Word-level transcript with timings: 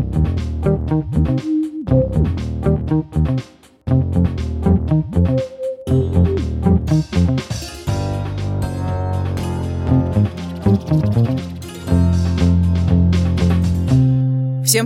thank 0.00 0.28
you 0.28 0.37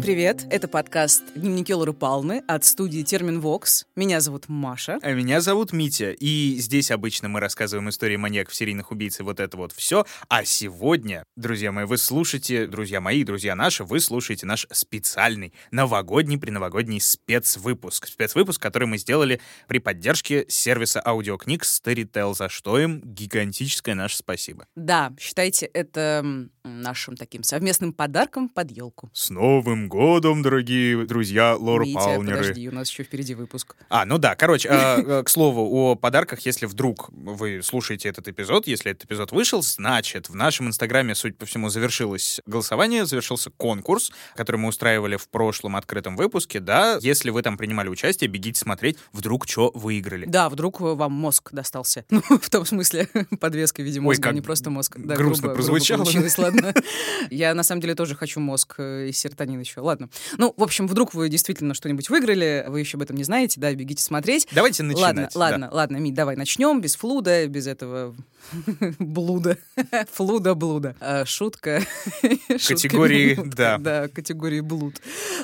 Всем 0.02 0.14
привет! 0.14 0.46
Это 0.50 0.66
подкаст 0.66 1.22
«Дневники 1.36 1.72
Лоры 1.72 1.92
Палны» 1.92 2.42
от 2.48 2.64
студии 2.64 3.02
Термин 3.02 3.40
Вокс. 3.40 3.86
Меня 3.94 4.20
зовут 4.20 4.48
Маша. 4.48 4.98
А 5.00 5.12
меня 5.12 5.40
зовут 5.40 5.72
Митя, 5.72 6.10
и 6.10 6.56
здесь 6.56 6.90
обычно 6.90 7.28
мы 7.28 7.38
рассказываем 7.38 7.88
истории 7.88 8.16
маньяков, 8.16 8.52
серийных 8.52 8.90
убийц 8.90 9.20
и 9.20 9.22
вот 9.22 9.38
это 9.38 9.56
вот 9.56 9.70
все. 9.70 10.04
А 10.28 10.44
сегодня, 10.44 11.22
друзья 11.36 11.70
мои, 11.70 11.84
вы 11.84 11.98
слушаете, 11.98 12.66
друзья 12.66 13.00
мои, 13.00 13.22
друзья 13.22 13.54
наши, 13.54 13.84
вы 13.84 14.00
слушаете 14.00 14.44
наш 14.44 14.66
специальный 14.72 15.54
новогодний, 15.70 16.36
предновогодний 16.36 17.00
спецвыпуск. 17.00 18.08
Спецвыпуск, 18.08 18.60
который 18.60 18.88
мы 18.88 18.98
сделали 18.98 19.40
при 19.68 19.78
поддержке 19.78 20.46
сервиса 20.48 21.00
аудиокниг 21.04 21.62
Storytel, 21.62 22.34
за 22.34 22.48
что 22.48 22.76
им 22.76 23.00
гигантическое 23.04 23.94
наше 23.94 24.16
спасибо. 24.16 24.66
Да, 24.74 25.12
считайте 25.20 25.66
это 25.66 26.48
нашим 26.64 27.16
таким 27.16 27.44
совместным 27.44 27.92
подарком 27.92 28.48
под 28.48 28.72
елку. 28.72 29.10
С 29.12 29.30
Новым 29.30 29.88
годом, 29.92 30.40
дорогие 30.40 31.04
друзья 31.04 31.54
Лора 31.54 31.84
Митя, 31.84 31.98
Палнеры. 31.98 32.38
подожди, 32.38 32.66
у 32.66 32.72
нас 32.72 32.88
еще 32.88 33.02
впереди 33.02 33.34
выпуск. 33.34 33.76
А, 33.90 34.06
ну 34.06 34.16
да, 34.16 34.34
короче, 34.34 34.70
э, 34.70 35.22
к 35.22 35.28
слову 35.28 35.68
о 35.70 35.96
подарках, 35.96 36.40
если 36.46 36.64
вдруг 36.64 37.10
вы 37.10 37.60
слушаете 37.62 38.08
этот 38.08 38.26
эпизод, 38.26 38.66
если 38.66 38.92
этот 38.92 39.04
эпизод 39.04 39.32
вышел, 39.32 39.60
значит, 39.60 40.30
в 40.30 40.34
нашем 40.34 40.68
инстаграме, 40.68 41.14
судя 41.14 41.34
по 41.34 41.44
всему, 41.44 41.68
завершилось 41.68 42.40
голосование, 42.46 43.04
завершился 43.04 43.50
конкурс, 43.50 44.12
который 44.34 44.56
мы 44.56 44.70
устраивали 44.70 45.16
в 45.16 45.28
прошлом 45.28 45.76
открытом 45.76 46.16
выпуске, 46.16 46.58
да, 46.60 46.98
если 47.02 47.28
вы 47.28 47.42
там 47.42 47.58
принимали 47.58 47.90
участие, 47.90 48.28
бегите 48.30 48.58
смотреть, 48.58 48.96
вдруг 49.12 49.46
что 49.46 49.72
выиграли. 49.74 50.24
Да, 50.24 50.48
вдруг 50.48 50.80
вам 50.80 51.12
мозг 51.12 51.52
достался. 51.52 52.06
Ну, 52.12 52.38
в 52.38 52.50
том 52.50 52.64
смысле, 52.64 53.08
подвеска 53.40 53.82
в 53.82 53.84
виде 53.84 54.00
мозга, 54.00 54.22
как 54.22 54.32
а 54.32 54.34
не 54.34 54.40
просто 54.40 54.70
мозг. 54.70 54.96
Да, 54.96 55.16
грустно 55.16 55.48
грубо- 55.48 55.54
грубо 55.54 55.54
прозвучало, 55.54 56.04
получилось, 56.04 56.38
ладно. 56.38 56.72
Я, 57.30 57.52
на 57.52 57.62
самом 57.62 57.80
деле, 57.82 57.94
тоже 57.94 58.14
хочу 58.14 58.38
мозг 58.38 58.76
э, 58.78 59.08
и 59.08 59.12
серотонин 59.12 59.60
еще. 59.60 59.81
Ладно. 59.82 60.08
Ну, 60.38 60.54
в 60.56 60.62
общем, 60.62 60.86
вдруг 60.86 61.14
вы 61.14 61.28
действительно 61.28 61.74
что-нибудь 61.74 62.08
выиграли, 62.08 62.64
вы 62.68 62.80
еще 62.80 62.96
об 62.96 63.02
этом 63.02 63.16
не 63.16 63.24
знаете, 63.24 63.60
да, 63.60 63.72
бегите 63.74 64.02
смотреть. 64.02 64.46
Давайте 64.52 64.82
начинать. 64.82 65.02
Ладно, 65.02 65.28
да. 65.32 65.38
ладно, 65.38 65.68
ладно, 65.72 65.96
Мить, 65.96 66.14
давай 66.14 66.36
начнем 66.36 66.80
без 66.80 66.96
флуда, 66.96 67.46
без 67.48 67.66
этого 67.66 68.14
блуда. 68.98 69.58
Флуда 70.12 70.54
блуда. 70.54 70.96
А, 71.00 71.24
шутка. 71.24 71.82
Категории, 72.48 73.38
да. 73.44 73.78
Да, 73.78 74.08
категории 74.08 74.60
блуд. 74.60 74.96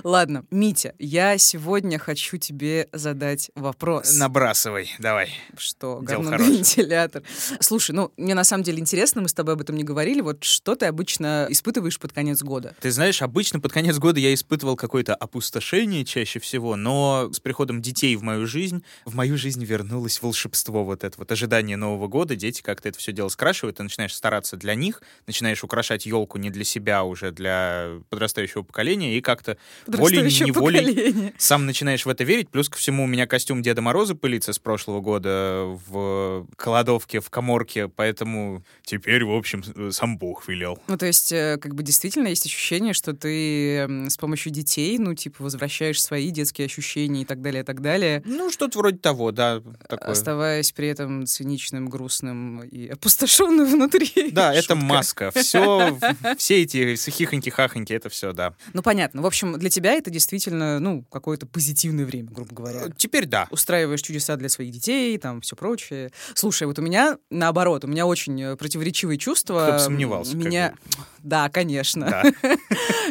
Ладно, 0.05 0.45
Митя, 0.51 0.95
я 0.99 1.39
сегодня 1.39 1.99
хочу 1.99 2.37
тебе 2.37 2.89
задать 2.93 3.51
вопрос. 3.55 4.17
Набрасывай, 4.17 4.91
давай. 4.99 5.31
Что, 5.57 5.99
Дело 6.01 6.03
говно 6.03 6.31
на 6.31 6.37
хорошее. 6.37 6.59
вентилятор. 6.59 7.23
Слушай, 7.61 7.93
ну, 7.93 8.13
мне 8.17 8.35
на 8.35 8.45
самом 8.45 8.63
деле 8.65 8.79
интересно, 8.79 9.23
мы 9.23 9.29
с 9.29 9.35
тобой 9.35 9.55
об 9.55 9.61
этом 9.61 9.77
не 9.77 9.85
говорили. 9.85 10.21
Вот 10.21 10.45
что 10.45 10.75
ты 10.75 10.87
обычно 10.87 11.47
испытываешь 11.51 11.99
под 11.99 12.13
конец 12.13 12.43
года? 12.43 12.75
Ты 12.81 12.91
знаешь, 12.91 13.23
обычно 13.23 13.61
под 13.61 13.73
конец 13.73 13.99
года 13.99 14.21
я 14.21 14.28
испытывал 14.35 14.77
какое-то 14.77 15.15
опустошение 15.15 16.05
чаще 16.05 16.41
всего, 16.41 16.77
но 16.77 17.31
с 17.33 17.41
приходом 17.41 17.83
детей 17.83 18.17
в 18.17 18.23
мою 18.23 18.47
жизнь, 18.47 18.83
в 19.05 19.15
мою 19.15 19.37
жизнь 19.37 19.65
вернулось 19.65 20.21
волшебство 20.23 20.85
вот 20.85 21.05
это 21.05 21.19
вот 21.19 21.31
ожидание 21.33 21.77
Нового 21.77 22.09
года. 22.09 22.37
Дети 22.37 22.63
как-то 22.63 22.89
это 22.89 22.99
все 22.99 23.13
дело 23.13 23.29
скрашивают, 23.29 23.77
ты 23.77 23.83
начинаешь 23.83 24.15
стараться 24.15 24.57
для 24.57 24.75
них, 24.75 25.03
начинаешь 25.27 25.65
украшать 25.65 26.07
елку 26.07 26.39
не 26.39 26.51
для 26.51 26.65
себя, 26.65 27.01
а 27.01 27.03
уже 27.03 27.33
для 27.33 28.01
подрастающего 28.11 28.63
поколения, 28.63 29.17
и 29.17 29.21
как-то 29.21 29.57
волей-неволей 29.87 31.33
сам 31.39 31.67
начинаешь 31.67 32.07
в 32.07 32.09
это 32.09 32.25
верить. 32.25 32.49
Плюс 32.51 32.69
ко 32.69 32.79
всему 32.79 33.05
у 33.05 33.07
меня 33.07 33.27
костюм 33.27 33.63
Деда 33.63 33.83
Мороза 33.83 34.15
пылится 34.15 34.53
с 34.53 34.59
прошлого 34.59 35.01
года 35.01 35.65
в 35.89 36.47
кладовке, 36.57 37.21
в 37.21 37.31
коморке, 37.31 37.89
поэтому 37.89 38.65
теперь, 38.83 39.25
в 39.25 39.33
общем, 39.33 39.93
сам 39.93 40.19
Бог 40.19 40.49
велел. 40.49 40.79
Ну, 40.89 40.97
то 40.97 41.07
есть, 41.07 41.33
э, 41.33 41.59
как 41.61 41.75
бы 41.75 41.83
действительно 41.83 42.29
есть 42.29 42.47
ощущение, 42.47 42.93
что 42.93 43.13
ты 43.15 44.08
с 44.11 44.17
помощью 44.17 44.53
детей, 44.53 44.99
ну, 44.99 45.15
типа, 45.15 45.43
возвращаешь 45.43 46.01
свои 46.03 46.31
детские 46.31 46.67
ощущения 46.67 47.23
и 47.23 47.25
так 47.25 47.41
далее, 47.41 47.63
и 47.63 47.65
так 47.65 47.81
далее, 47.81 48.23
Ну, 48.25 48.51
что-то 48.51 48.79
вроде 48.79 48.99
того, 48.99 49.33
да. 49.33 49.63
Такое. 49.89 50.13
оставаясь 50.13 50.73
при 50.73 50.89
этом 50.89 51.27
циничным, 51.27 51.89
грустным 51.89 52.63
и 52.63 52.89
опустошенным 52.89 53.67
внутри. 53.73 54.31
Да, 54.33 54.53
это 54.55 54.75
маска. 54.75 55.31
Все, 55.35 55.99
все 56.37 56.63
эти 56.63 56.95
хихоньки-хахоньки, 56.95 57.93
это 57.93 58.09
все, 58.09 58.33
да. 58.33 58.55
Ну, 58.73 58.83
понятно. 58.83 59.23
В 59.23 59.27
общем, 59.27 59.59
для 59.59 59.71
тебя 59.71 59.93
это 59.93 60.11
действительно, 60.11 60.79
ну, 60.81 61.05
какое-то 61.11 61.47
позитивное 61.47 62.05
время, 62.05 62.31
грубо 62.31 62.55
говоря. 62.55 62.83
Теперь 62.97 63.27
да. 63.27 63.47
устраиваешь 63.51 64.03
чудеса 64.03 64.37
для 64.37 64.49
своих 64.49 64.71
детей, 64.73 65.17
там 65.19 65.41
все 65.41 65.57
прочее. 65.57 66.11
Слушай, 66.35 66.67
вот 66.67 66.79
у 66.79 66.83
меня 66.83 67.19
наоборот, 67.31 67.85
у 67.85 67.89
меня 67.89 68.07
очень 68.07 68.41
э, 68.43 68.57
противоречивые 68.57 69.19
чувства. 69.19 69.63
Кто 69.65 69.73
бы 69.75 69.79
сомневался, 69.79 70.37
Меня, 70.37 70.75
да, 71.23 71.49
конечно, 71.49 72.07
Да. 72.09 72.23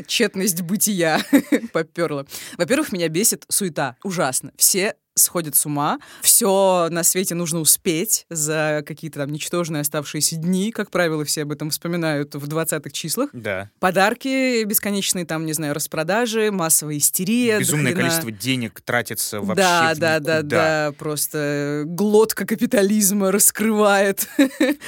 тщетность 0.08 0.62
бытия 0.88 1.20
поперла. 1.74 2.26
Во-первых, 2.58 2.92
меня 2.92 3.10
бесит 3.10 3.46
суета, 3.50 3.96
ужасно. 4.04 4.52
Все 4.58 4.96
сходят 5.18 5.56
с 5.56 5.66
ума, 5.66 6.00
все 6.22 6.88
на 6.90 7.04
свете 7.04 7.36
нужно 7.36 7.60
успеть 7.60 8.26
за 8.30 8.84
какие-то 8.86 9.20
там 9.20 9.32
ничтожные 9.32 9.82
оставшиеся 9.82 10.36
дни, 10.36 10.72
как 10.72 10.92
правило, 10.92 11.26
все 11.26 11.44
об 11.44 11.52
этом 11.52 11.70
вспоминают 11.70 12.36
в 12.36 12.48
20-х 12.48 12.90
числах. 12.92 13.30
Да. 13.34 13.70
Подарки 13.80 14.64
бесконечные, 14.64 15.26
там, 15.26 15.46
не 15.46 15.54
знаю, 15.54 15.74
распродажи, 15.74 16.52
массовая 16.52 16.98
истерия. 16.98 17.60
Безумное 17.60 17.92
дохрена- 17.94 17.96
количество 17.96 18.32
денег 18.32 18.82
тратится 18.82 19.40
вообще 19.40 19.56
да, 19.56 19.94
да, 19.96 20.20
да, 20.20 20.42
да, 20.42 20.94
просто 20.98 21.84
глотка 21.86 22.46
капитализма 22.46 23.32
раскрывает. 23.32 24.28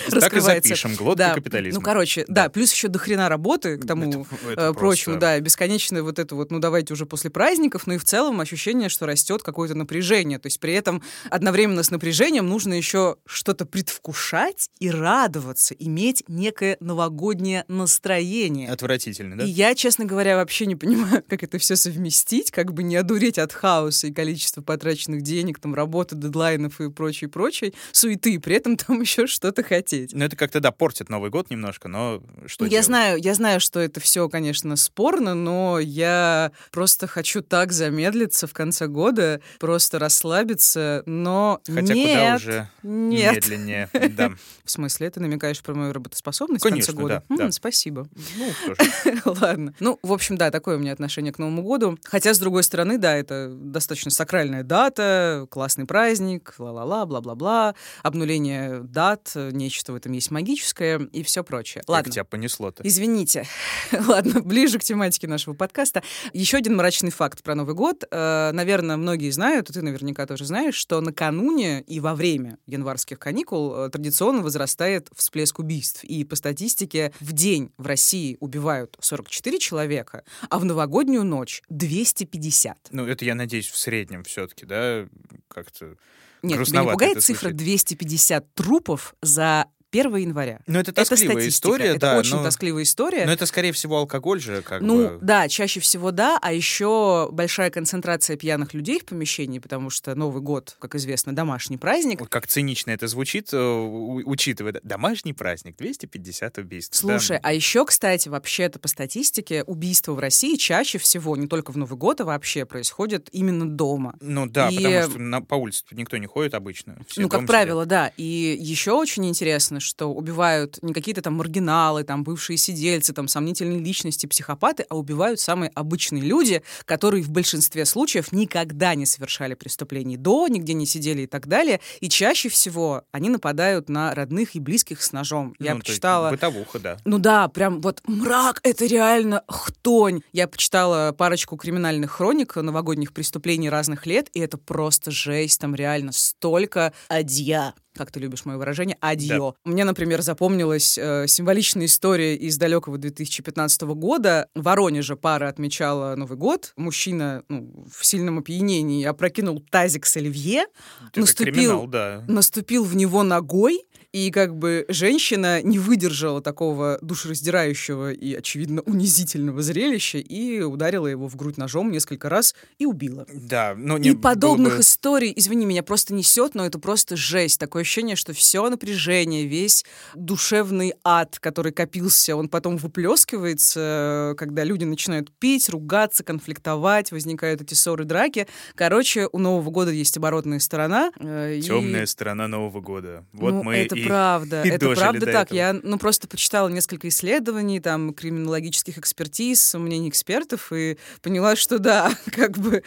Так 0.10 0.34
и 0.34 0.40
запишем. 0.40 0.96
Глотка 0.96 1.34
капитализма. 1.36 1.80
Ну, 1.80 1.86
короче, 1.86 2.26
да. 2.28 2.50
плюс 2.50 2.72
еще 2.74 2.88
дохрена 2.88 3.30
работы 3.30 3.78
к 3.78 3.86
тому 3.86 4.26
э, 4.56 4.74
прочему, 4.74 5.18
да, 5.18 5.40
бесконечное 5.40 6.04
вот 6.04 6.20
это 6.20 6.36
вот, 6.36 6.52
ну, 6.52 6.60
давайте 6.60 6.94
уже 6.94 7.06
после 7.06 7.30
праздников, 7.30 7.88
ну 7.88 7.94
и 7.94 7.98
в 7.98 8.04
целом 8.04 8.40
ощущение, 8.40 8.90
что 8.90 9.06
растет 9.06 9.44
какое-то 9.44 9.76
напряжение. 9.76 10.19
То 10.20 10.48
есть 10.48 10.60
при 10.60 10.74
этом 10.74 11.02
одновременно 11.30 11.84
с 11.84 11.92
напряжением 11.92 12.48
нужно 12.48 12.74
еще 12.74 13.18
что-то 13.26 13.66
предвкушать 13.66 14.70
и 14.80 14.90
радоваться, 14.90 15.74
иметь 15.76 16.24
некое 16.28 16.78
новогоднее 16.80 17.66
настроение. 17.68 18.70
Отвратительно, 18.70 19.38
да? 19.38 19.44
И 19.44 19.50
я, 19.50 19.76
честно 19.76 20.06
говоря, 20.06 20.36
вообще 20.36 20.66
не 20.66 20.76
понимаю, 20.76 21.24
как 21.30 21.44
это 21.44 21.58
все 21.58 21.76
совместить, 21.76 22.52
как 22.52 22.74
бы 22.74 22.84
не 22.84 22.96
одуреть 22.96 23.38
от 23.38 23.54
хаоса 23.54 24.08
и 24.08 24.14
количества 24.14 24.62
потраченных 24.62 25.22
денег, 25.22 25.60
там, 25.60 25.74
работы, 25.74 26.16
дедлайнов 26.16 26.82
и 26.82 26.90
прочей, 26.90 27.28
прочей 27.28 27.74
суеты, 27.92 28.34
и 28.34 28.38
при 28.38 28.56
этом 28.56 28.78
там 28.78 29.02
еще 29.02 29.28
что-то 29.28 29.64
хотеть. 29.64 30.14
Ну, 30.14 30.26
это 30.26 30.36
как-то, 30.36 30.60
да, 30.60 30.72
портит 30.72 31.10
Новый 31.10 31.30
год 31.30 31.50
немножко, 31.50 31.88
но 31.88 32.22
что 32.46 32.66
я 32.66 32.70
делать? 32.70 32.86
знаю, 32.86 33.20
я 33.20 33.34
знаю, 33.34 33.60
что 33.60 33.80
это 33.80 34.00
все, 34.00 34.28
конечно, 34.30 34.76
спорно, 34.76 35.34
но 35.34 35.80
я 35.80 36.52
просто 36.72 37.08
хочу 37.08 37.42
так 37.42 37.72
замедлиться 37.72 38.48
в 38.48 38.54
конце 38.54 38.88
года, 38.88 39.42
просто 39.60 40.00
расслабиться, 40.10 41.04
но 41.06 41.62
Хотя 41.66 41.94
нет, 41.94 42.20
куда 42.20 42.36
уже 42.36 42.70
нет. 42.84 43.36
медленнее. 43.36 43.90
Да. 44.18 44.32
В 44.66 44.72
смысле, 44.72 45.10
ты 45.10 45.20
намекаешь 45.20 45.62
про 45.62 45.74
мою 45.74 45.94
работоспособность 45.94 46.64
Конечно, 46.64 46.94
в 46.94 46.96
конце 46.96 47.02
года? 47.02 47.24
да, 47.30 47.36
да. 47.38 47.44
М, 47.46 47.52
Спасибо. 47.52 48.08
Ну, 48.38 48.46
тоже. 48.66 49.22
Ладно. 49.26 49.74
Ну, 49.80 50.00
в 50.04 50.14
общем, 50.14 50.38
да, 50.38 50.52
такое 50.52 50.78
у 50.78 50.80
меня 50.80 50.94
отношение 50.94 51.32
к 51.34 51.40
Новому 51.40 51.64
году. 51.64 51.98
Хотя, 52.04 52.34
с 52.34 52.40
другой 52.40 52.64
стороны, 52.64 52.98
да, 52.98 53.16
это 53.16 53.50
достаточно 53.50 54.12
сакральная 54.12 54.64
дата, 54.64 55.48
классный 55.50 55.86
праздник, 55.86 56.54
ла-ла-ла, 56.58 57.06
бла-бла-бла, 57.06 57.76
обнуление 58.04 58.82
дат, 58.84 59.32
нечто 59.36 59.94
в 59.94 59.96
этом 59.96 60.12
есть 60.12 60.30
магическое 60.32 61.00
и 61.12 61.24
все 61.24 61.44
прочее. 61.44 61.82
Как 61.82 61.90
Ладно. 61.90 62.12
тебя 62.12 62.24
понесло-то? 62.24 62.84
Извините. 62.88 63.46
Ладно, 64.08 64.42
ближе 64.42 64.78
к 64.80 64.84
тематике 64.84 65.28
нашего 65.28 65.54
подкаста. 65.54 66.04
Еще 66.34 66.58
один 66.58 66.76
мрачный 66.76 67.12
факт 67.12 67.42
про 67.44 67.56
Новый 67.56 67.76
год. 67.76 68.04
Э, 68.12 68.52
Наверное, 68.54 68.98
многие 68.98 69.30
знают, 69.32 69.70
и 69.70 69.74
ты 69.74 69.82
наверняка 69.82 69.99
тоже 70.26 70.46
знаешь, 70.46 70.76
что 70.76 71.02
накануне 71.02 71.82
и 71.82 72.00
во 72.00 72.16
время 72.16 72.58
январских 72.66 73.20
каникул 73.20 73.76
э, 73.76 73.90
традиционно 73.90 74.42
возрастает 74.42 75.10
всплеск 75.16 75.60
убийств. 75.60 76.04
И 76.04 76.24
по 76.24 76.36
статистике 76.36 77.14
в 77.20 77.34
день 77.34 77.72
в 77.78 77.86
России 77.86 78.38
убивают 78.40 78.98
44 79.00 79.60
человека, 79.60 80.24
а 80.50 80.60
в 80.60 80.66
новогоднюю 80.66 81.24
ночь 81.24 81.62
250. 81.70 82.90
Ну, 82.92 83.06
это, 83.06 83.26
я 83.26 83.36
надеюсь, 83.36 83.68
в 83.68 83.78
среднем 83.78 84.24
все-таки, 84.24 84.66
да? 84.66 85.08
Как-то 85.48 85.86
Нет, 85.86 85.98
тебя 86.42 86.50
не 86.50 86.56
грустновато 86.56 86.92
пугает 86.94 87.24
цифра 87.24 87.50
звучит. 87.50 87.58
250 87.58 88.54
трупов 88.54 89.16
за 89.22 89.66
1 89.92 90.16
января. 90.16 90.60
Ну, 90.68 90.80
это 90.80 90.94
тоскливая 90.94 91.36
статистика. 91.36 91.50
история, 91.50 91.86
это 91.92 92.00
да. 92.00 92.18
очень 92.18 92.36
но... 92.36 92.44
тоскливая 92.44 92.84
история. 92.84 93.26
Но 93.26 93.32
это, 93.32 93.46
скорее 93.46 93.72
всего, 93.72 93.98
алкоголь 93.98 94.40
же, 94.40 94.62
как 94.62 94.82
ну, 94.82 95.10
бы. 95.10 95.20
да, 95.22 95.48
чаще 95.48 95.80
всего 95.80 96.12
да, 96.12 96.38
а 96.42 96.54
еще 96.54 97.30
большая 97.32 97.72
концентрация 97.72 98.38
пьяных 98.38 98.74
людей 98.74 99.00
в 99.00 99.06
помещении, 99.06 99.60
потому 99.60 99.90
что 99.90 100.14
Новый 100.16 100.42
год, 100.42 100.76
как 100.80 100.96
известно, 100.96 101.34
домашний 101.34 101.78
праздник. 101.78 102.28
Как 102.30 102.48
цинично 102.48 102.92
это 102.92 103.08
звучит, 103.08 103.50
э, 103.52 103.58
учитывая 103.58 104.80
домашний 104.84 105.34
праздник, 105.34 105.76
250 105.78 106.58
убийств. 106.60 106.96
Слушай, 106.96 107.38
да. 107.38 107.42
а 107.44 107.54
еще, 107.54 107.86
кстати, 107.86 108.30
вообще-то 108.30 108.80
по 108.80 108.88
статистике 108.88 109.64
убийства 109.64 110.14
в 110.14 110.20
России 110.20 110.56
чаще 110.56 110.98
всего, 110.98 111.36
не 111.36 111.48
только 111.48 111.72
в 111.72 111.78
Новый 111.78 111.98
год, 111.98 112.22
а 112.22 112.26
вообще 112.26 112.66
происходят 112.66 113.30
именно 113.32 113.68
дома. 113.70 114.16
Ну 114.22 114.46
да, 114.46 114.70
И- 114.70 114.76
потому 114.76 115.02
что 115.04 115.20
на, 115.20 115.42
по 115.42 115.56
улице 115.56 115.84
никто 115.92 116.18
не 116.18 116.28
ходит 116.28 116.54
обычно. 116.54 116.98
ну, 117.18 117.30
как 117.30 117.40
дома 117.40 117.48
правило, 117.48 117.86
да. 117.86 118.12
И 118.18 118.58
еще 118.60 118.92
очень 118.92 119.28
интересно, 119.28 119.79
что 119.80 120.08
убивают 120.08 120.80
не 120.82 120.94
какие-то 120.94 121.22
там 121.22 121.36
маргиналы, 121.36 122.04
там 122.04 122.24
бывшие 122.24 122.58
сидельцы, 122.58 123.14
там 123.14 123.28
сомнительные 123.28 123.80
личности, 123.80 124.26
психопаты, 124.26 124.86
а 124.90 124.96
убивают 124.96 125.40
самые 125.40 125.72
обычные 125.76 126.24
люди, 126.24 126.64
которые 126.86 127.24
в 127.24 127.30
большинстве 127.30 127.86
случаев 127.86 128.32
никогда 128.32 128.96
не 128.96 129.06
совершали 129.06 129.54
преступлений 129.54 130.18
до, 130.18 130.48
нигде 130.48 130.74
не 130.74 130.86
сидели 130.86 131.24
и 131.24 131.28
так 131.28 131.48
далее. 131.48 131.80
И 132.00 132.10
чаще 132.10 132.50
всего 132.50 133.04
они 133.12 133.30
нападают 133.30 133.90
на 133.90 134.14
родных 134.14 134.56
и 134.56 134.60
близких 134.60 135.02
с 135.02 135.12
ножом. 135.12 135.56
Я 135.60 135.74
Ну, 135.74 135.80
почитала... 135.80 136.30
Бытовуха, 136.32 136.80
да. 136.80 136.98
Ну 137.06 137.18
да, 137.18 137.48
прям 137.48 137.82
вот 137.82 138.02
мрак, 138.06 138.60
это 138.64 138.86
реально 138.86 139.44
хтонь. 139.48 140.22
Я 140.32 140.48
почитала 140.48 141.12
парочку 141.12 141.58
криминальных 141.58 142.12
хроник 142.12 142.56
новогодних 142.56 143.14
преступлений 143.14 143.70
разных 143.70 144.06
лет, 144.06 144.30
и 144.34 144.40
это 144.40 144.58
просто 144.58 145.12
жесть, 145.12 145.60
там 145.60 145.76
реально 145.76 146.12
столько 146.12 146.94
адья. 147.08 147.74
Как 148.00 148.12
ты 148.12 148.22
любишь 148.22 148.46
мое 148.46 148.56
выражение? 148.58 148.96
Адьё. 149.02 149.56
Мне, 149.66 149.84
например, 149.84 150.22
запомнилась 150.22 150.98
э, 150.98 151.28
символичная 151.28 151.86
история 151.86 152.34
из 152.34 152.58
далекого 152.58 152.98
2015 152.98 153.82
года. 153.82 154.48
В 154.56 154.64
Воронеже 154.64 155.18
пара 155.18 155.50
отмечала 155.50 156.16
Новый 156.16 156.38
год. 156.38 156.72
Мужчина 156.78 157.44
ну, 157.50 157.86
в 157.94 158.06
сильном 158.06 158.40
опьянении 158.40 159.04
опрокинул 159.04 159.62
тазик 159.70 160.06
с 160.06 160.16
оливье, 160.16 160.68
Это 161.10 161.20
наступил 161.20 161.54
криминал, 161.54 161.88
да. 161.88 162.24
наступил 162.30 162.86
в 162.86 162.96
него 162.96 163.24
ногой, 163.24 163.84
и 164.12 164.32
как 164.32 164.56
бы 164.56 164.86
женщина 164.90 165.62
не 165.62 165.78
выдержала 165.78 166.42
такого 166.42 166.98
душераздирающего 167.02 168.12
и, 168.12 168.34
очевидно, 168.34 168.82
унизительного 168.82 169.62
зрелища 169.62 170.18
и 170.18 170.62
ударила 170.62 171.06
его 171.08 171.28
в 171.28 171.36
грудь 171.36 171.58
ножом 171.58 171.92
несколько 171.92 172.28
раз 172.30 172.56
и 172.80 172.86
убила. 172.86 173.28
Да, 173.32 173.74
И 173.74 173.78
не 174.00 174.12
было 174.14 174.22
подобных 174.22 174.76
бы- 174.78 174.82
историй, 174.82 175.32
извини, 175.36 175.66
меня 175.66 175.84
просто 175.84 176.14
несет, 176.14 176.56
но 176.56 176.66
это 176.66 176.80
просто 176.80 177.16
жесть. 177.16 177.60
Такое 177.60 177.84
ощущение, 177.84 178.16
что 178.16 178.34
все 178.34 178.68
напряжение, 178.70 179.46
весь 179.46 179.86
душевный 180.16 180.94
ад, 181.04 181.38
который 181.40 181.72
копился, 181.72 182.36
он 182.36 182.50
потом 182.50 182.78
выплескивается, 182.78 184.34
когда 184.38 184.64
люди 184.64 184.86
начинают 184.86 185.32
пить, 185.40 185.70
ругаться, 185.70 186.24
конфликтовать, 186.24 187.12
возникают 187.12 187.62
эти 187.62 187.74
ссоры, 187.74 188.06
драки. 188.06 188.48
Короче, 188.76 189.28
у 189.32 189.38
Нового 189.38 189.70
года 189.70 189.92
есть 189.92 190.18
оборотная 190.18 190.60
сторона. 190.60 191.12
э, 191.20 191.58
и- 191.58 191.62
Темная 191.62 192.06
сторона 192.06 192.48
Нового 192.48 192.82
года. 192.82 193.26
Вот 193.34 193.54
ну, 193.54 193.64
мы 193.64 193.76
это 193.76 193.96
и 193.96 193.99
правда, 194.08 194.64
и 194.64 194.70
это 194.70 194.90
правда 194.94 195.26
так. 195.26 195.46
этого. 195.48 195.58
Я, 195.58 195.74
ну, 195.84 195.98
просто 195.98 196.28
почитала 196.28 196.68
несколько 196.70 197.08
исследований, 197.10 197.80
там, 197.80 198.14
криминологических 198.14 198.98
экспертиз, 198.98 199.74
мнений 199.76 200.10
экспертов, 200.10 200.72
и 200.74 200.98
поняла, 201.22 201.56
что 201.56 201.80
да, 201.80 202.12
как 202.32 202.58
бы 202.58 202.84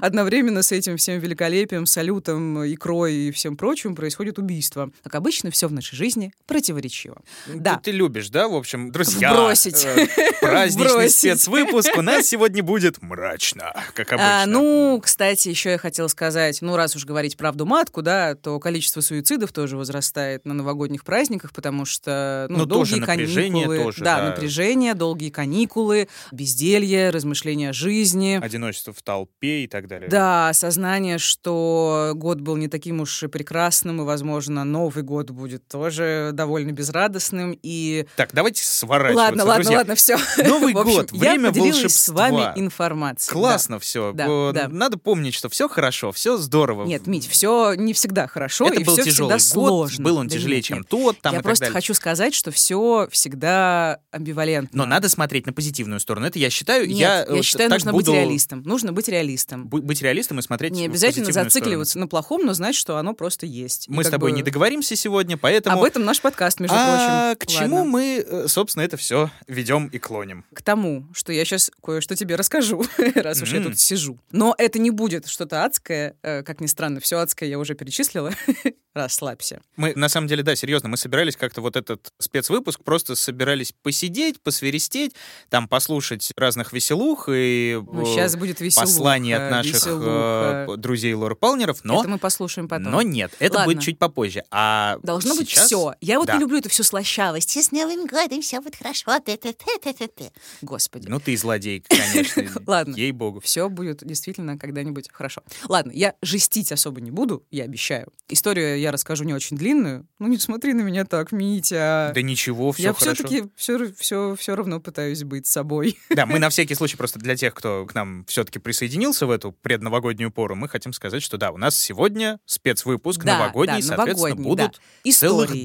одновременно 0.00 0.62
с 0.62 0.72
этим 0.72 0.96
всем 0.96 1.18
великолепием, 1.20 1.86
салютом, 1.86 2.64
икрой 2.64 3.14
и 3.14 3.30
всем 3.32 3.56
прочим 3.56 3.94
происходит 3.94 4.38
убийство. 4.38 4.90
Как 5.02 5.14
обычно, 5.14 5.50
все 5.50 5.68
в 5.68 5.72
нашей 5.72 5.96
жизни 5.96 6.32
противоречиво. 6.46 7.22
Ты- 7.46 7.52
Да. 7.58 7.80
Ты, 7.82 7.90
любишь, 7.92 8.28
да, 8.30 8.48
в 8.48 8.54
общем, 8.54 8.90
друзья? 8.92 9.32
Вбросить. 9.32 9.84
э, 9.84 10.06
Праздничный 10.40 11.10
спецвыпуск 11.10 11.96
у 11.96 12.02
нас 12.02 12.26
сегодня 12.26 12.62
будет 12.62 13.00
мрачно, 13.02 13.72
как 13.94 14.12
обычно. 14.12 14.42
А, 14.42 14.46
ну, 14.46 15.00
кстати, 15.02 15.48
еще 15.48 15.70
я 15.70 15.78
хотела 15.78 16.08
сказать, 16.08 16.60
ну, 16.62 16.76
раз 16.76 16.96
уж 16.96 17.04
говорить 17.04 17.36
правду 17.36 17.66
матку, 17.66 18.02
да, 18.02 18.34
то 18.34 18.58
количество 18.58 19.00
суицидов 19.00 19.52
тоже 19.52 19.76
возрастает 19.76 20.44
на 20.48 20.54
новогодних 20.54 21.04
праздниках, 21.04 21.52
потому 21.52 21.84
что, 21.84 22.46
ну, 22.50 22.58
Ну, 22.58 22.66
тоже 22.66 22.96
долгие 22.96 23.00
напряжение 23.06 23.64
каникулы. 23.66 23.84
тоже, 23.84 24.04
да, 24.04 24.16
да. 24.20 24.26
напряжение, 24.30 24.94
долгие 24.94 25.30
каникулы, 25.30 26.08
безделье, 26.32 27.10
размышления 27.10 27.70
о 27.70 27.72
жизни. 27.72 28.40
Одиночество 28.42 28.92
в 28.92 29.02
толпе 29.02 29.64
и 29.64 29.66
так 29.66 29.86
далее. 29.86 30.08
Да, 30.08 30.48
осознание, 30.48 31.18
что 31.18 32.12
год 32.14 32.40
был 32.40 32.56
не 32.56 32.68
таким 32.68 33.00
уж 33.00 33.22
и 33.22 33.26
прекрасным, 33.28 34.00
и, 34.00 34.04
возможно, 34.04 34.64
Новый 34.64 35.02
год 35.02 35.30
будет 35.30 35.66
тоже 35.68 36.30
довольно 36.32 36.72
безрадостным. 36.72 37.58
И 37.62 38.06
Так, 38.16 38.30
давайте 38.32 38.62
сворачиваться, 38.64 39.18
ладно, 39.24 39.44
ладно, 39.44 39.62
друзья. 39.62 39.78
ладно, 39.78 39.94
все. 39.94 40.16
Новый 40.44 40.72
год, 40.84 41.12
время 41.12 41.44
я 41.46 41.48
поделилась 41.50 41.76
с 41.94 42.08
волшебства. 42.08 42.14
вами 42.30 42.60
информацией. 42.60 43.34
да. 43.34 43.40
Классно 43.40 43.78
все. 43.78 44.12
Да, 44.12 44.52
да. 44.52 44.68
Надо 44.68 44.98
помнить, 44.98 45.34
что 45.34 45.48
все 45.48 45.68
хорошо, 45.68 46.12
все 46.12 46.36
здорово. 46.36 46.84
Нет, 46.86 47.06
Мить, 47.06 47.26
все 47.28 47.74
не 47.74 47.92
всегда 47.92 48.26
хорошо, 48.26 48.66
это 48.66 48.80
и 48.80 48.84
был 48.84 48.94
все 48.94 49.04
тяжелый 49.04 49.36
всегда 49.38 49.54
год, 49.60 49.68
сложно. 49.68 50.04
был 50.04 50.16
он 50.18 50.28
Да 50.28 50.34
тяжелее, 50.38 50.56
нет, 50.56 50.64
чем 50.64 50.78
нет. 50.78 50.88
тот, 50.88 51.20
там 51.20 51.34
Я 51.34 51.42
просто 51.42 51.64
далее. 51.66 51.74
хочу 51.74 51.94
сказать, 51.94 52.34
что 52.34 52.50
все 52.50 53.08
всегда 53.10 54.00
амбивалентно. 54.10 54.76
Но 54.76 54.86
надо 54.86 55.08
смотреть 55.08 55.46
на 55.46 55.52
позитивную 55.52 56.00
сторону. 56.00 56.26
Это 56.26 56.38
я 56.38 56.50
считаю. 56.50 56.86
Нет, 56.88 56.96
я, 56.98 57.18
я, 57.20 57.26
вот 57.28 57.44
считаю, 57.44 57.70
нужно 57.70 57.92
буду 57.92 58.12
быть 58.12 58.20
реалистом. 58.20 58.62
Нужно 58.62 58.92
быть 58.92 59.08
реалистом. 59.08 59.66
бу- 59.66 59.80
Быть 59.80 60.02
реалистом 60.02 60.38
и 60.38 60.42
смотреть 60.42 60.72
Не 60.72 60.86
обязательно 60.86 61.30
зацикливаться 61.32 61.98
на 61.98 62.06
плохом, 62.08 62.44
но 62.44 62.52
знать, 62.54 62.74
что 62.74 62.96
оно 62.96 63.14
просто 63.14 63.46
есть. 63.46 63.82
сторону. 63.82 63.96
Мы 63.96 64.02
И 64.02 64.04
с 64.06 64.08
тобой 64.10 64.30
бы 64.30 64.36
не 64.36 64.42
договоримся 64.42 64.96
сегодня, 64.96 65.36
поэтому... 65.36 65.78
Об 65.78 65.84
этом 65.84 66.04
наш 66.04 66.20
подкаст, 66.20 66.60
между 66.60 66.76
а 66.78 67.34
прочим. 67.34 67.38
к 67.38 67.46
чему 67.60 67.84
мы, 67.84 68.24
э, 68.26 68.48
собственно, 68.48 68.82
это 68.82 68.96
все 68.96 69.30
ведем 69.46 69.86
и 69.88 69.98
клоним? 69.98 70.44
К 70.54 70.62
тому, 70.62 71.06
что 71.12 71.32
я 71.32 71.44
сейчас 71.44 71.70
кое-что 71.82 72.16
тебе 72.16 72.36
расскажу, 72.36 72.84
раз 73.14 73.42
уж 73.42 73.52
я 73.52 73.62
тут 73.62 73.78
сижу. 73.78 74.18
Но 74.32 74.54
это 74.58 74.78
не 74.78 74.90
будет 74.90 75.26
что-то 75.26 75.64
адское, 75.64 76.16
э, 76.22 76.42
как 76.42 76.60
ни 76.60 76.66
странно. 76.66 77.00
Все 77.00 77.18
адское 77.18 77.48
я 77.48 77.58
уже 77.58 77.74
перечислила. 77.74 78.32
Расслабься. 78.98 79.60
Мы, 79.76 79.92
на 79.94 80.08
самом 80.08 80.26
деле, 80.26 80.42
да, 80.42 80.56
серьезно, 80.56 80.88
мы 80.88 80.96
собирались 80.96 81.36
как-то 81.36 81.60
вот 81.60 81.76
этот 81.76 82.12
спецвыпуск, 82.18 82.82
просто 82.82 83.14
собирались 83.14 83.72
посидеть, 83.82 84.40
посверестеть, 84.42 85.14
там 85.50 85.68
послушать 85.68 86.32
разных 86.36 86.72
веселух 86.72 87.28
и 87.32 87.80
Ну, 87.92 88.02
э, 88.02 88.04
сейчас 88.06 88.34
будет 88.36 88.60
веселуха. 88.60 88.86
посланий 88.90 89.34
от 89.36 89.50
наших 89.52 89.74
веселуха. 89.74 90.66
э, 90.68 90.76
друзей 90.76 91.14
Лора 91.14 91.36
Палнеров, 91.36 91.84
но, 91.84 92.00
Это 92.00 92.08
мы 92.08 92.18
послушаем 92.18 92.66
потом. 92.68 92.90
но 92.90 93.02
нет, 93.02 93.32
это 93.38 93.58
Ладно. 93.58 93.72
будет 93.72 93.82
чуть 93.84 93.98
попозже. 93.98 94.42
А 94.50 94.98
Должно 95.04 95.36
быть 95.36 95.48
сейчас- 95.48 95.66
все. 95.66 95.94
Я 96.00 96.18
вот 96.18 96.26
Да. 96.26 96.34
не 96.34 96.40
люблю 96.40 96.58
эту 96.58 96.68
всю 96.68 96.82
слащавость. 96.82 97.56
С 97.56 97.70
Новым 97.70 98.06
годом 98.06 98.42
все 98.42 98.60
будет 98.60 98.74
хорошо. 98.76 99.18
Ты-ты-ты-ты-ты. 99.20 100.32
Господи. 100.62 101.06
Ну 101.08 101.20
ты 101.20 101.32
и 101.32 101.36
злодей, 101.36 101.84
конечно. 101.88 102.44
Ладно. 102.66 102.94
Ей-богу. 102.96 103.40
Все 103.40 103.68
будет 103.68 104.04
действительно 104.04 104.58
когда-нибудь 104.58 105.08
хорошо. 105.12 105.42
Ладно, 105.68 105.92
я 105.94 106.14
жестить 106.22 106.72
особо 106.72 107.00
не 107.00 107.10
буду, 107.10 107.44
я 107.50 107.64
обещаю. 107.64 108.08
Историю 108.28 108.78
я 108.78 108.87
расскажу 108.92 109.24
не 109.24 109.34
очень 109.34 109.56
длинную. 109.56 110.06
Ну 110.18 110.28
не 110.28 110.38
смотри 110.38 110.72
на 110.72 110.82
меня 110.82 111.04
так, 111.04 111.32
Митя. 111.32 112.12
Да 112.14 112.22
ничего, 112.22 112.72
все 112.72 112.82
я 112.84 112.92
хорошо. 112.92 113.14
все-таки 113.14 113.50
все, 113.56 113.92
все, 113.94 114.34
все 114.36 114.56
равно 114.56 114.80
пытаюсь 114.80 115.24
быть 115.24 115.46
собой. 115.46 115.98
Да, 116.18 116.26
мы 116.26 116.40
на 116.40 116.48
всякий 116.48 116.74
случай 116.74 116.96
просто 116.96 117.20
для 117.20 117.36
тех, 117.36 117.54
кто 117.54 117.86
к 117.86 117.94
нам 117.94 118.24
все-таки 118.26 118.58
присоединился 118.58 119.26
в 119.26 119.30
эту 119.30 119.52
предновогоднюю 119.52 120.32
пору, 120.32 120.56
мы 120.56 120.68
хотим 120.68 120.92
сказать, 120.92 121.22
что 121.22 121.36
да, 121.36 121.52
у 121.52 121.56
нас 121.56 121.78
сегодня 121.78 122.40
спецвыпуск 122.44 123.22
Да, 123.22 123.38
новогодний, 123.38 123.82
да, 123.82 123.86
соответственно, 123.86 124.34
новогодний, 124.34 124.44
будут 124.44 124.80
да. 125.04 125.12
целых 125.12 125.50
Истории. 125.50 125.64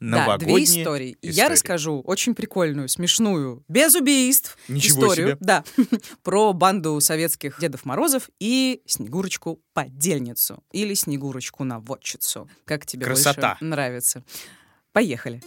Да, 0.00 0.36
две 0.36 0.64
истории. 0.64 1.16
И 1.22 1.28
Я 1.28 1.32
истории. 1.32 1.52
расскажу 1.52 2.00
очень 2.00 2.34
прикольную, 2.34 2.88
смешную, 2.88 3.64
без 3.68 3.94
убийств 3.94 4.58
Ничего 4.68 5.04
историю, 5.04 5.28
себе. 5.28 5.36
да, 5.40 5.64
про 6.22 6.52
банду 6.52 7.00
советских 7.00 7.58
Дедов 7.60 7.84
Морозов 7.84 8.28
и 8.38 8.82
Снегурочку-подельницу 8.86 10.62
или 10.72 10.94
Снегурочку-наводчицу. 10.94 12.50
Как 12.64 12.84
тебе 12.86 13.06
Красота. 13.06 13.50
больше 13.52 13.64
нравится? 13.64 14.24
Поехали. 14.92 15.42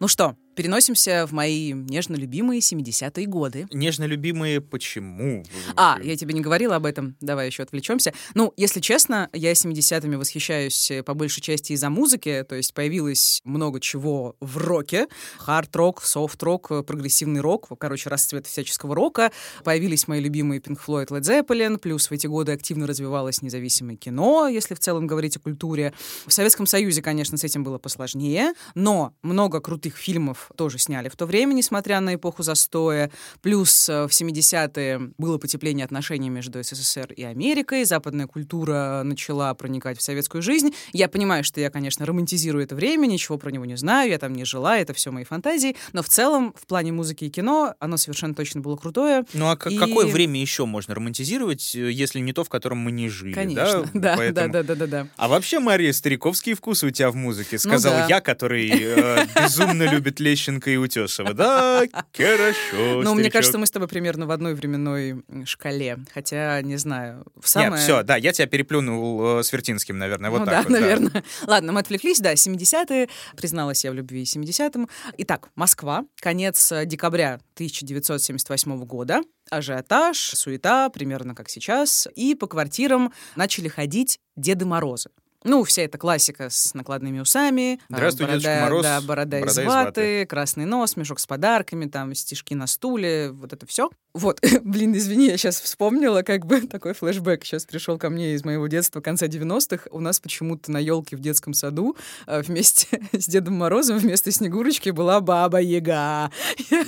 Ну 0.00 0.06
что, 0.06 0.36
переносимся 0.58 1.24
в 1.24 1.30
мои 1.30 1.72
нежно 1.72 2.16
любимые 2.16 2.58
70-е 2.58 3.26
годы. 3.26 3.68
Нежно 3.70 4.06
любимые 4.06 4.60
почему? 4.60 5.44
А, 5.76 6.00
я 6.02 6.16
тебе 6.16 6.34
не 6.34 6.40
говорила 6.40 6.74
об 6.74 6.84
этом, 6.84 7.14
давай 7.20 7.46
еще 7.46 7.62
отвлечемся. 7.62 8.12
Ну, 8.34 8.52
если 8.56 8.80
честно, 8.80 9.30
я 9.32 9.52
70-ми 9.52 10.16
восхищаюсь 10.16 10.90
э, 10.90 11.04
по 11.04 11.14
большей 11.14 11.42
части 11.42 11.74
из-за 11.74 11.90
музыки, 11.90 12.44
то 12.48 12.56
есть 12.56 12.74
появилось 12.74 13.40
много 13.44 13.78
чего 13.78 14.34
в 14.40 14.56
роке. 14.56 15.06
Хард-рок, 15.36 16.02
софт-рок, 16.02 16.72
э, 16.72 16.82
прогрессивный 16.82 17.40
рок, 17.40 17.68
короче, 17.78 18.10
расцвет 18.10 18.48
всяческого 18.48 18.96
рока. 18.96 19.30
Появились 19.62 20.08
мои 20.08 20.20
любимые 20.20 20.60
Pink 20.60 20.80
Floyd, 20.84 21.10
Led 21.10 21.20
Zeppelin, 21.20 21.78
плюс 21.78 22.10
в 22.10 22.12
эти 22.12 22.26
годы 22.26 22.50
активно 22.50 22.88
развивалось 22.88 23.42
независимое 23.42 23.94
кино, 23.94 24.48
если 24.48 24.74
в 24.74 24.80
целом 24.80 25.06
говорить 25.06 25.36
о 25.36 25.38
культуре. 25.38 25.94
В 26.26 26.32
Советском 26.32 26.66
Союзе, 26.66 27.00
конечно, 27.00 27.38
с 27.38 27.44
этим 27.44 27.62
было 27.62 27.78
посложнее, 27.78 28.54
но 28.74 29.14
много 29.22 29.60
крутых 29.60 29.96
фильмов 29.96 30.47
тоже 30.56 30.78
сняли 30.78 31.08
в 31.08 31.16
то 31.16 31.26
время, 31.26 31.52
несмотря 31.52 32.00
на 32.00 32.14
эпоху 32.14 32.42
застоя. 32.42 33.10
Плюс 33.42 33.88
э, 33.88 34.06
в 34.06 34.10
70-е 34.10 35.10
было 35.18 35.38
потепление 35.38 35.84
отношений 35.84 36.30
между 36.30 36.62
СССР 36.62 37.12
и 37.12 37.22
Америкой, 37.22 37.84
западная 37.84 38.26
культура 38.26 39.02
начала 39.04 39.52
проникать 39.54 39.98
в 39.98 40.02
советскую 40.02 40.42
жизнь. 40.42 40.74
Я 40.92 41.08
понимаю, 41.08 41.44
что 41.44 41.60
я, 41.60 41.70
конечно, 41.70 42.06
романтизирую 42.06 42.64
это 42.64 42.74
время, 42.74 43.06
ничего 43.06 43.38
про 43.38 43.50
него 43.50 43.64
не 43.64 43.76
знаю, 43.76 44.10
я 44.10 44.18
там 44.18 44.32
не 44.34 44.44
жила, 44.44 44.78
это 44.78 44.92
все 44.94 45.10
мои 45.10 45.24
фантазии, 45.24 45.76
но 45.92 46.02
в 46.02 46.08
целом 46.08 46.54
в 46.60 46.66
плане 46.66 46.92
музыки 46.92 47.24
и 47.24 47.30
кино 47.30 47.74
оно 47.80 47.96
совершенно 47.96 48.34
точно 48.34 48.60
было 48.60 48.76
крутое. 48.76 49.24
Ну 49.34 49.48
а 49.48 49.56
к- 49.56 49.70
И- 49.70 49.76
какое 49.78 50.06
время 50.06 50.40
еще 50.40 50.64
можно 50.66 50.94
романтизировать, 50.94 51.74
э, 51.74 51.90
если 51.90 52.20
не 52.20 52.32
то, 52.32 52.44
в 52.44 52.48
котором 52.48 52.78
мы 52.78 52.92
не 52.92 53.08
жили? 53.08 53.32
Конечно, 53.34 53.88
да, 53.94 54.14
Поэтому- 54.16 54.52
да, 54.52 54.62
да, 54.62 54.74
да, 54.74 54.74
да, 54.74 54.86
да. 54.86 55.08
А 55.16 55.28
вообще, 55.28 55.58
Мария, 55.60 55.92
стариковские 55.92 56.54
вкусы 56.54 56.86
у 56.86 56.90
тебя 56.90 57.10
в 57.10 57.14
музыке, 57.16 57.56
Ну 57.64 57.70
сказал 57.70 57.92
да. 57.92 58.06
я, 58.08 58.20
который 58.20 58.70
э, 58.72 59.26
безумно 59.42 59.84
любит 59.84 60.20
Лещенко 60.38 60.70
и 60.70 60.76
Утесова. 60.76 61.34
Да, 61.34 61.82
хорошо, 62.16 63.02
Ну, 63.02 63.14
мне 63.14 63.30
кажется, 63.30 63.58
мы 63.58 63.66
с 63.66 63.70
тобой 63.70 63.88
примерно 63.88 64.26
в 64.26 64.30
одной 64.30 64.54
временной 64.54 65.22
шкале. 65.44 65.98
Хотя, 66.14 66.62
не 66.62 66.76
знаю, 66.76 67.24
в 67.40 67.48
самое... 67.48 67.72
Нет, 67.72 67.80
все, 67.80 68.02
да, 68.04 68.16
я 68.16 68.32
тебя 68.32 68.46
переплюнул 68.46 69.38
э, 69.38 69.42
с 69.42 69.52
Вертинским, 69.52 69.98
наверное, 69.98 70.30
вот 70.30 70.40
ну 70.40 70.46
так 70.46 70.54
да, 70.54 70.62
вот. 70.62 70.68
да. 70.72 70.80
наверное. 70.80 71.24
Ладно, 71.46 71.72
мы 71.72 71.80
отвлеклись, 71.80 72.20
да, 72.20 72.34
70-е. 72.34 73.08
Призналась 73.36 73.84
я 73.84 73.90
в 73.90 73.94
любви 73.94 74.22
70-м. 74.22 74.88
Итак, 75.18 75.48
Москва, 75.56 76.04
конец 76.20 76.70
э, 76.70 76.86
декабря 76.86 77.40
1978 77.54 78.84
года. 78.84 79.20
Ажиотаж, 79.50 80.18
суета, 80.18 80.88
примерно 80.90 81.34
как 81.34 81.48
сейчас. 81.48 82.06
И 82.14 82.34
по 82.34 82.46
квартирам 82.46 83.12
начали 83.34 83.68
ходить 83.68 84.20
Деды 84.36 84.66
Морозы. 84.66 85.10
Ну, 85.44 85.62
вся 85.62 85.82
эта 85.82 85.98
классика 85.98 86.50
с 86.50 86.74
накладными 86.74 87.20
усами. 87.20 87.78
а, 87.90 87.94
Здравствуй, 87.94 88.26
борода, 88.26 88.38
Дедушка 88.40 88.60
Мороз, 88.64 88.82
Да, 88.82 89.00
борода, 89.00 89.38
борода 89.40 89.50
из 89.50 89.52
из 89.58 89.64
ваты, 89.66 89.84
ваты. 89.84 90.26
красный 90.26 90.64
нос, 90.64 90.96
мешок 90.96 91.20
с 91.20 91.26
подарками, 91.26 91.86
там, 91.86 92.12
стишки 92.14 92.54
на 92.54 92.66
стуле, 92.66 93.30
вот 93.30 93.52
это 93.52 93.64
все. 93.66 93.88
Вот, 94.14 94.40
блин, 94.62 94.96
извини, 94.96 95.26
я 95.26 95.36
сейчас 95.36 95.60
вспомнила, 95.60 96.22
как 96.22 96.44
бы 96.44 96.60
такой 96.66 96.92
флешбэк 96.92 97.44
сейчас 97.44 97.66
пришел 97.66 97.98
ко 97.98 98.10
мне 98.10 98.34
из 98.34 98.44
моего 98.44 98.66
детства 98.66 99.00
конца 99.00 99.26
90-х. 99.26 99.84
У 99.92 100.00
нас 100.00 100.18
почему-то 100.18 100.72
на 100.72 100.78
елке 100.78 101.16
в 101.16 101.20
детском 101.20 101.54
саду 101.54 101.96
э, 102.26 102.42
вместе 102.42 103.00
с 103.12 103.26
Дедом 103.26 103.54
Морозом 103.54 103.98
вместо 103.98 104.32
Снегурочки 104.32 104.90
была 104.90 105.20
Баба 105.20 105.60
Яга. 105.60 106.32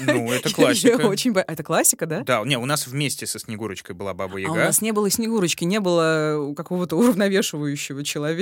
Ну, 0.06 0.32
это 0.32 0.52
классика. 0.52 1.06
очень 1.06 1.32
бо- 1.32 1.44
Это 1.46 1.62
классика, 1.62 2.06
да? 2.06 2.22
Да, 2.24 2.42
не, 2.44 2.58
у 2.58 2.66
нас 2.66 2.88
вместе 2.88 3.26
со 3.26 3.38
Снегурочкой 3.38 3.94
была 3.94 4.12
Баба 4.12 4.32
А 4.32 4.36
у 4.36 4.38
Яга. 4.38 4.54
нас 4.64 4.80
не 4.82 4.90
было 4.90 5.08
Снегурочки, 5.08 5.62
не 5.64 5.78
было 5.78 6.52
какого-то 6.56 6.96
уравновешивающего 6.96 8.02
человека. 8.04 8.39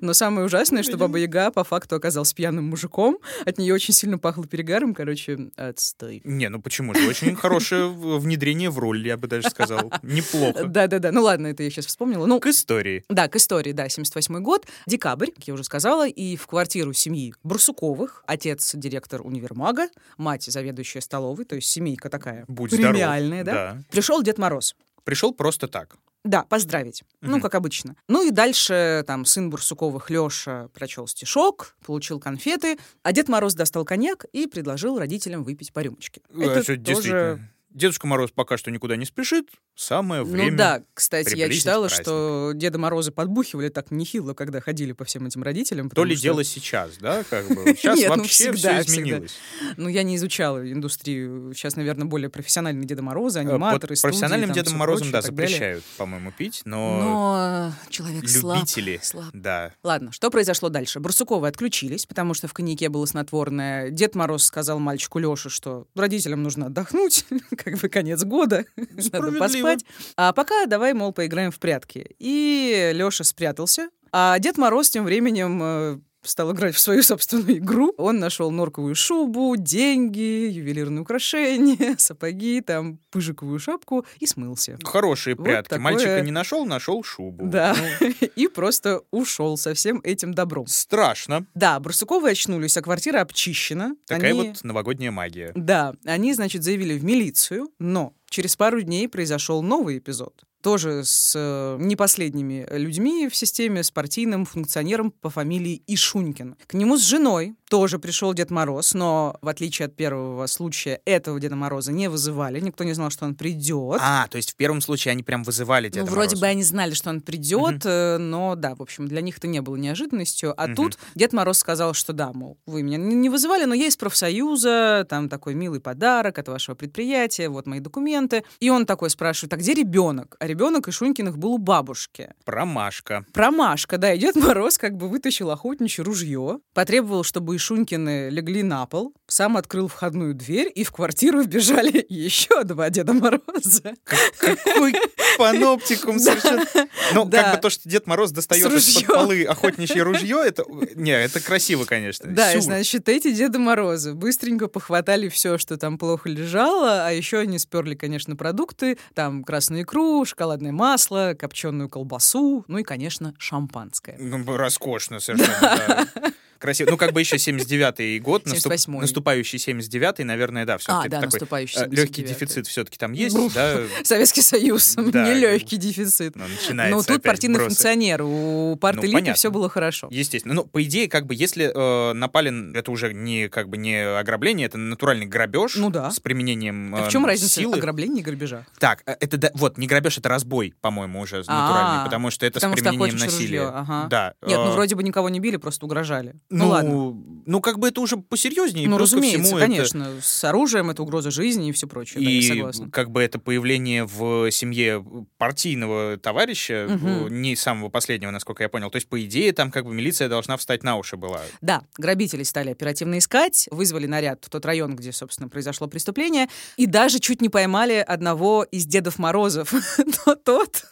Но 0.00 0.12
самое 0.14 0.46
ужасное, 0.46 0.82
что 0.82 0.96
Баба 0.96 1.18
Яга 1.18 1.50
по 1.50 1.64
факту 1.64 1.96
оказалась 1.96 2.32
пьяным 2.32 2.64
мужиком. 2.64 3.18
От 3.44 3.58
нее 3.58 3.74
очень 3.74 3.94
сильно 3.94 4.18
пахло 4.18 4.46
перегаром. 4.46 4.94
Короче, 4.94 5.50
отстой. 5.56 6.20
Не, 6.24 6.48
ну 6.48 6.60
почему 6.60 6.94
же? 6.94 7.08
Очень 7.08 7.34
хорошее 7.36 7.88
внедрение 7.88 8.70
в 8.70 8.78
роль, 8.78 9.06
я 9.06 9.16
бы 9.16 9.28
даже 9.28 9.48
сказал. 9.50 9.92
Неплохо. 10.02 10.64
Да-да-да. 10.64 11.12
Ну 11.12 11.22
ладно, 11.22 11.48
это 11.48 11.62
я 11.62 11.70
сейчас 11.70 11.86
вспомнила. 11.86 12.26
Ну, 12.26 12.40
К 12.40 12.46
истории. 12.46 13.04
Да, 13.08 13.28
к 13.28 13.36
истории, 13.36 13.72
да, 13.72 13.88
78 13.88 14.40
год, 14.42 14.66
декабрь, 14.86 15.30
как 15.30 15.46
я 15.46 15.54
уже 15.54 15.64
сказала, 15.64 16.08
и 16.08 16.36
в 16.36 16.46
квартиру 16.46 16.92
семьи 16.92 17.34
Барсуковых, 17.42 18.22
отец 18.26 18.74
директор 18.74 19.22
универмага, 19.22 19.88
мать 20.16 20.44
заведующая 20.44 21.00
столовой, 21.00 21.44
то 21.44 21.56
есть 21.56 21.68
семейка 21.68 22.08
такая 22.08 22.44
Будь 22.48 22.72
здоров. 22.72 22.92
премиальная, 22.92 23.44
да? 23.44 23.52
Да. 23.52 23.82
Пришел 23.90 24.22
Дед 24.22 24.38
Мороз. 24.38 24.74
Пришел 25.04 25.32
просто 25.32 25.68
так. 25.68 25.96
Да, 26.26 26.42
поздравить. 26.42 27.04
Ну, 27.20 27.32
Мгм. 27.32 27.40
как 27.40 27.54
обычно. 27.54 27.94
Ну 28.08 28.26
и 28.26 28.30
дальше 28.30 29.04
там 29.06 29.24
сын 29.24 29.48
Барсуковых 29.48 30.10
Леша 30.10 30.68
прочел 30.74 31.06
стишок, 31.06 31.76
получил 31.86 32.18
конфеты, 32.18 32.78
а 33.02 33.12
Дед 33.12 33.28
Мороз 33.28 33.54
достал 33.54 33.84
коньяк 33.84 34.24
и 34.32 34.46
предложил 34.46 34.98
родителям 34.98 35.44
выпить 35.44 35.72
по 35.72 35.80
рюмочке. 35.80 36.20
А, 36.34 36.42
Это 36.42 36.76
тоже... 36.76 37.48
Дедушка 37.76 38.06
Мороз 38.06 38.30
пока 38.30 38.56
что 38.56 38.70
никуда 38.70 38.96
не 38.96 39.04
спешит. 39.04 39.50
Самое 39.74 40.22
время. 40.22 40.50
Ну 40.52 40.56
да, 40.56 40.82
кстати, 40.94 41.36
я 41.36 41.50
читала, 41.50 41.88
праздник. 41.88 42.02
что 42.04 42.52
Деда 42.54 42.78
Мороза 42.78 43.12
подбухивали 43.12 43.68
так 43.68 43.90
нехило, 43.90 44.32
когда 44.32 44.62
ходили 44.62 44.92
по 44.92 45.04
всем 45.04 45.26
этим 45.26 45.42
родителям. 45.42 45.90
То 45.90 46.02
ли 46.02 46.14
что- 46.16 46.22
дело 46.22 46.42
сейчас, 46.42 46.96
да, 46.98 47.22
как 47.28 47.46
бы. 47.48 47.76
Сейчас 47.76 47.98
Нет, 47.98 48.08
ну, 48.08 48.16
вообще 48.16 48.52
всегда, 48.52 48.82
все 48.82 48.90
изменилось. 48.92 49.36
Ну, 49.76 49.90
я 49.90 50.02
не 50.04 50.16
изучала 50.16 50.66
индустрию. 50.72 51.52
Сейчас, 51.54 51.76
наверное, 51.76 52.06
более 52.06 52.30
профессиональные 52.30 52.86
Деда 52.86 53.02
Морозы, 53.02 53.40
Э, 53.40 53.42
аниматоры, 53.42 53.94
студии, 53.94 54.10
профессиональным 54.10 54.48
там 54.48 54.54
Дедом 54.54 54.78
Морозом, 54.78 55.10
прочее 55.10 55.12
да, 55.12 55.22
запрещают, 55.22 55.84
по-моему, 55.98 56.32
пить, 56.32 56.62
но, 56.64 56.98
Но 56.98 57.72
человек 57.90 58.26
слаб. 58.26 58.56
любители, 58.60 58.98
слаб. 59.02 59.26
да. 59.34 59.72
Ладно, 59.82 60.10
что 60.12 60.30
произошло 60.30 60.70
дальше? 60.70 60.98
Барсуковы 61.00 61.46
отключились, 61.48 62.06
потому 62.06 62.32
что 62.32 62.48
в 62.48 62.54
коньяке 62.54 62.88
было 62.88 63.04
снотворное. 63.04 63.90
Дед 63.90 64.14
Мороз 64.14 64.44
сказал 64.44 64.78
мальчику 64.78 65.18
Лёше, 65.18 65.50
что 65.50 65.86
родителям 65.94 66.42
нужно 66.42 66.66
отдохнуть, 66.66 67.26
как 67.66 67.78
бы 67.78 67.88
конец 67.88 68.22
года, 68.22 68.64
надо 69.12 69.32
поспать. 69.32 69.84
А 70.16 70.32
пока 70.32 70.66
давай, 70.66 70.94
мол, 70.94 71.12
поиграем 71.12 71.50
в 71.50 71.58
прятки. 71.58 72.14
И 72.20 72.92
Лёша 72.94 73.24
спрятался, 73.24 73.88
а 74.12 74.38
Дед 74.38 74.56
Мороз 74.56 74.88
тем 74.88 75.04
временем 75.04 75.60
э, 75.60 75.98
стал 76.26 76.52
играть 76.52 76.74
в 76.74 76.80
свою 76.80 77.02
собственную 77.04 77.58
игру. 77.58 77.94
Он 77.98 78.18
нашел 78.18 78.50
норковую 78.50 78.94
шубу, 78.94 79.54
деньги, 79.56 80.48
ювелирные 80.48 81.02
украшения, 81.02 81.94
сапоги, 81.98 82.60
там, 82.60 82.98
пыжиковую 83.10 83.58
шапку 83.58 84.04
и 84.18 84.26
смылся. 84.26 84.78
Хорошие 84.84 85.36
Вот 85.36 85.44
прятки. 85.44 85.68
такое- 85.70 85.82
Мальчика 85.84 86.20
не 86.20 86.30
нашел, 86.32 86.66
нашел 86.66 87.02
шубу. 87.02 87.46
Да, 87.46 87.76
Ну, 88.00 88.08
и 88.36 88.48
просто 88.48 89.02
ушел 89.10 89.56
со 89.56 89.74
всем 89.74 90.00
этим 90.04 90.34
добром. 90.34 90.66
страшно. 90.66 91.46
Да, 91.54 91.78
Барсуковы 91.80 92.30
очнулись, 92.30 92.76
а 92.76 92.82
квартира 92.82 93.20
обчищена. 93.20 93.94
Такая 94.06 94.30
Они- 94.32 94.48
вот 94.48 94.64
новогодняя 94.64 95.10
магия. 95.10 95.52
Да, 95.54 95.94
они, 96.04 96.34
значит, 96.34 96.62
заявили 96.62 96.98
в 96.98 97.04
милицию, 97.04 97.70
но 97.78 98.12
через 98.28 98.56
пару 98.56 98.80
дней 98.82 99.08
произошел 99.08 99.62
новый 99.62 99.98
эпизод. 99.98 100.42
Тоже 100.62 101.02
с 101.04 101.32
э, 101.36 101.76
не 101.78 101.96
последними 101.96 102.66
людьми 102.70 103.28
в 103.28 103.36
системе, 103.36 103.82
с 103.82 103.90
партийным 103.90 104.44
функционером 104.44 105.10
по 105.10 105.30
фамилии 105.30 105.82
Ишунькин. 105.86 106.56
К 106.66 106.74
нему 106.74 106.96
с 106.96 107.02
женой 107.02 107.54
тоже 107.68 107.98
пришел 107.98 108.32
Дед 108.34 108.50
Мороз, 108.50 108.94
но 108.94 109.36
в 109.42 109.48
отличие 109.48 109.86
от 109.86 109.96
первого 109.96 110.46
случая, 110.46 111.00
этого 111.04 111.38
Деда 111.40 111.56
Мороза 111.56 111.92
не 111.92 112.08
вызывали, 112.08 112.60
никто 112.60 112.84
не 112.84 112.92
знал, 112.92 113.10
что 113.10 113.24
он 113.24 113.34
придет. 113.34 113.98
А, 114.00 114.26
то 114.28 114.36
есть 114.36 114.52
в 114.52 114.56
первом 114.56 114.80
случае 114.80 115.12
они 115.12 115.22
прям 115.22 115.42
вызывали 115.42 115.88
Деда 115.88 116.06
Ну, 116.06 116.12
вроде 116.12 116.36
Мороза. 116.36 116.40
бы 116.40 116.46
они 116.46 116.62
знали, 116.62 116.94
что 116.94 117.10
он 117.10 117.20
придет, 117.20 117.82
э, 117.84 118.18
но 118.18 118.54
да, 118.54 118.74
в 118.74 118.82
общем, 118.82 119.08
для 119.08 119.20
них 119.20 119.38
это 119.38 119.46
не 119.48 119.60
было 119.60 119.76
неожиданностью. 119.76 120.54
А 120.60 120.72
тут 120.74 120.98
Дед 121.14 121.32
Мороз 121.32 121.58
сказал, 121.58 121.92
что 121.94 122.12
да, 122.12 122.32
мол, 122.32 122.58
вы 122.66 122.82
меня 122.82 122.98
не 122.98 123.28
вызывали, 123.28 123.64
но 123.64 123.74
я 123.74 123.86
из 123.86 123.96
профсоюза, 123.96 125.06
там 125.08 125.28
такой 125.28 125.54
милый 125.54 125.80
подарок 125.80 126.38
от 126.38 126.48
вашего 126.48 126.74
предприятия, 126.74 127.48
вот 127.48 127.66
мои 127.66 127.80
документы. 127.80 128.44
И 128.60 128.70
он 128.70 128.86
такой 128.86 129.10
спрашивает, 129.10 129.52
а 129.52 129.56
где 129.56 129.74
ребенок? 129.74 130.36
А 130.46 130.48
ребенок 130.48 130.86
Ишунькиных 130.86 131.38
был 131.38 131.54
у 131.54 131.58
бабушки. 131.58 132.32
Промашка. 132.44 133.26
Промашка, 133.32 133.98
да, 133.98 134.14
и 134.14 134.18
Дед 134.18 134.36
Мороз 134.36 134.78
как 134.78 134.96
бы 134.96 135.08
вытащил 135.08 135.50
охотничье 135.50 136.04
ружье, 136.04 136.60
потребовал, 136.72 137.24
чтобы 137.24 137.56
Ишунькины 137.56 138.28
легли 138.30 138.62
на 138.62 138.86
пол, 138.86 139.12
сам 139.26 139.56
открыл 139.56 139.88
входную 139.88 140.34
дверь, 140.34 140.70
и 140.72 140.84
в 140.84 140.92
квартиру 140.92 141.42
вбежали 141.42 142.06
еще 142.08 142.62
два 142.62 142.90
Деда 142.90 143.12
Мороза. 143.12 143.94
Какой 144.38 144.94
паноптикум 145.36 146.20
совершенно. 146.20 146.64
Ну, 147.12 147.28
как 147.28 147.56
бы 147.56 147.60
то, 147.60 147.68
что 147.68 147.88
Дед 147.88 148.06
Мороз 148.06 148.30
достает 148.30 148.72
из-под 148.72 149.06
полы 149.06 149.42
охотничье 149.42 150.04
ружье, 150.04 150.42
это... 150.44 150.64
Не, 150.94 151.10
это 151.10 151.40
красиво, 151.40 151.86
конечно. 151.86 152.30
Да, 152.30 152.52
и 152.52 152.60
значит, 152.60 153.08
эти 153.08 153.32
Деда 153.32 153.58
Морозы 153.58 154.14
быстренько 154.14 154.68
похватали 154.68 155.28
все, 155.28 155.58
что 155.58 155.76
там 155.76 155.98
плохо 155.98 156.28
лежало, 156.28 157.04
а 157.04 157.10
еще 157.10 157.40
они 157.40 157.58
сперли, 157.58 157.96
конечно, 157.96 158.36
продукты, 158.36 158.96
там 159.14 159.42
красную 159.42 159.82
икру, 159.82 160.24
шоколадное 160.36 160.72
масло, 160.72 161.34
копченую 161.38 161.88
колбасу, 161.88 162.66
ну 162.68 162.76
и, 162.76 162.82
конечно, 162.82 163.34
шампанское. 163.38 164.16
Ну, 164.18 164.44
роскошно 164.54 165.18
совершенно, 165.18 165.58
да. 165.62 166.06
Красиво. 166.58 166.90
Ну, 166.90 166.96
как 166.96 167.12
бы 167.12 167.20
еще 167.20 167.36
79-й 167.36 168.18
год, 168.20 168.44
наступ- 168.46 168.72
78-й. 168.72 169.00
наступающий 169.00 169.58
79-й, 169.58 170.24
наверное, 170.24 170.64
да, 170.64 170.78
все-таки 170.78 171.06
А, 171.08 171.10
да, 171.10 171.16
такой 171.20 171.26
наступающий 171.26 171.80
легкий 171.90 172.22
79-й. 172.22 172.28
дефицит 172.28 172.66
все-таки 172.66 172.98
там 172.98 173.12
есть, 173.12 173.36
да. 173.54 173.78
Советский 174.04 174.42
Союз, 174.42 174.94
Да. 174.96 175.28
нелегкий 175.28 175.76
дефицит. 175.76 176.36
Ну, 176.36 176.44
начинается 176.48 176.96
Но 176.96 177.02
тут 177.02 177.10
опять 177.10 177.22
партийный 177.22 177.54
вбросы. 177.56 177.76
функционер, 177.76 178.22
у 178.22 178.26
Ну, 178.70 178.76
парт-элиты 178.76 179.12
понятно. 179.12 179.34
все 179.34 179.50
было 179.50 179.68
хорошо. 179.68 180.08
Естественно. 180.10 180.54
Ну, 180.54 180.64
по 180.64 180.82
идее, 180.82 181.08
как 181.08 181.26
бы, 181.26 181.34
если 181.34 181.70
э, 181.74 182.12
напали, 182.14 182.76
это 182.76 182.90
уже 182.90 183.12
не 183.12 183.48
как 183.48 183.68
бы 183.68 183.76
не 183.76 183.96
ограбление, 184.18 184.66
это 184.66 184.78
натуральный 184.78 185.26
грабеж 185.26 185.76
Ну 185.76 185.90
да. 185.90 186.10
с 186.10 186.20
применением 186.20 186.94
А 186.94 187.00
э, 187.00 187.08
в 187.08 187.10
чем 187.10 187.26
разница 187.26 187.60
силы. 187.60 187.76
ограбления 187.78 188.20
и 188.20 188.24
грабежа? 188.24 188.66
Так, 188.78 189.02
э, 189.06 189.14
это 189.20 189.36
да- 189.36 189.50
вот 189.54 189.78
не 189.78 189.86
грабеж, 189.86 190.18
это 190.18 190.28
разбой, 190.28 190.74
по-моему, 190.80 191.20
уже 191.20 191.42
А, 191.46 191.62
натуральный, 191.62 192.04
потому 192.04 192.30
что 192.30 192.46
это 192.46 192.60
с 192.60 192.62
применением 192.62 193.16
насилия. 193.18 193.70
Да. 194.10 194.34
Нет, 194.46 194.58
ну 194.58 194.70
э, 194.70 194.72
вроде 194.72 194.94
бы 194.94 195.02
никого 195.02 195.28
не 195.28 195.40
били, 195.40 195.56
просто 195.56 195.86
угрожали. 195.86 196.34
Ну, 196.48 196.68
ладно. 196.68 197.16
ну, 197.46 197.60
как 197.60 197.78
бы 197.78 197.88
это 197.88 198.00
уже 198.00 198.16
посерьезнее. 198.18 198.88
Ну, 198.88 198.98
разумеется, 198.98 199.42
всему 199.42 199.58
это- 199.58 199.66
конечно. 199.66 200.08
С 200.22 200.44
оружием 200.44 200.90
это 200.90 201.02
угроза 201.02 201.30
жизни 201.30 201.68
и 201.68 201.72
все 201.72 201.86
прочее. 201.88 202.22
да, 202.22 202.30
я 202.30 202.38
И 202.38 202.42
согласна. 202.42 202.90
как 202.90 203.10
бы 203.10 203.20
это 203.22 203.38
появление 203.38 204.04
в 204.04 204.50
семье 204.52 205.04
партийного 205.38 206.16
товарища, 206.18 206.86
э, 206.88 207.28
не 207.30 207.56
самого 207.56 207.88
последнего, 207.88 208.30
насколько 208.30 208.62
я 208.62 208.68
понял. 208.68 208.90
То 208.90 208.96
есть, 208.96 209.08
по 209.08 209.22
идее, 209.24 209.52
там 209.52 209.70
как 209.70 209.84
бы 209.84 209.94
милиция 209.94 210.28
должна 210.28 210.56
встать 210.56 210.82
на 210.82 210.96
уши 210.96 211.16
была. 211.16 211.40
Да, 211.60 211.82
грабители 211.98 212.42
стали 212.42 212.70
оперативно 212.70 213.18
искать, 213.18 213.68
вызвали 213.70 214.06
наряд 214.06 214.44
в 214.44 214.48
тот 214.50 214.64
район, 214.66 214.96
где, 214.96 215.12
собственно, 215.12 215.48
произошло 215.48 215.86
преступление, 215.88 216.48
и 216.76 216.86
даже 216.86 217.18
чуть 217.18 217.40
не 217.42 217.48
поймали 217.48 218.04
одного 218.06 218.64
из 218.64 218.86
Дедов 218.86 219.18
Морозов. 219.18 219.72
Но 220.26 220.34
тот 220.36 220.84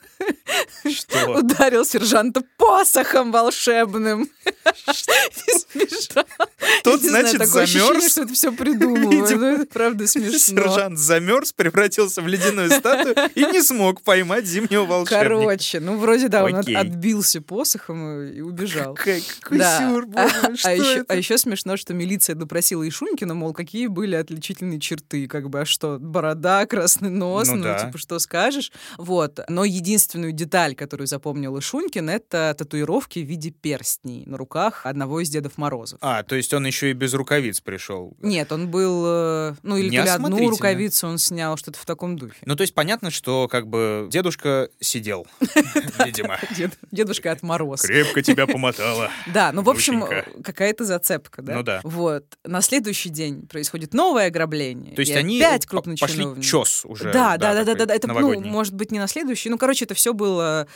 Что? 0.90 1.38
ударил 1.38 1.84
сержанта 1.84 2.42
посохом 2.56 3.32
волшебным. 3.32 4.28
И 4.44 5.52
сбежал. 5.58 6.25
Тот, 6.82 7.02
Не 7.02 7.08
знаю, 7.08 7.28
значит, 7.28 7.40
ощущение, 7.56 7.84
замерз. 7.94 8.12
что 8.12 8.23
это 8.23 8.32
все 8.34 8.50
это 8.50 9.66
правда 9.66 10.06
смешно. 10.06 10.38
Сержант 10.38 10.99
замерз, 10.99 11.52
превратился 11.52 12.23
в 12.23 12.26
ледяную 12.28 12.70
статую 12.70 13.14
и 13.34 13.40
не 13.46 13.62
смог 13.62 14.02
поймать 14.02 14.46
зимнего 14.46 14.84
волшебника. 14.84 15.25
Короче, 15.28 15.80
ну 15.80 15.96
вроде 15.96 16.28
да, 16.28 16.44
он 16.44 16.56
Окей. 16.56 16.76
отбился 16.76 17.40
посохом 17.40 18.23
и 18.23 18.34
и 18.34 18.40
убежал. 18.40 18.94
Какой, 18.94 19.23
какой 19.40 19.58
Да. 19.58 19.78
сюр, 19.78 20.06
А, 20.16 20.28
боже, 20.28 20.56
что 20.56 20.68
а 20.68 20.73
еще, 20.73 20.99
это? 21.00 21.12
а 21.12 21.16
еще 21.16 21.38
смешно, 21.38 21.76
что 21.76 21.94
милиция 21.94 22.34
допросила 22.34 22.87
Ишунькина, 22.88 23.34
мол, 23.34 23.52
какие 23.52 23.87
были 23.87 24.16
отличительные 24.16 24.80
черты, 24.80 25.28
как 25.28 25.49
бы, 25.49 25.61
а 25.61 25.64
что, 25.64 25.99
борода, 26.00 26.66
красный 26.66 27.11
нос, 27.11 27.49
Ну 27.49 27.56
ну, 27.56 27.62
да. 27.64 27.78
типа, 27.87 27.99
что 27.99 28.18
скажешь. 28.18 28.73
Вот. 28.99 29.38
Но 29.49 29.64
единственную 29.64 30.32
деталь, 30.45 30.75
которую 30.75 31.07
запомнил 31.07 31.59
Ишунькин, 31.59 32.09
это 32.11 32.55
татуировки 32.57 33.19
в 33.21 33.27
виде 33.27 33.51
перстней 33.51 34.25
на 34.27 34.37
руках 34.37 34.83
одного 34.85 35.21
из 35.21 35.29
Дедов 35.31 35.57
Морозов. 35.59 35.99
А, 36.03 36.23
то 36.23 36.37
есть 36.37 36.53
он 36.55 36.67
еще 36.67 36.91
и 36.91 36.93
без 36.93 37.15
рукавиц 37.15 37.61
пришел. 37.61 38.15
Нет, 38.21 38.53
он 38.53 38.69
был, 38.69 39.05
э, 39.07 39.55
ну, 39.63 39.77
или 39.77 39.97
одну 39.97 40.49
рукавицу 40.51 41.09
он 41.09 41.19
снял, 41.19 41.57
что-то 41.57 41.79
в 41.79 41.87
таком 41.87 42.17
духе. 42.19 42.37
Ну, 42.45 42.57
то 42.57 42.63
есть 42.63 42.75
понятно, 42.75 43.11
что 43.11 43.49
как 43.49 43.67
бы 43.67 44.09
дедушка 44.11 44.69
сидел, 44.81 45.27
видимо. 46.05 46.39
Дед- 46.57 46.79
дедушка 46.91 47.33
от 47.33 47.43
Мороз. 47.43 47.83
Крепко 47.83 48.23
тебя 48.23 48.47
помотало. 48.47 49.11
Да, 49.33 49.51
ну, 49.53 49.63
в 49.63 49.71
общем, 49.71 50.05
какая-то 50.43 50.85
зацепка, 50.85 51.43
да? 51.43 51.55
Ну 51.57 51.63
да. 51.63 51.81
Вот. 51.83 52.25
На 52.45 52.61
следующий 52.61 53.09
день 53.09 53.47
происходит 53.47 53.95
новое 53.95 54.27
ограбление. 54.27 54.95
То 54.95 55.01
есть 55.01 55.17
они 55.17 55.41
опять 55.41 55.67
крупный 55.67 55.97
пошли 55.97 56.19
чиновник. 56.19 56.45
чес 56.45 56.85
уже. 56.85 57.13
Да, 57.13 57.37
да, 57.37 57.55
да, 57.55 57.75
да, 57.75 57.87
да. 57.87 57.95
Это, 57.95 58.09
ну, 58.09 58.41
может 58.41 58.75
быть, 58.75 58.91
не 58.93 58.99
на 58.99 59.09
следующий. 59.09 59.49
Ну, 59.51 59.59
короче, 59.59 59.85
это 59.87 59.95
все 59.95 60.13
было, 60.13 60.34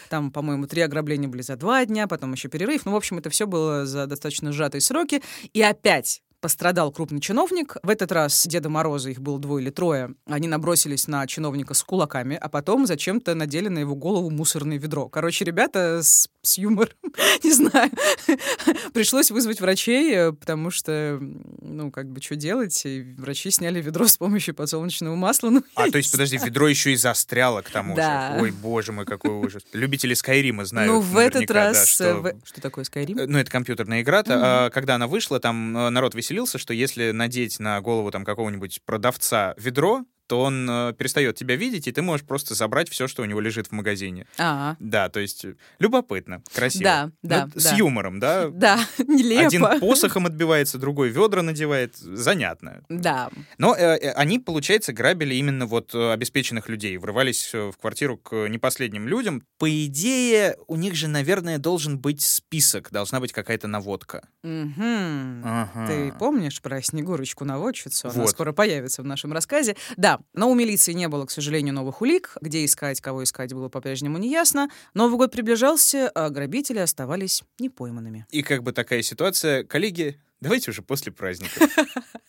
там, 0.09 0.31
по-моему, 0.31 0.67
три 0.67 0.83
ограбления 0.83 1.29
были 1.29 1.43
за 1.43 1.57
два 1.57 1.85
дня, 1.85 2.07
потом 2.07 2.33
еще 2.33 2.49
перерыв. 2.49 2.87
Ну, 2.87 2.93
в 2.93 2.97
общем, 2.97 3.19
это 3.19 3.31
все 3.31 3.47
было 3.47 3.87
за 3.87 4.07
достаточно 4.07 4.53
сжатые 4.53 4.81
сроки. 4.81 5.23
И 5.53 5.63
опять 5.63 6.23
пострадал 6.41 6.93
крупный 6.93 7.21
чиновник. 7.21 7.77
В 7.83 7.89
этот 7.91 8.13
раз 8.13 8.47
Деда 8.47 8.69
Мороза, 8.69 9.11
их 9.11 9.21
было 9.21 9.39
двое 9.39 9.63
или 9.65 9.71
трое, 9.71 10.15
они 10.27 10.47
набросились 10.49 11.09
на 11.09 11.27
чиновника 11.27 11.75
с 11.75 11.83
кулаками, 11.83 12.37
а 12.41 12.49
потом 12.49 12.87
зачем-то 12.87 13.35
надели 13.35 13.69
на 13.69 13.81
его 13.81 13.95
голову 13.95 14.31
мусорное 14.31 14.79
ведро. 14.79 15.09
Короче, 15.09 15.45
ребята 15.45 16.03
с, 16.03 16.29
с 16.43 16.59
юмором, 16.59 16.93
не 17.45 17.53
знаю, 17.53 17.91
пришлось 18.93 19.31
вызвать 19.31 19.61
врачей, 19.61 20.15
э, 20.15 20.33
потому 20.33 20.71
что, 20.71 21.19
ну, 21.61 21.91
как 21.91 22.09
бы, 22.11 22.21
что 22.23 22.37
делать? 22.37 22.81
И 22.87 23.15
врачи 23.19 23.51
сняли 23.51 23.81
ведро 23.81 24.07
с 24.07 24.17
помощью 24.17 24.55
подсолнечного 24.55 25.17
масла. 25.17 25.51
Ну, 25.51 25.63
А, 25.75 25.91
то 25.91 25.99
есть, 25.99 26.11
подожди, 26.13 26.39
ведро 26.39 26.69
еще 26.69 26.93
и 26.93 26.97
застряло 26.97 27.63
к 27.63 27.71
тому 27.71 27.95
Да. 27.97 28.35
же. 28.37 28.43
Ой, 28.43 28.51
боже 28.51 28.93
мой, 28.93 29.05
какой 29.07 29.31
ужас. 29.31 29.63
Любители 29.73 30.15
Скайрима 30.15 30.65
знают 30.65 30.93
Ну, 30.93 31.01
в 31.01 31.17
этот 31.17 31.35
наверняка, 31.49 31.55
да, 31.55 31.65
раз... 31.79 31.89
что- 31.89 32.05
э, 32.05 32.15
в- 32.15 32.35
Что 32.45 32.61
такое 32.61 32.85
Skyrim? 32.85 33.21
Э, 33.23 33.27
Ну, 33.27 33.39
это 33.39 33.51
компьютерная 33.51 34.03
игра-то. 34.03 34.67
А, 34.67 34.71
когда 34.71 34.95
она 34.97 35.07
вышла, 35.07 35.41
там 35.41 35.77
э, 35.77 35.91
народ 35.91 36.15
веселился, 36.29 36.59
что 36.59 36.75
если 36.75 37.13
надеть 37.13 37.59
на 37.59 37.81
голову 37.81 38.11
там 38.11 38.25
какого-нибудь 38.25 38.83
продавца 38.85 39.55
ведро, 39.57 40.05
то 40.29 40.43
он 40.43 40.69
э, 40.71 40.93
перестает 40.93 41.37
тебя 41.37 41.57
видеть, 41.57 41.89
и 41.89 41.93
ты 41.93 42.03
можешь 42.03 42.25
просто 42.27 42.55
забрать 42.55 42.89
все, 42.89 43.09
что 43.09 43.23
у 43.23 43.25
него 43.25 43.41
лежит 43.41 43.67
в 43.69 43.73
магазине. 43.73 44.27
А, 44.39 44.77
Да, 44.79 45.09
то 45.09 45.21
есть 45.21 45.45
э, 45.45 45.55
любопытно, 45.79 46.43
красиво. 46.55 46.85
Да, 46.85 47.11
да, 47.23 47.49
Ну, 47.55 47.61
С 47.61 47.65
да. 47.65 47.77
юмором, 47.77 48.21
да? 48.21 48.49
да, 48.49 48.79
нелепо. 48.99 49.47
Один 49.47 49.81
посохом 49.81 50.27
отбивается, 50.27 50.79
другой 50.79 51.09
ведра 51.09 51.43
надевает. 51.43 51.97
Занятно. 51.97 52.83
Да, 52.89 53.31
Но 53.57 53.75
э, 53.75 53.81
э, 53.97 54.11
они, 54.13 54.39
получается, 54.39 54.93
грабили 54.93 55.35
именно 55.35 55.67
вот 55.67 55.95
э, 55.95 56.13
обеспеченных 56.13 56.69
людей, 56.69 56.97
врывались 56.99 57.53
в 57.55 57.73
квартиру 57.81 58.19
к 58.19 58.35
э, 58.35 58.49
не 58.49 58.59
последним 58.59 59.09
людям. 59.09 59.43
По 59.59 59.69
идее, 59.87 60.57
у 60.67 60.77
них 60.77 60.95
же, 60.95 61.09
наверное, 61.09 61.59
должен 61.59 61.99
быть 61.99 62.21
список, 62.21 62.91
должна 62.91 63.19
быть 63.21 63.33
какая-то 63.33 63.67
наводка. 63.67 64.29
Мгм. 64.43 65.43
Ага. 65.45 65.87
Ты 65.87 66.13
помнишь 66.19 66.61
про 66.61 66.83
Снегурочку-наводчицу? 66.83 68.09
Она 68.11 68.23
Вот. 68.23 68.31
скоро 68.31 68.53
появится 68.53 69.03
в 69.03 69.07
нашем 69.07 69.33
рассказе. 69.33 69.77
Да, 69.97 70.18
но 70.33 70.51
у 70.51 70.55
милиции 70.55 70.93
не 70.93 71.09
было, 71.09 71.27
к 71.27 71.31
сожалению, 71.31 71.75
новых 71.75 72.01
улик. 72.01 72.37
Где 72.41 72.65
искать, 72.65 73.01
кого 73.01 73.25
искать, 73.25 73.53
было 73.53 73.69
по-прежнему 73.69 74.19
неясно. 74.19 74.71
Новый 74.95 75.17
год 75.17 75.33
приближался, 75.33 76.09
а 76.11 76.31
грабители 76.31 76.79
оставались 76.79 77.43
непойманными. 77.59 78.27
И 78.31 78.43
как 78.43 78.63
бы 78.63 78.73
такая 78.73 79.03
ситуация, 79.03 79.65
коллеги, 79.65 80.21
давайте 80.41 80.71
уже 80.71 80.83
после 80.83 81.13
праздника. 81.13 81.69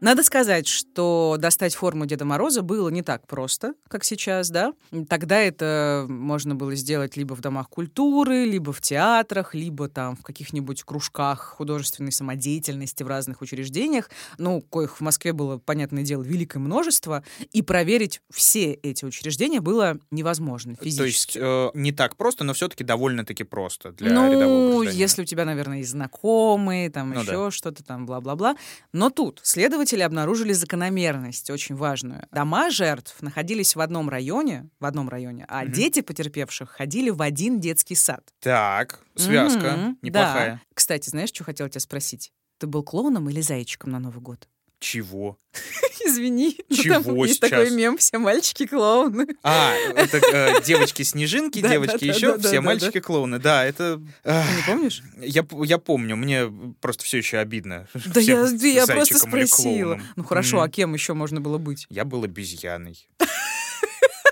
Надо 0.00 0.22
сказать, 0.24 0.66
что 0.66 1.36
достать 1.38 1.74
форму 1.74 2.06
Деда 2.06 2.24
Мороза 2.24 2.62
было 2.62 2.88
не 2.88 3.02
так 3.02 3.26
просто, 3.26 3.74
как 3.88 4.02
сейчас, 4.04 4.48
да. 4.48 4.72
Тогда 5.08 5.38
это 5.38 6.06
можно 6.08 6.54
было 6.54 6.74
сделать 6.74 7.16
либо 7.16 7.34
в 7.34 7.40
домах 7.40 7.68
культуры, 7.68 8.46
либо 8.46 8.72
в 8.72 8.80
театрах, 8.80 9.54
либо 9.54 9.88
там 9.88 10.16
в 10.16 10.22
каких-нибудь 10.22 10.84
кружках 10.84 11.54
художественной 11.58 12.12
самодеятельности 12.12 13.02
в 13.02 13.08
разных 13.08 13.42
учреждениях, 13.42 14.10
ну, 14.38 14.62
коих 14.62 14.96
в 14.96 15.00
Москве 15.02 15.34
было, 15.34 15.58
понятное 15.58 16.02
дело, 16.02 16.22
великое 16.22 16.60
множество, 16.60 17.22
и 17.52 17.60
проверить 17.60 18.22
все 18.30 18.72
эти 18.72 19.04
учреждения 19.04 19.60
было 19.60 19.98
невозможно 20.10 20.76
То 20.76 20.84
есть 20.84 20.98
физически. 20.98 21.38
э, 21.40 21.70
не 21.74 21.92
так 21.92 22.16
просто, 22.16 22.44
но 22.44 22.54
все-таки 22.54 22.84
довольно-таки 22.84 23.44
просто 23.44 23.92
для 23.92 24.10
рядового 24.10 24.64
ну, 24.64 24.70
гражданина. 24.70 24.98
если 24.98 25.22
у 25.22 25.24
тебя, 25.26 25.44
наверное, 25.44 25.78
есть 25.78 25.90
знакомые, 25.90 26.88
там 26.90 27.10
Ну 27.10 27.20
еще 27.20 27.50
что-то 27.50 27.84
там, 27.84 28.06
бла-бла-бла. 28.06 28.56
Но 28.92 29.10
тут 29.10 29.40
следователи 29.90 30.02
обнаружили 30.02 30.52
закономерность 30.52 31.50
очень 31.50 31.74
важную. 31.74 32.26
Дома 32.32 32.70
жертв 32.70 33.20
находились 33.22 33.74
в 33.74 33.80
одном 33.80 34.08
районе, 34.08 34.68
в 34.78 34.84
одном 34.84 35.08
районе, 35.08 35.44
а 35.48 35.64
Мгм. 35.64 35.72
дети 35.72 36.00
потерпевших 36.00 36.70
ходили 36.70 37.10
в 37.10 37.20
один 37.22 37.60
детский 37.60 37.96
сад. 37.96 38.22
Так, 38.40 39.00
связка 39.16 39.76
Мгм, 39.76 39.98
неплохая. 40.02 40.50
да. 40.54 40.60
Кстати, 40.74 41.10
знаешь, 41.10 41.30
что 41.30 41.44
хотела 41.44 41.68
тебя 41.68 41.80
спросить? 41.80 42.32
Ты 42.58 42.66
был 42.66 42.82
клоуном 42.84 43.28
или 43.30 43.40
зайчиком 43.40 43.90
на 43.90 43.98
Новый 43.98 44.20
год? 44.20 44.48
Чего? 44.80 45.38
Извини, 46.04 46.56
Чего 46.70 47.02
там 47.02 47.14
есть 47.16 47.34
сейчас? 47.34 47.50
такой 47.50 47.70
мем, 47.70 47.98
все 47.98 48.16
мальчики 48.18 48.66
клоуны. 48.66 49.26
А, 49.42 49.74
это 49.94 50.16
э, 50.16 50.62
девочки-снежинки, 50.64 51.60
Да, 51.62 51.68
девочки 51.68 52.04
еще, 52.04 52.38
все 52.38 52.52
да, 52.56 52.62
мальчики-клоуны. 52.62 53.38
Да, 53.38 53.64
это... 53.64 54.00
Ты 54.22 54.30
не 54.30 54.62
помнишь? 54.66 55.02
Я, 55.20 55.46
я 55.64 55.76
помню, 55.76 56.16
мне 56.16 56.50
просто 56.80 57.04
все 57.04 57.18
еще 57.18 57.38
обидно. 57.38 57.86
Да 58.06 58.20
я, 58.20 58.46
я 58.48 58.86
просто 58.86 59.18
спросила. 59.18 60.00
Ну 60.16 60.24
хорошо, 60.24 60.62
а 60.62 60.68
кем 60.68 60.94
еще 60.94 61.12
можно 61.12 61.40
было 61.40 61.58
быть? 61.58 61.86
Я 61.90 62.04
был 62.04 62.24
обезьяной. 62.24 63.06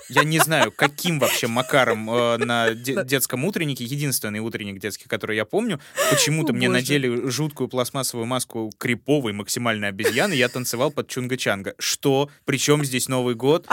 Я 0.08 0.24
не 0.24 0.38
знаю, 0.38 0.72
каким 0.72 1.18
вообще 1.18 1.46
макаром 1.48 2.10
э, 2.10 2.36
на 2.38 2.74
де- 2.74 3.04
детском 3.04 3.44
утреннике, 3.44 3.84
единственный 3.84 4.40
утренник 4.40 4.80
детский, 4.80 5.06
который 5.06 5.36
я 5.36 5.44
помню, 5.44 5.80
почему-то 6.10 6.52
мне 6.52 6.68
боже. 6.68 6.80
надели 6.80 7.28
жуткую 7.28 7.68
пластмассовую 7.68 8.26
маску 8.26 8.72
криповой 8.78 9.32
максимальной 9.32 9.88
обезьяны, 9.88 10.32
я 10.32 10.48
танцевал 10.48 10.90
под 10.90 11.08
Чунга-Чанга. 11.14 11.74
Что? 11.78 12.30
Причем 12.44 12.84
здесь 12.84 13.08
Новый 13.08 13.34
год? 13.34 13.66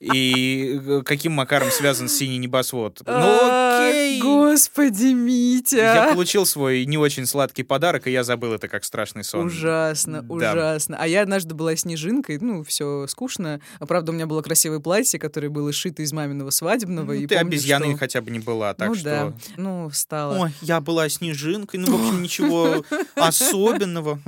И 0.00 0.80
э, 0.84 1.02
каким 1.04 1.32
макаром 1.32 1.70
связан 1.70 2.08
синий 2.08 2.38
небосвод? 2.38 3.02
Ну 3.06 3.12
окей. 3.12 4.20
Господи, 4.20 5.06
Я 5.06 5.14
Митя. 5.14 6.10
получил 6.12 6.46
свой 6.46 6.84
не 6.84 6.98
очень 6.98 7.26
сладкий 7.26 7.62
подарок, 7.62 8.06
и 8.06 8.12
я 8.12 8.24
забыл 8.24 8.52
это 8.52 8.68
как 8.68 8.84
страшный 8.84 9.24
сон. 9.24 9.46
Ужасно, 9.46 10.24
ужасно. 10.28 10.96
А 11.00 11.06
я 11.06 11.22
однажды 11.22 11.54
была 11.54 11.74
снежинкой, 11.76 12.38
ну, 12.40 12.62
все 12.62 13.06
скучно. 13.08 13.60
А 13.78 13.86
правда, 13.86 14.12
у 14.12 14.14
меня 14.14 14.26
было 14.26 14.42
красивое 14.42 14.80
платье, 14.80 15.18
которое 15.18 15.48
было 15.48 15.72
шито 15.72 16.02
из 16.02 16.12
маминого 16.12 16.50
свадебного. 16.50 17.06
Ну, 17.06 17.12
и 17.12 17.26
ты 17.26 17.36
обезьяной 17.36 17.96
хотя 17.96 18.20
бы 18.20 18.30
не 18.30 18.38
была, 18.38 18.74
так 18.74 18.88
ну 18.88 18.94
что... 18.94 19.04
да, 19.04 19.32
ну, 19.56 19.90
стала. 19.92 20.38
Ой, 20.38 20.50
я 20.60 20.80
была 20.80 21.08
снежинкой, 21.08 21.80
ну, 21.80 21.96
в 21.96 22.00
общем, 22.00 22.22
ничего 22.22 22.84
особенного. 23.14 24.20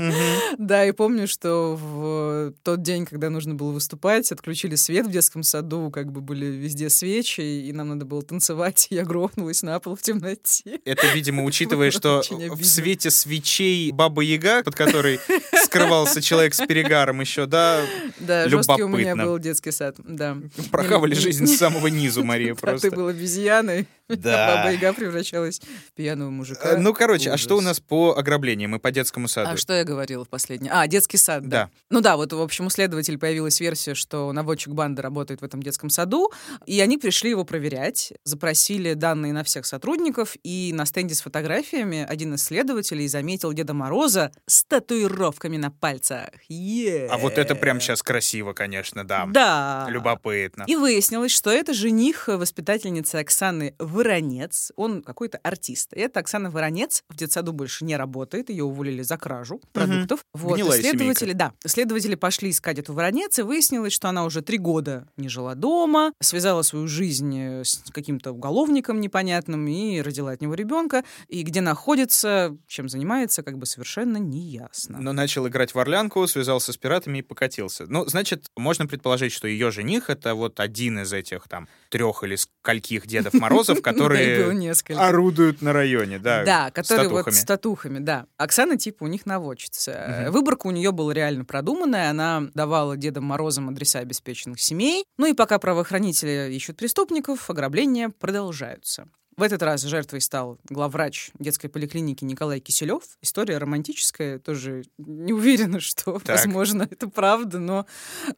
Да, 0.59 0.85
и 0.85 0.93
помню, 0.93 1.29
что 1.29 1.77
в 1.77 2.53
тот 2.63 2.83
день, 2.83 3.07
когда 3.07 3.31
нужно 3.31 3.55
было 3.55 3.73
выступать, 3.73 4.33
отключили 4.33 4.75
свет 4.75 5.07
в 5.07 5.11
детском 5.11 5.43
саду, 5.45 5.91
как 5.91 6.11
бы 6.11 6.21
были 6.21 6.47
везде 6.47 6.91
свечи, 6.91 7.41
и 7.41 7.73
нам 7.73 7.91
надо 7.91 8.05
было 8.05 8.23
танцевать, 8.23 8.89
и 8.91 8.97
я 8.97 9.05
грохнулась 9.05 9.63
на 9.63 9.79
пол 9.81 9.97
в 9.97 10.03
темноте. 10.03 10.81
Это, 10.85 11.07
видимо, 11.09 11.45
учитывая, 11.45 11.91
что 11.91 12.23
в 12.31 12.65
свете 12.65 13.11
свечей 13.11 13.93
Баба 13.93 14.23
Яга, 14.23 14.63
под 14.63 14.75
которой 14.75 15.21
скрывался 15.65 16.23
человек 16.23 16.55
с 16.55 16.67
перегаром 16.67 17.21
еще, 17.21 17.47
да? 17.47 17.83
Да, 18.19 18.49
жесткий 18.49 18.83
у 18.83 18.89
меня 18.89 19.17
был 19.17 19.39
детский 19.39 19.71
сад, 19.71 19.97
да. 19.99 20.37
Прохавали 20.71 21.15
жизнь 21.15 21.47
с 21.47 21.57
самого 21.57 21.89
низу, 21.89 22.25
Мария, 22.25 22.55
просто. 22.55 22.91
ты 22.91 22.97
был 22.97 23.09
обезьяной, 23.09 23.87
Да. 24.09 24.57
Баба 24.57 24.73
Яга 24.73 24.93
превращалась 24.93 25.61
в 25.61 25.93
пьяного 25.95 26.31
мужика. 26.31 26.73
Э, 26.73 26.77
Ну, 26.77 26.93
короче, 26.95 27.31
а 27.31 27.37
что 27.37 27.55
у 27.55 27.59
Ужас. 27.59 27.67
нас 27.69 27.81
по 27.81 28.15
ограблениям 28.17 28.75
и 28.77 28.79
по 28.79 28.91
детскому 28.91 29.29
саду? 29.29 29.51
А 29.51 29.57
что 29.57 29.73
я 29.73 29.85
говорила 29.85 30.25
в 30.25 30.29
последнее? 30.29 30.73
А, 30.73 30.87
детский 30.87 31.17
сад, 31.17 31.43
да. 31.49 31.55
Да. 31.65 31.71
Ну 31.91 32.01
да, 32.01 32.17
вот, 32.17 32.33
в 32.33 32.41
общем, 32.41 32.67
у 32.67 32.71
следователей 32.71 33.19
появилась 33.19 33.61
версия, 33.61 33.95
что 33.95 34.33
наводчик 34.33 34.73
банды 34.73 35.03
работает 35.03 35.41
в 35.41 35.45
этом 35.45 35.63
детском 35.63 35.89
саду, 35.91 36.33
и 36.67 36.81
они 36.81 36.99
пришли 36.99 37.31
его 37.31 37.45
проверять, 37.45 38.13
запросили 38.25 38.95
данные 38.95 39.33
на 39.33 39.45
всех 39.45 39.67
сотрудников, 39.67 40.37
и 40.43 40.73
на 40.75 40.85
стенде 40.87 41.15
с 41.15 41.21
фотографиями 41.23 42.05
один 42.09 42.35
из 42.35 42.43
следователей 42.45 43.07
заметил 43.09 43.53
Деда 43.53 43.73
Мороза 43.75 44.33
с 44.47 44.65
татуировками 44.65 45.57
на 45.57 45.71
пальцах. 45.71 46.29
Е. 46.49 47.07
А 47.11 47.19
вот 47.19 47.39
это 47.39 47.55
прям 47.55 47.81
сейчас 47.81 48.03
красиво, 48.03 48.53
конечно, 48.53 49.05
да. 49.07 49.27
Да. 49.29 49.87
Любопытно. 49.89 50.65
И 50.67 50.77
выяснилось, 50.77 51.33
что 51.33 51.51
это 51.51 51.73
жених 51.75 52.29
воспитательницы 52.29 53.17
Оксаны 53.17 53.75
Воронец. 53.95 54.73
Он 54.77 55.03
какой-то 55.03 55.39
артист. 55.39 55.93
И 55.95 56.01
эта 56.01 56.21
Оксана 56.21 56.51
Воронец 56.51 57.05
в 57.09 57.17
детсаду 57.17 57.53
больше 57.53 57.85
не 57.85 57.97
работает. 57.97 58.51
Ее 58.51 58.65
уволили 58.65 59.03
за 59.03 59.17
кражу 59.17 59.61
продуктов. 59.73 60.25
Вот. 60.35 60.59
И 60.59 60.63
Гнилая 60.63 60.81
следователи, 60.81 61.33
да, 61.33 61.53
следователи 61.65 62.17
пошли 62.17 62.51
искать 62.51 62.79
эту 62.79 62.93
Воронец, 62.93 63.39
и 63.39 63.43
выяснилось, 63.43 63.93
что 63.93 64.09
она 64.09 64.25
уже 64.25 64.43
три 64.43 64.59
года 64.59 65.07
не 65.17 65.29
жила 65.29 65.55
дома, 65.55 66.13
связала 66.21 66.63
свою 66.63 66.89
жизнь 66.89 67.39
э, 67.39 67.65
с 67.65 67.83
каким-то 67.93 68.33
уголовником 68.33 69.01
непонятным 69.01 69.67
и 69.69 70.01
родила 70.01 70.33
от 70.33 70.41
него 70.41 70.55
ребенка. 70.55 71.05
И 71.29 71.43
где 71.43 71.61
находится, 71.61 72.57
чем 72.67 72.89
занимается, 72.89 73.43
как 73.43 73.59
бы 73.59 73.67
совершенно 73.67 74.17
неясно. 74.17 74.99
Но 75.01 75.13
начал 75.13 75.47
играть 75.47 75.75
в 75.75 75.79
Орлянку, 75.79 76.27
связался 76.27 76.73
с 76.73 76.77
пиратами 76.77 77.19
и 77.19 77.23
покатился. 77.23 77.87
Ну, 77.87 78.07
значит, 78.07 78.47
можно 78.57 78.87
предположить, 78.87 79.33
что 79.33 79.47
ее 79.47 79.71
жених— 79.71 80.05
это 80.11 80.35
вот 80.35 80.59
один 80.59 80.99
из 80.99 81.13
этих 81.13 81.47
там 81.49 81.69
трех 81.91 82.25
или 82.25 82.35
скольких 82.37 83.07
Дедов 83.07 83.35
Морозов, 83.35 83.83
Которые 84.95 85.09
орудуют 85.09 85.63
на 85.63 85.73
районе, 85.73 86.19
да, 86.19 86.45
Да, 86.45 86.71
которые 86.71 87.09
вот 87.09 87.33
с 87.33 87.45
татухами, 87.45 87.99
да. 87.99 88.27
Оксана 88.37 88.77
типа 88.77 89.05
у 89.05 89.07
них 89.07 89.27
наводчица. 89.27 90.27
Выборка 90.31 90.67
у 90.67 90.71
нее 90.71 90.93
была 90.93 91.13
реально 91.13 91.45
продуманная. 91.45 92.11
Она 92.11 92.49
давала 92.55 92.97
Дедам 92.97 93.25
Морозам 93.25 93.69
адреса 93.69 94.01
обеспеченных 94.01 94.61
семей. 94.61 95.05
Ну 95.19 95.27
и 95.27 95.35
пока 95.35 95.59
правоохранители 95.59 96.51
ищут 96.53 96.77
преступников, 96.77 97.49
ограбления 97.51 98.09
продолжаются. 98.09 99.09
В 99.37 99.43
этот 99.43 99.63
раз 99.63 99.83
жертвой 99.83 100.21
стал 100.21 100.59
главврач 100.71 101.31
детской 101.41 101.67
поликлиники 101.69 102.25
Николай 102.25 102.61
Киселев. 102.61 103.03
История 103.21 103.59
романтическая, 103.59 104.39
тоже 104.39 104.85
не 104.97 105.33
уверена, 105.33 105.81
что, 105.81 106.21
Так. 106.21 106.37
возможно, 106.37 106.87
это 106.89 107.09
правда, 107.09 107.59
но 107.59 107.85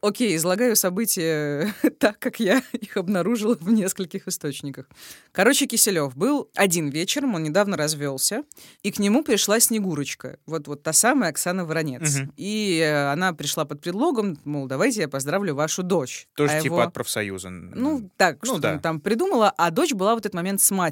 окей, 0.01 0.35
излагаю 0.35 0.75
события 0.75 1.71
так, 1.99 2.17
как 2.17 2.39
я 2.39 2.63
их 2.71 2.97
обнаружила 2.97 3.55
в 3.59 3.69
нескольких 3.71 4.27
источниках. 4.27 4.87
Короче, 5.31 5.67
Киселев 5.67 6.15
был 6.17 6.49
один 6.55 6.89
вечером, 6.89 7.35
он 7.35 7.43
недавно 7.43 7.77
развелся, 7.77 8.43
и 8.81 8.91
к 8.91 8.97
нему 8.97 9.23
пришла 9.23 9.59
Снегурочка, 9.59 10.39
вот, 10.47 10.67
вот 10.67 10.81
та 10.81 10.93
самая 10.93 11.29
Оксана 11.29 11.63
Воронец. 11.65 12.17
Мгм. 12.17 12.33
И 12.37 12.79
э, 12.83 13.11
она 13.11 13.33
пришла 13.33 13.65
под 13.65 13.81
предлогом, 13.81 14.39
мол, 14.45 14.65
давайте 14.65 15.01
я 15.01 15.07
поздравлю 15.07 15.53
вашу 15.53 15.83
дочь. 15.83 16.27
Тоже 16.35 16.53
А 16.53 16.61
типа 16.61 16.73
его- 16.73 16.81
от 16.81 16.93
профсоюза. 16.93 17.49
ну, 17.51 18.09
так, 18.17 18.39
Ну 18.41 18.53
что 18.53 18.59
да. 18.59 18.79
там 18.79 18.99
придумала, 18.99 19.53
а 19.57 19.69
дочь 19.69 19.93
была 19.93 20.15
в 20.15 20.17
этот 20.17 20.33
момент 20.33 20.59
с 20.59 20.71
матерью. 20.71 20.86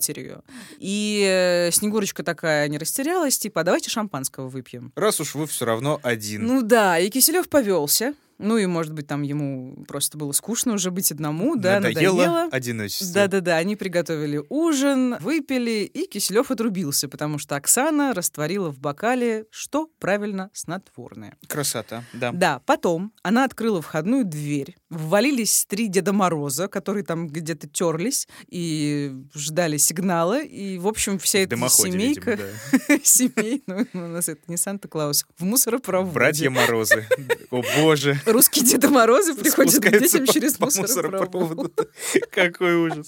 И 0.80 1.24
э, 1.28 1.72
Снегурочка 1.72 2.24
такая 2.24 2.68
не 2.68 2.78
растерялась, 2.78 3.38
типа, 3.38 3.62
а 3.62 3.64
давайте 3.64 3.90
шампанского 3.90 4.50
выпьем. 4.50 4.92
Раз 4.96 5.20
уж 5.20 5.36
вы 5.36 5.48
все 5.48 5.66
равно 5.66 6.00
один. 6.04 6.46
Ну 6.46 6.62
да, 6.62 7.00
и 7.00 7.10
Киселев 7.10 7.50
повелся. 7.50 8.14
Ну 8.38 8.58
и, 8.58 8.66
может 8.66 8.94
быть, 8.94 9.08
там 9.08 9.22
ему 9.22 9.86
просто 9.88 10.18
было 10.18 10.32
скучно 10.34 10.74
уже 10.74 10.92
быть 10.92 11.12
одному, 11.12 11.56
да, 11.56 11.80
Надоело 11.80 12.18
надоело. 12.18 12.50
одиночество. 12.52 13.14
Да-да-да, 13.14 13.58
они 13.58 13.76
приготовили 13.76 14.44
ужин, 14.50 15.18
выпили, 15.20 15.90
и 15.92 16.06
Киселев 16.08 16.52
отрубился, 16.52 17.08
потому 17.08 17.38
что 17.38 17.56
Оксана 17.56 18.14
растворила 18.14 18.70
в 18.72 18.80
бокале, 18.80 19.46
что 19.52 19.90
правильно, 20.00 20.50
снотворное. 20.54 21.38
Красота, 21.48 22.04
да. 22.14 22.32
Да, 22.32 22.62
потом 22.66 23.14
она 23.24 23.46
открыла 23.46 23.82
входную 23.82 24.26
дверь, 24.26 24.76
ввалились 24.90 25.66
три 25.68 25.88
Деда 25.88 26.12
Мороза, 26.14 26.68
которые 26.68 27.04
там 27.04 27.28
где-то 27.28 27.68
терлись 27.68 28.28
и 28.48 29.14
ждали 29.34 29.78
сигнала, 29.78 30.42
и, 30.42 30.78
в 30.78 30.88
общем, 30.88 31.20
вся 31.20 31.40
эта 31.40 31.52
дымоходе, 31.52 31.92
семейка, 31.92 32.40
семей, 33.04 33.64
ну, 33.68 33.86
у 33.94 33.98
нас 34.08 34.28
это 34.30 34.42
не 34.48 34.58
Санта-Клаус, 34.58 35.26
в 35.38 35.44
мусоропроводе. 35.44 36.14
Братья 36.14 36.50
Морозы. 36.50 37.08
О 37.52 37.62
боже. 37.78 38.20
Русские 38.26 38.66
Деда 38.66 38.90
Морозы 38.90 39.36
приходят 39.36 39.82
к 39.82 39.90
детям 39.90 40.26
через 40.26 40.60
мусоропровод. 40.60 41.90
Какой 42.32 42.76
ужас. 42.76 43.08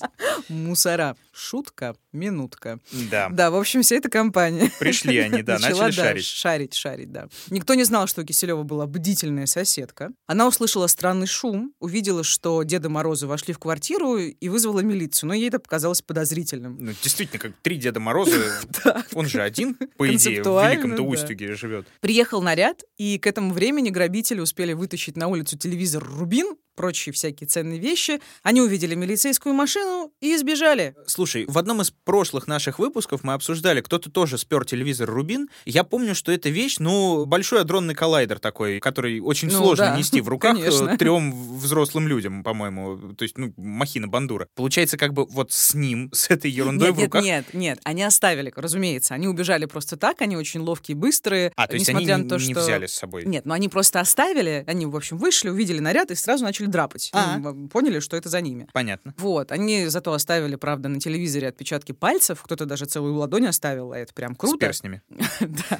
Мусора. 0.49 1.15
Шутка, 1.37 1.95
минутка. 2.13 2.79
Да. 3.11 3.29
Да, 3.29 3.51
в 3.51 3.55
общем, 3.55 3.83
вся 3.83 3.97
эта 3.97 4.09
компания. 4.09 4.71
Пришли 4.79 5.19
они, 5.19 5.43
да, 5.43 5.59
начала, 5.59 5.83
начали 5.83 5.95
да, 5.95 6.03
шарить. 6.03 6.25
Шарить, 6.25 6.73
шарить, 6.73 7.11
да. 7.11 7.29
Никто 7.51 7.75
не 7.75 7.83
знал, 7.83 8.07
что 8.07 8.21
у 8.21 8.25
Киселева 8.25 8.63
была 8.63 8.87
бдительная 8.87 9.45
соседка. 9.45 10.11
Она 10.25 10.47
услышала 10.47 10.87
странный 10.87 11.27
шум, 11.27 11.73
увидела, 11.79 12.23
что 12.23 12.63
Деда 12.63 12.89
Морозы 12.89 13.27
вошли 13.27 13.53
в 13.53 13.59
квартиру 13.59 14.17
и 14.17 14.49
вызвала 14.49 14.79
милицию. 14.79 15.27
Но 15.27 15.35
ей 15.35 15.49
это 15.49 15.59
показалось 15.59 16.01
подозрительным. 16.01 16.77
Ну, 16.79 16.91
действительно, 17.03 17.39
как 17.39 17.51
три 17.61 17.77
Деда 17.77 17.99
Мороза. 17.99 18.31
Он 19.13 19.27
же 19.27 19.41
один, 19.43 19.75
по 19.97 20.11
идее, 20.11 20.41
в 20.41 20.45
Великом-то. 20.45 21.03
Устюге 21.03 21.53
живет. 21.53 21.87
Приехал 22.01 22.41
наряд, 22.41 22.83
и 22.97 23.19
к 23.19 23.27
этому 23.27 23.53
времени 23.53 23.89
грабители 23.89 24.39
успели 24.39 24.73
вытащить 24.73 25.15
на 25.15 25.27
улицу 25.27 25.55
телевизор 25.55 26.03
«Рубин», 26.03 26.55
прочие 26.77 27.11
всякие 27.11 27.47
ценные 27.47 27.79
вещи. 27.79 28.21
Они 28.43 28.61
увидели 28.61 28.95
милицейскую 28.95 29.53
машину 29.53 30.13
и 30.21 30.37
сбежали. 30.37 30.95
Слушай, 31.07 31.45
в 31.47 31.57
одном 31.57 31.81
из 31.81 31.91
прошлых 31.91 32.47
наших 32.47 32.79
выпусков 32.79 33.23
мы 33.23 33.33
обсуждали, 33.33 33.81
кто-то 33.81 34.09
тоже 34.09 34.37
спер 34.37 34.63
телевизор 34.63 35.09
Рубин. 35.09 35.49
Я 35.65 35.83
помню, 35.83 36.15
что 36.15 36.31
эта 36.31 36.49
вещь, 36.49 36.77
ну, 36.79 37.25
большой 37.25 37.61
адронный 37.61 37.95
коллайдер 37.95 38.39
такой, 38.39 38.79
который 38.79 39.19
очень 39.19 39.49
Ну, 39.49 39.57
сложно 39.57 39.87
да, 39.87 39.97
нести 39.97 40.21
в 40.21 40.29
руках 40.29 40.55
конечно. 40.55 40.95
трем 40.97 41.57
взрослым 41.57 42.07
людям, 42.07 42.43
по-моему. 42.43 43.13
То 43.15 43.23
есть, 43.23 43.37
ну, 43.37 43.53
махина 43.57 44.07
бандура. 44.07 44.47
Получается, 44.55 44.97
как 44.97 45.13
бы 45.13 45.25
вот 45.25 45.51
с 45.51 45.73
ним, 45.73 46.11
с 46.13 46.29
этой 46.29 46.51
ерундой 46.51 46.89
Нет, 46.89 46.97
в 46.97 47.03
руках. 47.03 47.23
нет, 47.23 47.53
нет, 47.53 47.79
они 47.83 48.03
оставили, 48.03 48.53
разумеется. 48.55 49.15
Они 49.15 49.27
убежали 49.27 49.65
просто 49.65 49.97
так, 49.97 50.21
они 50.21 50.37
очень 50.37 50.59
ловкие, 50.59 50.95
быстрые. 50.95 51.51
А, 51.55 51.67
то 51.67 51.73
есть 51.73 51.89
они 51.89 52.05
на 52.05 52.27
то, 52.29 52.37
не 52.37 52.53
что... 52.53 52.61
взяли 52.61 52.85
с 52.85 52.93
собой. 52.93 53.25
Нет, 53.25 53.45
но 53.45 53.55
они 53.55 53.67
просто 53.67 53.99
оставили, 53.99 54.63
они, 54.67 54.85
в 54.85 54.95
общем, 54.95 55.17
вышли, 55.17 55.49
увидели 55.49 55.79
наряд 55.79 56.11
и 56.11 56.15
сразу 56.15 56.43
начали 56.43 56.66
драпать. 56.67 57.09
А. 57.13 57.37
Ну, 57.37 57.67
поняли, 57.67 57.99
что 57.99 58.17
это 58.17 58.29
за 58.29 58.41
ними. 58.41 58.67
Понятно. 58.73 59.13
Вот, 59.17 59.51
они 59.51 59.87
зато 59.87 60.13
оставили, 60.13 60.55
правда, 60.55 60.89
на 60.89 60.99
телевизоре 60.99 61.47
отпечатки 61.47 61.91
пальцев, 61.91 62.41
кто-то 62.41 62.65
даже 62.65 62.85
целую 62.85 63.15
ладонь 63.15 63.47
оставил, 63.47 63.91
а 63.91 63.97
это 63.97 64.13
прям 64.13 64.35
С 64.35 64.37
круто. 64.37 64.57
перстнями. 64.57 65.01
Да. 65.39 65.79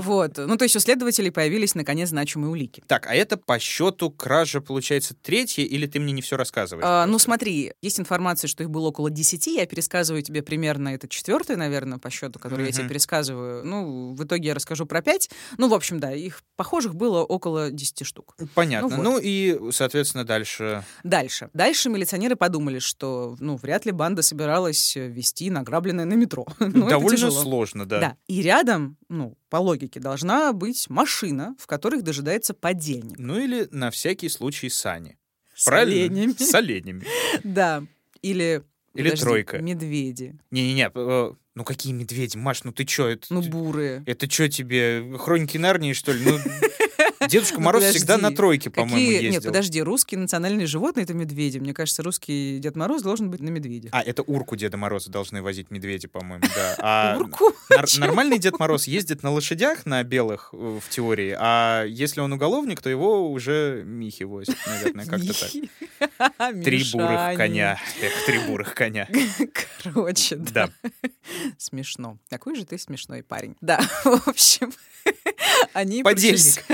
Вот. 0.00 0.36
Ну, 0.36 0.56
то 0.56 0.64
есть 0.64 0.76
у 0.76 0.80
следователей 0.80 1.30
появились, 1.30 1.74
наконец, 1.74 2.10
значимые 2.10 2.50
улики. 2.50 2.82
Так, 2.86 3.06
а 3.06 3.14
это 3.14 3.36
по 3.36 3.58
счету 3.58 4.10
кража, 4.10 4.60
получается, 4.60 5.14
третья, 5.14 5.62
или 5.62 5.86
ты 5.86 5.98
мне 5.98 6.12
не 6.12 6.22
все 6.22 6.36
рассказываешь? 6.36 6.84
А, 6.86 7.06
ну, 7.06 7.18
смотри, 7.18 7.72
есть 7.82 7.98
информация, 7.98 8.48
что 8.48 8.62
их 8.62 8.70
было 8.70 8.88
около 8.88 9.10
10, 9.10 9.46
я 9.46 9.66
пересказываю 9.66 10.22
тебе 10.22 10.42
примерно 10.42 10.90
это 10.90 11.08
четвертый, 11.08 11.56
наверное, 11.56 11.98
по 11.98 12.10
счету, 12.10 12.38
который 12.38 12.66
я 12.66 12.72
тебе 12.72 12.88
пересказываю. 12.88 13.64
Ну, 13.64 14.14
в 14.14 14.24
итоге 14.24 14.48
я 14.48 14.54
расскажу 14.54 14.86
про 14.86 15.02
5. 15.02 15.30
Ну, 15.56 15.68
в 15.68 15.74
общем, 15.74 16.00
да, 16.00 16.12
их 16.12 16.42
похожих 16.56 16.94
было 16.94 17.22
около 17.22 17.70
10 17.70 18.06
штук. 18.06 18.36
Понятно. 18.54 18.96
ну 18.96 19.02
Ну, 19.02 19.18
и, 19.22 19.70
соответственно, 19.70 20.24
дальше... 20.28 20.84
Дальше. 21.02 21.50
Дальше 21.54 21.88
милиционеры 21.88 22.36
подумали, 22.36 22.78
что, 22.78 23.36
ну, 23.40 23.56
вряд 23.56 23.84
ли 23.86 23.90
банда 23.92 24.22
собиралась 24.22 24.96
э, 24.96 25.08
вести 25.08 25.50
награбленное 25.50 26.04
на 26.04 26.14
метро. 26.14 26.46
Ну, 26.60 26.88
Довольно 26.88 27.30
сложно, 27.30 27.84
да. 27.86 27.98
Да. 28.00 28.16
И 28.28 28.40
рядом, 28.42 28.96
ну, 29.08 29.36
по 29.48 29.56
логике, 29.56 29.98
должна 29.98 30.52
быть 30.52 30.88
машина, 30.88 31.56
в 31.58 31.66
которой 31.66 31.96
их 31.96 32.04
дожидается 32.04 32.54
подельник. 32.54 33.18
Ну 33.18 33.40
или 33.40 33.66
на 33.72 33.90
всякий 33.90 34.28
случай 34.28 34.68
сани. 34.68 35.16
С 35.54 35.64
Правильно? 35.64 36.04
оленями. 36.14 36.34
С 36.38 36.54
оленями. 36.54 37.04
Да. 37.42 37.82
Или... 38.22 38.62
Или 38.94 39.04
подожди, 39.10 39.24
тройка. 39.24 39.58
Медведи. 39.58 40.38
Не-не-не, 40.50 40.90
э, 40.94 41.32
ну 41.54 41.64
какие 41.64 41.92
медведи, 41.92 42.36
Маш, 42.36 42.64
ну 42.64 42.72
ты 42.72 42.84
чё, 42.84 43.06
это, 43.08 43.26
Ну, 43.30 43.42
бурые. 43.42 44.02
это 44.06 44.28
чё 44.28 44.48
тебе, 44.48 45.16
хроники 45.18 45.56
Нарнии, 45.58 45.92
что 45.92 46.12
ли? 46.12 46.24
Ну, 46.24 46.38
Дедушка 47.28 47.58
Ну, 47.58 47.64
Мороз 47.64 47.82
подожди, 47.82 47.98
всегда 47.98 48.18
на 48.18 48.34
тройке, 48.34 48.70
по-моему, 48.70 48.96
Какие... 48.96 49.12
ездил. 49.12 49.30
Нет, 49.32 49.44
подожди, 49.44 49.82
русские 49.82 50.20
национальные 50.20 50.66
животные— 50.66 51.04
это 51.04 51.14
медведи. 51.14 51.58
Мне 51.58 51.74
кажется, 51.74 52.02
русский 52.02 52.58
Дед 52.58 52.76
Мороз 52.76 53.02
должен 53.02 53.30
быть 53.30 53.40
на 53.40 53.48
медведе. 53.48 53.88
А, 53.92 54.02
это 54.02 54.22
урку 54.22 54.56
Деда 54.56 54.76
Мороза 54.76 55.10
должны 55.10 55.42
возить 55.42 55.70
медведи, 55.70 56.08
по-моему, 56.08 56.44
да. 56.54 56.76
А 56.78 57.16
Урку? 57.20 57.52
нормальный 57.98 58.38
Дед 58.38 58.58
Мороз 58.58 58.86
ездит 58.86 59.22
на 59.22 59.30
лошадях, 59.30 59.86
на 59.86 60.02
белых, 60.02 60.50
э, 60.52 60.78
в 60.84 60.88
теории, 60.88 61.36
а 61.38 61.84
если 61.84 62.20
он 62.20 62.32
уголовник, 62.32 62.80
то 62.80 62.88
его 62.88 63.30
уже 63.30 63.82
Михи 63.84 64.24
возят, 64.24 64.56
наверное, 64.66 65.06
как-то 65.06 65.38
так. 65.38 65.50
Три 66.64 66.84
бурых 66.92 67.36
коня. 67.36 67.78
Эх, 68.00 68.26
три 68.26 68.38
бурых 68.38 68.74
коня. 68.74 69.08
Короче, 69.82 70.36
да. 70.36 70.70
Смешно. 71.56 72.18
Какой 72.30 72.56
же 72.56 72.64
ты 72.64 72.78
смешной 72.78 73.22
парень. 73.22 73.56
Да, 73.60 73.80
в 74.04 74.28
общем. 74.28 74.72
Они 75.72 76.02
Подельник 76.02 76.64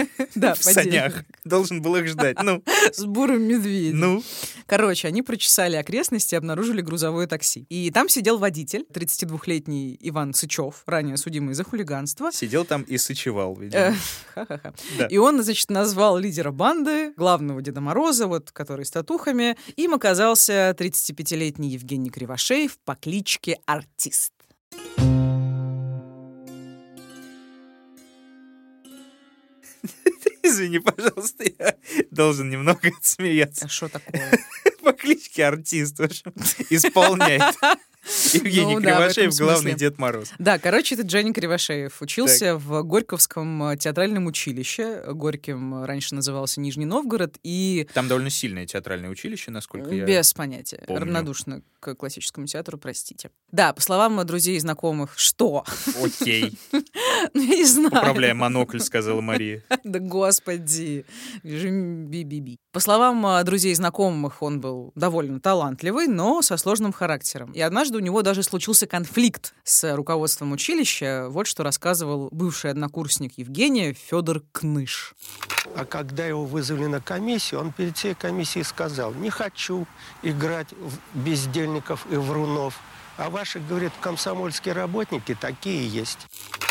Да, 0.44 0.54
в 0.54 0.62
санях. 0.62 1.24
Должен 1.44 1.82
был 1.82 1.96
их 1.96 2.08
ждать. 2.08 2.36
Ну, 2.42 2.62
С 2.92 3.04
бурым 3.04 3.42
медведем. 3.42 3.98
ну. 3.98 4.22
Короче, 4.66 5.08
они 5.08 5.22
прочесали 5.22 5.76
окрестности 5.76 6.34
и 6.34 6.38
обнаружили 6.38 6.80
грузовое 6.80 7.26
такси. 7.26 7.66
И 7.68 7.90
там 7.90 8.08
сидел 8.08 8.38
водитель, 8.38 8.86
32-летний 8.92 9.98
Иван 10.00 10.32
Сычев, 10.34 10.82
ранее 10.86 11.16
судимый 11.16 11.54
за 11.54 11.64
хулиганство. 11.64 12.32
Сидел 12.32 12.64
там 12.64 12.82
и 12.82 12.96
сычевал, 12.96 13.56
видимо. 13.56 13.94
Ха-ха-ха. 14.34 14.72
И 15.08 15.18
он, 15.18 15.42
значит, 15.42 15.70
назвал 15.70 16.18
лидера 16.18 16.50
банды, 16.50 17.12
главного 17.16 17.60
Деда 17.62 17.80
Мороза, 17.80 18.26
вот, 18.26 18.50
который 18.52 18.84
с 18.84 18.90
татухами. 18.90 19.56
Им 19.76 19.94
оказался 19.94 20.74
35-летний 20.78 21.70
Евгений 21.70 22.10
Кривошеев 22.10 22.78
по 22.84 22.94
кличке 22.94 23.58
Артист. 23.66 24.32
Извини, 30.44 30.78
пожалуйста, 30.78 31.44
я 31.58 31.74
должен 32.10 32.50
немного 32.50 32.88
отсмеяться. 32.98 33.64
А 33.64 33.68
что 33.68 33.88
такое? 33.88 34.38
По 34.82 34.92
кличке 34.92 35.46
артист, 35.46 35.98
в 35.98 36.02
общем, 36.02 36.34
исполняет. 36.70 37.56
Евгений 38.34 38.74
Ну 38.74 38.80
да, 38.80 38.98
в 38.98 39.02
этом 39.02 39.14
Кривошеев, 39.14 39.38
главный 39.38 39.70
смысле. 39.70 39.78
Дед 39.78 39.98
Мороз. 39.98 40.32
Да, 40.38 40.58
короче, 40.58 40.94
это 40.94 41.08
Женя 41.08 41.32
Кривошеев. 41.32 42.02
Учился 42.02 42.56
в 42.56 42.82
Горьковском 42.82 43.70
э, 43.70 43.76
театральном 43.78 44.26
училище. 44.26 45.02
Горьким 45.08 45.74
э, 45.82 45.86
раньше 45.86 46.14
назывался 46.14 46.60
Нижний 46.60 46.84
Новгород. 46.84 47.38
И 47.42 47.88
Там 47.94 48.08
довольно 48.08 48.30
сильное 48.30 48.66
театральное 48.66 49.08
училище, 49.08 49.50
насколько 49.50 49.94
я... 49.94 50.04
Без 50.04 50.34
понятия. 50.34 50.82
помню. 50.86 51.00
Равнодушно 51.00 51.62
к 51.80 51.94
классическому 51.94 52.46
театру, 52.46 52.76
простите. 52.76 53.30
Да, 53.52 53.72
по 53.72 53.80
словам 53.80 54.20
э, 54.20 54.24
друзей 54.24 54.56
и 54.56 54.60
знакомых, 54.60 55.18
что? 55.18 55.64
Окей. 56.02 56.58
Ну, 57.34 57.42
я 57.42 57.56
не 57.56 57.64
знаю. 57.64 57.90
Поправляя 57.90 58.34
монокль, 58.34 58.80
сказала 58.80 59.20
Мария. 59.20 59.62
Да 59.84 59.98
господи. 59.98 61.04
Би-би-би. 61.42 62.58
По 62.72 62.80
словам 62.80 63.24
э, 63.26 63.44
друзей 63.44 63.72
и 63.72 63.74
знакомых, 63.74 64.42
он 64.42 64.60
был 64.60 64.92
довольно 64.94 65.40
талантливый, 65.40 66.06
но 66.08 66.42
со 66.42 66.56
сложным 66.56 66.92
характером. 66.92 67.52
И 67.52 67.60
однажды 67.60 67.98
у 67.98 68.00
него 68.00 68.22
даже 68.22 68.42
случился 68.42 68.86
конфликт 68.86 69.54
с 69.62 69.94
руководством 69.94 70.52
училища. 70.52 71.26
Вот 71.28 71.46
что 71.46 71.62
рассказывал 71.62 72.28
бывший 72.32 72.70
однокурсник 72.70 73.38
Евгения 73.38 73.92
Федор 73.92 74.42
Кныш. 74.52 75.14
А 75.76 75.84
когда 75.84 76.26
его 76.26 76.44
вызвали 76.44 76.86
на 76.86 77.00
комиссию, 77.00 77.60
он 77.60 77.72
перед 77.72 77.96
всей 77.96 78.14
комиссией 78.14 78.64
сказал, 78.64 79.14
не 79.14 79.30
хочу 79.30 79.86
играть 80.22 80.68
в 80.72 81.18
бездельников 81.18 82.06
и 82.10 82.16
врунов. 82.16 82.78
А 83.16 83.30
ваши, 83.30 83.60
говорит, 83.60 83.92
комсомольские 84.00 84.74
работники 84.74 85.36
такие 85.40 85.88
есть. 85.88 86.18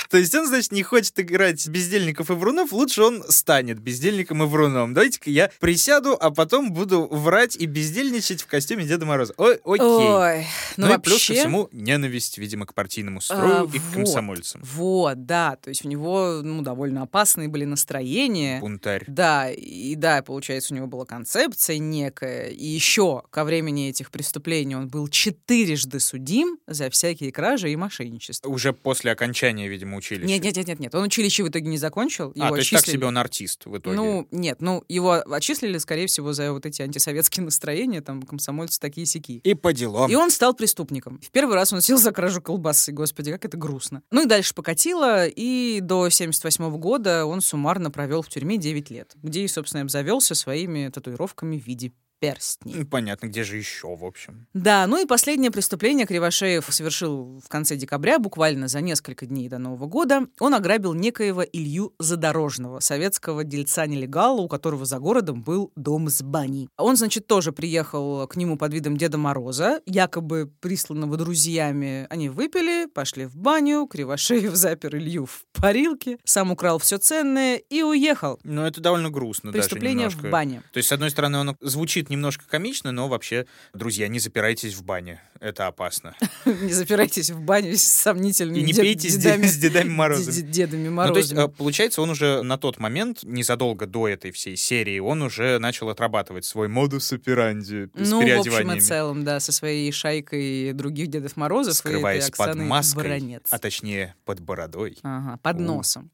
То 0.09 0.19
есть 0.19 0.35
он, 0.35 0.45
значит, 0.45 0.71
не 0.71 0.83
хочет 0.83 1.19
играть 1.19 1.67
бездельников 1.67 2.29
и 2.29 2.33
врунов, 2.33 2.71
лучше 2.71 3.01
он 3.01 3.23
станет 3.29 3.79
бездельником 3.79 4.43
и 4.43 4.45
вруном. 4.45 4.93
Давайте-ка 4.93 5.31
я 5.31 5.49
присяду, 5.59 6.15
а 6.19 6.29
потом 6.29 6.71
буду 6.71 7.07
врать 7.09 7.55
и 7.55 7.65
бездельничать 7.65 8.43
в 8.43 8.45
костюме 8.45 8.85
Деда 8.85 9.07
Мороза. 9.07 9.33
Ой, 9.37 9.55
окей. 9.63 9.81
Ой, 9.81 10.45
ну, 10.77 10.87
Ну, 10.87 10.93
и 10.93 10.97
плюс 10.99 11.03
ко 11.03 11.09
вообще... 11.09 11.33
всему 11.33 11.67
ненависть, 11.71 12.37
видимо, 12.37 12.67
к 12.67 12.75
партийному 12.75 13.21
строю 13.21 13.63
А, 13.63 13.75
и 13.75 13.79
к 13.79 13.81
вот, 13.81 13.93
комсомольцам. 13.95 14.61
Вот, 14.63 15.25
да. 15.25 15.55
То 15.55 15.69
есть 15.69 15.83
у 15.83 15.87
него 15.87 16.41
ну, 16.43 16.61
довольно 16.61 17.01
опасные 17.01 17.47
были 17.47 17.65
настроения. 17.65 18.59
Бунтарь. 18.59 19.05
Да, 19.07 19.49
и 19.49 19.95
да, 19.95 20.21
получается, 20.21 20.75
у 20.75 20.77
него 20.77 20.85
была 20.85 21.05
концепция 21.05 21.79
некая. 21.79 22.49
И 22.49 22.67
еще 22.67 23.23
ко 23.31 23.43
времени 23.45 23.89
этих 23.89 24.11
преступлений 24.11 24.75
он 24.75 24.89
был 24.89 25.07
четырежды 25.07 25.99
судим 25.99 26.32
за 26.67 26.89
всякие 26.89 27.31
кражи 27.31 27.71
и 27.71 27.75
мошенничество. 27.75 28.49
Уже 28.49 28.73
после 28.73 29.11
окончания, 29.11 29.67
видимо, 29.67 29.97
училища. 29.97 30.27
Нет, 30.27 30.43
нет, 30.43 30.55
нет, 30.55 30.67
нет, 30.67 30.79
нет. 30.79 30.95
Он 30.95 31.03
училище 31.03 31.43
в 31.43 31.49
итоге 31.49 31.67
не 31.67 31.77
закончил. 31.77 32.31
Его 32.35 32.47
а, 32.47 32.49
то 32.49 32.55
есть 32.57 32.71
так 32.71 32.85
себе 32.85 33.07
он 33.07 33.17
артист 33.17 33.65
в 33.65 33.77
итоге. 33.77 33.95
Ну, 33.95 34.27
нет, 34.31 34.61
ну, 34.61 34.83
его 34.87 35.13
отчислили, 35.13 35.77
скорее 35.77 36.07
всего, 36.07 36.33
за 36.33 36.53
вот 36.53 36.65
эти 36.65 36.81
антисоветские 36.81 37.43
настроения, 37.43 38.01
там, 38.01 38.21
комсомольцы 38.23 38.79
такие 38.79 39.05
сики. 39.05 39.41
и 39.43 39.53
по 39.53 39.73
делам. 39.73 40.09
И 40.09 40.15
он 40.15 40.31
стал 40.31 40.53
преступником. 40.53 41.19
В 41.21 41.31
первый 41.31 41.55
раз 41.55 41.73
он 41.73 41.81
сел 41.81 41.97
за 41.97 42.11
кражу 42.11 42.41
колбасы, 42.41 42.91
господи, 42.91 43.31
как 43.31 43.45
это 43.45 43.57
грустно. 43.57 44.01
Ну 44.11 44.23
и 44.23 44.25
дальше 44.25 44.53
покатило, 44.53 45.27
и 45.27 45.79
до 45.81 46.09
78 46.09 46.77
года 46.77 47.25
он 47.25 47.41
суммарно 47.41 47.91
провел 47.91 48.21
в 48.21 48.29
тюрьме 48.29 48.57
9 48.57 48.89
лет, 48.91 49.13
где 49.21 49.43
и, 49.43 49.47
собственно, 49.47 49.83
обзавелся 49.83 50.35
своими 50.35 50.89
татуировками 50.89 51.59
в 51.59 51.65
виде 51.65 51.91
перстней. 52.23 52.75
Ну, 52.75 52.85
Понятно, 52.85 53.27
где 53.27 53.43
же 53.43 53.57
еще, 53.57 53.95
в 53.95 54.05
общем. 54.05 54.47
Да, 54.53 54.87
ну 54.87 55.01
и 55.01 55.05
последнее 55.05 55.51
преступление 55.51 56.05
Кривошеев 56.05 56.65
совершил 56.69 57.41
в 57.43 57.49
конце 57.49 57.75
декабря, 57.75 58.17
буквально 58.17 58.69
за 58.69 58.79
несколько 58.79 59.25
дней 59.25 59.49
до 59.49 59.57
Нового 59.57 59.87
года. 59.87 60.27
Он 60.39 60.53
ограбил 60.53 60.93
некоего 60.93 61.43
Илью 61.43 61.93
Задорожного, 61.99 62.79
советского 62.79 63.43
дельца-нелегала, 63.43 64.39
у 64.39 64.47
которого 64.47 64.85
за 64.85 64.99
городом 64.99 65.43
был 65.43 65.71
дом 65.75 66.07
с 66.07 66.21
баней. 66.21 66.69
Он, 66.77 66.95
значит, 66.95 67.27
тоже 67.27 67.51
приехал 67.51 68.25
к 68.27 68.37
нему 68.37 68.57
под 68.57 68.73
видом 68.73 68.95
Деда 68.95 69.17
Мороза, 69.17 69.81
якобы 69.85 70.49
присланного 70.61 71.17
друзьями. 71.17 72.07
Они 72.09 72.29
выпили, 72.29 72.85
пошли 72.85 73.25
в 73.25 73.35
баню, 73.35 73.85
Кривошеев 73.87 74.55
запер 74.55 74.95
Илью 74.95 75.25
в 75.25 75.43
парилке, 75.59 76.19
сам 76.23 76.51
украл 76.51 76.79
все 76.79 76.97
ценное 76.97 77.57
и 77.57 77.81
уехал. 77.81 78.39
Но 78.43 78.65
это 78.65 78.79
довольно 78.79 79.09
грустно 79.09 79.51
Преступление 79.51 80.07
даже 80.07 80.17
в 80.19 80.29
бане. 80.29 80.61
То 80.71 80.77
есть, 80.77 80.87
с 80.87 80.91
одной 80.91 81.09
стороны, 81.09 81.37
оно 81.37 81.57
звучит 81.59 82.09
немножко 82.13 82.45
комично, 82.47 82.91
но 82.91 83.07
вообще, 83.07 83.45
друзья, 83.73 84.07
не 84.07 84.19
запирайтесь 84.19 84.73
в 84.75 84.83
бане. 84.83 85.21
Это 85.43 85.67
опасно. 85.67 86.15
Не 86.45 86.71
запирайтесь 86.71 87.29
в 87.29 87.41
баню 87.41 87.75
с 87.75 87.83
сомнительными 87.83 88.59
И 88.59 88.63
не 88.63 88.73
пейте 88.73 89.09
с, 89.09 89.17
де- 89.17 89.23
дедами. 89.23 89.45
с 89.45 89.57
Дедами 89.57 89.89
Морозами. 89.89 90.35
Ну, 90.37 91.13
то 91.13 91.17
есть, 91.19 91.33
Морозами. 91.33 91.53
э, 91.53 91.57
получается, 91.57 92.01
он 92.01 92.09
уже 92.11 92.41
на 92.43 92.57
тот 92.57 92.79
момент, 92.79 93.23
незадолго 93.23 93.85
до 93.85 94.07
этой 94.07 94.31
всей 94.31 94.55
серии, 94.55 94.99
он 94.99 95.21
уже 95.21 95.59
начал 95.59 95.89
отрабатывать 95.89 96.45
свой 96.45 96.69
модус 96.69 97.11
операнди 97.11 97.89
с 97.93 98.09
ну, 98.09 98.21
в 98.21 98.39
общем 98.39 98.71
и 98.71 98.79
целом, 98.79 99.25
да, 99.25 99.41
со 99.41 99.51
своей 99.51 99.91
шайкой 99.91 100.71
других 100.71 101.07
Дедов 101.09 101.35
Морозов 101.35 101.73
скрываясь 101.75 102.29
под 102.29 102.55
маской, 102.55 103.41
а 103.49 103.59
точнее 103.59 104.15
под 104.23 104.39
бородой 104.39 104.97
Ага, 105.03 105.37
под 105.41 105.59
носом. 105.59 106.09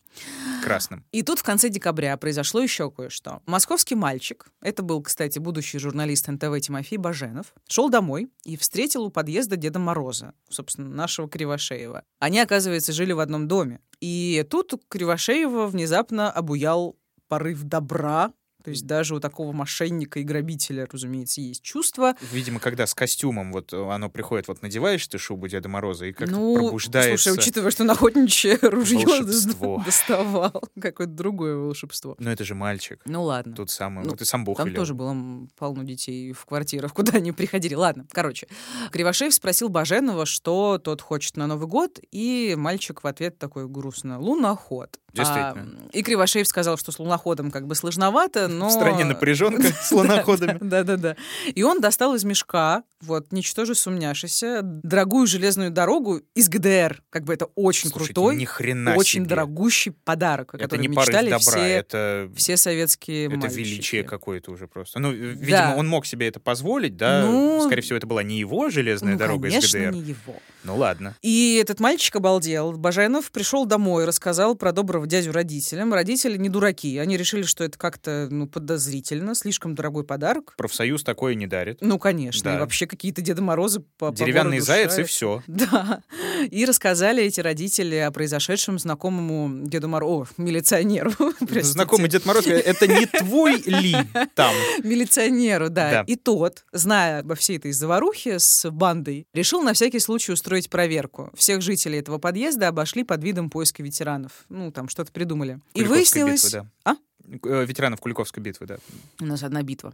красным. 0.63 1.05
И 1.11 1.21
тут 1.23 1.39
в 1.39 1.43
конце 1.43 1.69
декабря 1.69 2.17
произошло 2.17 2.61
еще 2.61 2.89
кое-что. 2.91 3.41
Московский 3.45 3.95
мальчик, 3.95 4.47
это 4.61 4.81
был, 4.83 5.01
кстати, 5.01 5.39
будущий 5.39 5.77
журналист 5.77 6.27
НТВ 6.27 6.59
Тимофей 6.61 6.97
Баженов, 6.97 7.53
шел 7.67 7.89
домой 7.89 8.29
и 8.43 8.57
встретил 8.57 9.03
у 9.03 9.09
подъезда 9.19 9.57
Деда 9.57 9.79
Мороза, 9.79 10.33
собственно, 10.49 10.87
нашего 10.87 11.27
Кривошеева. 11.27 12.03
Они, 12.19 12.39
оказывается, 12.39 12.93
жили 12.93 13.11
в 13.11 13.19
одном 13.19 13.49
доме. 13.49 13.81
И 13.99 14.45
тут 14.49 14.81
Кривошеева 14.87 15.67
внезапно 15.67 16.31
обуял 16.31 16.97
порыв 17.27 17.63
добра, 17.63 18.31
то 18.63 18.71
есть 18.71 18.85
даже 18.85 19.15
у 19.15 19.19
такого 19.19 19.51
мошенника 19.53 20.19
и 20.19 20.23
грабителя, 20.23 20.87
разумеется, 20.91 21.39
есть 21.41 21.61
чувства. 21.63 22.15
Видимо, 22.31 22.59
когда 22.59 22.85
с 22.85 22.93
костюмом 22.93 23.53
вот 23.53 23.71
э, 23.71 23.89
оно 23.89 24.09
приходит, 24.09 24.47
вот 24.47 24.61
надеваешь 24.61 25.07
ты 25.07 25.17
шубу 25.17 25.47
Деда 25.47 25.69
Мороза 25.69 26.05
и 26.07 26.11
как-то 26.11 26.35
ну, 26.35 26.55
пробуждается. 26.55 27.23
слушай, 27.23 27.37
учитывая, 27.39 27.71
что 27.71 27.83
он 27.83 27.91
охотничье 27.91 28.57
ружье 28.61 29.05
волшебство. 29.05 29.81
доставал, 29.85 30.63
какое-то 30.79 31.13
другое 31.13 31.55
волшебство. 31.55 32.15
Но 32.19 32.31
это 32.31 32.43
же 32.43 32.53
мальчик. 32.53 33.01
Ну 33.05 33.23
ладно. 33.23 33.55
Тут 33.55 33.69
самый, 33.71 34.03
Ну, 34.03 34.11
вот 34.11 34.21
и 34.21 34.25
сам 34.25 34.43
Бог 34.43 34.57
Там 34.57 34.67
велел. 34.67 34.81
тоже 34.81 34.93
было 34.93 35.15
полно 35.57 35.83
детей 35.83 36.33
в 36.33 36.45
квартирах, 36.45 36.93
куда 36.99 37.13
они 37.13 37.31
приходили. 37.31 37.75
Ладно, 37.75 38.05
короче. 38.11 38.47
Кривошеев 38.91 39.33
спросил 39.33 39.69
Баженова, 39.69 40.25
что 40.25 40.77
тот 40.79 41.01
хочет 41.01 41.37
на 41.37 41.47
Новый 41.47 41.67
год, 41.67 41.99
и 42.11 42.55
мальчик 42.57 43.03
в 43.03 43.07
ответ 43.07 43.37
такой 43.37 43.67
грустно. 43.67 44.19
Луноход. 44.19 44.99
Действительно. 45.13 45.67
А, 45.85 45.89
и 45.97 46.03
Кривошеев 46.03 46.47
сказал, 46.47 46.77
что 46.77 46.91
с 46.91 46.99
луноходом 46.99 47.51
как 47.51 47.65
бы 47.67 47.75
сложновато, 47.75 48.47
но... 48.47 48.69
В 48.69 48.71
стране 48.71 49.03
напряженка 49.05 49.63
с 49.81 49.91
луноходами. 49.91 50.57
Да-да-да. 50.61 51.15
И 51.53 51.63
он 51.63 51.81
достал 51.81 52.15
из 52.15 52.23
мешка, 52.23 52.83
вот, 53.01 53.31
ничтоже 53.31 53.75
сумняшися, 53.75 54.61
дорогую 54.63 55.27
железную 55.27 55.71
дорогу 55.71 56.21
из 56.35 56.49
ГДР. 56.49 57.01
Как 57.09 57.23
бы 57.23 57.33
это 57.33 57.45
очень 57.55 57.89
Слушайте, 57.89 58.13
крутой, 58.13 58.35
ни 58.35 58.45
хрена 58.45 58.95
очень 58.95 59.21
себе. 59.21 59.29
дорогущий 59.29 59.91
подарок, 59.91 60.53
Это 60.55 60.77
не 60.77 60.87
мечтали 60.87 61.29
добра, 61.29 61.39
все, 61.39 61.59
это, 61.59 62.29
все 62.35 62.57
советские 62.57 63.27
это 63.27 63.37
мальчики. 63.37 63.57
величие 63.59 64.03
какое-то 64.03 64.51
уже 64.51 64.67
просто. 64.67 64.99
Ну, 64.99 65.11
э, 65.11 65.33
Да. 65.33 65.39
видимо, 65.45 65.75
он 65.77 65.87
мог 65.87 66.05
себе 66.05 66.27
это 66.27 66.39
позволить, 66.39 66.97
да? 66.97 67.21
Ну, 67.25 67.63
Скорее 67.65 67.81
всего, 67.81 67.97
это 67.97 68.07
была 68.07 68.23
не 68.23 68.39
его 68.39 68.69
железная 68.69 69.13
Ну, 69.13 69.19
дорога 69.19 69.47
конечно, 69.49 69.65
из 69.65 69.73
ГДР. 69.73 69.91
не 69.93 70.01
его. 70.01 70.35
Ну 70.63 70.77
ладно. 70.77 71.15
И 71.21 71.59
этот 71.61 71.79
мальчик 71.79 72.15
обалдел. 72.17 72.73
Баженов 72.73 73.31
пришел 73.31 73.65
домой, 73.65 74.05
рассказал 74.05 74.55
про 74.55 74.71
доброго 74.71 75.07
дядю 75.07 75.31
родителям. 75.31 75.93
Родители 75.93 76.37
не 76.37 76.49
дураки. 76.49 76.97
Они 76.97 77.17
решили, 77.17 77.43
что 77.43 77.63
это 77.63 77.77
как-то 77.77 78.27
ну, 78.29 78.47
подозрительно, 78.47 79.35
слишком 79.35 79.75
дорогой 79.75 80.03
подарок. 80.03 80.53
Профсоюз 80.57 81.03
такое 81.03 81.35
не 81.35 81.47
дарит. 81.47 81.79
Ну, 81.81 81.97
конечно. 81.99 82.43
Да. 82.43 82.55
И 82.55 82.59
вообще 82.59 82.87
какие-то 82.87 83.21
Деда 83.21 83.41
Морозы 83.41 83.81
по, 83.97 84.11
по 84.11 84.15
Деревянный 84.15 84.57
городу 84.57 84.65
заяц 84.65 84.91
и 84.91 84.95
шарят. 84.95 85.09
все. 85.09 85.43
Да. 85.47 86.01
И 86.49 86.65
рассказали 86.65 87.23
эти 87.23 87.41
родители 87.41 87.95
о 87.97 88.11
произошедшем 88.11 88.79
знакомому 88.79 89.67
Деду 89.67 89.87
Морозу, 89.87 90.29
милиционеру. 90.37 91.11
Знакомый 91.61 92.09
Дед 92.09 92.25
Мороз, 92.25 92.47
это 92.47 92.87
не 92.87 93.05
твой 93.05 93.61
ли 93.61 93.95
там? 94.35 94.53
Милиционеру, 94.83 95.69
да. 95.69 95.91
Да. 95.91 96.03
И 96.07 96.15
тот, 96.15 96.65
зная 96.71 97.19
обо 97.19 97.35
всей 97.35 97.57
этой 97.57 97.71
заварухе 97.71 98.39
с 98.39 98.69
бандой, 98.71 99.27
решил 99.33 99.61
на 99.61 99.73
всякий 99.73 99.99
случай 99.99 100.31
устроить 100.31 100.48
устроить 100.49 100.69
проверку. 100.69 101.29
Всех 101.35 101.61
жителей 101.61 101.99
этого 101.99 102.17
подъезда 102.17 102.69
обошли 102.69 103.03
под 103.03 103.23
видом 103.23 103.51
поиска 103.51 103.83
ветеранов. 103.83 104.45
Ну, 104.49 104.71
там 104.71 104.89
что-то 104.89 105.11
придумали. 105.11 105.59
И 105.75 105.83
выяснилось... 105.83 106.43
битвы, 106.43 106.59
да. 106.61 106.67
А? 106.89 106.95
Э, 107.43 107.65
Ветеранов 107.65 107.99
Куликовской 107.99 108.41
битвы, 108.41 108.65
да. 108.65 108.77
У 109.19 109.25
нас 109.25 109.43
одна 109.43 109.61
битва. 109.61 109.93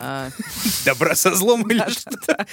А, 0.00 0.28
Добра 0.84 1.14
со 1.14 1.34
злом 1.34 1.70
или 1.70 1.88
что-то? 1.88 2.46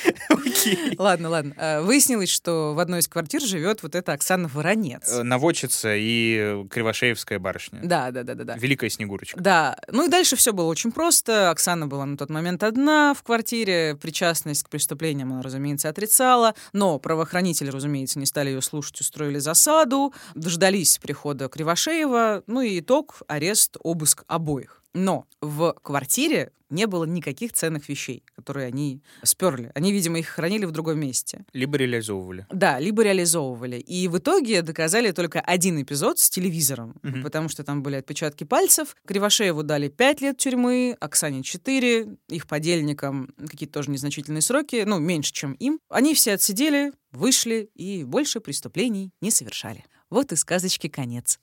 Ладно, 0.98 1.30
ладно. 1.30 1.56
А, 1.58 1.82
Выяснилось, 1.82 2.30
что 2.30 2.74
в 2.76 2.80
одной 2.80 3.00
из 3.00 3.08
квартир 3.08 3.42
живет 3.42 3.84
вот 3.84 3.96
эта 3.96 4.14
Оксана 4.14 4.48
Воронец. 4.48 5.10
Э, 5.12 5.24
Наводчица 5.24 5.96
и 5.96 6.66
Кривошеевская 6.70 7.40
барышня. 7.40 7.82
Да, 7.84 8.12
да, 8.12 8.24
да, 8.24 8.36
да. 8.36 8.56
Великая 8.58 8.90
Снегурочка. 8.90 9.40
Да, 9.42 9.78
ну 9.90 10.06
и 10.06 10.10
дальше 10.10 10.36
все 10.36 10.54
было 10.54 10.68
очень 10.68 10.92
просто. 10.92 11.50
Оксана 11.50 11.88
была 11.88 12.06
на 12.06 12.16
тот 12.16 12.30
момент 12.30 12.64
одна 12.64 13.14
в 13.14 13.24
квартире. 13.24 13.98
Причастность 14.00 14.64
к 14.64 14.70
преступлениям 14.70 15.34
она, 15.34 15.42
разумеется, 15.42 15.90
отрицала. 15.90 16.54
Но 16.74 17.00
правоохранители, 17.00 17.70
разумеется, 17.70 18.20
не 18.20 18.26
стали 18.26 18.50
ее 18.50 18.62
слушать, 18.62 19.02
устроили 19.02 19.40
засаду. 19.40 20.14
Дождались 20.36 21.00
прихода 21.00 21.50
Кривошеева. 21.50 22.44
Ну 22.48 22.62
и 22.62 22.80
итог— 22.80 23.22
арест, 23.42 23.78
обыск 23.82 24.24
обоих. 24.28 24.84
Но 24.94 25.26
в 25.42 25.74
квартире 25.82 26.52
не 26.70 26.86
было 26.86 27.06
никаких 27.06 27.54
ценных 27.54 27.90
вещей, 27.90 28.24
которые 28.36 28.68
они 28.68 29.02
сперли. 29.24 29.72
Они, 29.74 29.92
видимо, 29.92 30.20
их 30.20 30.28
хранили 30.28 30.66
в 30.66 30.72
другом 30.72 31.00
месте. 31.00 31.46
Либо 31.54 31.78
реализовывали. 31.78 32.46
Да, 32.50 32.78
либо 32.80 33.04
реализовывали. 33.04 33.78
И 33.78 34.08
в 34.10 34.18
итоге 34.18 34.62
доказали 34.62 35.12
только 35.12 35.40
один 35.42 35.82
эпизод 35.82 36.20
с 36.20 36.30
телевизором, 36.30 36.96
Мгм. 37.04 37.24
потому 37.24 37.50
что 37.50 37.64
там 37.64 37.82
были 37.84 37.96
отпечатки 37.96 38.44
пальцев. 38.44 38.96
Кривошееву 39.08 39.64
дали 39.64 39.88
5 39.90 40.22
лет 40.22 40.38
тюрьмы, 40.38 40.96
Оксане 41.00 41.42
4, 41.44 42.08
их 42.30 42.48
подельникам 42.48 43.34
какие-то 43.38 43.74
тоже 43.74 43.92
незначительные 43.92 44.42
сроки, 44.42 44.84
ну, 44.86 45.00
меньше, 45.00 45.32
чем 45.34 45.54
им. 45.54 45.80
Они 45.90 46.14
все 46.14 46.34
отсидели, 46.34 46.92
вышли 47.12 47.70
и 47.76 48.04
больше 48.04 48.40
преступлений 48.40 49.12
не 49.22 49.32
совершали. 49.32 49.84
Вот 50.10 50.32
и 50.34 50.36
сказочки 50.36 50.88
конец. 50.90 51.40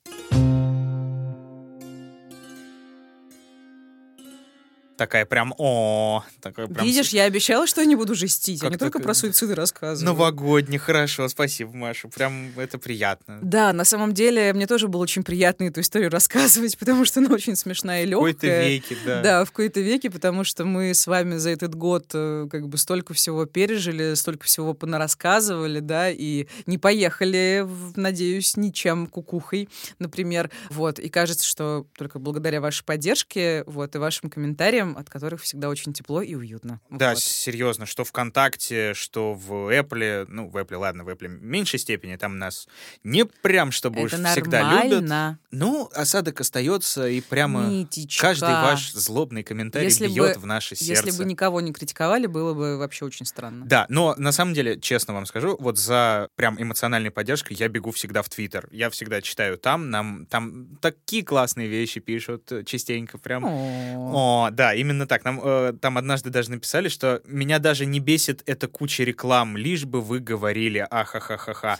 Такая 4.98 5.24
прям, 5.26 5.54
о, 5.58 6.24
такая 6.40 6.66
прям... 6.66 6.84
Видишь, 6.84 7.10
я 7.10 7.22
обещала, 7.22 7.68
что 7.68 7.80
я 7.80 7.86
не 7.86 7.94
буду 7.94 8.16
жестить, 8.16 8.60
а 8.62 8.64
Как 8.64 8.72
не 8.72 8.78
только 8.78 8.98
про 8.98 9.14
суициды 9.14 9.54
рассказываю. 9.54 10.12
Новогодний, 10.12 10.76
хорошо, 10.76 11.28
спасибо, 11.28 11.72
Маша. 11.72 12.08
Прям 12.08 12.50
это 12.56 12.78
приятно. 12.78 13.38
Да, 13.40 13.72
на 13.72 13.84
самом 13.84 14.12
деле 14.12 14.52
мне 14.52 14.66
тоже 14.66 14.88
было 14.88 15.02
очень 15.02 15.22
приятно 15.22 15.64
эту 15.64 15.82
историю 15.82 16.10
рассказывать, 16.10 16.76
потому 16.80 17.04
что 17.04 17.20
она 17.20 17.32
очень 17.32 17.54
смешная 17.54 18.02
и 18.02 18.06
В 18.06 18.10
какой-то 18.10 18.46
легкая. 18.46 18.68
веке, 18.68 18.96
да. 19.06 19.22
Да, 19.22 19.44
в 19.44 19.52
какой-то 19.52 19.80
веке, 19.80 20.10
потому 20.10 20.42
что 20.42 20.64
мы 20.64 20.92
с 20.92 21.06
вами 21.06 21.36
за 21.36 21.50
этот 21.50 21.76
год 21.76 22.10
э, 22.14 22.48
как 22.50 22.68
бы 22.68 22.76
столько 22.76 23.14
всего 23.14 23.46
пережили, 23.46 24.14
столько 24.14 24.46
всего 24.46 24.74
понарассказывали, 24.74 25.78
да, 25.78 26.10
и 26.10 26.48
не 26.66 26.76
поехали, 26.76 27.64
надеюсь, 27.94 28.56
ничем 28.56 29.06
кукухой, 29.06 29.68
например. 30.00 30.50
Вот, 30.70 30.98
и 30.98 31.08
кажется, 31.08 31.46
что 31.46 31.86
только 31.96 32.18
благодаря 32.18 32.60
вашей 32.60 32.84
поддержке, 32.84 33.62
вот, 33.66 33.94
и 33.94 33.98
вашим 33.98 34.28
комментариям, 34.28 34.87
от 34.96 35.10
которых 35.10 35.42
всегда 35.42 35.68
очень 35.68 35.92
тепло 35.92 36.22
и 36.22 36.34
уютно. 36.34 36.80
Да, 36.90 37.10
Вот. 37.10 37.18
серьезно, 37.20 37.86
что 37.86 38.04
ВКонтакте, 38.04 38.94
что 38.94 39.34
в 39.34 39.52
Apple, 39.72 40.26
ну, 40.28 40.48
в 40.48 40.56
Apple, 40.56 40.76
ладно, 40.78 41.04
в 41.04 41.08
Apple 41.08 41.28
в 41.28 41.42
меньшей 41.42 41.78
степени, 41.78 42.16
там 42.16 42.38
нас 42.38 42.68
не 43.04 43.24
прям, 43.24 43.70
чтобы 43.72 44.02
уж 44.02 44.12
Это 44.12 44.28
всегда 44.28 44.84
любят. 44.84 45.38
Ну, 45.50 45.88
осадок 45.94 46.40
остается, 46.40 47.08
и 47.08 47.20
прямо 47.20 47.66
Митечка. 47.66 48.22
каждый 48.22 48.50
ваш 48.52 48.92
злобный 48.92 49.42
комментарий 49.42 49.86
Если 49.86 50.06
бьет 50.08 50.34
бы- 50.36 50.40
в 50.42 50.46
наше 50.46 50.76
сердце. 50.76 51.06
Если 51.06 51.18
бы 51.22 51.28
никого 51.28 51.60
не 51.60 51.72
критиковали, 51.72 52.26
было 52.26 52.54
бы 52.54 52.76
вообще 52.78 53.04
очень 53.04 53.26
странно. 53.26 53.64
Да, 53.66 53.86
но 53.88 54.14
на 54.18 54.32
самом 54.32 54.54
деле, 54.54 54.78
честно 54.80 55.14
вам 55.14 55.26
скажу, 55.26 55.56
вот 55.58 55.78
за 55.78 56.28
прям 56.36 56.60
эмоциональной 56.60 57.10
поддержкой 57.10 57.54
я 57.54 57.68
бегу 57.68 57.90
всегда 57.92 58.22
в 58.22 58.28
Твиттер. 58.28 58.68
Я 58.70 58.90
всегда 58.90 59.22
читаю 59.22 59.56
там, 59.58 59.90
нам 59.90 60.26
там 60.26 60.76
такие 60.80 61.24
классные 61.24 61.68
вещи 61.68 62.00
пишут 62.00 62.50
э, 62.52 62.64
частенько, 62.64 63.18
прям. 63.18 63.44
О. 63.44 64.46
О, 64.46 64.50
да, 64.50 64.77
именно 64.78 65.06
так. 65.06 65.24
Нам 65.24 65.40
э, 65.42 65.72
там 65.80 65.98
однажды 65.98 66.30
даже 66.30 66.50
написали, 66.50 66.88
что 66.88 67.20
меня 67.24 67.58
даже 67.58 67.86
не 67.86 68.00
бесит 68.00 68.42
эта 68.46 68.68
куча 68.68 69.04
реклам, 69.04 69.56
лишь 69.56 69.84
бы 69.84 70.00
вы 70.00 70.20
говорили 70.20 70.86
ахахахаха. 70.90 71.78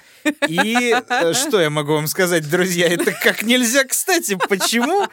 И 0.49 0.95
э, 1.09 1.33
что 1.33 1.61
я 1.61 1.71
могу 1.71 1.95
вам 1.95 2.07
сказать, 2.07 2.49
друзья, 2.49 2.89
это 2.89 3.13
как 3.13 3.43
нельзя, 3.43 3.85
кстати, 3.85 4.37
почему? 4.49 5.07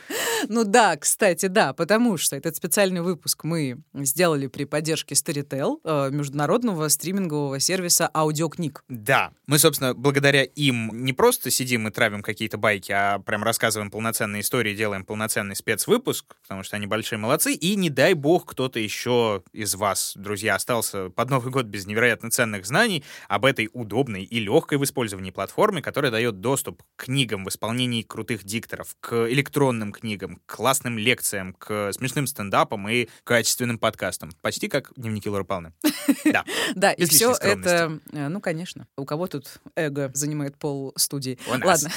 Ну 0.48 0.64
да, 0.64 0.96
кстати, 0.98 1.48
да, 1.48 1.74
потому 1.74 2.18
что 2.18 2.36
этот 2.36 2.56
специальный 2.56 3.02
выпуск 3.02 3.44
мы 3.44 3.78
сделали 3.94 4.48
при 4.48 4.66
поддержке 4.66 5.16
Storytel, 5.16 5.80
э, 5.84 6.10
международного 6.12 6.88
стримингового 6.88 7.60
сервиса 7.60 8.10
аудиокниг. 8.14 8.84
Да, 8.90 9.32
мы, 9.48 9.60
собственно, 9.60 9.94
благодаря 9.94 10.44
им 10.44 10.92
не 11.06 11.14
просто 11.14 11.52
сидим 11.52 11.88
и 11.88 11.92
травим 11.92 12.22
какие-то 12.22 12.58
байки, 12.58 12.92
а 12.92 13.20
прям 13.20 13.44
рассказываем 13.44 13.92
полноценные 13.92 14.42
истории, 14.42 14.76
делаем 14.76 15.06
полноценный 15.06 15.56
спецвыпуск, 15.56 16.36
потому 16.42 16.64
что 16.64 16.76
они 16.76 16.88
большие 16.88 17.20
молодцы. 17.20 17.54
И 17.54 17.75
не 17.76 17.90
дай 17.90 18.14
бог 18.14 18.46
кто-то 18.46 18.80
еще 18.80 19.44
из 19.54 19.76
вас, 19.76 20.14
друзья, 20.16 20.56
остался 20.56 21.10
под 21.10 21.30
Новый 21.30 21.52
год 21.52 21.66
без 21.66 21.86
невероятно 21.86 22.30
ценных 22.30 22.66
знаний 22.66 23.04
об 23.28 23.46
этой 23.46 23.70
удобной 23.74 24.24
и 24.24 24.40
легкой 24.40 24.78
в 24.78 24.84
использовании 24.84 25.32
платформе, 25.32 25.82
которая 25.82 26.12
дает 26.12 26.40
доступ 26.40 26.84
к 26.96 27.06
книгам 27.06 27.46
в 27.46 27.50
исполнении 27.50 28.02
крутых 28.02 28.44
дикторов, 28.44 28.96
к 29.00 29.32
электронным 29.32 29.92
книгам, 29.92 30.42
к 30.46 30.56
классным 30.56 30.98
лекциям, 30.98 31.54
к 31.54 31.92
смешным 31.94 32.28
стендапам 32.28 32.88
и 32.90 33.08
качественным 33.24 33.78
подкастам. 33.78 34.32
Почти 34.42 34.68
как 34.68 34.92
дневники 34.96 35.30
Лоры 35.30 35.44
Павловны. 35.44 35.74
Да. 36.26 36.44
Да, 36.76 36.92
и 36.92 37.06
все 37.06 37.34
это, 37.40 38.00
э, 38.12 38.28
ну, 38.30 38.42
конечно, 38.42 38.88
у 38.98 39.06
кого 39.06 39.28
тут 39.28 39.60
эго 39.76 40.12
занимает 40.14 40.58
пол 40.58 40.92
студии. 40.96 41.38
Ладно. 41.48 41.90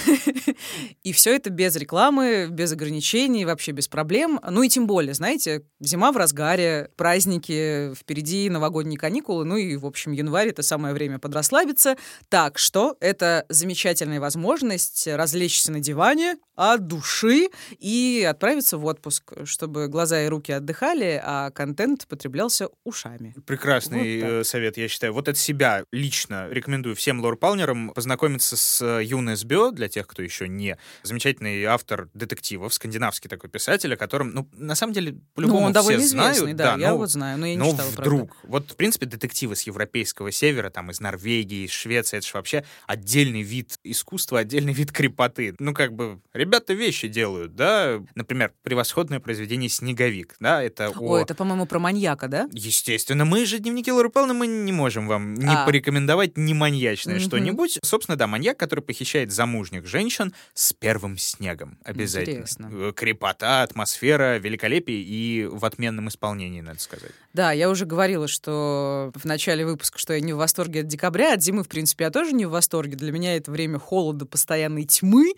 И 1.02 1.12
все 1.12 1.34
это 1.34 1.50
без 1.50 1.76
рекламы, 1.76 2.48
без 2.50 2.72
ограничений, 2.72 3.44
вообще 3.44 3.72
без 3.72 3.88
проблем. 3.88 4.40
Ну 4.48 4.62
и 4.62 4.68
тем 4.68 4.86
более, 4.86 5.14
знаете, 5.14 5.57
зима 5.80 6.12
в 6.12 6.16
разгаре, 6.16 6.90
праздники, 6.96 7.94
впереди 7.94 8.50
новогодние 8.50 8.98
каникулы, 8.98 9.44
ну 9.44 9.56
и, 9.56 9.76
в 9.76 9.86
общем, 9.86 10.12
январь— 10.12 10.48
это 10.50 10.62
самое 10.62 10.94
время 10.94 11.18
подрасслабиться. 11.18 11.96
Так 12.28 12.58
что 12.58 12.96
это 13.00 13.46
замечательная 13.48 14.20
возможность 14.20 15.06
развлечься 15.06 15.72
на 15.72 15.80
диване 15.80 16.36
от 16.58 16.88
души 16.88 17.50
и 17.78 18.26
отправиться 18.28 18.78
в 18.78 18.84
отпуск, 18.84 19.32
чтобы 19.44 19.86
глаза 19.86 20.22
и 20.22 20.28
руки 20.28 20.50
отдыхали, 20.50 21.20
а 21.24 21.50
контент 21.52 22.08
потреблялся 22.08 22.68
ушами. 22.82 23.34
Прекрасный 23.46 24.16
Вот 24.16 24.22
так. 24.22 24.30
э, 24.30 24.44
совет, 24.44 24.76
я 24.76 24.88
считаю. 24.88 25.12
Вот 25.12 25.28
от 25.28 25.38
себя 25.38 25.84
лично 25.92 26.48
рекомендую 26.50 26.96
всем 26.96 27.20
лор-палнерам 27.20 27.90
познакомиться 27.94 28.56
с 28.56 28.82
э, 28.82 29.04
Юн 29.04 29.36
СБО, 29.36 29.70
для 29.70 29.88
тех, 29.88 30.08
кто 30.08 30.20
еще 30.20 30.48
не. 30.48 30.76
Замечательный 31.04 31.62
автор 31.64 32.08
детективов, 32.14 32.74
скандинавский 32.74 33.30
такой 33.30 33.50
писатель, 33.50 33.94
о 33.94 33.96
котором, 33.96 34.30
ну, 34.30 34.48
на 34.52 34.74
самом 34.74 34.92
деле, 34.92 35.16
по-любому 35.48 35.60
ну, 35.60 35.66
он 35.66 35.72
довольно 35.72 36.00
все 36.00 36.08
знают. 36.10 36.36
известный, 36.36 36.54
да, 36.54 36.76
я 36.78 36.90
но- 36.90 36.96
вот 36.98 37.10
знаю, 37.10 37.38
но 37.38 37.46
я 37.46 37.52
не 37.54 37.58
но 37.58 37.70
читала, 37.70 37.90
правда. 37.90 38.00
вдруг, 38.02 38.36
вот, 38.44 38.70
в 38.70 38.76
принципе, 38.76 39.06
детективы 39.06 39.56
с 39.56 39.62
европейского 39.62 40.30
севера, 40.32 40.70
там, 40.70 40.90
из 40.90 41.00
Норвегии, 41.00 41.64
из 41.66 41.70
Швеции, 41.70 42.18
это 42.18 42.26
же 42.26 42.32
вообще 42.34 42.64
отдельный 42.86 43.42
вид 43.42 43.78
искусства, 43.84 44.40
отдельный 44.40 44.72
вид 44.72 44.92
крепоты. 44.92 45.54
Ну, 45.58 45.74
как 45.74 45.92
бы, 45.94 46.20
ребята 46.32 46.72
вещи 46.74 47.08
делают, 47.08 47.54
да? 47.54 48.00
Например, 48.14 48.52
превосходное 48.62 49.20
произведение 49.20 49.68
«Снеговик», 49.68 50.36
да? 50.40 50.62
Это 50.62 50.88
о... 50.88 50.92
Ой, 51.00 51.22
это, 51.22 51.34
по-моему, 51.34 51.66
про 51.66 51.78
маньяка, 51.78 52.28
да? 52.28 52.48
Естественно, 52.52 53.24
мы 53.24 53.44
же 53.46 53.58
дневники 53.58 53.90
Лоры 53.90 54.08
Павловны, 54.10 54.34
мы 54.34 54.46
не 54.46 54.72
можем 54.72 55.06
вам 55.08 55.34
не 55.34 55.46
А. 55.46 55.64
порекомендовать 55.64 56.36
ни 56.36 56.52
маньячное 56.52 57.16
Мгм. 57.16 57.24
что-нибудь. 57.24 57.78
Собственно, 57.82 58.16
да, 58.16 58.26
маньяк, 58.26 58.56
который 58.58 58.80
похищает 58.80 59.32
замужних 59.32 59.86
женщин 59.86 60.32
с 60.54 60.72
первым 60.72 61.18
снегом. 61.18 61.78
Обязательно. 61.84 62.34
Интересно. 62.34 62.70
Э, 62.72 62.92
Крепота, 62.94 63.62
атмосфера, 63.62 64.38
великолепие 64.38 65.00
и 65.02 65.37
в 65.44 65.64
отменном 65.64 66.08
исполнении, 66.08 66.60
надо 66.60 66.80
сказать. 66.80 67.12
Да, 67.38 67.52
я 67.52 67.70
уже 67.70 67.86
говорила, 67.86 68.26
что 68.26 69.12
в 69.14 69.24
начале 69.24 69.64
выпуска, 69.64 69.96
что 69.96 70.12
я 70.12 70.18
не 70.18 70.32
в 70.32 70.38
восторге 70.38 70.80
от 70.80 70.88
декабря, 70.88 71.34
от 71.34 71.40
зимы, 71.40 71.62
в 71.62 71.68
принципе, 71.68 72.02
я 72.06 72.10
тоже 72.10 72.32
не 72.32 72.46
в 72.46 72.50
восторге. 72.50 72.96
Для 72.96 73.12
меня 73.12 73.36
это 73.36 73.52
время 73.52 73.78
холода, 73.78 74.26
постоянной 74.26 74.86
тьмы. 74.86 75.34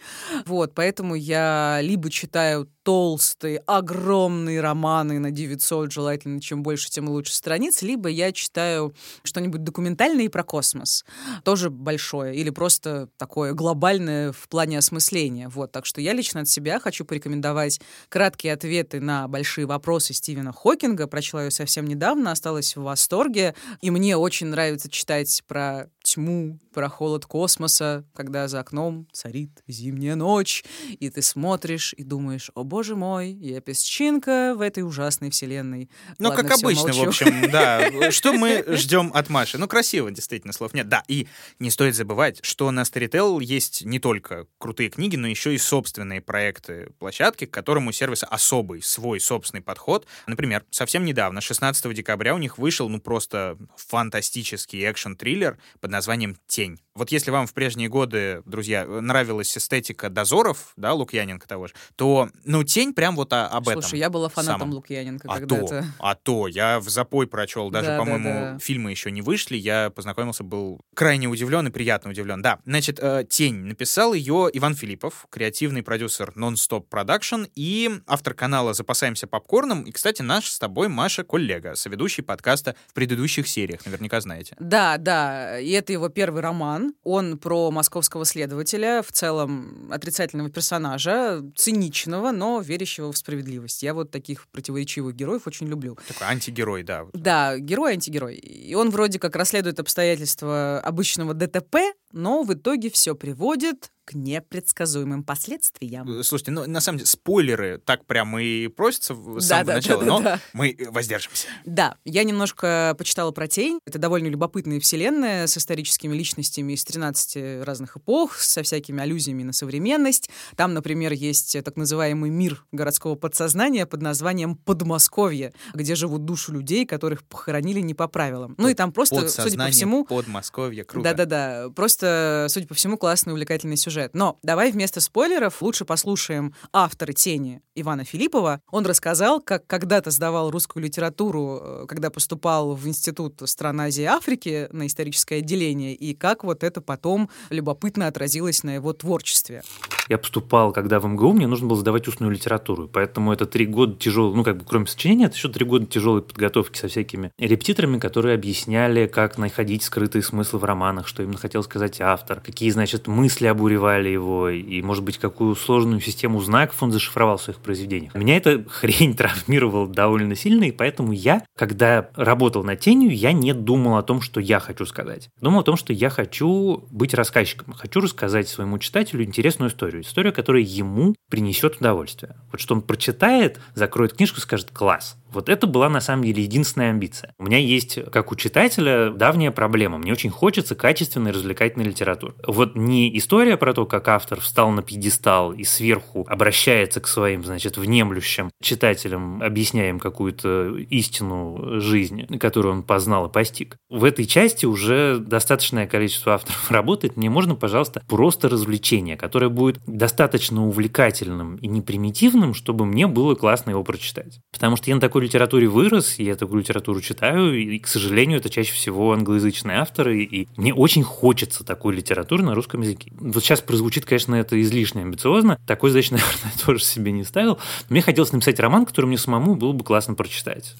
Вот, 0.46 0.72
поэтому 0.74 1.14
я 1.14 1.80
либо 1.82 2.08
читаю 2.10 2.70
толстые, 2.82 3.58
огромные 3.66 4.62
романы 4.62 5.18
на 5.18 5.30
900, 5.30 5.92
желательно, 5.92 6.40
чем 6.40 6.62
больше, 6.62 6.88
тем 6.88 7.08
лучше 7.08 7.34
страниц, 7.34 7.82
либо 7.82 8.08
я 8.08 8.32
читаю 8.32 8.94
что-нибудь 9.22 9.62
документальное 9.62 10.24
и 10.24 10.28
про 10.28 10.42
космос. 10.42 11.04
Тоже 11.44 11.68
большое. 11.68 12.34
Или 12.34 12.48
просто 12.48 13.10
такое 13.18 13.52
глобальное 13.52 14.32
в 14.32 14.48
плане 14.48 14.78
осмысления. 14.78 15.50
Вот, 15.50 15.70
так 15.72 15.84
что 15.84 16.00
я 16.00 16.14
лично 16.14 16.40
от 16.40 16.48
себя 16.48 16.80
хочу 16.80 17.04
порекомендовать 17.04 17.80
краткие 18.08 18.54
ответы 18.54 19.00
на 19.00 19.28
большие 19.28 19.66
вопросы 19.66 20.14
Стивена 20.14 20.52
Хокинга. 20.52 21.06
Прочла 21.06 21.44
ее 21.44 21.50
совсем 21.50 21.89
недавно, 21.90 22.32
осталась 22.32 22.76
в 22.76 22.82
восторге. 22.82 23.54
И 23.80 23.90
мне 23.90 24.16
очень 24.16 24.48
нравится 24.48 24.88
читать 24.88 25.42
про 25.46 25.88
тьму, 26.02 26.58
про 26.72 26.88
холод 26.88 27.26
космоса, 27.26 28.04
когда 28.14 28.48
за 28.48 28.60
окном 28.60 29.06
царит 29.12 29.62
зимняя 29.66 30.14
ночь. 30.14 30.64
и 30.88 31.10
ты 31.10 31.22
смотришь 31.22 31.94
и 31.96 32.02
думаешь, 32.02 32.50
о 32.54 32.64
боже 32.64 32.96
мой, 32.96 33.32
я 33.32 33.60
песчинка 33.60 34.54
в 34.56 34.60
этой 34.60 34.82
ужасной 34.82 35.30
вселенной. 35.30 35.90
Ну, 36.18 36.28
Ладно, 36.28 36.42
как 36.42 36.58
обычно, 36.58 36.88
молчу. 36.88 37.04
в 37.04 37.08
общем, 37.08 37.50
да. 37.50 38.10
Что 38.10 38.32
мы 38.32 38.64
ждем 38.68 39.10
от 39.14 39.28
Маши? 39.28 39.58
Ну, 39.58 39.68
красиво, 39.68 40.10
действительно, 40.10 40.52
слов 40.52 40.74
нет. 40.74 40.88
Да, 40.88 41.02
и 41.08 41.28
не 41.58 41.70
стоит 41.70 41.94
забывать, 41.94 42.38
что 42.42 42.70
на 42.70 42.82
Storytel 42.82 43.42
есть 43.42 43.84
не 43.84 43.98
только 43.98 44.46
крутые 44.58 44.90
книги, 44.90 45.16
но 45.16 45.26
еще 45.26 45.54
и 45.54 45.58
собственные 45.58 46.20
проекты, 46.20 46.90
площадки, 46.98 47.46
к 47.46 47.50
которым 47.50 47.88
у 47.88 47.92
сервиса 47.92 48.26
особый, 48.26 48.82
свой 48.82 49.20
собственный 49.20 49.62
подход. 49.62 50.06
Например, 50.26 50.64
совсем 50.70 51.04
недавно, 51.04 51.40
16 51.40 51.69
декабря, 51.94 52.34
у 52.34 52.38
них 52.38 52.58
вышел, 52.58 52.88
ну, 52.88 53.00
просто 53.00 53.58
фантастический 53.76 54.84
экшн-триллер 54.84 55.58
под 55.80 55.90
названием 55.90 56.36
«Тень». 56.46 56.80
Вот 56.96 57.12
если 57.12 57.30
вам 57.30 57.46
в 57.46 57.54
прежние 57.54 57.88
годы, 57.88 58.42
друзья, 58.46 58.84
нравилась 58.84 59.56
эстетика 59.56 60.08
дозоров, 60.10 60.72
да, 60.76 60.92
Лукьяненко 60.92 61.46
того 61.46 61.68
же, 61.68 61.74
то, 61.94 62.28
ну, 62.44 62.64
«Тень» 62.64 62.92
прям 62.94 63.14
вот 63.14 63.32
о- 63.32 63.46
об 63.46 63.68
этом. 63.68 63.82
Слушай, 63.82 64.00
я 64.00 64.10
была 64.10 64.28
фанатом 64.28 64.60
самом. 64.60 64.74
Лукьяненко 64.74 65.28
А 65.30 65.38
когда-то. 65.38 65.66
то, 65.68 65.84
а 66.00 66.14
то, 66.16 66.48
я 66.48 66.80
в 66.80 66.88
запой 66.88 67.28
прочел, 67.28 67.70
даже, 67.70 67.86
Да, 67.86 67.92
да, 67.92 67.98
по-моему, 68.00 68.30
да. 68.30 68.58
фильмы 68.58 68.90
еще 68.90 69.12
не 69.12 69.22
вышли, 69.22 69.56
я 69.56 69.90
познакомился, 69.90 70.42
был 70.42 70.80
крайне 70.94 71.28
удивлен 71.28 71.66
и 71.68 71.70
приятно 71.70 72.10
удивлен. 72.10 72.42
Да, 72.42 72.58
значит, 72.66 72.98
э, 73.00 73.24
«Тень» 73.28 73.54
написал 73.66 74.12
ее 74.12 74.50
Иван 74.52 74.74
Филиппов, 74.74 75.26
креативный 75.30 75.84
продюсер 75.84 76.32
Non-Stop 76.36 76.86
Production 76.90 77.48
и 77.54 77.88
автор 78.08 78.34
канала 78.34 78.74
«Запасаемся 78.74 79.28
попкорном», 79.28 79.82
и, 79.84 79.92
кстати, 79.92 80.22
наш 80.22 80.50
с 80.50 80.58
тобой 80.58 80.88
Маша 80.88 81.22
коллега, 81.22 81.76
соведущий 81.76 82.24
подкаста 82.24 82.74
в 82.88 82.94
предыдущих 82.94 83.46
сериях, 83.46 83.86
наверняка 83.86 84.20
знаете. 84.20 84.56
Да, 84.58 84.96
да, 84.98 85.60
и 85.60 85.70
это 85.70 85.92
его 85.92 86.08
первый 86.08 86.42
роман. 86.42 86.89
Он 87.02 87.38
про 87.38 87.70
московского 87.70 88.24
следователя, 88.24 89.02
в 89.02 89.12
целом 89.12 89.88
отрицательного 89.92 90.50
персонажа, 90.50 91.42
циничного, 91.56 92.30
но 92.30 92.60
верящего 92.60 93.12
в 93.12 93.18
справедливость. 93.18 93.82
Я 93.82 93.94
вот 93.94 94.10
таких 94.10 94.48
противоречивых 94.48 95.14
героев 95.14 95.46
очень 95.46 95.68
люблю. 95.68 95.96
Такой 96.08 96.26
антигерой, 96.26 96.82
да. 96.82 97.06
Да, 97.12 97.58
герой-антигерой. 97.58 98.36
И 98.36 98.74
он 98.74 98.90
вроде 98.90 99.18
как 99.18 99.36
расследует 99.36 99.80
обстоятельства 99.80 100.80
обычного 100.80 101.34
ДТП, 101.34 101.76
но 102.12 102.42
в 102.42 102.52
итоге 102.54 102.90
все 102.90 103.14
приводит 103.14 103.90
к 104.10 104.14
непредсказуемым 104.14 105.22
последствиям. 105.22 106.20
Э, 106.20 106.22
Слушайте, 106.24 106.50
ну, 106.50 106.66
на 106.66 106.80
самом 106.80 106.98
деле, 106.98 107.06
спойлеры 107.06 107.78
так 107.84 108.04
прямо 108.06 108.42
и 108.42 108.66
просятся 108.68 109.14
с 109.14 109.16
Да, 109.16 109.40
самого 109.40 109.64
да, 109.66 109.74
начала, 109.74 110.00
да, 110.00 110.06
но 110.06 110.20
да, 110.20 110.40
мы 110.52 110.70
э, 110.70 110.90
воздержимся. 110.90 111.46
Да, 111.64 111.96
я 112.04 112.24
немножко 112.24 112.94
почитала 112.98 113.30
про 113.30 113.46
«Тень». 113.46 113.78
Это 113.86 113.98
довольно 113.98 114.26
любопытная 114.28 114.80
вселенная 114.80 115.46
с 115.46 115.56
историческими 115.56 116.16
личностями 116.16 116.72
из 116.72 116.84
13 116.84 117.64
разных 117.64 117.96
эпох, 117.96 118.36
со 118.38 118.62
всякими 118.62 119.00
аллюзиями 119.00 119.44
на 119.44 119.52
современность. 119.52 120.28
Там, 120.56 120.74
например, 120.74 121.12
есть 121.12 121.56
так 121.64 121.76
называемый 121.76 122.30
мир 122.30 122.64
городского 122.72 123.14
подсознания 123.14 123.86
под 123.86 124.02
названием 124.02 124.56
Подмосковье, 124.56 125.52
где 125.74 125.94
живут 125.94 126.24
души 126.24 126.50
людей, 126.52 126.84
которых 126.86 127.22
похоронили 127.24 127.80
не 127.80 127.94
по 127.94 128.08
правилам. 128.08 128.54
Ну 128.58 128.68
и 128.68 128.74
там 128.74 128.92
просто, 128.92 129.28
судя 129.28 129.58
по 129.58 129.70
всему, 129.70 130.04
Подмосковье, 130.04 130.84
круто. 130.84 131.04
да-да-да. 131.04 131.70
Просто, 131.76 132.46
судя 132.48 132.66
по 132.66 132.74
всему, 132.74 132.96
классный, 132.96 133.32
увлекательный 133.32 133.76
сюжет. 133.76 133.99
Но 134.12 134.38
давай 134.42 134.70
вместо 134.70 135.00
спойлеров 135.00 135.60
лучше 135.60 135.84
послушаем 135.84 136.54
автора 136.72 137.12
«Тени» 137.12 137.62
Ивана 137.74 138.04
Филиппова. 138.04 138.60
Он 138.70 138.86
рассказал, 138.86 139.40
как 139.40 139.66
когда-то 139.66 140.10
сдавал 140.10 140.50
русскую 140.50 140.82
литературу, 140.82 141.60
э, 141.62 141.86
когда 141.88 142.10
поступал 142.10 142.74
в 142.74 142.86
Институт 142.88 143.42
стран 143.44 143.80
Азии 143.82 144.02
и 144.02 144.06
Африки 144.06 144.68
на 144.70 144.86
историческое 144.86 145.36
отделение, 145.36 145.94
и 145.94 146.14
как 146.14 146.44
вот 146.44 146.64
это 146.64 146.80
потом 146.80 147.28
любопытно 147.50 148.06
отразилось 148.06 148.62
на 148.62 148.74
его 148.74 148.92
творчестве. 148.92 149.62
Я 150.10 150.18
поступал, 150.18 150.72
когда 150.72 150.98
в 150.98 151.06
МГУ, 151.06 151.34
мне 151.34 151.46
нужно 151.46 151.68
было 151.68 151.78
сдавать 151.78 152.08
устную 152.08 152.32
литературу. 152.32 152.90
Поэтому 152.92 153.32
это 153.32 153.46
три 153.46 153.64
года 153.64 153.94
тяжелой, 153.96 154.34
ну, 154.34 154.42
как 154.42 154.56
бы, 154.56 154.64
кроме 154.64 154.86
сочинения, 154.86 155.26
это 155.26 155.36
еще 155.36 155.48
три 155.48 155.64
года 155.64 155.86
тяжелой 155.86 156.20
подготовки 156.20 156.76
со 156.76 156.88
всякими 156.88 157.30
репетиторами, 157.38 158.00
которые 158.00 158.34
объясняли, 158.34 159.06
как 159.06 159.38
находить 159.38 159.84
скрытые 159.84 160.24
смыслы 160.24 160.58
в 160.58 160.64
романах, 160.64 161.06
что 161.06 161.22
именно 161.22 161.38
хотел 161.38 161.62
сказать 161.62 162.00
автор, 162.00 162.40
какие, 162.40 162.70
значит, 162.70 163.06
мысли 163.06 163.46
обуревали 163.46 164.08
его, 164.08 164.48
и, 164.48 164.82
может 164.82 165.04
быть, 165.04 165.16
какую 165.16 165.54
сложную 165.54 166.00
систему 166.00 166.40
знаков 166.40 166.82
он 166.82 166.90
зашифровал 166.90 167.36
в 167.36 167.42
своих 167.42 167.60
произведениях. 167.60 168.12
Меня 168.16 168.36
эта 168.36 168.64
хрень 168.68 169.14
травмировала 169.14 169.86
довольно 169.86 170.34
сильно, 170.34 170.64
и 170.64 170.72
поэтому 170.72 171.12
я, 171.12 171.44
когда 171.56 172.10
работал 172.16 172.64
над 172.64 172.80
тенью, 172.80 173.14
я 173.14 173.32
не 173.32 173.54
думал 173.54 173.96
о 173.96 174.02
том, 174.02 174.22
что 174.22 174.40
я 174.40 174.58
хочу 174.58 174.86
сказать. 174.86 175.30
Думал 175.40 175.60
о 175.60 175.64
том, 175.64 175.76
что 175.76 175.92
я 175.92 176.10
хочу 176.10 176.84
быть 176.90 177.14
рассказчиком, 177.14 177.74
хочу 177.74 178.00
рассказать 178.00 178.48
своему 178.48 178.76
читателю 178.80 179.22
интересную 179.22 179.70
историю, 179.70 179.99
историю, 180.02 180.32
которая 180.32 180.62
ему 180.62 181.14
принесет 181.28 181.76
удовольствие. 181.76 182.36
Вот 182.50 182.60
что 182.60 182.74
он 182.74 182.82
прочитает, 182.82 183.60
закроет 183.74 184.14
книжку, 184.14 184.40
скажет 184.40 184.70
«класс». 184.70 185.16
Вот 185.32 185.48
это 185.48 185.66
была 185.66 185.88
на 185.88 186.00
самом 186.00 186.24
деле 186.24 186.42
единственная 186.42 186.90
амбиция. 186.90 187.34
У 187.38 187.44
меня 187.44 187.58
есть, 187.58 187.98
как 188.10 188.32
у 188.32 188.36
читателя, 188.36 189.10
давняя 189.10 189.50
проблема. 189.50 189.98
Мне 189.98 190.12
очень 190.12 190.30
хочется 190.30 190.74
качественной 190.74 191.30
развлекательной 191.30 191.86
литературы. 191.86 192.34
Вот 192.46 192.76
не 192.76 193.16
история 193.16 193.56
про 193.56 193.74
то, 193.74 193.86
как 193.86 194.08
автор 194.08 194.40
встал 194.40 194.70
на 194.70 194.82
пьедестал 194.82 195.52
и 195.52 195.64
сверху 195.64 196.26
обращается 196.28 197.00
к 197.00 197.06
своим, 197.06 197.44
значит, 197.44 197.76
внемлющим 197.76 198.50
читателям, 198.62 199.42
объясняя 199.42 199.90
им 199.90 199.98
какую-то 199.98 200.76
истину 200.90 201.80
жизни, 201.80 202.26
которую 202.38 202.74
он 202.74 202.82
познал 202.82 203.26
и 203.26 203.32
постиг. 203.32 203.76
В 203.88 204.04
этой 204.04 204.24
части 204.24 204.66
уже 204.66 205.18
достаточное 205.18 205.86
количество 205.86 206.34
авторов 206.34 206.70
работает. 206.70 207.16
Мне 207.16 207.30
можно, 207.30 207.54
пожалуйста, 207.54 208.02
просто 208.08 208.48
развлечение, 208.48 209.16
которое 209.16 209.48
будет 209.48 209.80
достаточно 209.86 210.66
увлекательным 210.66 211.56
и 211.56 211.68
непримитивным, 211.68 212.54
чтобы 212.54 212.86
мне 212.86 213.06
было 213.06 213.34
классно 213.34 213.70
его 213.70 213.84
прочитать. 213.84 214.40
Потому 214.52 214.76
что 214.76 214.90
я 214.90 214.96
на 214.96 215.00
такой 215.00 215.19
литературе 215.20 215.68
вырос, 215.68 216.14
я 216.18 216.36
такую 216.36 216.60
литературу 216.60 217.00
читаю, 217.00 217.54
и, 217.58 217.78
к 217.78 217.86
сожалению, 217.86 218.38
это 218.38 218.50
чаще 218.50 218.72
всего 218.72 219.12
англоязычные 219.12 219.78
авторы, 219.78 220.22
и 220.22 220.48
мне 220.56 220.74
очень 220.74 221.02
хочется 221.02 221.64
такой 221.64 221.94
литературы 221.94 222.42
на 222.42 222.54
русском 222.54 222.80
языке. 222.82 223.12
Вот 223.18 223.42
сейчас 223.42 223.60
прозвучит, 223.60 224.04
конечно, 224.04 224.34
это 224.34 224.60
излишне 224.60 225.02
амбициозно, 225.02 225.58
такой 225.66 225.90
задачи, 225.90 226.10
наверное, 226.12 226.52
я 226.56 226.64
тоже 226.64 226.84
себе 226.84 227.12
не 227.12 227.24
ставил. 227.24 227.58
Мне 227.88 228.02
хотелось 228.02 228.32
написать 228.32 228.58
роман, 228.60 228.86
который 228.86 229.06
мне 229.06 229.18
самому 229.18 229.54
было 229.56 229.72
бы 229.72 229.84
классно 229.84 230.14
прочитать. 230.14 230.74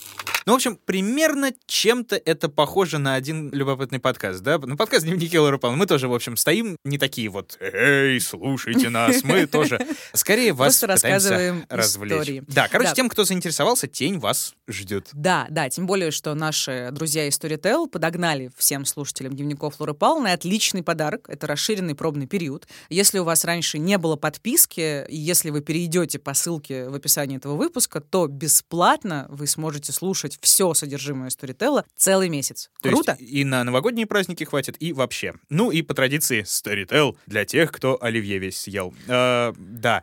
Ну, 0.47 0.53
в 0.53 0.57
общем, 0.57 0.79
примерно 0.85 1.53
чем-то 1.67 2.17
это 2.17 2.49
похоже 2.49 2.99
на 2.99 3.15
один 3.15 3.51
любопытный 3.53 3.99
подкаст, 3.99 4.43
да? 4.43 4.59
Ну, 4.59 4.77
подкаст 4.77 5.05
«Дневники 5.05 5.39
Лоры 5.39 5.59
Павловны». 5.59 5.81
Мы 5.81 5.87
тоже, 5.87 6.09
в 6.09 6.15
общем, 6.15 6.37
стоим 6.37 6.77
не 6.85 6.99
такие 6.99 7.29
вот 7.29 7.57
«Эй, 7.61 8.21
слушайте 8.21 8.89
нас!» 8.91 9.23
Мы 9.23 9.47
тоже 9.47 9.79
скорее 10.15 10.53
вас 10.53 10.79
Просто 10.79 10.87
рассказываем 10.87 11.65
развлечь. 11.69 12.13
истории. 12.13 12.43
Да, 12.49 12.69
короче, 12.69 12.91
Да. 12.91 12.95
тем, 12.95 13.09
кто 13.09 13.25
заинтересовался, 13.25 13.87
тень 13.87 14.19
вас 14.19 14.30
ждет. 14.69 15.09
Да, 15.13 15.47
да, 15.51 15.69
тем 15.69 15.87
более, 15.87 16.11
что 16.11 16.35
наши 16.35 16.91
друзья 16.93 17.27
из 17.27 17.39
Storytel 17.39 17.89
подогнали 17.89 18.51
всем 18.57 18.85
слушателям 18.85 19.35
дневников 19.35 19.79
Лоры 19.81 19.95
Павловны 19.95 20.29
отличный 20.29 20.83
подарок. 20.83 21.29
Это 21.29 21.47
расширенный 21.47 21.95
пробный 21.95 22.27
период. 22.27 22.67
Если 22.89 23.19
у 23.19 23.25
вас 23.25 23.45
раньше 23.45 23.79
не 23.79 23.99
было 23.99 24.17
подписки, 24.17 25.07
и 25.09 25.17
если 25.17 25.51
вы 25.51 25.61
перейдете 25.61 26.19
по 26.19 26.35
ссылке 26.35 26.89
в 26.89 26.95
описании 26.95 27.37
этого 27.37 27.57
выпуска, 27.57 28.01
то 28.01 28.27
бесплатно 28.27 29.27
вы 29.29 29.47
сможете 29.47 29.93
слушать 29.93 30.39
все 30.41 30.75
содержимое 30.75 31.31
Storytel 31.31 31.85
целый 31.97 32.29
месяц. 32.29 32.71
То 32.83 32.91
Круто? 32.91 33.17
есть 33.19 33.33
и 33.33 33.45
на 33.45 33.65
новогодние 33.65 34.07
праздники 34.07 34.45
хватит, 34.45 34.77
и 34.81 34.93
вообще. 34.93 35.35
Ну 35.49 35.71
и 35.71 35.83
по 35.83 35.95
традиции 35.95 36.43
Storytel 36.43 37.17
для 37.27 37.45
тех, 37.45 37.73
кто 37.73 37.99
оливье 38.03 38.39
весь 38.39 38.61
съел. 38.61 38.95
Э, 39.07 39.53
да. 39.59 40.03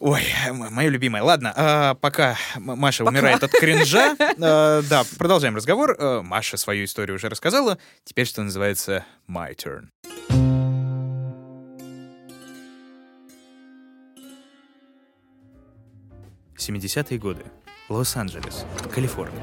Ой, 0.00 0.22
мое 0.50 0.88
любимое. 0.88 1.22
Ладно, 1.22 1.52
а, 1.56 1.94
пока 1.94 2.36
Маша 2.56 3.04
умирает 3.04 3.42
от 3.42 3.52
кринжа, 3.52 4.16
э, 4.18 4.82
да, 4.88 5.04
продолжаем 5.18 5.56
разговор. 5.56 5.96
Э, 5.98 6.20
Маша 6.22 6.56
свою 6.56 6.84
историю 6.84 7.16
уже 7.16 7.28
рассказала. 7.28 7.78
Теперь, 8.04 8.26
что 8.26 8.42
называется, 8.42 9.04
my 9.28 9.54
turn. 9.56 9.88
Семидесятые 16.56 17.18
годы. 17.18 17.44
Лос-Анджелес, 17.88 18.64
Калифорния. 18.92 19.42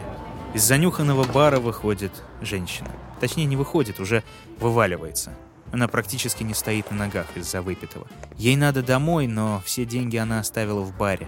Из 0.53 0.63
занюханного 0.63 1.23
бара 1.23 1.59
выходит 1.59 2.11
женщина. 2.41 2.89
Точнее, 3.19 3.45
не 3.45 3.55
выходит, 3.55 3.99
уже 3.99 4.23
вываливается. 4.59 5.31
Она 5.71 5.87
практически 5.87 6.43
не 6.43 6.53
стоит 6.53 6.91
на 6.91 6.97
ногах 6.97 7.27
из-за 7.35 7.61
выпитого. 7.61 8.05
Ей 8.37 8.55
надо 8.55 8.83
домой, 8.83 9.27
но 9.27 9.61
все 9.65 9.85
деньги 9.85 10.17
она 10.17 10.39
оставила 10.39 10.81
в 10.81 10.95
баре. 10.95 11.27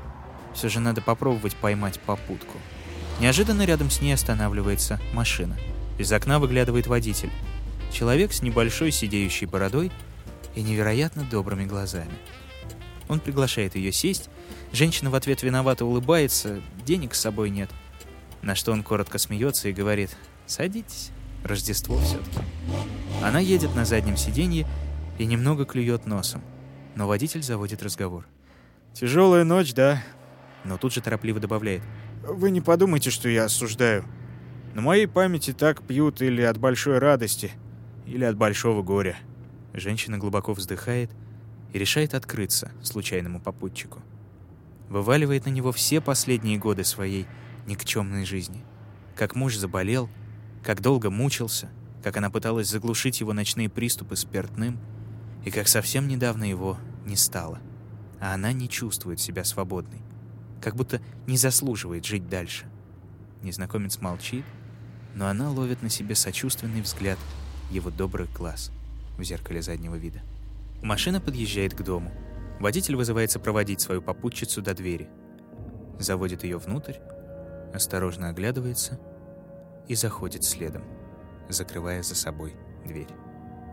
Все 0.54 0.70
же 0.70 0.80
надо 0.80 1.02
попробовать 1.02 1.56
поймать 1.56 2.00
попутку. 2.00 2.58
Неожиданно 3.20 3.66
рядом 3.66 3.90
с 3.90 4.02
ней 4.02 4.14
останавливается 4.14 5.00
машина. 5.14 5.58
Из 5.98 6.12
окна 6.12 6.40
выглядывает 6.40 6.88
водитель. 6.88 7.32
Человек 7.92 8.34
с 8.34 8.42
небольшой 8.42 8.92
сидеющей 8.92 9.48
бородой 9.48 9.92
и 10.56 10.62
невероятно 10.62 11.24
добрыми 11.24 11.66
глазами. 11.66 12.14
Он 13.08 13.20
приглашает 13.20 13.76
ее 13.76 13.92
сесть. 13.92 14.30
Женщина 14.72 15.10
в 15.10 15.16
ответ 15.16 15.44
виновато 15.44 15.86
улыбается, 15.86 16.62
денег 16.86 17.16
с 17.16 17.22
собой 17.22 17.50
нет. 17.50 17.70
На 18.42 18.56
что 18.56 18.72
он 18.72 18.84
коротко 18.84 19.20
смеется 19.20 19.70
и 19.70 19.74
говорит 19.74 20.10
«Садитесь, 20.48 21.12
Рождество 21.44 21.98
все-таки». 22.00 22.40
Она 23.24 23.40
едет 23.40 23.74
на 23.76 23.86
заднем 23.86 24.18
сиденье 24.18 24.68
и 25.18 25.26
немного 25.26 25.66
клюет 25.66 26.06
носом. 26.06 26.42
Но 26.96 27.08
водитель 27.08 27.42
заводит 27.42 27.82
разговор. 27.82 28.28
Тяжелая 28.94 29.44
ночь, 29.44 29.74
да? 29.74 30.04
Но 30.64 30.78
тут 30.78 30.94
же 30.94 31.02
торопливо 31.02 31.40
добавляет. 31.40 31.82
Вы 32.24 32.52
не 32.52 32.62
подумайте, 32.62 33.10
что 33.10 33.30
я 33.30 33.46
осуждаю. 33.46 34.06
На 34.74 34.82
моей 34.82 35.08
памяти 35.08 35.54
так 35.54 35.84
пьют 35.84 36.22
или 36.22 36.42
от 36.42 36.58
большой 36.58 37.00
радости, 37.00 37.52
или 38.06 38.24
от 38.24 38.36
большого 38.36 38.82
горя. 38.82 39.18
Женщина 39.74 40.18
глубоко 40.18 40.54
вздыхает 40.54 41.12
и 41.72 41.80
решает 41.80 42.14
открыться 42.14 42.72
случайному 42.82 43.40
попутчику. 43.40 44.02
Вываливает 44.90 45.46
на 45.46 45.50
него 45.50 45.72
все 45.72 46.02
последние 46.02 46.58
годы 46.58 46.84
своей 46.84 47.26
никчемной 47.66 48.26
жизни. 48.26 48.64
Как 49.16 49.36
муж 49.36 49.56
заболел, 49.56 50.10
как 50.64 50.82
долго 50.82 51.10
мучился, 51.10 51.70
как 52.02 52.18
она 52.18 52.30
пыталась 52.30 52.70
заглушить 52.70 53.20
его 53.20 53.34
ночные 53.34 53.70
приступы 53.70 54.16
спиртным, 54.16 54.80
и 55.46 55.52
как 55.52 55.68
совсем 55.68 56.08
недавно 56.08 56.46
его 56.46 56.78
не 57.06 57.18
стало. 57.18 57.60
А 58.22 58.34
она 58.34 58.54
не 58.54 58.70
чувствует 58.70 59.20
себя 59.20 59.44
свободной, 59.44 60.02
как 60.62 60.76
будто 60.76 61.02
не 61.28 61.36
заслуживает 61.36 62.06
жить 62.06 62.30
дальше. 62.30 62.66
Незнакомец 63.42 64.00
молчит, 64.00 64.46
но 65.14 65.28
она 65.28 65.52
ловит 65.52 65.82
на 65.82 65.90
себе 65.90 66.16
сочувственный 66.16 66.82
взгляд 66.82 67.20
его 67.70 67.90
добрых 67.90 68.32
глаз 68.32 68.72
в 69.18 69.24
зеркале 69.24 69.62
заднего 69.62 69.96
вида. 69.96 70.22
Машина 70.82 71.20
подъезжает 71.20 71.74
к 71.74 71.82
дому. 71.82 72.12
Водитель 72.60 72.96
вызывается 72.96 73.40
проводить 73.40 73.82
свою 73.82 74.02
попутчицу 74.02 74.62
до 74.62 74.74
двери. 74.74 75.10
Заводит 76.00 76.44
ее 76.44 76.58
внутрь, 76.58 76.96
осторожно 77.74 78.30
оглядывается 78.30 79.00
и 79.88 79.96
заходит 79.96 80.44
следом, 80.44 80.84
закрывая 81.50 82.04
за 82.04 82.16
собой 82.16 82.56
дверь. 82.86 83.10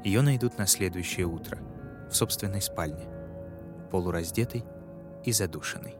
Ее 0.04 0.22
найдут 0.22 0.58
на 0.58 0.66
следующее 0.66 1.26
утро 1.26 1.58
в 2.10 2.14
собственной 2.14 2.62
спальне, 2.62 3.06
полураздетой 3.90 4.64
и 5.24 5.32
задушенной. 5.32 5.99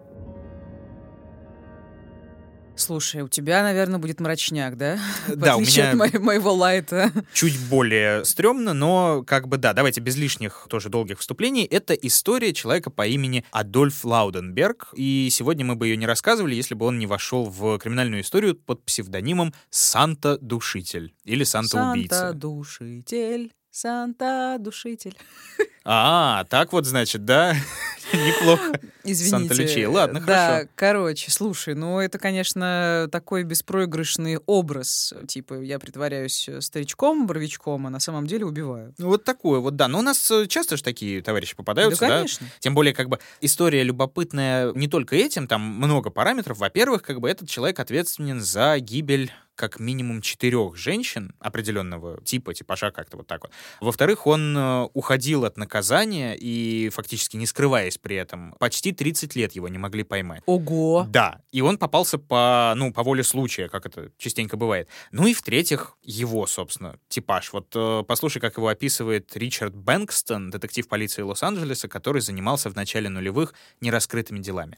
Слушай, 2.76 3.20
у 3.20 3.28
тебя, 3.28 3.62
наверное, 3.62 3.98
будет 3.98 4.20
мрачняк, 4.20 4.76
да? 4.78 4.98
Да, 5.28 5.56
у 5.58 5.60
меня- 5.60 5.90
от 5.90 5.96
мо- 5.96 6.20
моего 6.20 6.54
лайта. 6.54 7.12
чуть 7.34 7.58
более 7.68 8.24
стрёмно, 8.24 8.72
но 8.72 9.22
как 9.26 9.48
бы 9.48 9.58
да, 9.58 9.74
давайте 9.74 10.00
без 10.00 10.16
лишних 10.16 10.66
тоже 10.70 10.88
долгих 10.88 11.18
вступлений. 11.18 11.64
Это 11.64 11.92
история 11.92 12.54
человека 12.54 12.88
по 12.90 13.06
имени 13.06 13.44
Адольф 13.50 14.02
Лауденберг, 14.04 14.88
и 14.94 15.28
сегодня 15.30 15.64
мы 15.66 15.76
бы 15.76 15.88
ее 15.88 15.98
не 15.98 16.06
рассказывали, 16.06 16.54
если 16.54 16.74
бы 16.74 16.86
он 16.86 16.98
не 16.98 17.06
вошел 17.06 17.44
в 17.50 17.78
криминальную 17.78 18.22
историю 18.22 18.54
под 18.56 18.82
псевдонимом 18.84 19.52
Санта-Душитель 19.68 21.12
или 21.24 21.44
Санта-Убийца. 21.44 22.14
Санта-душитель, 22.30 23.52
Санта-душитель. 23.70 25.16
А, 25.84 26.44
так 26.44 26.72
вот, 26.72 26.86
значит, 26.86 27.24
да? 27.24 27.54
Неплохо. 28.12 28.80
Извините. 29.04 29.30
Санта-Лючия. 29.30 29.88
Ладно, 29.88 30.20
Да, 30.20 30.48
хорошо. 30.48 30.68
короче, 30.74 31.30
слушай, 31.30 31.74
ну 31.74 32.00
это, 32.00 32.18
конечно, 32.18 33.08
такой 33.10 33.44
беспроигрышный 33.44 34.38
образ. 34.46 35.14
Типа, 35.26 35.54
я 35.54 35.78
притворяюсь 35.78 36.48
старичком, 36.60 37.26
боровичком, 37.26 37.86
а 37.86 37.90
на 37.90 38.00
самом 38.00 38.26
деле 38.26 38.44
убиваю. 38.44 38.94
Ну, 38.98 39.08
вот 39.08 39.24
такое 39.24 39.60
вот, 39.60 39.76
да. 39.76 39.88
Но 39.88 40.00
у 40.00 40.02
нас 40.02 40.30
э, 40.30 40.46
часто 40.48 40.76
же 40.76 40.82
такие 40.82 41.22
товарищи 41.22 41.56
попадаются, 41.56 42.00
да, 42.00 42.08
да? 42.08 42.16
конечно. 42.18 42.46
Тем 42.58 42.74
более, 42.74 42.92
как 42.92 43.08
бы, 43.08 43.18
история 43.40 43.82
любопытная 43.82 44.72
не 44.72 44.88
только 44.88 45.16
этим, 45.16 45.46
там 45.46 45.62
много 45.62 46.10
параметров. 46.10 46.58
Во-первых, 46.58 47.02
как 47.02 47.20
бы 47.20 47.30
этот 47.30 47.48
человек 47.48 47.80
ответственен 47.80 48.40
за 48.40 48.78
гибель 48.80 49.32
как 49.60 49.78
минимум 49.78 50.22
четырех 50.22 50.74
женщин 50.74 51.34
определенного 51.38 52.22
типа, 52.24 52.54
типажа 52.54 52.90
как-то 52.92 53.18
вот 53.18 53.26
так 53.26 53.42
вот. 53.42 53.52
Во-вторых, 53.82 54.26
он 54.26 54.56
э, 54.56 54.88
уходил 54.94 55.44
от 55.44 55.58
наказания 55.70 56.34
и 56.34 56.88
фактически 56.88 57.36
не 57.36 57.46
скрываясь 57.46 57.96
при 57.96 58.16
этом. 58.16 58.54
Почти 58.58 58.90
30 58.90 59.36
лет 59.36 59.52
его 59.52 59.68
не 59.68 59.78
могли 59.78 60.02
поймать. 60.02 60.42
Ого. 60.46 61.06
Да, 61.08 61.42
и 61.52 61.60
он 61.60 61.78
попался 61.78 62.18
по, 62.18 62.72
ну, 62.76 62.92
по 62.92 63.04
воле 63.04 63.22
случая, 63.22 63.68
как 63.68 63.86
это 63.86 64.10
частенько 64.18 64.56
бывает. 64.56 64.88
Ну 65.12 65.28
и 65.28 65.34
в-третьих, 65.34 65.96
его, 66.02 66.48
собственно, 66.48 66.96
типаж. 67.08 67.52
Вот 67.52 67.68
э, 67.76 68.02
послушай, 68.06 68.40
как 68.40 68.56
его 68.56 68.66
описывает 68.66 69.36
Ричард 69.36 69.76
Бэнкстон, 69.76 70.50
детектив 70.50 70.88
полиции 70.88 71.22
Лос-Анджелеса, 71.22 71.86
который 71.86 72.20
занимался 72.20 72.68
в 72.68 72.74
начале 72.74 73.08
нулевых 73.08 73.54
нераскрытыми 73.80 74.40
делами. 74.40 74.76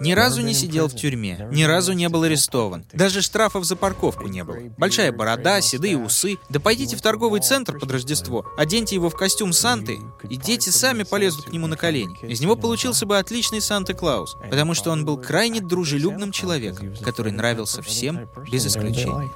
Ни 0.00 0.12
разу 0.12 0.42
не 0.42 0.54
сидел 0.54 0.88
в 0.88 0.96
тюрьме, 0.96 1.48
ни 1.52 1.62
разу 1.62 1.92
не 1.92 2.08
был 2.08 2.24
арестован. 2.24 2.84
Даже 2.92 3.22
штрафов 3.22 3.64
за 3.64 3.76
парковку 3.76 4.26
не 4.26 4.42
было. 4.42 4.56
Большая 4.76 5.12
борода, 5.12 5.60
седые 5.60 5.96
усы. 5.96 6.38
Да 6.48 6.58
пойдите 6.58 6.96
в 6.96 7.02
торговый 7.02 7.40
центр 7.40 7.78
под 7.78 7.92
Рождество, 7.92 8.44
оденьте 8.56 8.96
его 8.96 9.08
в 9.08 9.14
костюм 9.14 9.52
Санты, 9.52 9.98
и 10.28 10.36
дети 10.36 10.70
сами 10.70 11.02
полезут 11.02 11.46
к 11.46 11.52
нему 11.52 11.66
на 11.66 11.76
колени. 11.76 12.18
Из 12.22 12.40
него 12.40 12.56
получился 12.56 13.06
бы 13.06 13.18
отличный 13.18 13.60
Санта-Клаус, 13.60 14.36
потому 14.50 14.74
что 14.74 14.90
он 14.90 15.04
был 15.04 15.16
крайне 15.16 15.60
дружелюбным 15.60 16.32
человеком, 16.32 16.94
который 17.02 17.32
нравился 17.32 17.82
всем 17.82 18.28
без 18.50 18.66
исключения. 18.66 19.30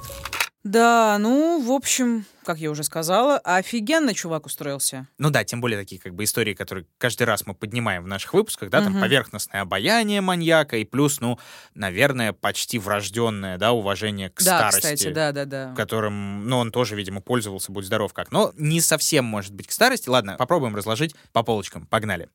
Да, 0.65 1.17
ну, 1.21 1.63
в 1.65 1.71
общем, 1.71 2.25
как 2.45 2.59
я 2.59 2.71
уже 2.71 2.83
сказала, 2.83 3.39
офигенно 3.39 4.13
чувак 4.13 4.47
устроился. 4.47 5.07
Ну 5.17 5.31
да, 5.31 5.45
тем 5.45 5.61
более 5.61 5.79
такие 5.79 6.01
как 6.01 6.15
бы 6.15 6.25
истории, 6.25 6.53
которые 6.53 6.85
каждый 6.99 7.23
раз 7.23 7.47
мы 7.47 7.55
поднимаем 7.55 8.03
в 8.03 8.09
наших 8.09 8.35
выпусках, 8.35 8.69
да, 8.69 8.83
там 8.83 8.93
Мгм. 8.93 9.01
поверхностное 9.01 9.63
обаяние 9.63 10.21
маньяка 10.21 10.77
и 10.77 10.85
плюс, 10.85 11.21
ну, 11.21 11.39
наверное, 11.75 12.33
почти 12.33 12.79
врожденное, 12.79 13.57
да, 13.57 13.73
уважение 13.73 14.31
к 14.31 14.43
да, 14.43 14.71
старости. 14.71 14.95
кстати, 14.95 15.13
да, 15.13 15.33
да, 15.33 15.45
да. 15.45 15.75
которым, 15.77 16.49
ну, 16.49 16.59
он 16.59 16.73
тоже, 16.73 16.97
видимо, 16.97 17.21
пользовался, 17.21 17.71
будь 17.71 17.87
здоров 17.87 18.13
как. 18.13 18.33
Но 18.33 18.53
не 18.57 18.81
совсем, 18.81 19.25
может 19.25 19.55
быть, 19.55 19.69
к 19.69 19.73
старости. 19.73 20.09
Ладно, 20.09 20.37
попробуем 20.39 20.75
разложить 20.75 21.15
по 21.33 21.43
полочкам. 21.43 21.87
Погнали. 21.87 22.29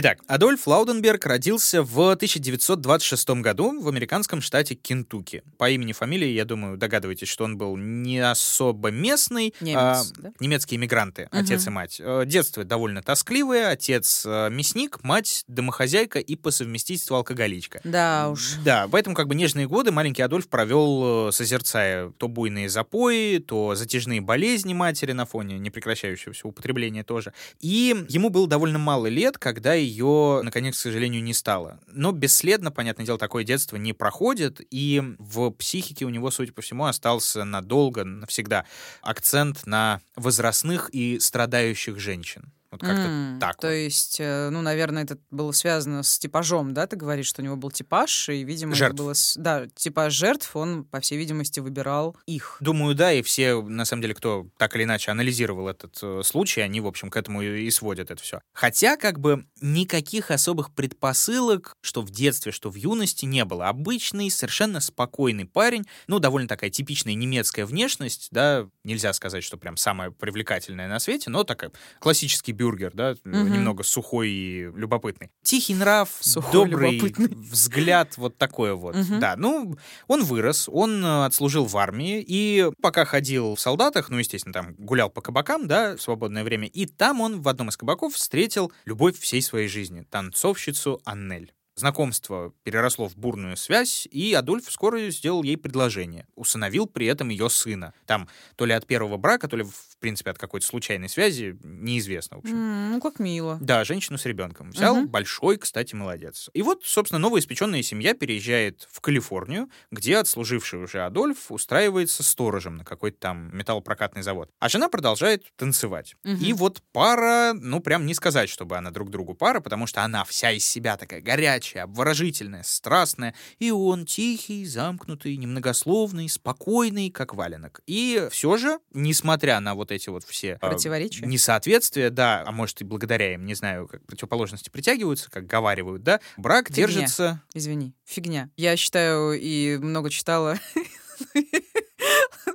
Итак, 0.00 0.20
Адольф 0.28 0.64
Лауденберг 0.68 1.26
родился 1.26 1.82
в 1.82 2.12
1926 2.12 3.30
году 3.42 3.80
в 3.82 3.88
американском 3.88 4.40
штате 4.40 4.76
Кентукки. 4.76 5.42
По 5.56 5.68
имени 5.70 5.90
фамилии, 5.90 6.28
я 6.28 6.44
думаю, 6.44 6.76
догадываетесь, 6.76 7.26
что 7.26 7.42
он 7.42 7.58
был 7.58 7.76
не 7.76 8.20
особо 8.20 8.92
местный. 8.92 9.52
Немец, 9.60 9.76
а, 9.76 10.04
да? 10.18 10.32
Немецкие 10.38 10.78
иммигранты, 10.78 11.28
Мгм. 11.32 11.40
отец 11.42 11.66
и 11.66 11.70
мать. 11.70 11.96
Э, 11.98 12.22
Детство 12.24 12.62
довольно 12.62 13.02
тоскливое. 13.02 13.70
Отец 13.70 14.22
э, 14.24 14.50
мясник, 14.50 15.02
мать 15.02 15.42
домохозяйка 15.48 16.20
и 16.20 16.36
по 16.36 16.52
совместительству 16.52 17.16
алкоголичка. 17.16 17.80
Да 17.82 18.28
уж. 18.28 18.52
Да, 18.64 18.86
поэтому 18.88 19.16
как 19.16 19.26
бы 19.26 19.34
нежные 19.34 19.66
годы 19.66 19.90
маленький 19.90 20.22
Адольф 20.22 20.48
провел, 20.48 21.30
э, 21.30 21.32
созерцая 21.32 22.10
то 22.18 22.28
буйные 22.28 22.68
запои, 22.68 23.38
то 23.38 23.74
затяжные 23.74 24.20
болезни 24.20 24.74
матери 24.74 25.10
на 25.10 25.26
фоне 25.26 25.58
непрекращающегося 25.58 26.46
употребления 26.46 27.02
тоже. 27.02 27.32
И 27.58 27.96
ему 28.08 28.30
было 28.30 28.46
довольно 28.46 28.78
мало 28.78 29.08
лет, 29.08 29.38
когда 29.38 29.74
ее, 29.88 30.40
наконец, 30.42 30.76
к 30.76 30.80
сожалению, 30.80 31.22
не 31.22 31.34
стало. 31.34 31.80
Но 31.86 32.12
бесследно, 32.12 32.70
понятное 32.70 33.06
дело, 33.06 33.18
такое 33.18 33.44
детство 33.44 33.76
не 33.76 33.92
проходит, 33.92 34.60
и 34.70 35.02
в 35.18 35.50
психике 35.50 36.04
у 36.04 36.10
него, 36.10 36.30
судя 36.30 36.52
по 36.52 36.62
всему, 36.62 36.84
остался 36.84 37.44
надолго, 37.44 38.04
навсегда 38.04 38.64
акцент 39.02 39.66
на 39.66 40.00
возрастных 40.16 40.90
и 40.92 41.18
страдающих 41.18 41.98
женщин. 41.98 42.52
Вот 42.70 42.80
как-то 42.82 43.02
М, 43.02 43.38
так. 43.40 43.56
То 43.56 43.68
вот. 43.68 43.72
есть, 43.72 44.16
э, 44.20 44.50
ну, 44.50 44.60
наверное, 44.60 45.04
это 45.04 45.16
было 45.30 45.52
связано 45.52 46.02
с 46.02 46.18
типажом, 46.18 46.74
да? 46.74 46.86
Ты 46.86 46.96
говоришь, 46.96 47.26
что 47.26 47.40
у 47.40 47.44
него 47.44 47.56
был 47.56 47.70
типаж, 47.70 48.28
и, 48.28 48.44
видимо, 48.44 48.72
это 48.72 48.78
Жертв. 48.78 48.96
было... 48.98 49.14
с- 49.14 49.36
Да, 49.38 49.66
типаж 49.74 50.12
жертв, 50.12 50.54
он, 50.54 50.84
по 50.84 51.00
всей 51.00 51.16
видимости, 51.16 51.60
выбирал 51.60 52.16
их. 52.26 52.58
Думаю, 52.60 52.94
да, 52.94 53.12
и 53.12 53.22
все, 53.22 53.62
на 53.62 53.84
самом 53.86 54.02
деле, 54.02 54.14
кто 54.14 54.46
так 54.58 54.76
или 54.76 54.84
иначе 54.84 55.10
анализировал 55.10 55.68
этот 55.68 55.98
э, 56.02 56.22
случай, 56.24 56.60
они, 56.60 56.80
в 56.82 56.86
общем, 56.86 57.08
к 57.10 57.16
этому 57.16 57.40
и, 57.42 57.62
и 57.64 57.70
сводят 57.70 58.10
это 58.10 58.22
все. 58.22 58.40
Хотя, 58.52 58.96
как 58.98 59.18
бы, 59.18 59.46
никаких 59.62 60.30
особых 60.30 60.74
предпосылок, 60.74 61.72
что 61.80 62.02
в 62.02 62.10
детстве, 62.10 62.52
что 62.52 62.70
в 62.70 62.74
юности, 62.74 63.24
не 63.24 63.44
было. 63.46 63.68
Обычный, 63.68 64.30
совершенно 64.30 64.80
спокойный 64.80 65.46
парень, 65.46 65.86
ну, 66.06 66.18
довольно 66.18 66.48
такая 66.48 66.68
типичная 66.70 67.14
немецкая 67.14 67.64
внешность, 67.64 68.28
да, 68.30 68.66
нельзя 68.84 69.12
сказать, 69.14 69.42
что 69.42 69.56
прям 69.56 69.76
самая 69.78 70.10
привлекательная 70.10 70.88
на 70.88 70.98
свете, 70.98 71.30
но 71.30 71.44
такая 71.44 71.72
классический 71.98 72.52
бюргер, 72.58 72.92
да, 72.94 73.14
Мгм. 73.24 73.52
немного 73.52 73.82
сухой 73.84 74.28
и 74.30 74.62
любопытный. 74.74 75.30
Тихий 75.42 75.74
нрав, 75.74 76.10
Сухой, 76.20 76.52
добрый 76.52 76.98
любопытный. 76.98 77.28
взгляд, 77.34 78.16
вот 78.18 78.36
такое 78.36 78.74
вот. 78.74 78.96
Мгм. 78.96 79.20
Да, 79.20 79.36
ну, 79.36 79.76
он 80.08 80.24
вырос, 80.24 80.68
он 80.70 81.02
э, 81.04 81.24
отслужил 81.24 81.64
в 81.64 81.76
армии, 81.78 82.22
и 82.26 82.70
пока 82.82 83.04
ходил 83.04 83.54
в 83.54 83.60
солдатах, 83.60 84.10
ну, 84.10 84.18
естественно, 84.18 84.52
там 84.52 84.74
гулял 84.76 85.08
по 85.08 85.20
кабакам, 85.22 85.66
да, 85.68 85.96
в 85.96 86.02
свободное 86.02 86.44
время, 86.44 86.66
и 86.66 86.84
там 86.86 87.20
он 87.20 87.40
в 87.40 87.48
одном 87.48 87.68
из 87.70 87.76
кабаков 87.76 88.14
встретил 88.14 88.72
любовь 88.84 89.18
всей 89.18 89.40
своей 89.40 89.68
жизни, 89.68 90.04
танцовщицу 90.10 91.00
Аннель. 91.04 91.52
Знакомство 91.78 92.52
переросло 92.64 93.08
в 93.08 93.16
бурную 93.16 93.56
связь, 93.56 94.08
и 94.10 94.34
Адольф 94.34 94.70
скоро 94.70 95.10
сделал 95.10 95.44
ей 95.44 95.56
предложение. 95.56 96.26
Усыновил 96.34 96.86
при 96.86 97.06
этом 97.06 97.28
ее 97.28 97.48
сына. 97.48 97.94
Там 98.04 98.28
то 98.56 98.64
ли 98.64 98.72
от 98.72 98.84
первого 98.86 99.16
брака, 99.16 99.46
то 99.46 99.56
ли, 99.56 99.62
в 99.62 99.96
принципе, 100.00 100.30
от 100.32 100.38
какой-то 100.38 100.66
случайной 100.66 101.08
связи, 101.08 101.56
неизвестно, 101.62 102.38
в 102.38 102.40
общем. 102.40 102.56
М, 102.56 102.92
Ну, 102.92 103.00
как 103.00 103.20
мило. 103.20 103.58
Да, 103.60 103.84
женщину 103.84 104.18
с 104.18 104.26
ребенком. 104.26 104.70
Взял 104.70 104.96
Мгм. 104.96 105.08
большой, 105.08 105.56
кстати, 105.56 105.94
молодец. 105.94 106.50
И 106.52 106.62
вот, 106.62 106.82
собственно, 106.84 107.20
новоиспеченная 107.20 107.82
семья 107.82 108.14
переезжает 108.14 108.88
в 108.90 109.00
Калифорнию, 109.00 109.70
где 109.92 110.16
отслуживший 110.18 110.82
уже 110.82 111.04
Адольф 111.04 111.52
устраивается 111.52 112.22
сторожем 112.24 112.76
на 112.76 112.84
какой-то 112.84 113.18
там 113.18 113.56
металлопрокатный 113.56 114.22
завод. 114.22 114.50
А 114.58 114.68
жена 114.68 114.88
продолжает 114.88 115.44
танцевать. 115.56 116.16
Мгм. 116.24 116.42
И 116.42 116.52
вот 116.54 116.82
пара, 116.92 117.52
ну, 117.54 117.78
прям 117.80 118.04
не 118.06 118.14
сказать, 118.14 118.48
чтобы 118.48 118.76
она 118.76 118.90
друг 118.90 119.10
другу 119.10 119.34
пара, 119.34 119.60
потому 119.60 119.86
что 119.86 120.02
она 120.02 120.24
вся 120.24 120.50
из 120.50 120.64
себя 120.66 120.96
такая 120.96 121.20
горячая, 121.20 121.67
обворожительная, 121.76 122.62
страстная, 122.62 123.34
и 123.58 123.70
он 123.70 124.06
тихий, 124.06 124.64
замкнутый, 124.64 125.36
немногословный, 125.36 126.28
спокойный, 126.28 127.10
как 127.10 127.34
валенок. 127.34 127.80
И 127.86 128.28
все 128.30 128.56
же, 128.56 128.78
несмотря 128.92 129.60
на 129.60 129.74
вот 129.74 129.92
эти 129.92 130.08
вот 130.08 130.24
все... 130.24 130.54
а, 130.60 130.70
Противоречия? 130.70 131.26
Несоответствия, 131.26 132.10
да, 132.10 132.42
а 132.46 132.52
может 132.52 132.80
и 132.80 132.84
благодаря 132.84 133.34
им, 133.34 133.46
не 133.46 133.54
знаю, 133.54 133.88
как 133.88 134.04
противоположности 134.06 134.70
притягиваются, 134.70 135.30
как 135.30 135.46
говаривают, 135.46 136.02
да, 136.02 136.20
брак 136.36 136.68
Фигня. 136.68 136.86
держится... 136.86 137.42
Извини, 137.54 137.94
фигня. 138.04 138.50
Я 138.56 138.76
считаю 138.76 139.38
и 139.38 139.76
много 139.78 140.10
читала. 140.10 140.58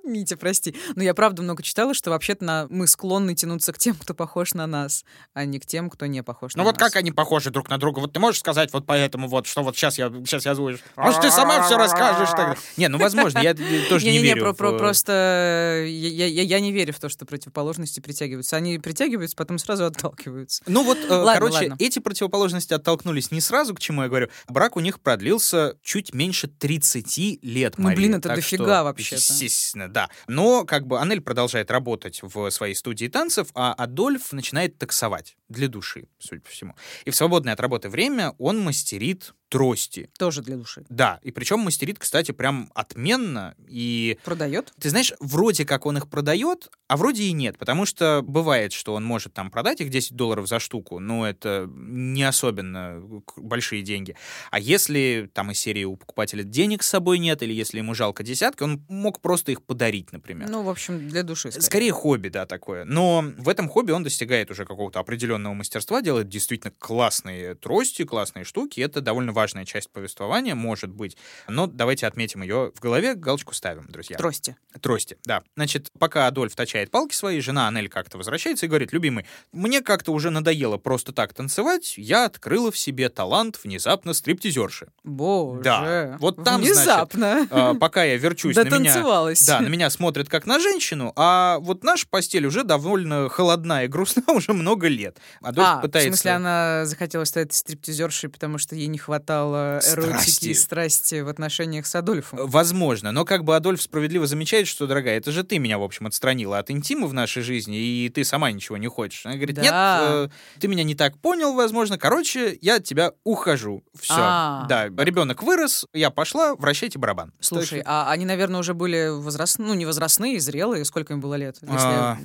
Митя, 0.03 0.35
прости. 0.37 0.75
Но 0.95 1.03
я 1.03 1.13
правда 1.13 1.41
много 1.41 1.63
читала, 1.63 1.93
что 1.93 2.09
вообще-то 2.09 2.43
на... 2.43 2.67
мы 2.69 2.87
склонны 2.87 3.35
тянуться 3.35 3.71
к 3.71 3.77
тем, 3.77 3.95
кто 3.95 4.13
похож 4.13 4.53
на 4.53 4.67
нас, 4.67 5.05
а 5.33 5.45
не 5.45 5.59
к 5.59 5.65
тем, 5.65 5.89
кто 5.89 6.05
не 6.05 6.21
похож 6.23 6.55
Ну 6.55 6.63
на 6.63 6.65
вот 6.65 6.77
нас. 6.79 6.89
как 6.91 6.97
они 6.97 7.11
похожи 7.11 7.51
друг 7.51 7.69
на 7.69 7.77
друга? 7.77 7.99
Вот 7.99 8.11
ты 8.13 8.19
можешь 8.19 8.39
сказать 8.41 8.73
вот 8.73 8.85
поэтому 8.85 9.27
вот, 9.27 9.47
что 9.47 9.63
вот 9.63 9.75
сейчас 9.77 9.97
я, 9.97 10.09
сейчас 10.09 10.45
я 10.45 10.51
озвучу? 10.51 10.79
Может, 10.97 11.21
ты 11.21 11.31
сама 11.31 11.63
все 11.63 11.77
расскажешь 11.77 12.29
тогда? 12.31 12.55
Не, 12.77 12.89
ну 12.89 12.97
возможно, 12.97 13.39
я 13.39 13.53
тоже 13.53 14.05
не 14.05 14.11
Не-не-не, 14.13 14.33
верю. 14.35 14.53
просто 14.53 15.85
я, 15.87 16.25
я- 16.27 16.43
я 16.43 16.59
не 16.59 16.71
верю 16.71 16.93
в 16.93 16.99
то, 16.99 17.07
что 17.09 17.25
противоположности 17.25 17.99
притягиваются. 17.99 18.57
Они 18.57 18.79
притягиваются, 18.79 19.35
потом 19.37 19.57
сразу 19.57 19.85
отталкиваются. 19.85 20.63
Ну 20.67 20.83
вот, 20.83 20.97
э, 20.97 21.25
короче, 21.33 21.75
эти 21.79 21.99
противоположности 21.99 22.73
оттолкнулись 22.73 23.31
не 23.31 23.39
сразу, 23.41 23.73
к 23.73 23.79
чему 23.79 24.01
я 24.03 24.07
говорю. 24.09 24.27
Брак 24.49 24.75
у 24.75 24.79
них 24.81 24.99
продлился 24.99 25.77
чуть 25.81 26.13
меньше 26.13 26.47
30 26.47 27.39
лет, 27.41 27.75
Ну, 27.77 27.93
блин, 27.93 28.15
это 28.15 28.29
дофига 28.35 28.63
что, 28.79 28.83
вообще-то. 28.83 29.15
Естественно, 29.15 29.87
да. 29.93 30.09
Но 30.27 30.65
как 30.65 30.87
бы 30.87 30.99
Анель 30.99 31.21
продолжает 31.21 31.71
работать 31.71 32.19
в 32.21 32.49
своей 32.49 32.75
студии 32.75 33.07
танцев, 33.07 33.49
а 33.53 33.73
Адольф 33.73 34.33
начинает 34.33 34.77
таксовать 34.77 35.37
для 35.53 35.67
души, 35.67 36.07
судя 36.19 36.41
по 36.41 36.49
всему. 36.49 36.75
И 37.05 37.11
в 37.11 37.15
свободное 37.15 37.53
от 37.53 37.59
работы 37.59 37.89
время 37.89 38.33
он 38.37 38.59
мастерит 38.59 39.33
трости. 39.53 40.09
Тоже 40.17 40.41
для 40.41 40.57
души. 40.57 40.83
Да, 40.89 41.19
и 41.21 41.29
причем 41.29 41.59
мастерит, 41.59 41.99
кстати, 41.99 42.31
прям 42.31 42.71
отменно. 42.73 43.53
И 43.67 44.17
Продает? 44.23 44.73
ты 44.79 44.89
знаешь, 44.89 45.13
вроде 45.19 45.63
как 45.63 45.85
он 45.85 45.95
их 45.97 46.09
продает, 46.09 46.69
а 46.87 46.97
вроде 46.97 47.23
и 47.23 47.31
нет, 47.33 47.59
потому 47.59 47.85
что 47.85 48.23
бывает, 48.23 48.73
что 48.73 48.95
он 48.95 49.03
может 49.03 49.33
там 49.33 49.51
продать 49.51 49.79
их 49.79 49.89
10 49.91 50.13
долларов 50.15 50.47
за 50.47 50.57
штуку, 50.57 50.97
но 50.97 51.27
это 51.27 51.69
не 51.71 52.23
особенно 52.23 53.03
большие 53.37 53.83
деньги. 53.83 54.15
А 54.49 54.59
если 54.59 55.29
там 55.33 55.51
из 55.51 55.59
серии 55.59 55.83
у 55.83 55.97
покупателя 55.97 56.41
денег 56.41 56.81
с 56.81 56.89
собой 56.89 57.19
нет, 57.19 57.43
или 57.43 57.53
если 57.53 57.77
ему 57.77 57.93
жалко 57.93 58.23
десятки, 58.23 58.63
он 58.63 58.83
мог 58.89 59.21
просто 59.21 59.51
их 59.51 59.61
подарить, 59.61 60.11
например. 60.13 60.49
Ну, 60.49 60.63
в 60.63 60.69
общем, 60.69 61.07
для 61.07 61.21
души. 61.21 61.51
скорее. 61.51 61.65
Скорее 61.65 61.91
хобби, 61.91 62.29
да, 62.29 62.47
такое. 62.47 62.85
Но 62.85 63.23
в 63.37 63.47
этом 63.47 63.69
хобби 63.69 63.91
он 63.91 64.01
достигает 64.01 64.49
уже 64.49 64.65
какого-то 64.65 64.99
определенного 64.99 65.42
мастерства, 65.53 66.01
делает 66.01 66.29
действительно 66.29 66.71
классные 66.79 67.55
трости, 67.55 68.05
классные 68.05 68.45
штуки. 68.45 68.79
Это 68.79 69.01
довольно 69.01 69.33
важная 69.33 69.65
часть 69.65 69.89
повествования, 69.91 70.55
может 70.55 70.91
быть. 70.91 71.17
Но 71.47 71.67
давайте 71.67 72.07
отметим 72.07 72.41
ее 72.41 72.71
в 72.73 72.79
голове, 72.79 73.15
галочку 73.15 73.53
ставим, 73.53 73.85
друзья. 73.89 74.17
Трости. 74.17 74.55
Трости, 74.79 75.17
да. 75.25 75.43
Значит, 75.55 75.89
пока 75.99 76.27
Адольф 76.27 76.55
точает 76.55 76.91
палки 76.91 77.15
свои, 77.15 77.41
жена 77.41 77.67
Анель 77.67 77.89
как-то 77.89 78.17
возвращается 78.17 78.65
и 78.65 78.69
говорит, 78.69 78.93
любимый, 78.93 79.25
мне 79.51 79.81
как-то 79.81 80.13
уже 80.13 80.29
надоело 80.29 80.77
просто 80.77 81.11
так 81.11 81.33
танцевать, 81.33 81.95
я 81.97 82.25
открыла 82.25 82.71
в 82.71 82.77
себе 82.77 83.09
талант 83.09 83.59
внезапно 83.63 84.13
стриптизерши. 84.13 84.87
Боже. 85.03 85.61
Да, 85.63 86.17
вот 86.19 86.37
там, 86.43 86.63
значит, 86.63 86.77
Внезапно. 86.77 87.47
А, 87.49 87.73
пока 87.73 88.03
я 88.03 88.17
верчусь, 88.17 88.55
на 88.55 88.63
меня... 88.63 89.33
Да, 89.47 89.59
на 89.59 89.67
меня 89.67 89.89
смотрят 89.89 90.29
как 90.29 90.45
на 90.45 90.59
женщину, 90.59 91.13
а 91.15 91.57
вот 91.59 91.83
наша 91.83 92.07
постель 92.07 92.45
уже 92.45 92.63
довольно 92.63 93.29
холодна 93.29 93.85
и 93.85 93.87
грустна 93.87 94.23
уже 94.27 94.53
много 94.53 94.87
лет. 94.87 95.17
Адольф 95.41 95.67
А, 95.67 95.77
пытается... 95.77 96.09
в 96.09 96.13
смысле, 96.13 96.31
она 96.31 96.85
захотела 96.85 97.23
стать 97.25 97.53
стриптизершей, 97.53 98.29
потому 98.29 98.57
что 98.57 98.75
ей 98.75 98.87
не 98.87 98.97
хватало 98.97 99.79
эротики 99.87 100.11
Страсти. 100.29 100.45
и 100.49 100.53
страсти 100.53 101.21
в 101.21 101.29
отношениях 101.29 101.85
с 101.85 101.95
Адольфом. 101.95 102.39
Возможно, 102.47 103.11
но 103.11 103.25
как 103.25 103.43
бы 103.43 103.55
Адольф 103.55 103.81
справедливо 103.81 104.27
замечает, 104.27 104.67
что, 104.67 104.87
дорогая, 104.87 105.17
это 105.17 105.31
же 105.31 105.43
ты 105.43 105.59
меня, 105.59 105.77
в 105.77 105.83
общем, 105.83 106.07
отстранила 106.07 106.57
от 106.59 106.69
интима 106.71 107.07
в 107.07 107.13
нашей 107.13 107.43
жизни, 107.43 107.77
и 107.77 108.09
ты 108.09 108.23
сама 108.23 108.51
ничего 108.51 108.77
не 108.77 108.87
хочешь. 108.87 109.25
Она 109.25 109.35
говорит, 109.35 109.55
Да. 109.55 109.61
нет, 109.61 109.71
э, 109.75 110.59
ты 110.59 110.67
меня 110.67 110.83
не 110.83 110.95
так 110.95 111.17
понял, 111.17 111.53
возможно, 111.53 111.97
короче, 111.97 112.57
я 112.61 112.75
от 112.75 112.83
тебя 112.83 113.11
ухожу. 113.23 113.83
Все. 113.99 114.13
А. 114.17 114.65
Да, 114.67 114.85
ребенок 115.03 115.43
вырос, 115.43 115.85
я 115.93 116.09
пошла, 116.09 116.55
вращайте 116.55 116.99
барабан. 116.99 117.31
Слушай, 117.39 117.79
Так, 117.79 117.87
а 117.87 118.11
они, 118.11 118.25
наверное, 118.25 118.59
уже 118.59 118.73
были 118.73 119.09
возрастные, 119.09 119.67
ну, 119.67 119.73
не 119.73 119.85
возрастные, 119.85 120.39
зрелые. 120.39 120.85
Сколько 120.85 121.13
им 121.13 121.21
было 121.21 121.35
лет? 121.35 121.57
Если 121.61 121.75
А. 121.77 122.17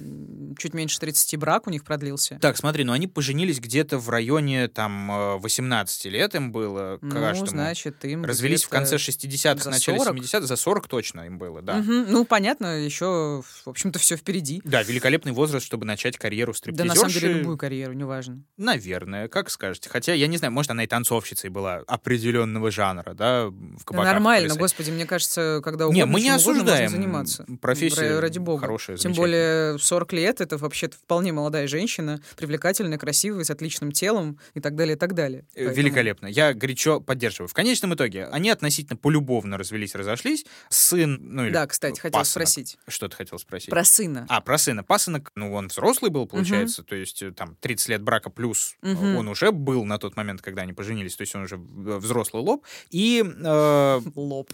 чуть 0.58 0.74
меньше 0.74 0.98
30 0.98 1.36
брак 1.36 1.66
у 1.66 1.70
них 1.70 1.84
продлился. 1.84 2.38
Так, 2.40 2.56
смотри, 2.56 2.84
ну 2.88 2.94
они 2.94 3.06
поженились 3.06 3.60
где-то 3.60 3.98
в 3.98 4.08
районе 4.08 4.68
там 4.68 5.10
э, 5.10 5.36
18 5.38 6.06
лет 6.06 6.34
им 6.34 6.50
было, 6.52 6.98
Ну, 7.00 7.10
каждому. 7.12 7.46
значит, 7.46 8.04
им 8.04 8.24
Развелись 8.24 8.64
в 8.64 8.68
конце 8.68 8.96
60-х, 8.96 9.62
за 9.62 9.70
начале 9.70 9.98
40? 9.98 10.16
70-х, 10.24 10.46
за 10.46 10.56
40 10.56 10.88
точно 10.88 11.20
им 11.26 11.38
было, 11.38 11.62
да. 11.62 11.76
Мгм. 11.76 12.06
Ну, 12.10 12.24
понятно, 12.24 12.82
еще, 12.82 13.42
в 13.64 13.68
общем-то, 13.68 13.98
все 13.98 14.16
впереди. 14.16 14.60
Да, 14.64 14.82
великолепный 14.82 15.32
возраст, 15.32 15.64
чтобы 15.66 15.84
начать 15.86 16.16
карьеру 16.16 16.52
Да, 16.52 16.58
стриптизерши. 16.58 16.88
на 16.88 16.94
самом 16.94 17.12
деле, 17.12 17.32
любую 17.34 17.58
карьеру, 17.58 17.92
неважно. 17.92 18.42
Наверное, 18.56 19.28
как 19.28 19.50
скажете. 19.50 19.90
Хотя, 19.90 20.14
я 20.14 20.26
не 20.26 20.36
знаю, 20.38 20.52
может, 20.52 20.70
она 20.70 20.84
и 20.84 20.86
танцовщицей 20.86 21.50
была 21.50 21.82
определенного 21.86 22.70
жанра, 22.70 23.12
да, 23.14 23.46
в 23.48 23.52
Да 23.52 23.78
кабаках 23.84 24.12
нормально, 24.12 24.46
плясать. 24.46 24.60
господи, 24.60 24.90
мне 24.90 25.04
кажется, 25.06 25.60
когда 25.62 25.84
Не, 25.84 26.02
угодно, 26.02 26.06
мы 26.06 26.20
не 26.20 26.30
осуждаем 26.30 26.90
заниматься. 26.90 27.44
профессию 27.60 28.16
Ра- 28.16 28.20
Ради 28.20 28.38
бога. 28.38 28.62
хорошая, 28.62 28.96
Тем 28.96 29.12
более 29.12 29.78
40 29.78 30.12
лет— 30.12 30.40
это 30.40 30.56
вообще-то 30.56 30.96
вполне 30.96 31.32
молодая 31.32 31.66
женщина, 31.66 32.20
привлекательная, 32.36 32.77
красивая, 32.98 33.44
с 33.44 33.50
отличным 33.50 33.92
телом 33.92 34.38
и 34.54 34.60
так 34.60 34.74
далее, 34.76 34.96
и 34.96 34.98
так 34.98 35.14
далее. 35.14 35.44
Э, 35.54 35.66
Поэтому- 35.66 35.76
Великолепно. 35.76 36.26
Я 36.26 36.54
горячо 36.54 37.00
поддерживаю. 37.00 37.48
В 37.48 37.54
конечном 37.54 37.94
итоге 37.94 38.26
они 38.26 38.50
относительно 38.50 38.96
полюбовно 38.96 39.58
развелись, 39.58 39.94
разошлись. 39.94 40.44
Сын, 40.68 41.18
ну 41.20 41.44
или 41.46 41.52
Да, 41.52 41.66
кстати, 41.66 41.98
хотел 42.00 42.20
пасынок. 42.20 42.48
спросить. 42.48 42.78
Что 42.86 43.08
ты 43.08 43.16
хотел 43.16 43.38
спросить? 43.38 43.70
Про 43.70 43.84
сына. 43.84 44.26
А, 44.28 44.40
про 44.40 44.58
сына. 44.58 44.82
Пасынок, 44.84 45.32
ну, 45.34 45.52
он 45.52 45.68
взрослый 45.68 46.10
был, 46.10 46.26
получается, 46.26 46.82
то 46.82 46.94
есть 46.94 47.22
э, 47.22 47.32
там 47.32 47.56
30 47.60 47.88
лет 47.88 48.02
брака 48.02 48.30
плюс 48.30 48.76
э, 48.82 48.92
Мгм. 48.92 49.16
он 49.16 49.28
уже 49.28 49.50
был 49.52 49.84
на 49.84 49.98
тот 49.98 50.16
момент, 50.16 50.40
когда 50.42 50.62
они 50.62 50.72
поженились, 50.72 51.16
то 51.16 51.22
есть 51.22 51.34
он 51.34 51.42
уже 51.42 51.56
взрослый 51.56 52.42
лоб. 52.42 52.64
И 52.90 53.24
э, 53.24 54.00
Лоб. 54.14 54.52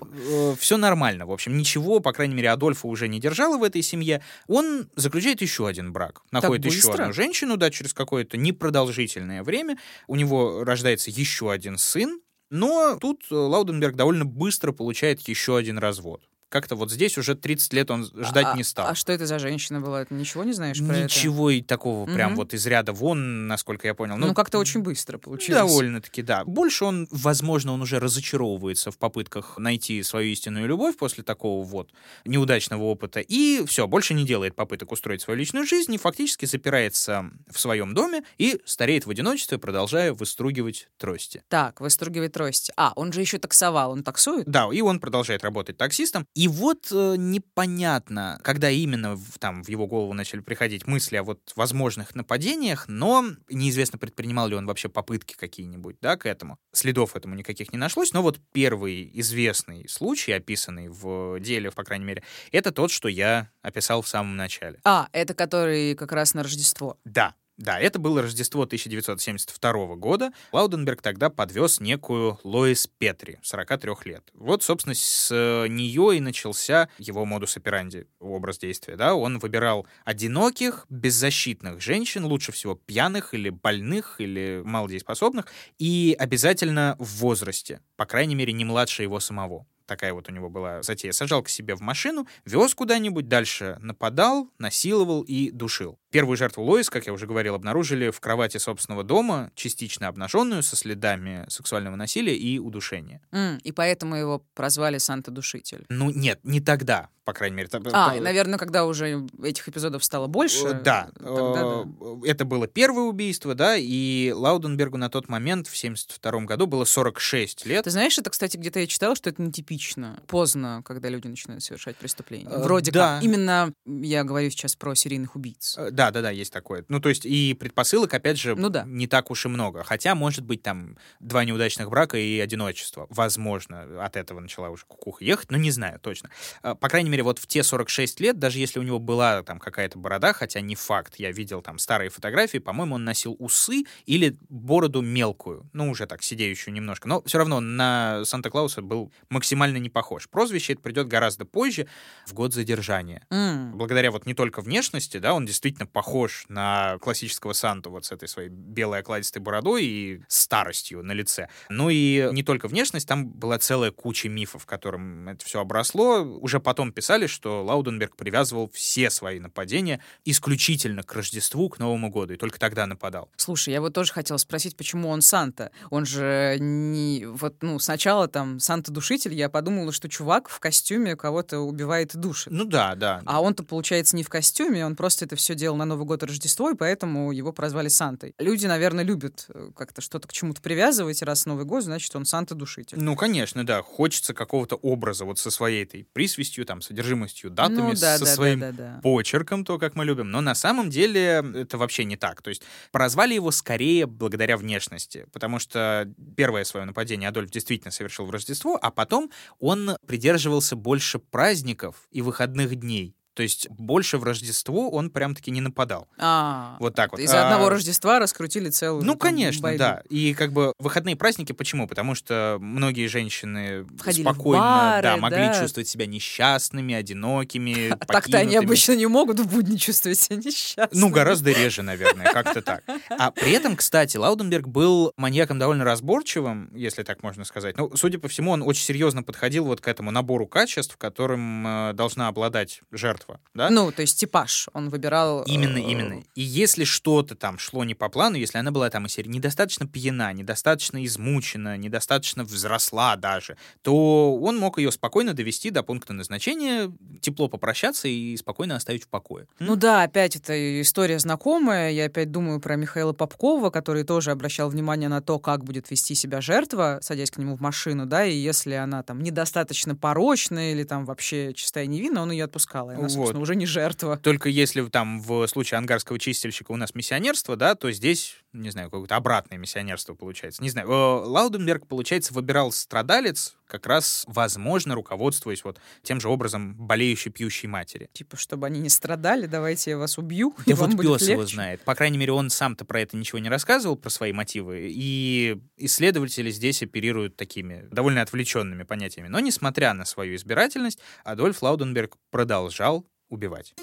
все 0.59 0.77
нормально. 0.77 1.27
В 1.27 1.33
общем, 1.33 1.57
ничего, 1.57 2.01
по 2.01 2.13
крайней 2.13 2.35
мере, 2.35 2.51
Адольфа 2.51 2.87
уже 2.87 3.09
не 3.09 3.21
держало 3.21 3.59
в 3.59 3.63
этой 3.63 3.83
семье. 3.83 4.23
Он 4.47 4.89
заключает 4.97 5.43
еще 5.43 5.67
один 5.67 5.93
брак. 5.93 6.23
Находит 6.31 6.65
еще 6.67 6.93
одну 6.93 7.13
женщину, 7.13 7.57
да, 7.57 7.71
через 7.71 7.93
какое-то 8.15 8.37
непродолжительное 8.37 9.43
время. 9.43 9.77
У 10.07 10.15
него 10.15 10.63
рождается 10.63 11.11
еще 11.11 11.51
один 11.51 11.79
сын. 11.79 12.21
Но 12.49 12.97
тут 13.01 13.25
э, 13.31 13.35
Лауденберг 13.35 13.97
довольно 13.97 14.25
быстро 14.25 14.71
получает 14.71 15.21
еще 15.23 15.57
один 15.57 15.79
развод. 15.79 16.23
Как-то 16.49 16.77
вот 16.77 16.91
здесь 16.91 17.19
уже 17.19 17.35
30 17.35 17.73
лет 17.73 17.91
он 17.91 18.05
ждать 18.05 18.47
а, 18.53 18.57
не 18.57 18.63
стал. 18.63 18.87
А 18.89 18.95
что 18.95 19.13
это 19.13 19.27
за 19.27 19.39
женщина 19.39 19.81
была? 19.81 20.05
Ты 20.05 20.15
ничего 20.15 20.45
не 20.45 20.53
знаешь 20.53 20.79
про 20.79 20.95
это? 20.97 21.05
Ничего 21.05 21.51
и 21.51 21.63
такого 21.63 22.07
прям 22.07 22.31
Мгм. 22.31 22.37
вот 22.37 22.55
из 22.55 22.65
ряда 22.67 22.93
вон, 22.93 23.47
насколько 23.49 23.87
я 23.89 23.95
понял. 23.95 24.17
Ну, 24.17 24.35
как-то 24.35 24.59
очень 24.59 24.81
быстро 24.81 25.19
получилось. 25.19 25.61
Довольно-таки, 25.61 26.23
да. 26.23 26.45
Больше 26.45 26.85
он, 26.85 27.09
возможно, 27.11 27.73
он 27.73 27.83
уже 27.83 27.99
разочаровывается 27.99 28.91
в 28.91 28.99
попытках 28.99 29.59
найти 29.59 30.03
свою 30.03 30.31
истинную 30.31 30.69
любовь 30.69 30.97
после 30.97 31.25
такого 31.25 31.65
вот 31.65 31.91
неудачного 32.25 32.83
опыта. 32.85 33.21
И 33.21 33.65
все, 33.67 33.87
больше 33.87 34.15
не 34.15 34.25
делает 34.25 34.55
попыток 34.55 34.93
устроить 34.93 35.23
свою 35.23 35.39
личную 35.39 35.67
жизнь 35.67 35.93
и 35.95 35.99
фактически 35.99 36.47
запирается 36.47 37.31
в 37.51 37.59
своем 37.59 37.95
доме 37.95 38.23
и 38.39 38.61
стареет 38.65 39.07
в 39.07 39.11
одиночестве, 39.11 39.59
продолжая 39.59 40.13
выстругивать 40.13 40.89
трости. 40.99 41.43
Так, 41.49 41.81
выстругивает 41.81 42.33
трость. 42.33 42.71
А, 42.77 42.93
он 42.97 43.13
же 43.13 43.21
еще 43.21 43.39
таксовал. 43.39 43.93
Он 43.93 44.03
таксует? 44.03 44.47
Да, 44.47 44.69
и 44.73 44.81
он 44.81 45.01
продолжает 45.01 45.43
работать 45.45 45.77
таксистом. 45.77 46.27
И 46.35 46.49
вот 46.49 46.89
э, 46.91 47.15
непонятно, 47.17 48.41
когда 48.43 48.69
именно 48.69 49.15
в, 49.15 49.39
там 49.39 49.63
в 49.63 49.69
его 49.69 49.87
голову 49.87 50.13
начали 50.15 50.41
приходить 50.41 50.87
мысли 50.87 51.17
о 51.17 51.23
вот 51.23 51.53
возможных 51.55 52.17
нападениях, 52.17 52.89
но 52.89 53.25
неизвестно, 53.49 53.99
предпринимал 53.99 54.49
ли 54.49 54.57
он 54.57 54.67
вообще 54.67 54.89
попытки 54.89 55.35
какие-нибудь, 55.35 55.97
да, 56.01 56.17
к 56.17 56.27
этому. 56.27 56.59
Следов 56.73 57.15
этому 57.15 57.37
никаких 57.37 57.73
не 57.73 57.79
нашлось, 57.79 58.13
но 58.13 58.21
вот 58.21 58.41
первый 58.53 59.11
известный 59.21 59.89
случай, 59.89 60.33
описанный 60.33 60.89
в 60.89 61.39
деле, 61.39 61.71
по 61.71 61.85
крайней 61.85 62.05
мере, 62.05 62.25
это 62.51 62.73
тот, 62.73 62.91
что 62.91 63.09
я 63.09 63.51
описал 63.63 64.03
в 64.03 64.09
самом 64.09 64.37
начале. 64.37 64.81
А, 64.85 65.09
это 65.13 65.35
который 65.35 65.95
как 65.95 66.11
раз 66.11 66.35
на 66.35 66.43
Рождество. 66.43 66.99
Да, 67.05 67.35
Да, 67.57 67.79
это 67.79 68.01
было 68.01 68.23
Рождество 68.23 68.63
1972 68.63 69.95
года. 69.95 70.33
Лауденберг 70.51 71.03
тогда 71.03 71.31
подвез 71.31 71.79
некую 71.79 72.41
Лоис 72.43 72.89
Петри, 72.99 73.39
43 73.43 73.93
лет. 74.07 74.29
Вот, 74.35 74.65
собственно, 74.65 74.95
с 74.95 75.31
э, 75.31 75.69
нее 75.69 76.17
и 76.17 76.21
начался 76.21 76.89
его 76.99 77.25
модус 77.25 77.57
операнди, 77.57 78.09
образ 78.19 78.59
действия. 78.59 78.97
Да? 78.97 79.15
Он 79.15 79.39
выбирал 79.39 79.87
одиноких, 80.05 80.87
беззащитных 80.89 81.81
женщин, 81.81 82.25
лучше 82.25 82.51
всего 82.51 82.75
пьяных 82.75 83.35
или 83.35 83.51
больных, 83.51 84.17
или 84.19 84.61
малодееспособных, 84.65 85.47
и 85.79 86.17
обязательно 86.19 86.97
в 86.99 87.19
возрасте, 87.19 87.81
по 87.97 88.05
крайней 88.05 88.35
мере, 88.35 88.53
не 88.53 88.65
младше 88.65 89.05
его 89.05 89.21
самого 89.21 89.65
такая 89.87 90.13
вот 90.13 90.29
у 90.29 90.33
него 90.33 90.49
была 90.49 90.83
затея. 90.83 91.13
Сажал 91.13 91.43
к 91.43 91.49
себе 91.49 91.75
в 91.75 91.81
машину, 91.81 92.27
вез 92.45 92.75
куда-нибудь, 92.75 93.29
дальше 93.29 93.77
нападал, 93.81 94.51
насиловал 94.59 95.23
и 95.23 95.51
душил. 95.51 95.99
Первую 96.11 96.37
жертву 96.37 96.63
Лоис, 96.63 96.91
как 96.91 97.07
я 97.07 97.13
уже 97.13 97.27
говорил, 97.27 97.55
обнаружили 97.55 98.11
в 98.11 98.21
кровати 98.21 98.59
собственного 98.59 99.03
дома, 99.03 99.51
частично 99.55 100.09
обнаженную, 100.09 100.63
со 100.63 100.77
следами 100.77 101.45
сексуального 101.49 101.97
насилия 101.97 102.37
и 102.37 102.59
удушения. 102.59 103.21
М, 103.33 103.59
и 103.59 103.73
поэтому 103.73 104.17
его 104.17 104.45
прозвали 104.55 104.99
Санта-душитель. 104.99 105.85
Ну, 105.89 106.11
нет, 106.11 106.41
не 106.45 106.61
тогда, 106.61 107.09
по 107.25 107.33
крайней 107.33 107.57
мере. 107.57 107.69
А, 107.73 107.81
та- 108.11 108.17
и, 108.17 108.21
наверное, 108.21 108.59
когда 108.59 108.85
уже 108.85 109.27
этих 109.43 109.69
эпизодов 109.69 110.05
стало 110.05 110.27
больше. 110.27 110.67
Э, 110.67 110.73
Да, 110.75 111.09
тогда 111.19 111.53
да. 111.55 111.85
э, 112.01 112.17
это 112.29 112.45
было 112.45 112.67
первое 112.67 113.05
убийство, 113.05 113.55
да, 113.55 113.77
и 113.77 114.33
Лауденбергу 114.35 114.97
на 114.99 115.09
тот 115.09 115.29
момент, 115.29 115.67
в 115.69 115.77
72 115.77 116.41
году, 116.45 116.67
было 116.67 116.85
46 116.85 117.67
лет. 117.67 117.85
Ты 117.85 117.91
знаешь, 117.91 118.19
это, 118.19 118.31
кстати, 118.31 118.57
где-то 118.57 118.81
я 118.81 118.87
читала, 118.87 119.17
что 119.17 119.31
это 119.31 119.43
нетипично. 119.43 120.21
Поздно, 120.27 120.83
когда 120.85 121.09
люди 121.09 121.27
начинают 121.27 121.63
совершать 121.63 121.97
преступления. 121.97 122.49
Э, 122.51 122.63
Вроде 122.63 122.91
да. 122.91 123.17
как. 123.17 123.25
Именно 123.25 123.73
я 123.87 124.25
говорю 124.25 124.51
сейчас 124.51 124.77
про 124.77 124.95
серийных 124.95 125.37
убийц. 125.37 125.77
Э, 125.79 125.91
Да, 125.91 126.11
да, 126.11 126.21
да, 126.23 126.31
есть 126.31 126.53
такое. 126.53 126.85
Ну, 126.89 127.01
то 127.01 127.09
есть 127.09 127.25
и 127.25 127.55
предпосылок, 127.55 128.13
опять 128.13 128.39
же, 128.39 128.55
Ну 128.55 128.69
да. 128.69 128.85
не 128.87 129.07
так 129.07 129.31
уж 129.31 129.47
и 129.47 129.49
много. 129.49 129.83
Хотя, 129.85 130.15
может 130.15 130.45
быть, 130.45 130.63
там 130.63 130.97
два 131.21 131.45
неудачных 131.45 131.89
брака 131.89 132.19
и 132.19 132.39
одиночество. 132.41 133.07
Возможно, 133.11 134.05
от 134.05 134.17
этого 134.17 134.41
начала 134.41 134.69
уже 134.71 134.85
кукуха 134.87 135.25
ехать, 135.25 135.51
но 135.51 135.57
не 135.57 135.71
знаю 135.71 135.99
точно. 136.01 136.31
Э, 136.63 136.75
По 136.75 136.89
крайней 136.89 137.11
мере, 137.11 137.14
вот 137.23 137.39
в 137.39 137.47
те 137.47 137.63
46 137.63 138.21
лет, 138.21 138.39
даже 138.39 138.59
если 138.59 138.79
у 138.79 138.83
него 138.83 138.99
была 138.99 139.43
там 139.43 139.59
какая-то 139.59 139.99
борода, 139.99 140.33
хотя 140.33 140.61
не 140.61 140.75
факт, 140.75 141.15
я 141.17 141.33
видел 141.33 141.63
там 141.63 141.79
старые 141.79 142.11
фотографии, 142.11 142.59
по-моему, 142.59 142.97
он 142.97 143.05
носил 143.05 143.37
усы 143.39 143.85
или 144.07 144.37
бороду 144.49 145.01
мелкую, 145.03 145.69
ну, 145.73 145.91
уже 145.91 146.07
так, 146.07 146.23
сидеющую 146.23 146.73
немножко. 146.73 147.09
Но 147.09 147.23
все 147.23 147.39
равно 147.39 147.61
на 147.61 148.25
Санта-Клауса 148.25 148.83
был 148.83 149.13
максимально 149.29 149.79
не 149.79 149.91
похож. 149.91 150.29
Прозвище 150.29 150.75
это 150.75 150.83
придет 150.83 151.09
гораздо 151.09 151.45
позже, 151.45 151.87
в 152.27 152.33
год 152.35 152.53
задержания 152.55 153.27
М. 153.31 153.73
благодаря 153.77 154.11
вот 154.11 154.27
не 154.27 154.35
только 154.35 154.61
внешности, 154.61 155.19
да, 155.19 155.35
он 155.35 155.47
действительно 155.47 155.87
похож 155.87 156.45
на 156.49 156.99
классического 157.01 157.53
Санту 157.53 157.91
вот 157.91 158.05
с 158.05 158.13
этой 158.13 158.29
своей 158.29 158.49
белой 158.49 159.01
окладистой 159.01 159.43
бородой 159.43 159.85
и 159.85 160.23
старостью 160.29 161.03
на 161.03 161.13
лице. 161.13 161.49
Ну 161.69 161.91
и 161.91 162.29
не 162.33 162.43
только 162.43 162.69
внешность, 162.69 163.09
там 163.09 163.29
была 163.29 163.59
целая 163.59 163.91
куча 163.91 164.29
мифов, 164.29 164.67
которым 164.67 165.29
это 165.29 165.45
все 165.45 165.61
обросло. 165.61 166.21
Уже 166.21 166.61
потом 166.61 166.93
писали, 167.05 167.27
что 167.27 167.63
Лауденберг 167.63 168.17
привязывал 168.17 168.71
все 168.73 169.11
свои 169.11 169.39
нападения 169.39 170.01
исключительно 170.25 171.03
к 171.03 171.13
Рождеству, 171.13 171.69
к 171.69 171.79
Новому 171.79 172.09
году, 172.09 172.33
и 172.33 172.39
только 172.39 172.59
тогда 172.59 172.87
нападал. 172.87 173.29
Слушай, 173.37 173.75
я 173.75 173.83
вот 173.83 173.93
тоже 173.93 174.11
хотела 174.11 174.39
спросить, 174.39 174.75
почему 174.75 175.11
он 175.11 175.21
Санта? 175.21 175.71
Он 175.91 176.07
же 176.07 176.57
не... 176.59 177.27
Вот, 177.27 177.57
ну, 177.61 177.79
сначала 177.79 178.27
там 178.27 178.59
Санта-душитель, 178.59 179.35
я 179.35 179.51
подумала, 179.51 179.93
что 179.93 180.09
чувак 180.09 180.49
в 180.49 180.59
костюме 180.61 181.15
кого-то 181.15 181.59
убивает 181.59 182.15
и 182.15 182.19
душит. 182.19 182.51
Ну 182.55 182.65
да, 182.65 182.95
да. 182.95 183.21
А 183.27 183.43
он-то, 183.43 183.65
получается, 183.65 184.17
не 184.17 184.23
в 184.23 184.31
костюме, 184.31 184.87
он 184.87 184.97
просто 184.97 185.27
это 185.27 185.37
все 185.37 185.55
делал 185.55 185.77
на 185.77 185.85
Новый 185.85 186.07
год 186.07 186.23
и 186.23 186.27
Рождество, 186.27 186.71
и 186.71 186.75
поэтому 186.75 187.33
его 187.33 187.53
прозвали 187.53 187.89
Сантой. 187.89 188.33
Люди, 188.39 188.65
наверное, 188.65 189.05
любят 189.05 189.45
э, 189.51 189.73
как-то 189.77 190.01
что-то 190.01 190.27
к 190.27 190.33
чему-то 190.33 190.63
привязывать, 190.63 191.21
раз 191.21 191.45
Новый 191.45 191.67
год, 191.67 191.85
значит, 191.85 192.17
он 192.17 192.25
Санта-душитель. 192.25 192.99
Ну, 192.99 193.15
конечно, 193.15 193.67
да. 193.67 193.83
Хочется 193.83 194.33
какого-то 194.33 194.77
образа 194.77 195.27
вот 195.27 195.39
со 195.39 195.51
своей 195.51 195.85
этой 195.85 196.07
присвистью, 196.15 196.65
там, 196.65 196.81
содержимостью, 196.95 197.51
датами, 197.51 197.77
ну, 197.77 197.95
да, 197.95 198.19
со 198.19 198.25
да, 198.25 198.35
своим 198.35 198.61
да, 198.61 198.73
да, 198.73 198.95
да. 198.95 199.01
почерком, 199.03 199.65
то, 199.65 199.79
как 199.79 199.97
мы 199.97 200.05
любим. 200.05 200.31
Но 200.31 200.41
на 200.41 200.55
самом 200.55 200.91
деле 200.91 201.45
это 201.55 201.77
вообще 201.77 202.05
не 202.05 202.17
так. 202.17 202.41
То 202.41 202.51
есть 202.51 202.63
прозвали 202.93 203.35
его 203.35 203.51
скорее 203.51 204.07
благодаря 204.07 204.57
внешности, 204.57 205.27
потому 205.33 205.59
что 205.59 206.09
первое 206.37 206.65
свое 206.65 206.87
нападение 206.87 207.29
Адольф 207.29 207.51
действительно 207.51 207.91
совершил 207.91 208.27
в 208.27 208.31
Рождество, 208.31 208.79
а 208.81 208.91
потом 208.91 209.31
он 209.59 209.97
придерживался 210.07 210.77
больше 210.77 211.19
праздников 211.19 212.07
и 212.11 212.23
выходных 212.23 212.77
дней. 212.77 213.17
То 213.35 213.43
есть 213.43 213.69
больше 213.71 214.19
в 214.19 214.25
Рождество 214.25 214.91
он 214.91 215.11
прям-таки 215.11 215.51
не 215.51 215.61
нападал. 215.61 216.09
А, 216.19 216.77
Вот 216.81 216.95
так 216.95 217.13
вот. 217.13 217.21
Из-за 217.21 217.43
А, 217.43 217.45
одного 217.45 217.69
Рождества 217.69 218.19
раскрутили 218.19 218.71
целую 218.71 219.03
Ну, 219.05 219.13
там, 219.13 219.19
конечно, 219.19 219.63
байду. 219.63 219.79
да. 219.79 220.03
И 220.09 220.35
как 220.35 220.53
бы 220.53 220.73
выходные 220.79 221.17
праздники 221.17 221.53
почему? 221.53 221.89
Потому 221.89 222.15
что 222.15 222.59
многие 222.61 223.07
женщины 223.09 223.85
Входили 223.99 224.23
спокойно 224.23 224.63
бары, 224.63 225.03
да, 225.03 225.17
могли 225.17 225.47
да. 225.47 225.61
чувствовать 225.61 225.89
себя 225.89 226.07
несчастными, 226.07 226.95
одинокими, 226.95 227.89
А 228.01 228.07
так-то 228.07 228.39
они 228.39 228.57
обычно 228.57 228.93
не 228.97 229.07
могут 229.07 229.41
в 229.41 229.49
будни 229.53 229.77
чувствовать 229.77 230.19
себя 230.19 230.37
несчастными. 230.37 231.01
Ну, 231.01 231.11
гораздо 231.11 231.51
реже, 231.53 231.83
наверное, 231.83 232.33
как-то 232.33 232.63
так. 232.63 232.85
А 233.11 233.31
при 233.31 233.51
этом, 233.53 233.77
кстати, 233.77 234.17
Лауденберг 234.17 234.69
был 234.69 235.13
маньяком 235.17 235.59
довольно 235.59 235.85
разборчивым, 235.85 236.71
если 236.75 237.03
так 237.03 237.23
можно 237.23 237.45
сказать. 237.45 237.77
Ну, 237.77 237.91
судя 237.97 238.19
по 238.19 238.29
всему, 238.29 238.53
он 238.53 238.63
очень 238.63 238.85
серьезно 238.85 239.23
подходил 239.23 239.65
вот 239.65 239.81
к 239.81 239.89
этому 239.89 240.11
набору 240.11 240.47
качеств, 240.47 240.97
которым 240.97 241.67
э, 241.67 241.93
должна 241.95 242.29
обладать 242.29 242.81
жертва, 242.93 243.24
да? 243.55 243.71
Ну, 243.71 243.93
то 243.93 244.03
есть 244.03 244.19
типаж 244.19 244.69
он 244.73 244.89
выбирал... 244.89 245.43
Именно, 245.45 245.79
э, 245.79 245.91
именно. 245.91 246.23
И 246.35 246.43
если 246.43 246.85
что-то 246.85 247.35
там 247.35 247.59
шло 247.59 247.85
не 247.85 247.95
по 247.95 248.09
плану, 248.09 248.37
если 248.37 248.59
она 248.59 248.71
была 248.71 248.91
там 248.91 249.07
из 249.07 249.13
серии 249.13 249.29
недостаточно 249.29 249.87
пьяна, 249.87 250.33
недостаточно 250.33 251.05
измучена, 251.05 251.77
недостаточно 251.77 252.45
взросла 252.45 253.17
даже, 253.17 253.57
то 253.83 254.37
он 254.37 254.59
мог 254.59 254.79
ее 254.79 254.91
спокойно 254.93 255.35
довести 255.35 255.71
до 255.71 255.83
пункта 255.83 256.13
назначения, 256.13 256.93
тепло 257.21 257.49
попрощаться 257.49 258.09
и 258.09 258.37
спокойно 258.37 258.77
оставить 258.77 259.05
в 259.05 259.09
покое. 259.09 259.47
Ну 259.59 259.77
да, 259.77 260.03
опять 260.03 260.37
это 260.37 260.81
история 260.81 261.19
знакомая. 261.19 261.91
Я 261.91 262.07
опять 262.07 262.31
думаю 262.31 262.61
про 262.61 262.77
Михаила 262.77 263.13
Попкова, 263.13 263.71
который 263.71 264.05
тоже 264.05 264.31
обращал 264.31 264.69
внимание 264.69 265.09
на 265.09 265.21
то, 265.21 265.39
как 265.39 265.65
будет 265.65 265.91
вести 265.91 266.15
себя 266.15 266.41
жертва, 266.41 266.99
садясь 267.03 267.31
к 267.31 267.39
нему 267.39 267.57
в 267.57 267.61
машину, 267.61 268.07
да, 268.07 268.25
и 268.25 268.37
если 268.37 268.75
она 268.75 269.03
там 269.03 269.23
недостаточно 269.23 269.95
порочная 269.95 270.73
или 270.73 270.85
там 270.85 271.05
вообще 271.05 271.53
чистая 271.55 271.87
невинна, 271.87 272.23
он 272.23 272.31
ее 272.31 272.45
отпускал. 272.45 272.91
И 272.91 272.95
она, 272.95 273.09
Вот. 273.15 273.27
собственно, 273.27 273.43
уже 273.43 273.57
не 273.57 273.67
жертва. 273.67 274.19
Только 274.19 274.49
если 274.49 274.85
там 274.89 275.21
в 275.21 275.47
случае 275.47 275.79
ангарского 275.79 276.19
чистильщика 276.19 276.73
у 276.73 276.77
нас 276.77 276.95
миссионерство, 276.95 277.57
да, 277.57 277.75
то 277.75 277.91
здесь, 277.91 278.37
не 278.53 278.71
знаю, 278.71 278.91
какое-то 278.91 279.17
обратное 279.17 279.59
миссионерство 279.59 280.15
получается. 280.15 280.63
Не 280.63 280.71
знаю. 280.71 280.89
Э, 280.89 281.27
Лауденберг, 281.27 281.87
получается, 281.87 282.35
выбирал 282.35 282.73
страдалец, 282.73 283.57
как 283.67 283.87
раз, 283.87 284.25
возможно, 284.27 284.95
руководствуясь 284.95 285.65
вот 285.65 285.81
тем 286.03 286.21
же 286.21 286.29
образом 286.29 286.75
болеющей 286.75 287.31
пьющей 287.31 287.69
матери. 287.69 288.09
Типа, 288.13 288.37
чтобы 288.37 288.67
они 288.67 288.81
не 288.81 288.89
страдали, 288.89 289.47
давайте 289.47 289.91
я 289.93 289.99
вас 289.99 290.19
убью, 290.19 290.55
и 290.67 290.71
Да 290.71 290.77
вам 290.77 290.91
вот 290.91 290.97
будет 290.97 291.19
пес 291.21 291.29
его 291.29 291.43
легче. 291.43 291.55
знает. 291.55 291.81
По 291.85 291.95
крайней 291.95 292.19
мере, 292.19 292.33
он 292.33 292.51
сам-то 292.51 292.85
про 292.85 293.01
это 293.01 293.17
ничего 293.17 293.39
не 293.39 293.49
рассказывал, 293.49 293.97
про 293.97 294.11
свои 294.11 294.33
мотивы. 294.33 294.89
И 294.91 295.61
исследователи 295.77 296.51
здесь 296.51 296.83
оперируют 296.83 297.37
такими 297.37 297.87
довольно 297.91 298.23
отвлеченными 298.23 298.83
понятиями. 298.83 299.29
Но, 299.29 299.41
несмотря 299.41 299.93
на 299.95 300.05
свою 300.05 300.37
избирательность, 300.37 300.99
Адольф 301.25 301.63
Лауденберг 301.63 302.17
продолжал 302.31 303.07
убивать. 303.29 303.75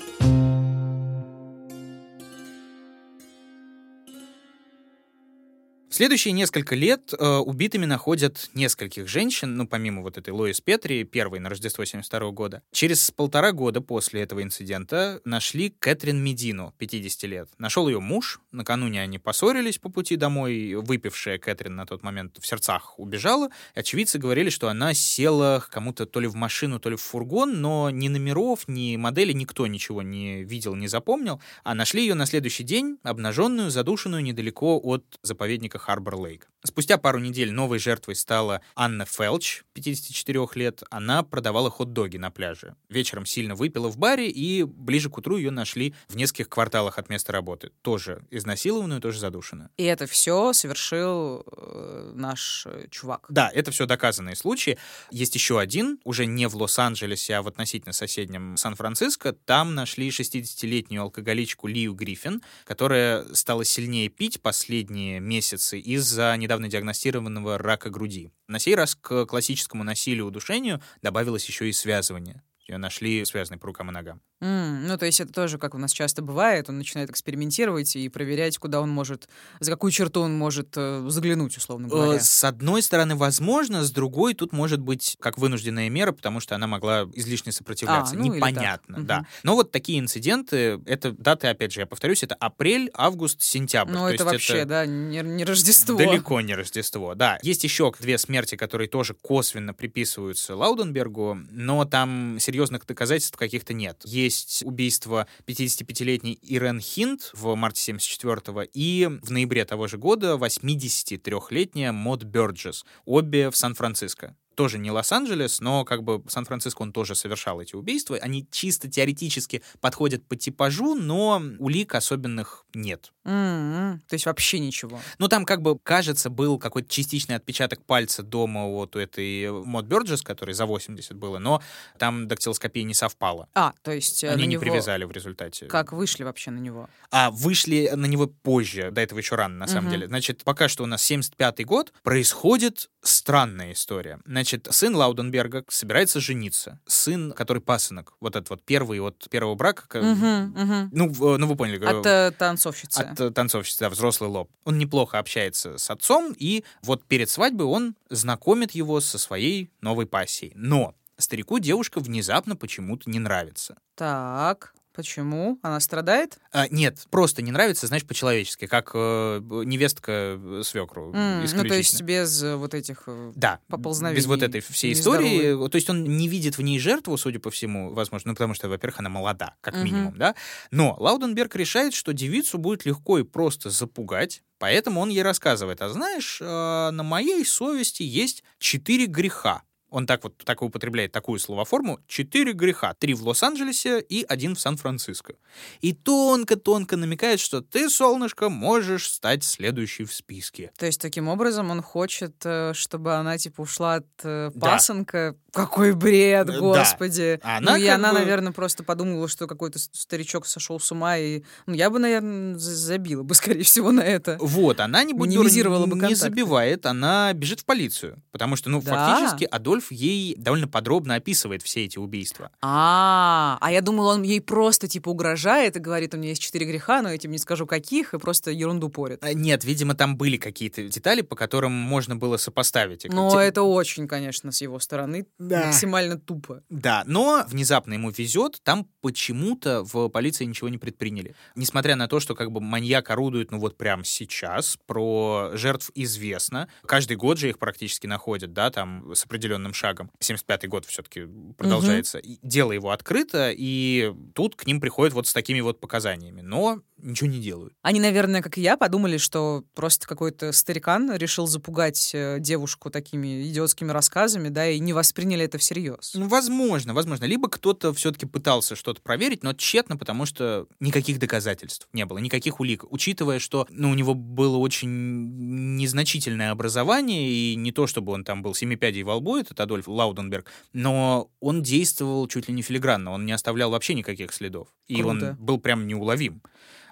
В 5.92 5.96
следующие 5.96 6.32
несколько 6.32 6.74
лет 6.74 7.14
э, 7.20 7.38
убитыми 7.40 7.86
находят 7.86 8.50
нескольких 8.54 9.10
женщин, 9.10 9.58
ну, 9.58 9.68
помимо 9.68 10.02
вот 10.02 10.18
этой 10.18 10.30
Лоис 10.30 10.62
Петри, 10.62 11.04
первой 11.04 11.40
на 11.40 11.50
Рождество 11.50 11.84
72 11.84 12.32
года. 12.32 12.64
Через 12.72 13.12
полтора 13.12 13.52
года 13.52 13.82
после 13.82 14.22
этого 14.22 14.42
инцидента 14.42 15.20
нашли 15.26 15.70
Кэтрин 15.70 16.18
Медину, 16.24 16.74
50 16.78 17.24
лет. 17.24 17.50
Нашел 17.58 17.90
ее 17.90 18.00
муж, 18.00 18.40
накануне 18.54 19.02
они 19.02 19.20
поссорились 19.20 19.80
по 19.80 19.90
пути 19.90 20.16
домой, 20.16 20.76
выпившая 20.76 21.38
Кэтрин 21.38 21.76
на 21.76 21.86
тот 21.86 22.04
момент 22.04 22.38
в 22.40 22.48
сердцах 22.48 22.98
убежала. 22.98 23.50
Очевидцы 23.76 24.18
говорили, 24.18 24.50
что 24.50 24.70
она 24.70 24.94
села 24.94 25.62
кому-то 25.70 26.06
то 26.06 26.22
ли 26.22 26.28
в 26.28 26.36
машину, 26.36 26.80
то 26.80 26.90
ли 26.90 26.96
в 26.96 27.02
фургон, 27.02 27.60
но 27.60 27.90
ни 27.90 28.08
номеров, 28.08 28.66
ни 28.70 28.96
модели 28.96 29.34
никто 29.34 29.68
ничего 29.68 30.02
не 30.02 30.44
видел, 30.44 30.74
не 30.74 30.88
запомнил. 30.88 31.42
А 31.66 31.76
нашли 31.76 32.04
ее 32.04 32.14
на 32.14 32.26
следующий 32.26 32.64
день, 32.64 32.98
обнаженную, 33.04 33.70
задушенную 33.70 34.24
недалеко 34.24 34.80
от 34.82 35.04
заповедника 35.22 35.81
Харбор-Лейк. 35.82 36.48
Спустя 36.64 37.00
пару 37.00 37.18
недель 37.18 37.52
новой 37.52 37.80
жертвой 37.80 38.16
стала 38.16 38.62
Анна 38.76 39.06
Фелч, 39.06 39.64
54 39.74 40.48
лет. 40.56 40.84
Она 40.92 41.24
продавала 41.24 41.72
хот-доги 41.72 42.18
на 42.18 42.30
пляже. 42.30 42.76
Вечером 42.88 43.26
сильно 43.26 43.56
выпила 43.56 43.90
в 43.90 43.98
баре, 43.98 44.30
и 44.30 44.64
ближе 44.64 45.10
к 45.10 45.18
утру 45.18 45.38
ее 45.38 45.50
нашли 45.50 45.96
в 46.08 46.16
нескольких 46.16 46.50
кварталах 46.50 47.00
от 47.00 47.10
места 47.10 47.32
работы. 47.32 47.72
Тоже 47.82 48.24
изнасилованную, 48.30 49.02
тоже 49.02 49.20
задушенную. 49.20 49.72
И 49.78 49.84
это 49.84 50.06
все 50.06 50.54
совершил 50.54 51.44
э, 51.48 52.12
наш 52.14 52.68
э, 52.68 52.88
чувак. 52.92 53.26
Да, 53.30 53.50
это 53.52 53.72
все 53.72 53.88
доказанные 53.88 54.36
случаи. 54.36 54.78
Есть 55.10 55.34
еще 55.34 55.60
один, 55.60 56.00
уже 56.04 56.28
не 56.28 56.48
в 56.48 56.56
Лос-Анджелесе, 56.56 57.38
а 57.38 57.42
в 57.42 57.48
относительно 57.48 57.94
соседнем 57.94 58.56
Сан-Франциско. 58.56 59.34
Там 59.34 59.74
нашли 59.74 60.10
60-летнюю 60.10 61.02
алкоголичку 61.02 61.68
Лию 61.68 61.94
Гриффин, 61.94 62.44
которая 62.66 63.34
стала 63.34 63.66
сильнее 63.66 64.10
пить 64.10 64.42
последние 64.44 65.20
месяцы 65.20 65.71
из-за 65.78 66.36
недавно 66.38 66.68
диагностированного 66.68 67.58
рака 67.58 67.90
груди. 67.90 68.32
На 68.48 68.60
сей 68.60 68.76
раз 68.76 68.96
к 68.96 69.26
классическому 69.26 69.84
насилию 69.84 70.26
удушению 70.26 70.82
добавилось 71.02 71.46
еще 71.48 71.70
и 71.70 71.74
связывание. 71.74 72.44
Ее 72.68 72.78
нашли 72.78 73.24
связанной 73.26 73.60
по 73.60 73.68
рукам 73.68 73.90
и 73.90 73.94
ногам. 73.94 74.22
М, 74.42 74.88
ну, 74.88 74.98
то 74.98 75.06
есть 75.06 75.20
это 75.20 75.32
тоже, 75.32 75.58
как 75.60 75.76
у 75.76 75.78
нас 75.78 75.92
часто 75.92 76.22
бывает, 76.24 76.68
он 76.70 76.78
начинает 76.78 77.12
экспериментировать 77.12 77.96
и 77.96 78.10
проверять, 78.10 78.58
куда 78.58 78.82
он 78.82 78.90
может, 78.90 79.30
за 79.60 79.72
какую 79.72 79.92
черту 79.92 80.22
он 80.22 80.36
может 80.36 80.74
э, 80.76 81.06
заглянуть, 81.10 81.58
условно 81.58 81.86
Э, 81.86 81.90
говоря. 81.90 82.20
С 82.20 82.44
одной 82.44 82.82
стороны, 82.82 83.16
возможно, 83.16 83.84
с 83.84 83.92
другой 83.92 84.34
тут 84.34 84.52
может 84.52 84.80
быть 84.80 85.16
как 85.20 85.38
вынужденная 85.38 85.90
мера, 85.90 86.12
потому 86.12 86.40
что 86.40 86.56
она 86.56 86.66
могла 86.66 87.08
излишне 87.14 87.52
сопротивляться. 87.52 88.16
А, 88.16 88.18
ну 88.18 88.26
или 88.34 88.40
так. 88.40 88.50
Непонятно, 88.52 89.04
да. 89.04 89.26
Но 89.44 89.56
вот 89.56 89.72
такие 89.72 90.00
инциденты, 90.00 90.82
это 90.86 91.12
даты, 91.12 91.48
опять 91.48 91.72
же, 91.72 91.82
я 91.82 91.86
повторюсь, 91.86 92.24
это 92.24 92.34
апрель, 92.36 92.90
август, 92.94 93.42
сентябрь. 93.44 93.92
Ну, 93.94 94.00
То 94.08 94.10
это 94.10 94.26
вообще, 94.26 94.66
да, 94.66 94.86
не, 94.88 95.20
не 95.22 95.46
Рождество. 95.46 95.98
Далеко 95.98 96.42
не 96.42 96.56
Рождество, 96.56 97.14
да. 97.14 97.38
Есть 97.44 97.64
еще 97.64 97.92
две 98.00 98.18
смерти, 98.18 98.56
которые 98.56 98.88
тоже 98.88 99.14
косвенно 99.14 99.74
приписываются 99.76 100.56
Лауденбергу, 100.56 101.38
но 101.52 101.86
там 101.86 102.38
серьезных 102.52 102.86
доказательств 102.86 103.38
каких-то 103.38 103.74
нет. 103.74 104.02
Есть 104.04 104.64
убийство 104.66 105.26
55-летней 105.48 106.38
Ирен 106.42 106.82
Хинт 106.82 107.32
в 107.34 107.56
марте 107.56 107.94
74-го 107.94 108.64
и 108.74 109.08
в 109.24 109.32
ноябре 109.32 109.64
того 109.64 109.88
же 109.88 109.98
года 109.98 110.36
83-летняя 110.36 111.94
Мод 111.94 112.24
Бёрджес, 112.24 112.84
обе 113.06 113.50
в 113.50 113.56
Сан-Франциско. 113.56 114.36
Тоже 114.56 114.78
не 114.80 114.92
Лос-Анджелес, 114.92 115.62
но 115.62 115.86
как 115.86 116.04
бы 116.04 116.22
Сан-Франциско 116.28 116.82
он 116.82 116.92
тоже 116.92 117.16
совершал 117.16 117.62
эти 117.62 117.76
убийства. 117.76 118.18
Они 118.22 118.46
чисто 118.52 118.90
теоретически 118.90 119.62
подходят 119.80 120.26
по 120.28 120.36
типажу, 120.36 120.94
но 120.96 121.42
улик 121.60 121.96
особенных 121.96 122.66
нет. 122.74 123.12
М-м, 123.24 124.02
То 124.08 124.14
есть 124.16 124.26
вообще 124.26 124.60
ничего. 124.60 125.00
Ну, 125.20 125.28
там 125.28 125.46
как 125.46 125.62
бы, 125.62 125.78
кажется, 125.80 126.30
был 126.30 126.58
какой-то 126.60 126.90
частичный 126.90 127.36
отпечаток 127.36 127.84
пальца 127.86 128.24
дома 128.24 128.66
вот 128.68 128.96
у 128.96 129.00
этой 129.00 129.52
Мод 129.64 129.86
Бёрджес, 129.86 130.22
который 130.22 130.54
за 130.54 130.66
80 130.66 131.16
было, 131.16 131.38
но 131.40 131.62
там 131.98 132.28
дактилоскопия 132.28 132.84
не 132.84 132.94
совпала. 132.94 133.48
А, 133.54 133.74
то 133.84 133.92
есть 133.92 134.24
э, 134.24 134.30
Они 134.30 134.44
на 134.44 134.48
не 134.48 134.54
него- 134.54 134.62
привязали 134.62 135.04
в 135.06 135.12
результате. 135.12 135.68
Как 135.68 135.92
вышли 135.94 136.24
вообще 136.24 136.52
на 136.52 136.60
него? 136.60 136.90
А 137.12 137.30
вышли 137.32 137.92
на 137.96 138.06
него 138.06 138.28
позже, 138.28 138.92
до 138.92 139.02
этого 139.02 139.20
еще 139.20 139.36
рано, 139.36 139.56
на 139.56 139.68
самом 139.68 139.84
Мгм. 139.86 139.92
деле. 139.92 140.08
Значит, 140.08 140.44
пока 140.44 140.68
что 140.68 140.84
у 140.84 140.88
нас 140.88 141.02
75-й 141.10 141.64
год, 141.64 141.94
происходит 142.04 142.90
странная 143.02 143.74
история. 143.74 144.20
Значит, 144.42 144.68
сын 144.72 144.96
Лауденберга 144.96 145.64
собирается 145.68 146.20
жениться. 146.20 146.80
Сын, 146.88 147.32
который 147.32 147.62
пасынок, 147.62 148.14
вот 148.20 148.36
этот 148.36 148.50
вот 148.50 148.64
первый 148.64 149.00
от 149.00 149.30
первого 149.30 149.54
брака, 149.54 149.84
Мгм, 150.02 150.54
мгм. 150.56 150.90
ну, 150.92 151.38
ну, 151.38 151.46
вы 151.46 151.56
поняли. 151.56 151.86
От 151.86 152.04
э, 152.08 152.32
танцовщицы. 152.32 153.02
От 153.02 153.20
э, 153.20 153.30
танцовщицы, 153.30 153.82
да, 153.82 153.90
взрослый 153.92 154.32
лоб. 154.32 154.50
Он 154.64 154.80
неплохо 154.80 155.20
общается 155.20 155.78
с 155.78 155.92
отцом, 155.92 156.34
и 156.36 156.64
вот 156.82 157.04
перед 157.04 157.30
свадьбой 157.30 157.68
он 157.68 157.96
знакомит 158.10 158.72
его 158.72 159.00
со 159.00 159.20
своей 159.20 159.70
новой 159.80 160.08
пассией. 160.08 160.54
Но 160.56 160.96
старику 161.18 161.60
девушка 161.60 162.00
внезапно 162.00 162.56
почему-то 162.56 163.12
не 163.12 163.20
нравится. 163.20 163.78
Так, 163.94 164.74
почему? 164.94 165.60
Она 165.62 165.80
страдает? 165.80 166.38
А, 166.52 166.68
нет, 166.70 167.06
просто 167.10 167.42
не 167.42 167.52
нравится, 167.52 167.88
знаешь, 167.88 168.06
по-человечески, 168.06 168.68
как 168.68 168.92
э, 168.94 169.40
невестка 169.66 170.12
э, 170.40 170.62
свекру. 170.64 171.12
Исключительно. 171.12 171.64
ну, 171.64 171.70
то 171.70 171.76
есть 171.76 172.02
без 172.02 172.44
э, 172.44 172.56
вот 172.56 172.74
этих... 172.74 173.04
э, 173.08 173.32
Да, 173.36 173.60
поползновений 173.68 174.18
без 174.18 174.26
вот 174.28 174.42
этой 174.44 174.62
всей 174.62 174.94
истории. 174.94 175.68
То 175.70 175.76
есть 175.76 175.90
он 175.90 176.04
не 176.04 176.28
видит 176.28 176.58
в 176.58 176.62
ней 176.62 176.80
жертву, 176.80 177.18
судя 177.18 177.40
по 177.40 177.50
всему, 177.52 177.94
возможно, 177.94 178.30
ну, 178.30 178.36
потому 178.36 178.54
что, 178.54 178.70
во-первых, 178.70 179.00
она 179.00 179.10
молода, 179.10 179.56
как 179.62 179.76
Мгм. 179.76 179.84
минимум, 179.86 180.18
да. 180.18 180.36
Но 180.72 180.96
Лауденберг 181.00 181.56
решает, 181.56 181.94
что 181.94 182.14
девицу 182.14 182.58
будет 182.58 182.86
легко 182.86 183.20
и 183.20 183.24
просто 183.24 183.70
запугать, 183.70 184.44
поэтому 184.60 185.00
он 185.02 185.10
ей 185.10 185.24
рассказывает, 185.24 185.82
а 185.82 185.90
знаешь, 185.90 186.40
э, 186.42 186.46
на 186.92 187.04
моей 187.04 187.46
совести 187.46 188.04
есть 188.04 188.44
четыре 188.60 189.06
греха. 189.08 189.64
Он 189.92 190.08
так 190.08 190.24
вот 190.24 190.38
так 190.38 190.62
и 190.62 190.66
употребляет 190.66 191.12
такую 191.12 191.38
словоформу. 191.38 192.00
Четыре 192.08 192.54
греха. 192.54 192.94
Три 192.94 193.14
в 193.14 193.28
Лос-Анджелесе 193.28 194.00
и 194.00 194.26
один 194.28 194.56
в 194.56 194.60
Сан-Франциско. 194.62 195.34
И 195.82 195.92
тонко-тонко 195.94 196.96
намекает, 196.96 197.42
что 197.42 197.62
ты, 197.62 197.90
солнышко, 197.90 198.48
можешь 198.50 199.10
стать 199.12 199.44
следующей 199.44 200.06
в 200.06 200.14
списке. 200.14 200.72
То 200.78 200.86
есть 200.86 201.02
таким 201.02 201.28
образом 201.28 201.70
он 201.72 201.82
хочет, 201.82 202.36
э, 202.46 202.72
чтобы 202.74 203.16
она 203.16 203.38
типа 203.38 203.62
ушла 203.62 203.96
от 203.96 204.08
э, 204.24 204.52
Да. 204.56 204.72
пасынка. 204.72 205.36
Какой 205.52 205.92
бред, 205.94 206.48
Э, 206.48 206.54
да. 206.54 206.60
господи. 206.60 207.40
А 207.44 207.60
ну 207.60 207.72
она 207.72 207.78
и 207.78 207.86
как 207.88 207.96
она, 207.96 208.14
бы- 208.14 208.20
наверное, 208.20 208.54
просто 208.54 208.84
подумала, 208.86 209.28
что 209.28 209.46
какой-то 209.48 209.78
старичок 209.80 210.46
сошел 210.46 210.80
с 210.80 210.90
ума 210.94 211.18
и, 211.18 211.44
ну 211.66 211.74
я 211.74 211.90
бы, 211.90 212.00
наверное, 212.00 212.56
забила 212.58 213.24
бы 213.24 213.36
скорее 213.60 213.64
всего 213.64 213.92
на 213.92 214.00
это. 214.02 214.38
Вот, 214.40 214.80
она 214.80 215.04
не 215.04 215.12
Минимизировала 215.12 215.86
бы 215.86 215.96
не 215.96 216.00
контакты. 216.00 216.16
забивает, 216.16 216.86
она 216.86 217.34
бежит 217.34 217.60
в 217.60 217.66
полицию. 217.66 218.22
Потому 218.32 218.56
что, 218.56 218.70
ну, 218.70 218.82
Да. 218.82 218.92
фактически 219.18 219.44
Адольф 219.44 219.81
ей 219.90 220.36
довольно 220.38 220.68
подробно 220.68 221.16
описывает 221.16 221.64
все 221.64 221.86
эти 221.86 221.98
убийства. 221.98 222.52
А, 222.62 223.58
а 223.62 223.72
я 223.72 223.82
думала, 223.82 224.14
он 224.14 224.24
ей 224.24 224.42
просто 224.42 224.88
типа 224.88 225.10
угрожает 225.10 225.78
и 225.78 225.80
говорит, 225.80 226.14
у 226.14 226.18
меня 226.18 226.30
есть 226.30 226.42
четыре 226.42 226.66
греха, 226.66 227.02
но 227.02 227.10
я 227.12 227.18
тебе 227.18 227.32
не 227.32 227.38
скажу 227.38 227.66
каких, 227.66 228.14
и 228.14 228.20
просто 228.20 228.52
ерунду 228.52 228.90
порит. 228.90 229.20
А, 229.24 229.34
Нет, 229.34 229.64
видимо, 229.64 229.96
там 229.96 230.18
были 230.18 230.38
какие-то 230.38 230.84
детали, 230.84 231.22
по 231.22 231.36
которым 231.36 231.72
можно 231.72 232.16
было 232.16 232.38
сопоставить. 232.38 233.06
их. 233.06 233.12
Но 233.14 233.32
Те- 233.32 233.40
это 233.48 233.64
очень, 233.64 234.08
конечно, 234.08 234.52
с 234.52 234.62
его 234.62 234.80
стороны 234.80 235.26
максимально 235.40 236.20
тупо. 236.20 236.64
Да, 236.70 237.04
но 237.06 237.44
внезапно 237.48 237.94
ему 237.94 238.10
везет, 238.10 238.60
там 238.64 238.88
почему-то 239.02 239.84
в 239.84 240.10
полиции 240.10 240.46
ничего 240.46 240.70
не 240.70 240.78
предприняли. 240.78 241.36
Несмотря 241.56 241.96
на 241.96 242.08
то, 242.08 242.20
что 242.20 242.36
как 242.36 242.52
бы 242.52 242.60
маньяк 242.62 243.10
орудует, 243.10 243.52
ну 243.52 243.60
вот 243.60 243.78
прямо 243.78 244.04
сейчас, 244.04 244.78
про 244.86 245.52
жертв 245.54 245.92
известно. 245.96 246.68
Каждый 246.86 247.18
год 247.18 247.38
же 247.38 247.50
их 247.50 247.60
практически 247.60 248.08
находят, 248.08 248.54
да, 248.54 248.70
там 248.72 249.14
с 249.14 249.24
определенным 249.26 249.71
шагом. 249.74 250.12
75-й 250.20 250.68
год 250.68 250.86
все-таки 250.86 251.28
продолжается. 251.58 252.18
И 252.18 252.38
Дело 252.42 252.72
его 252.72 252.92
открыто, 252.92 253.52
и 253.56 254.14
тут 254.34 254.56
к 254.56 254.66
ним 254.66 254.82
приходят 254.82 255.14
вот 255.14 255.28
с 255.28 255.34
такими 255.34 255.60
вот 255.62 255.80
показаниями. 255.80 256.42
Но 256.42 256.82
ничего 257.04 257.30
не 257.30 257.40
делают. 257.40 257.74
Они, 257.82 258.00
наверное, 258.00 258.42
как 258.42 258.58
и 258.58 258.62
я, 258.62 258.78
подумали, 258.78 259.18
что 259.18 259.64
просто 259.74 260.08
какой-то 260.08 260.52
старикан 260.52 261.16
решил 261.16 261.48
запугать 261.48 262.12
э, 262.14 262.38
девушку 262.40 262.90
такими 262.90 263.48
идиотскими 263.50 263.92
рассказами, 263.92 264.50
да, 264.50 264.70
и 264.70 264.80
не 264.80 264.94
восприняли 264.94 265.46
это 265.46 265.58
всерьез. 265.58 266.14
Ну, 266.16 266.28
возможно, 266.28 266.94
возможно. 266.94 267.26
Либо 267.26 267.50
кто-то 267.50 267.94
все-таки 267.94 268.26
пытался 268.26 268.76
что-то 268.76 269.02
проверить, 269.02 269.44
но 269.44 269.54
тщетно, 269.54 269.98
потому 269.98 270.26
что 270.26 270.68
никаких 270.80 271.20
доказательств 271.20 271.88
не 271.94 272.06
было, 272.06 272.20
никаких 272.20 272.60
улик. 272.60 272.86
Учитывая, 272.90 273.40
что 273.40 273.68
ну, 273.70 273.90
у 273.90 273.94
него 273.94 274.14
было 274.14 274.58
очень 274.58 275.76
незначительное 275.76 276.52
образование, 276.52 277.30
и 277.30 277.56
не 277.56 277.72
то, 277.72 277.88
чтобы 277.88 278.14
он 278.14 278.24
там 278.24 278.42
был 278.42 278.54
семипядей 278.54 279.04
во 279.04 279.16
лбу, 279.16 279.38
этот 279.38 279.60
Адольф 279.62 279.88
Лауденберг, 279.88 280.46
но 280.74 281.30
он 281.40 281.62
действовал 281.62 282.28
чуть 282.28 282.48
ли 282.48 282.54
не 282.54 282.62
филигранно, 282.62 283.12
он 283.12 283.26
не 283.26 283.32
оставлял 283.32 283.72
вообще 283.72 283.94
никаких 283.94 284.34
следов. 284.34 284.68
И 284.88 285.02
Круто. 285.02 285.32
он 285.32 285.46
был 285.46 285.60
прям 285.60 285.88
неуловим. 285.88 286.42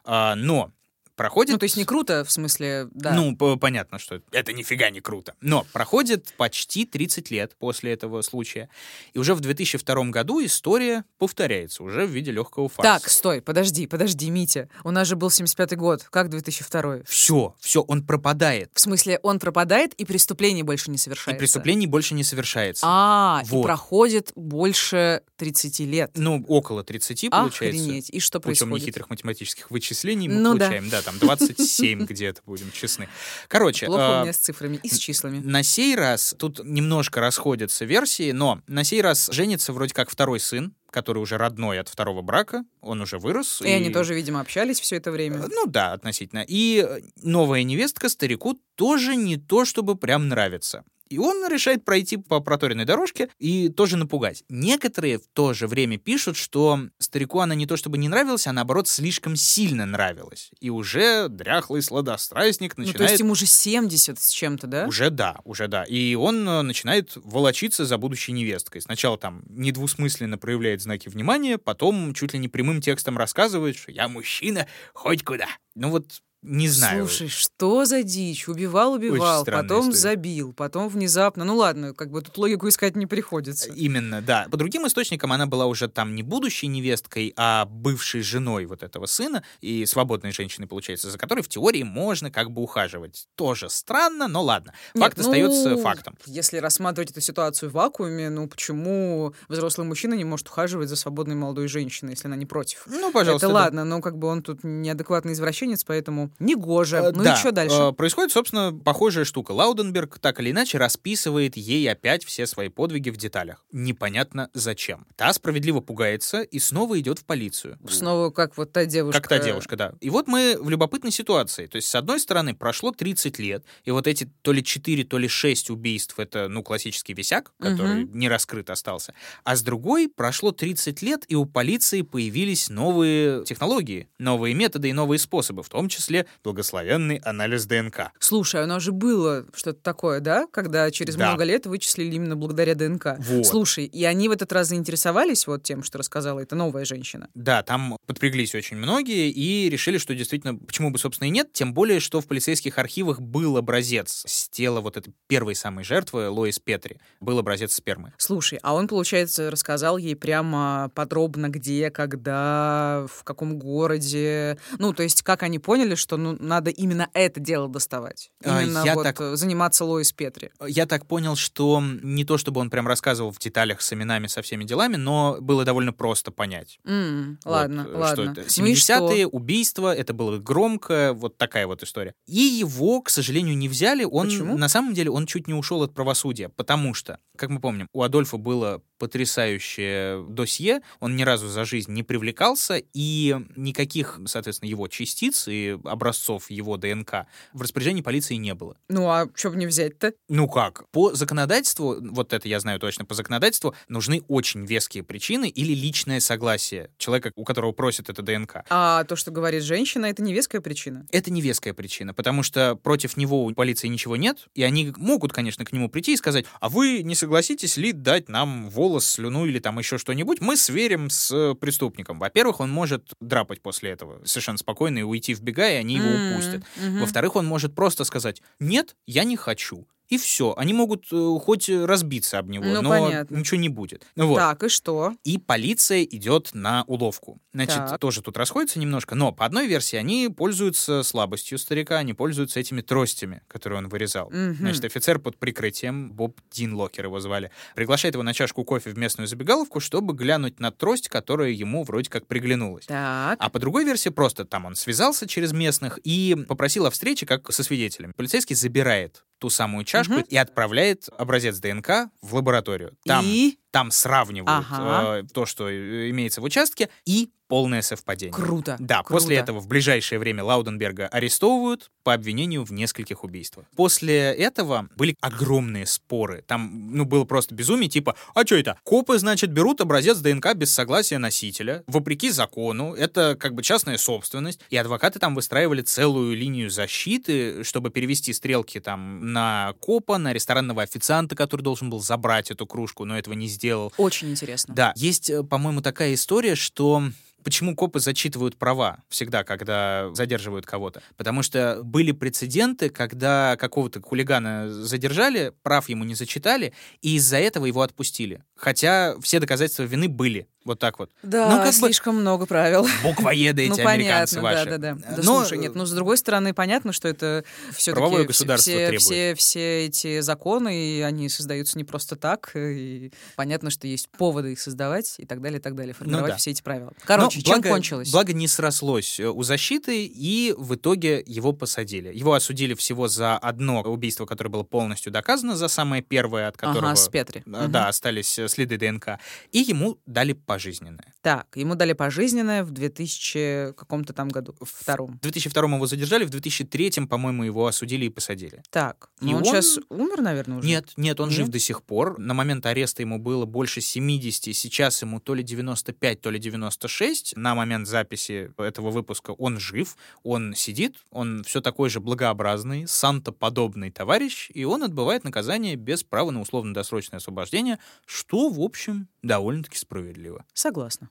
А, 0.05 0.36
но 0.36 0.72
проходит... 1.20 1.51
Ну, 1.51 1.57
то 1.59 1.65
есть 1.65 1.76
не 1.76 1.84
круто, 1.84 2.24
в 2.24 2.32
смысле, 2.32 2.88
да. 2.91 3.11
Ну, 3.13 3.36
понятно, 3.36 3.99
что 3.99 4.22
это 4.32 4.53
нифига 4.53 4.89
не 4.89 5.01
круто. 5.01 5.36
Но 5.41 5.65
проходит 5.74 6.34
почти 6.38 6.86
30 6.86 7.30
лет 7.30 7.55
после 7.59 7.91
этого 7.91 8.22
случая. 8.22 8.70
И 9.13 9.20
уже 9.20 9.36
в 9.36 9.41
2002 9.41 10.05
году 10.05 10.43
история 10.45 11.03
повторяется 11.17 11.84
уже 11.84 12.05
в 12.05 12.09
виде 12.09 12.32
легкого 12.32 12.70
фарса. 12.70 13.01
Так, 13.01 13.09
стой, 13.11 13.41
подожди, 13.41 13.86
подожди, 13.86 14.30
Митя. 14.30 14.70
У 14.86 14.91
нас 14.91 15.07
же 15.09 15.17
был 15.17 15.28
75-й 15.28 15.76
год, 15.76 16.03
как 16.09 16.30
2002 16.30 16.99
Все, 17.05 17.53
все, 17.59 17.82
он 17.82 18.01
пропадает. 18.05 18.72
В 18.74 18.80
смысле, 18.80 19.20
он 19.22 19.39
пропадает, 19.39 19.93
и 19.95 20.05
преступление 20.05 20.63
больше 20.63 20.89
не 20.89 20.95
И 20.95 20.99
совершается. 20.99 21.38
преступлений 21.38 21.86
больше 21.86 22.13
не 22.13 22.24
совершается. 22.24 22.86
А, 22.88 23.41
Вот. 23.47 23.59
и 23.59 23.63
проходит 23.63 24.32
больше 24.36 25.22
30 25.36 25.80
лет. 25.82 26.11
Ну, 26.15 26.45
около 26.47 26.84
30 26.84 27.30
получается. 27.30 27.82
Охренеть. 27.82 28.09
И 28.09 28.22
что 28.22 28.39
Путем 28.39 28.70
происходит? 28.70 28.84
нехитрых 28.84 29.09
математических 29.09 29.70
вычислений 29.70 30.30
мы 30.30 30.36
Ну 30.36 30.53
да. 30.53 30.67
получаем, 30.67 30.89
да. 30.89 31.01
Там 31.10 31.20
27 31.20 32.05
где-то, 32.05 32.41
будем 32.45 32.72
честны. 32.72 33.10
Короче, 33.47 33.88
Плохо 33.88 34.01
у 34.01 34.20
а, 34.20 34.22
меня 34.24 34.34
с 34.34 34.38
цифрами 34.38 34.80
и 34.82 34.89
с 34.89 34.97
числами. 34.97 35.39
на 35.39 35.64
сей 35.64 35.95
раз 35.95 36.36
тут 36.38 36.64
немножко 36.64 37.20
расходятся 37.20 37.86
версии, 37.86 38.32
но 38.32 38.62
на 38.68 38.84
сей 38.84 39.01
раз 39.01 39.30
женится 39.32 39.74
вроде 39.74 39.93
как 39.93 40.10
второй 40.10 40.39
сын, 40.39 40.74
который 40.91 41.20
уже 41.20 41.38
родной 41.38 41.80
от 41.80 41.89
второго 41.89 42.22
брака, 42.22 42.64
он 42.82 43.01
уже 43.01 43.18
вырос. 43.18 43.62
И 43.62 43.70
они 43.70 43.89
тоже, 43.89 44.14
видимо, 44.14 44.39
общались 44.41 44.80
все 44.80 44.97
это 44.97 45.12
время. 45.12 45.47
Ну 45.47 45.66
да, 45.68 45.93
относительно. 45.93 46.43
И 46.47 46.86
э, 46.88 47.01
новая 47.22 47.64
невестка 47.64 48.10
старику 48.10 48.60
тоже 48.76 49.16
не 49.16 49.38
то 49.38 49.66
чтобы 49.66 49.95
прям 49.95 50.28
нравится. 50.30 50.84
И 51.10 51.18
он 51.18 51.47
решает 51.47 51.84
пройти 51.84 52.18
по 52.18 52.39
проторенной 52.39 52.86
дорожке 52.86 53.30
и 53.39 53.70
тоже 53.70 53.97
напугать. 53.97 54.43
Некоторые 54.47 55.18
в 55.18 55.28
то 55.34 55.53
же 55.53 55.68
время 55.68 55.97
пишут, 55.97 56.38
что 56.38 56.80
старику 56.99 57.39
она 57.39 57.55
не 57.55 57.66
то 57.66 57.78
чтобы 57.78 57.97
не 57.97 58.07
нравилась, 58.07 58.47
а 58.47 58.53
наоборот 58.53 58.88
слишком 58.88 59.36
сильно 59.36 59.86
нравилась. 59.86 60.51
И 60.60 60.70
уже 60.70 61.28
дряхлый 61.30 61.82
сладострастник 61.82 62.78
Ну, 62.78 62.84
начинает... 62.84 62.97
то 62.97 63.12
есть 63.12 63.22
им 63.22 63.32
уже 63.32 63.45
70 63.45 64.20
с 64.20 64.30
чем-то, 64.30 64.68
да? 64.68 64.86
Уже 64.86 65.10
да, 65.10 65.39
уже 65.43 65.68
да. 65.68 65.84
И 65.84 66.14
он 66.16 66.47
э, 66.47 66.62
начинает 66.62 67.14
волочиться 67.16 67.86
за 67.86 67.97
будущей 67.97 68.32
невесткой. 68.32 68.82
Сначала 68.82 69.18
там 69.18 69.43
недвусмысленно 69.49 70.38
проявляет 70.38 70.82
знаки 70.82 71.10
внимания, 71.10 71.57
потом 71.57 72.14
чуть 72.14 72.34
ли 72.34 72.39
не 72.39 72.47
прямым 72.47 72.82
текстом 72.82 73.18
рассказывает, 73.18 73.78
что 73.78 73.91
я 73.91 74.07
мужчина, 74.07 74.68
хоть 74.93 75.24
куда. 75.24 75.47
Ну 75.76 75.89
вот 75.89 76.22
не 76.41 76.69
знаю. 76.69 77.05
Слушай, 77.05 77.27
что 77.27 77.83
за 77.83 78.01
дичь? 78.01 78.47
Убивал, 78.47 78.93
убивал, 78.93 79.43
потом 79.43 79.91
история. 79.91 79.97
забил, 79.97 80.53
потом 80.53 80.87
внезапно. 80.87 81.43
Ну 81.43 81.57
ладно, 81.57 81.93
как 81.93 82.11
бы 82.11 82.21
тут 82.21 82.37
логику 82.37 82.69
искать 82.69 82.95
не 82.95 83.05
приходится. 83.05 83.69
Именно, 83.73 84.21
да. 84.21 84.47
По 84.49 84.55
другим 84.55 84.87
источникам 84.87 85.33
она 85.33 85.47
была 85.47 85.65
уже 85.65 85.89
там 85.89 86.15
не 86.15 86.23
будущей 86.23 86.67
невесткой, 86.67 87.33
а 87.35 87.65
бывшей 87.65 88.21
женой 88.21 88.65
вот 88.67 88.83
этого 88.83 89.05
сына 89.05 89.43
и 89.59 89.85
свободной 89.85 90.31
женщиной, 90.31 90.67
получается, 90.67 91.11
за 91.11 91.17
которой 91.17 91.41
в 91.41 91.49
теории 91.49 91.83
можно 91.83 92.31
как 92.31 92.51
бы 92.51 92.61
ухаживать. 92.61 93.27
Тоже 93.35 93.69
странно, 93.69 94.29
но 94.29 94.41
ладно. 94.41 94.73
Нет, 94.93 95.03
Факт 95.03 95.19
остается 95.19 95.71
ну, 95.71 95.81
фактом. 95.81 96.17
Если 96.25 96.57
рассматривать 96.57 97.11
эту 97.11 97.19
ситуацию 97.19 97.69
в 97.69 97.73
вакууме, 97.73 98.29
ну 98.29 98.47
почему 98.47 99.33
взрослый 99.49 99.85
мужчина 99.85 100.13
не 100.13 100.23
может 100.23 100.47
ухаживать 100.47 100.87
за 100.87 100.95
свободной 100.95 101.35
молодой 101.35 101.67
женщиной, 101.67 102.11
если 102.11 102.27
она 102.27 102.37
не 102.37 102.45
против? 102.45 102.83
Ну, 102.85 103.11
пожалуйста. 103.11 103.47
это 103.47 103.53
да. 103.53 103.61
ладно, 103.61 103.83
но 103.83 103.99
как 103.99 104.17
бы 104.17 104.29
он 104.29 104.41
тут 104.41 104.63
неадекватный 104.63 105.33
извращенец, 105.33 105.83
поэтому 105.83 106.28
негоже. 106.39 106.97
Э, 106.97 107.11
ну 107.11 107.23
да, 107.23 107.34
и 107.34 107.38
что 107.38 107.51
дальше? 107.51 107.75
э, 107.75 107.91
Происходит, 107.93 108.32
собственно, 108.32 108.73
похожая 108.73 109.25
штука. 109.25 109.51
Лауденберг 109.51 110.19
так 110.19 110.39
или 110.39 110.51
иначе 110.51 110.77
расписывает 110.77 111.57
ей 111.57 111.89
опять 111.89 112.23
все 112.25 112.45
свои 112.45 112.69
подвиги 112.69 113.09
в 113.09 113.17
деталях. 113.17 113.63
Непонятно 113.71 114.49
зачем. 114.53 115.07
Та 115.15 115.34
справедливо 115.34 115.80
пугается 115.82 116.41
и 116.41 116.59
снова 116.59 116.99
идет 116.99 117.19
в 117.19 117.25
полицию. 117.25 117.77
Снова 117.89 118.30
как 118.30 118.57
вот 118.57 118.71
та 118.71 118.86
девушка. 118.86 119.21
Как 119.21 119.30
та 119.30 119.39
девушка, 119.39 119.75
да. 119.75 119.93
И 120.01 120.09
вот 120.09 120.27
мы 120.27 120.57
в 120.59 120.69
любопытной 120.69 121.11
ситуации. 121.11 121.65
То 121.67 121.77
есть, 121.77 121.88
с 121.88 121.95
одной 121.95 122.19
стороны, 122.19 122.53
прошло 122.53 122.91
30 122.91 123.39
лет, 123.39 123.63
и 123.84 123.91
вот 123.91 124.07
эти 124.07 124.30
то 124.41 124.51
ли 124.51 124.63
4, 124.63 125.03
то 125.03 125.17
ли 125.17 125.27
6 125.27 125.69
убийств— 125.69 126.15
это, 126.19 126.47
ну, 126.47 126.63
классический 126.63 127.13
висяк, 127.13 127.51
который 127.59 128.05
не 128.05 128.30
раскрыт 128.30 128.69
остался. 128.69 129.13
А 129.43 129.55
с 129.55 129.61
другой, 129.61 130.09
прошло 130.09 130.51
30 130.51 131.01
лет, 131.01 131.25
и 131.27 131.36
у 131.36 131.45
полиции 131.45 132.01
появились 132.01 132.69
новые 132.69 133.43
технологии, 133.45 134.07
новые 134.19 134.53
методы 134.53 134.89
и 134.89 134.93
новые 134.93 135.19
способы, 135.19 135.63
в 135.63 135.69
том 135.69 135.89
числе 135.89 136.18
благословенный 136.43 137.17
анализ 137.17 137.65
ДНК. 137.65 138.11
Слушай, 138.20 138.63
у 138.63 138.67
нас 138.67 138.84
же 138.84 138.91
было 138.91 139.45
что-то 139.53 139.82
такое, 139.82 140.20
да? 140.20 140.47
Когда 140.51 140.89
через 140.91 141.15
Да. 141.15 141.30
много 141.30 141.43
лет 141.43 141.65
вычислили 141.65 142.15
именно 142.15 142.36
благодаря 142.36 142.76
ДНК. 142.76 143.15
Вот. 143.20 143.45
Слушай, 143.45 143.86
и 143.86 144.03
они 144.03 144.28
в 144.30 144.32
этот 144.32 144.51
раз 144.51 144.67
заинтересовались 144.70 145.47
вот 145.47 145.63
тем, 145.63 145.84
что 145.84 145.97
рассказала 145.97 146.39
эта 146.39 146.55
новая 146.55 146.86
женщина. 146.86 147.30
Да, 147.34 147.63
там 147.63 147.97
подпряглись 148.05 148.55
очень 148.55 148.78
многие 148.78 149.30
и 149.30 149.70
решили, 149.70 149.97
что 149.97 150.15
действительно, 150.15 150.55
почему 150.55 150.91
бы, 150.91 150.99
собственно, 150.99 151.28
и 151.28 151.32
нет, 151.32 151.53
тем 151.53 151.74
более, 151.74 151.99
что 151.99 152.22
в 152.22 152.28
полицейских 152.28 152.78
архивах 152.78 153.20
был 153.22 153.57
образец 153.57 154.24
с 154.26 154.49
тела 154.49 154.82
вот 154.82 154.97
этой 154.97 155.13
первой 155.28 155.55
самой 155.55 155.84
жертвы, 155.84 156.30
Лоис 156.30 156.59
Петри, 156.59 156.97
был 157.20 157.39
образец 157.39 157.74
спермы. 157.74 158.13
Слушай, 158.17 158.59
а 158.63 158.74
он, 158.74 158.88
получается, 158.88 159.51
рассказал 159.51 159.97
ей 159.97 160.15
прямо 160.15 160.91
подробно, 160.95 161.49
где, 161.49 161.89
когда, 161.91 163.05
в 163.11 163.24
каком 163.24 163.57
городе. 163.59 164.57
Ну, 164.78 164.93
то 164.93 165.03
есть, 165.03 165.22
как 165.24 165.43
они 165.43 165.59
поняли, 165.59 165.95
что 165.95 166.09
ну, 166.18 166.36
надо 166.39 166.72
именно 166.72 167.10
это 167.14 167.39
дело 167.39 167.68
доставать. 167.68 168.32
А, 168.43 168.62
Именно 168.64 168.84
я 168.86 168.95
вот 168.95 169.03
так- 169.03 169.20
э, 169.22 169.36
заниматься 169.36 169.86
Лоис 169.86 170.12
Петри. 170.12 170.51
Я 170.68 170.86
так 170.86 171.05
понял, 171.05 171.36
что 171.36 171.82
не 171.82 172.24
то, 172.26 172.38
чтобы 172.38 172.62
он 172.62 172.70
прям 172.70 172.88
рассказывал 172.88 173.32
в 173.32 173.39
деталях 173.39 173.82
с 173.82 173.93
именами, 173.93 174.28
со 174.28 174.41
всеми 174.41 174.64
делами, 174.64 174.95
но 174.95 175.38
было 175.41 175.66
довольно 175.66 175.93
просто 175.93 176.32
понять. 176.32 176.80
М, 176.86 177.39
Вот, 177.45 177.51
ладно, 177.51 177.86
э, 177.89 177.97
ладно. 177.97 178.14
Что 178.14 178.24
это? 178.41 178.41
Ну 178.60 178.66
и 178.66 178.76
что? 178.76 178.93
70-е, 178.93 179.28
убийство, 179.28 179.95
это 179.95 180.14
было 180.14 180.38
громко, 180.38 181.14
вот 181.14 181.38
такая 181.38 181.68
вот 181.68 181.84
история. 181.84 182.14
И 182.28 182.39
его, 182.39 183.01
к 183.01 183.10
сожалению, 183.10 183.57
не 183.57 183.68
взяли. 183.70 184.03
Он, 184.03 184.28
Почему? 184.28 184.57
на 184.57 184.70
самом 184.70 184.93
деле, 184.93 185.12
он 185.12 185.26
чуть 185.26 185.47
не 185.47 185.53
ушел 185.53 185.84
от 185.84 185.93
правосудия, 185.93 186.49
потому 186.49 186.93
что, 186.93 187.20
как 187.38 187.49
мы 187.49 187.60
помним, 187.60 187.88
у 187.93 188.01
Адольфа 188.03 188.38
было 188.38 188.82
потрясающее 189.00 190.24
досье, 190.28 190.82
он 191.00 191.16
ни 191.16 191.24
разу 191.24 191.47
за 191.47 191.66
жизнь 191.66 191.91
не 191.91 192.04
привлекался, 192.04 192.82
и 192.93 193.36
никаких, 193.56 194.20
соответственно, 194.28 194.70
его 194.70 194.88
частиц 194.88 195.47
и 195.47 195.78
образцов 195.86 196.52
его 196.52 196.78
ДНК 196.78 197.26
в 197.54 197.62
распоряжении 197.62 198.02
полиции 198.02 198.36
не 198.36 198.54
было. 198.54 198.78
Ну, 198.89 199.10
а 199.10 199.28
что 199.34 199.50
бы 199.50 199.56
не 199.56 199.66
взять-то? 199.66 200.14
Ну 200.28 200.47
как? 200.47 200.88
По 200.91 201.14
законодательству, 201.14 201.97
вот 202.00 202.34
это 202.34 202.47
я 202.47 202.60
знаю 202.60 202.80
точно, 202.80 203.06
по 203.06 203.16
законодательству 203.16 203.74
нужны 203.88 204.24
очень 204.28 204.66
веские 204.66 205.04
причины 205.04 205.50
или 205.50 205.74
личное 205.74 206.20
согласие 206.20 206.91
человека, 206.97 207.32
у 207.36 207.45
которого 207.45 207.72
просят 207.72 208.10
это 208.10 208.22
ДНК. 208.22 208.64
А 208.70 209.04
то, 209.06 209.16
что 209.16 209.32
говорит 209.32 209.64
женщина, 209.64 210.06
это 210.06 210.22
не 210.22 210.34
веская 210.34 210.62
причина. 210.62 211.08
Это 211.12 211.32
не 211.32 211.41
веская 211.41 211.74
причина, 211.74 212.14
потому 212.14 212.43
что 212.43 212.76
против 212.76 213.16
него 213.16 213.45
у 213.45 213.54
полиции 213.54 213.88
ничего 213.88 214.18
нет, 214.18 214.47
и 214.56 214.64
они 214.64 214.93
могут, 214.97 215.32
конечно, 215.32 215.64
к 215.64 215.72
нему 215.72 215.89
прийти 215.89 216.14
и 216.14 216.18
сказать, 216.18 216.45
а 216.60 216.68
вы 216.70 217.02
не 217.04 217.16
согласитесь 217.16 217.78
ли 217.78 217.93
дать 217.93 218.28
нам 218.28 218.70
волос, 218.89 219.05
слюну 219.05 219.45
или 219.45 219.59
там 219.59 219.77
еще 219.79 219.97
что-нибудь, 219.97 220.41
мы 220.41 220.57
сверим 220.57 221.09
с 221.09 221.31
э, 221.31 221.55
преступником. 221.55 222.19
Во-первых, 222.19 222.59
он 222.59 222.71
может 222.71 223.13
драпать 223.21 223.61
после 223.61 223.91
этого 223.91 224.23
совершенно 224.25 224.57
спокойно 224.57 224.99
и 224.99 225.03
уйти 225.03 225.33
в 225.33 225.41
бега, 225.41 225.69
и 225.69 225.75
они 225.75 225.95
его 225.95 226.09
упустят. 226.33 226.63
Во-вторых, 226.99 227.35
он 227.35 227.45
может 227.45 227.75
просто 227.75 228.03
сказать, 228.03 228.41
нет, 228.59 228.95
я 229.05 229.23
не 229.23 229.37
хочу. 229.37 229.87
И 230.10 230.18
все. 230.18 230.53
Они 230.57 230.74
могут 230.74 231.05
э, 231.12 231.38
хоть 231.41 231.70
разбиться 231.70 232.39
об 232.39 232.49
него, 232.49 232.66
Ну, 232.66 232.82
но 232.82 232.89
понятно. 232.89 233.36
ничего 233.36 233.60
не 233.60 233.70
будет. 233.70 234.05
Вот. 234.16 234.36
Так, 234.38 234.64
и 234.64 234.70
что? 234.70 235.14
И 235.24 235.38
полиция 235.38 236.03
идет 236.03 236.49
на 236.53 236.84
уловку. 236.88 237.39
Значит, 237.53 237.78
Так. 237.78 237.99
тоже 237.99 238.22
тут 238.22 238.36
расходится 238.38 238.80
немножко, 238.80 239.16
но 239.16 239.32
по 239.32 239.45
одной 239.45 239.68
версии 239.68 239.95
они 239.97 240.30
пользуются 240.30 241.03
слабостью 241.03 241.57
старика, 241.60 241.97
они 241.97 242.14
пользуются 242.14 242.60
этими 242.60 242.82
тростями, 242.82 243.41
которые 243.47 243.80
он 243.80 243.89
вырезал. 243.89 244.30
Мгм. 244.32 244.55
Значит, 244.57 244.86
офицер 244.86 245.20
под 245.20 245.38
прикрытием, 245.38 246.12
Боб 246.12 246.39
Динлокер 246.51 247.05
его 247.05 247.20
звали, 247.20 247.51
приглашает 247.76 248.16
его 248.16 248.24
на 248.24 248.34
чашку 248.34 248.64
кофе 248.64 248.89
в 248.91 248.97
местную 248.97 249.28
забегаловку, 249.28 249.80
чтобы 249.80 250.14
глянуть 250.14 250.60
на 250.60 250.72
трость, 250.72 251.07
которая 251.07 251.51
ему 251.51 251.84
вроде 251.84 252.10
как 252.10 252.26
приглянулась. 252.26 252.86
Так. 252.88 253.38
А 253.39 253.49
по 253.49 253.60
другой 253.60 253.86
версии 253.86 254.10
просто 254.10 254.43
там 254.45 254.66
он 254.66 254.76
связался 254.76 255.28
через 255.28 255.51
местных 255.53 255.99
и 256.03 256.36
попросил 256.47 256.86
о 256.88 256.89
встрече 256.91 257.26
как 257.28 257.51
со 257.53 257.64
свидетелем. 257.64 258.14
Полицейский 258.16 258.55
забирает 258.55 259.24
ту 259.39 259.49
самую 259.49 259.85
чашку 259.85 260.13
Мгм. 260.15 260.25
и 260.29 260.35
отправляет 260.37 261.07
образец 261.17 261.57
ДНК 261.59 262.09
в 262.21 262.35
лабораторию. 262.35 262.97
Там, 263.05 263.23
И? 263.25 263.57
там 263.71 263.89
сравнивают 263.91 264.65
Ага. 264.69 265.19
э, 265.19 265.23
то, 265.33 265.45
что 265.45 265.69
имеется 266.09 266.41
в 266.41 266.43
участке, 266.43 266.89
и 267.05 267.31
полное 267.50 267.82
совпадение. 267.82 268.34
Круто. 268.34 268.78
Да, 268.80 269.04
круто. 269.04 269.22
после 269.22 269.38
этого 269.38 269.60
в 269.60 269.68
ближайшее 269.68 270.20
время 270.20 270.43
Лауденберга 270.43 271.08
арестовывают 271.08 271.89
по 272.04 272.14
обвинению 272.14 272.64
в 272.64 272.72
нескольких 272.72 273.24
убийствах. 273.24 273.66
После 273.76 274.18
этого 274.18 274.88
были 274.95 275.16
огромные 275.20 275.88
споры. 275.88 276.43
Там, 276.47 276.91
ну, 276.93 277.06
было 277.06 277.26
просто 277.26 277.56
безумие, 277.56 277.89
типа, 277.89 278.16
а 278.36 278.45
что 278.45 278.56
это? 278.56 278.78
Копы, 278.84 279.18
значит, 279.18 279.52
берут 279.52 279.82
образец 279.82 280.20
ДНК 280.20 280.54
без 280.54 280.72
согласия 280.74 281.18
носителя, 281.18 281.84
вопреки 281.88 282.30
закону, 282.30 282.93
это 282.93 283.36
как 283.38 283.56
бы 283.56 283.64
частная 283.64 283.97
собственность, 283.97 284.60
и 284.70 284.78
адвокаты 284.78 285.18
там 285.18 285.34
выстраивали 285.34 285.82
целую 285.82 286.38
линию 286.38 286.70
защиты, 286.70 287.64
чтобы 287.64 287.89
перевести 287.89 288.32
стрелки 288.32 288.80
там 288.80 289.34
на 289.34 289.74
копа, 289.80 290.20
на 290.20 290.34
ресторанного 290.34 290.84
официанта, 290.84 291.36
который 291.36 291.62
должен 291.62 291.89
был 291.89 292.00
забрать 292.00 292.52
эту 292.52 292.68
кружку, 292.68 293.06
но 293.06 293.18
этого 293.18 293.34
не 293.34 293.47
сделал. 293.47 293.91
Очень 293.97 294.30
интересно. 294.30 294.76
Да, 294.76 294.93
есть, 294.95 295.32
э, 295.32 295.43
по-моему, 295.43 295.82
такая 295.82 296.14
история, 296.14 296.54
что 296.54 297.04
Почему 297.43 297.75
копы 297.75 297.99
зачитывают 297.99 298.57
права 298.57 298.99
всегда, 299.09 299.43
когда 299.43 300.09
задерживают 300.13 300.65
кого-то? 300.65 301.01
Потому 301.17 301.41
что 301.43 301.81
были 301.83 302.11
прецеденты, 302.11 302.89
когда 302.89 303.55
какого-то 303.57 304.01
хулигана 304.01 304.69
задержали, 304.69 305.53
прав 305.63 305.89
ему 305.89 306.03
не 306.03 306.15
зачитали, 306.15 306.73
и 307.01 307.15
из-за 307.15 307.37
этого 307.37 307.65
его 307.65 307.81
отпустили. 307.81 308.43
Хотя 308.55 309.15
все 309.21 309.39
доказательства 309.39 309.83
вины 309.83 310.07
были. 310.09 310.47
Вот 310.65 310.77
так 310.77 310.99
вот. 310.99 311.09
Да, 311.23 311.49
Ну, 311.49 311.57
как 311.57 311.67
бы- 311.67 311.71
слишком 311.73 312.17
много 312.17 312.45
правил. 312.45 312.85
Буквоеды 313.01 313.63
эти 313.63 313.79
ну, 313.81 313.87
американцы 313.87 314.35
понятно, 314.41 314.41
ваши. 314.41 314.69
да, 314.69 314.77
да, 314.77 314.93
да. 314.99 315.15
Да, 315.15 315.23
Но, 315.23 315.39
слушай, 315.39 315.57
нет, 315.57 315.73
ну, 315.73 315.85
с 315.85 315.91
другой 315.91 316.17
стороны, 316.17 316.53
понятно, 316.53 316.91
что 316.91 317.07
это 317.07 317.43
все 317.71 317.93
Правовое 317.93 318.25
государство 318.25 318.69
все, 318.69 318.87
требует. 318.87 319.01
все, 319.01 319.35
все 319.35 319.85
эти 319.85 320.19
законы, 320.19 320.97
и 320.97 321.01
они 321.01 321.29
создаются 321.29 321.77
не 321.77 321.85
просто 321.85 322.17
так, 322.17 322.51
и 322.55 323.11
понятно, 323.37 323.69
что 323.69 323.87
есть 323.87 324.09
поводы 324.09 324.51
их 324.51 324.59
создавать 324.59 325.15
и 325.17 325.25
так 325.25 325.41
далее, 325.41 325.59
и 325.59 325.61
так 325.61 325.75
далее, 325.75 325.93
формировать 325.93 326.25
Ну 326.25 326.33
да. 326.33 326.37
все 326.37 326.51
эти 326.51 326.61
правила. 326.61 326.91
Короче, 327.05 327.28
Короче, 327.30 327.41
чем 327.41 327.61
благо, 327.61 327.69
кончилось? 327.69 328.11
Благо 328.11 328.34
не 328.34 328.47
срослось 328.47 329.19
э, 329.19 329.27
у 329.27 329.43
защиты, 329.43 330.05
и 330.05 330.53
в 330.57 330.75
итоге 330.75 331.23
его 331.25 331.53
посадили. 331.53 332.11
Его 332.13 332.34
осудили 332.34 332.73
всего 332.73 333.07
за 333.07 333.38
одно 333.38 333.82
убийство, 333.82 334.25
которое 334.25 334.49
было 334.49 334.63
полностью 334.63 335.11
доказано, 335.11 335.55
за 335.55 335.67
самое 335.67 336.01
первое, 336.01 336.47
от 336.47 336.57
которого... 336.57 336.91
Ага, 336.91 336.95
с 336.95 337.07
Петри. 337.09 337.43
Мгм. 337.45 337.71
Да, 337.71 337.88
остались 337.88 338.38
э, 338.39 338.47
следы 338.47 338.77
ДНК. 338.77 339.19
И 339.51 339.59
ему 339.59 339.99
дали 340.05 340.34
пожизненное. 340.34 341.13
Так, 341.21 341.47
ему 341.55 341.75
дали 341.75 341.93
пожизненное 341.93 342.63
в 342.63 342.71
2000 342.71 343.73
каком-то 343.73 344.13
там 344.13 344.30
году, 344.30 344.55
втором. 344.61 345.17
В 345.17 345.21
2002 345.21 345.75
его 345.75 345.88
задержали, 345.88 346.25
в 346.25 346.30
2003, 346.30 347.05
по-моему, 347.07 347.43
его 347.43 347.67
осудили 347.67 348.05
и 348.05 348.09
посадили. 348.09 348.61
Так, 348.69 349.09
И 349.21 349.25
ну 349.25 349.32
он, 349.32 349.38
он- 349.38 349.45
сейчас 349.45 349.80
умер, 349.89 350.21
наверное, 350.21 350.57
уже? 350.59 350.67
Нет, 350.67 350.93
нет, 350.97 351.19
он 351.19 351.30
жив 351.30 351.45
Нет? 351.45 351.51
до 351.51 351.59
сих 351.59 351.84
пор. 351.84 352.17
На 352.19 352.34
момент 352.34 352.65
ареста 352.65 353.01
ему 353.01 353.19
было 353.19 353.45
больше 353.45 353.82
70, 353.82 354.55
сейчас 354.55 355.01
ему 355.01 355.19
то 355.19 355.34
ли 355.34 355.43
95, 355.43 356.21
то 356.21 356.30
ли 356.30 356.39
96. 356.39 357.18
На 357.36 357.55
момент 357.55 357.88
записи 357.88 358.51
этого 358.57 358.89
выпуска 358.89 359.32
он 359.32 359.59
жив, 359.59 359.95
он 360.24 360.53
сидит, 360.55 360.97
он 361.11 361.43
все 361.43 361.61
такой 361.61 361.89
же 361.89 361.99
благообразный, 361.99 362.88
Санта-подобный 362.88 363.91
товарищ, 363.91 364.49
и 364.53 364.65
он 364.65 364.84
отбывает 364.84 365.24
наказание 365.24 365.76
без 365.76 366.03
права 366.03 366.32
на 366.32 366.41
условно-досрочное 366.41 367.17
освобождение, 367.17 367.80
что, 368.05 368.49
в 368.49 368.59
общем, 368.59 369.07
довольно-таки 369.22 369.78
справедливо. 369.78 370.45
Согласна. 370.53 371.09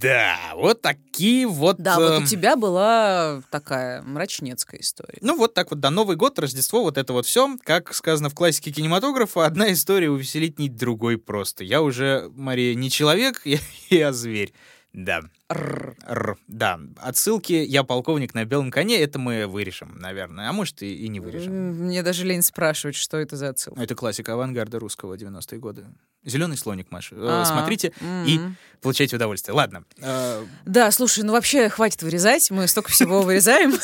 Да, 0.00 0.36
вот 0.54 0.82
такие 0.82 1.46
вот... 1.46 1.76
Да, 1.78 1.98
вот 1.98 2.10
эм, 2.10 2.22
у 2.24 2.26
тебя 2.26 2.56
была 2.56 3.42
такая 3.50 4.02
мрачнецкая 4.02 4.80
история. 4.80 5.18
Ну, 5.20 5.36
вот 5.36 5.54
так 5.54 5.70
вот, 5.70 5.78
да, 5.80 5.90
Новый 5.90 6.16
год, 6.16 6.38
Рождество, 6.38 6.82
вот 6.82 6.98
это 6.98 7.12
вот 7.12 7.26
все. 7.26 7.56
Как 7.62 7.94
сказано 7.94 8.28
в 8.28 8.34
классике 8.34 8.72
кинематографа, 8.72 9.46
одна 9.46 9.72
история 9.72 10.10
увеселить 10.10 10.58
другой 10.76 11.16
просто. 11.16 11.62
Я 11.62 11.80
уже, 11.80 12.30
Мария, 12.34 12.74
не 12.74 12.90
человек, 12.90 13.42
я, 13.44 13.58
я 13.90 14.12
зверь. 14.12 14.52
Да. 14.92 15.22
Рррр. 15.52 15.94
Р, 16.06 16.36
да. 16.48 16.80
Отсылки 16.96 17.52
«Я 17.52 17.82
полковник 17.84 18.32
на 18.34 18.44
белом 18.46 18.70
коне»— 18.70 18.98
это 19.00 19.18
мы 19.18 19.46
вырежем, 19.46 19.96
наверное. 19.98 20.48
А 20.48 20.52
может, 20.52 20.82
и, 20.82 20.94
и 20.94 21.08
не 21.08 21.20
вырежем. 21.20 21.52
Мне 21.84 22.02
даже 22.02 22.24
лень 22.24 22.42
спрашивать, 22.42 22.96
что 22.96 23.18
это 23.18 23.36
за 23.36 23.50
отсылка. 23.50 23.80
Это 23.80 23.94
классика 23.94 24.32
авангарда 24.34 24.78
русского 24.78 25.14
90-е 25.16 25.58
годы. 25.58 25.84
Зеленый 26.24 26.56
слоник, 26.56 26.90
Маша. 26.90 27.14
Э, 27.14 27.42
А, 27.42 27.44
Смотрите 27.44 27.92
и 28.26 28.38
м. 28.38 28.56
получайте 28.80 29.16
удовольствие. 29.16 29.54
Ладно. 29.54 29.84
Э, 30.00 30.44
Да, 30.64 30.90
слушай, 30.90 31.22
ну 31.22 31.32
вообще 31.34 31.68
хватит 31.68 32.02
вырезать, 32.02 32.50
мы 32.50 32.66
столько 32.66 32.90
всего 32.90 33.20
вырезаем. 33.22 33.74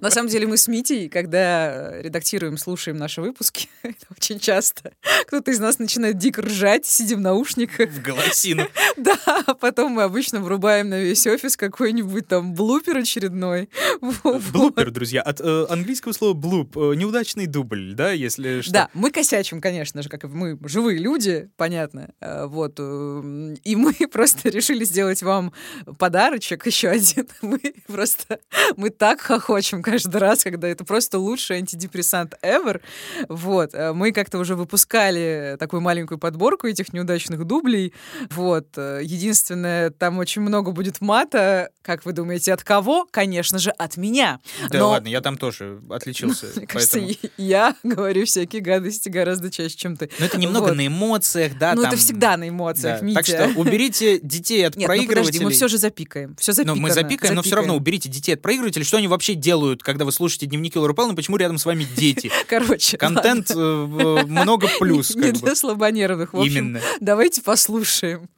На 0.00 0.10
самом 0.10 0.30
деле 0.30 0.46
мы 0.46 0.56
с 0.56 0.66
Митей, 0.68 1.10
когда 1.10 2.00
редактируем, 2.00 2.56
слушаем 2.56 2.96
наши 2.96 3.20
выпуски, 3.20 3.68
это 3.82 4.06
очень 4.10 4.38
часто 4.38 4.92
кто-то 5.26 5.50
из 5.50 5.58
нас 5.60 5.78
начинает 5.78 6.16
дико 6.16 6.40
ржать, 6.40 6.86
сидя 6.86 7.16
в 7.16 7.20
наушниках. 7.20 7.90
В 7.90 8.00
голосину. 8.02 8.66
Да, 8.96 9.18
а 9.46 9.54
потом 9.54 9.92
мы 9.92 10.04
обычно 10.04 10.40
врубаем 10.54 10.88
на 10.88 11.00
весь 11.00 11.26
офис 11.26 11.56
какой-нибудь 11.56 12.28
там 12.28 12.54
блупер 12.54 12.98
очередной. 12.98 13.68
Блупер, 14.52 14.92
друзья. 14.92 15.20
От 15.20 15.40
э, 15.40 15.66
английского 15.68 16.12
слова 16.12 16.32
блуп. 16.32 16.76
э, 16.76 16.94
неудачный 16.94 17.46
дубль, 17.46 17.94
да, 17.94 18.12
если 18.12 18.60
что. 18.60 18.72
Да, 18.72 18.88
мы 18.94 19.10
косячим, 19.10 19.60
конечно 19.60 20.00
же, 20.02 20.08
как 20.08 20.22
мы 20.24 20.56
живые 20.64 20.98
люди, 21.00 21.50
понятно. 21.56 22.10
Э, 22.20 22.46
Вот. 22.46 22.74
э, 22.78 23.54
И 23.64 23.74
мы 23.74 23.94
просто 24.12 24.48
решили 24.48 24.84
сделать 24.84 25.24
вам 25.24 25.52
подарочек 25.98 26.64
еще 26.66 26.88
один. 26.90 27.26
Мы 27.42 27.58
просто... 27.88 28.38
Мы 28.76 28.90
так 28.90 29.20
хохочем 29.20 29.82
каждый 29.82 30.18
раз, 30.18 30.44
когда 30.44 30.68
это 30.68 30.84
просто 30.84 31.18
лучший 31.18 31.56
антидепрессант 31.56 32.34
ever. 32.42 32.80
Вот. 33.28 33.72
Мы 33.94 34.12
как-то 34.12 34.38
уже 34.38 34.54
выпускали 34.54 35.56
такую 35.58 35.80
маленькую 35.80 36.18
подборку 36.18 36.66
этих 36.68 36.92
неудачных 36.92 37.44
дублей. 37.44 37.92
Вот. 38.30 38.76
Единственное, 38.76 39.90
там 39.90 40.18
очень 40.18 40.42
много 40.44 40.70
будет 40.70 41.00
мата. 41.00 41.70
Как 41.82 42.04
вы 42.06 42.12
думаете, 42.12 42.52
от 42.52 42.62
кого? 42.62 43.06
Конечно 43.10 43.58
же, 43.58 43.70
от 43.70 43.96
меня. 43.96 44.40
Да 44.70 44.78
Но- 44.78 44.88
ладно, 44.90 45.08
я 45.08 45.20
там 45.20 45.36
тоже 45.36 45.80
отличился. 45.90 46.46
Мне 46.56 46.66
кажется, 46.66 46.98
поэтому- 47.00 47.30
я 47.36 47.74
говорю 47.82 48.24
всякие 48.24 48.62
гадости 48.62 49.08
гораздо 49.08 49.50
чаще, 49.50 49.76
чем 49.76 49.96
ты. 49.96 50.08
Но 50.18 50.26
это 50.26 50.38
немного 50.38 50.68
Вот. 50.68 50.76
на 50.76 50.86
эмоциях, 50.86 51.58
да, 51.58 51.74
ну, 51.74 51.82
там- 51.82 51.92
это 51.92 52.00
всегда 52.00 52.36
на 52.36 52.48
эмоциях, 52.48 53.00
Да, 53.00 53.04
Митя. 53.06 53.16
Так 53.16 53.26
что 53.26 53.60
уберите 53.60 54.18
детей 54.20 54.66
от 54.66 54.76
Нет, 54.76 54.88
ну 54.88 54.94
подожди, 54.94 55.06
проигрывателей. 55.06 55.44
мы 55.44 55.50
все 55.50 55.68
же 55.68 55.78
запикаем. 55.78 56.36
Все 56.38 56.52
Но 56.52 56.54
запикано. 56.56 56.80
мы 56.80 56.90
запикаем, 56.92 57.34
но 57.34 57.42
все 57.42 57.56
равно 57.56 57.72
запикаем. 57.74 57.82
уберите 57.82 58.08
детей 58.08 58.32
от 58.34 58.42
проигрывателей. 58.42 58.84
Что 58.84 58.96
они 58.98 59.08
вообще 59.08 59.34
делают, 59.34 59.82
когда 59.82 60.04
вы 60.04 60.12
слушаете 60.12 60.46
дневники 60.46 60.78
Лоры 60.78 60.94
Павловны? 60.94 61.16
Почему 61.16 61.36
рядом 61.36 61.58
с 61.58 61.66
вами 61.66 61.86
дети? 61.96 62.30
Короче, 62.48 62.96
Контент 62.96 63.50
э, 63.50 63.54
в- 63.54 64.26
много 64.26 64.68
плюс. 64.78 65.14
Не 65.14 65.32
бы. 65.32 65.38
для 65.38 65.54
слабонервных. 65.54 66.32
В 66.32 66.38
общем, 66.38 66.52
Именно. 66.58 66.80
давайте 67.00 67.42
послушаем. 67.42 68.28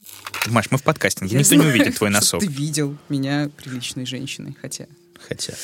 Маш, 0.48 0.70
мы 0.70 0.78
в 0.78 0.82
подкастинге, 0.82 1.38
никто 1.38 1.54
не 1.56 1.66
увидит 1.66 1.95
твой 1.96 2.10
носок. 2.10 2.40
Ты 2.40 2.46
видел 2.46 2.96
меня 3.08 3.50
приличной 3.56 4.06
женщиной, 4.06 4.56
хотя 4.60 4.86
Хотя. 5.28 5.54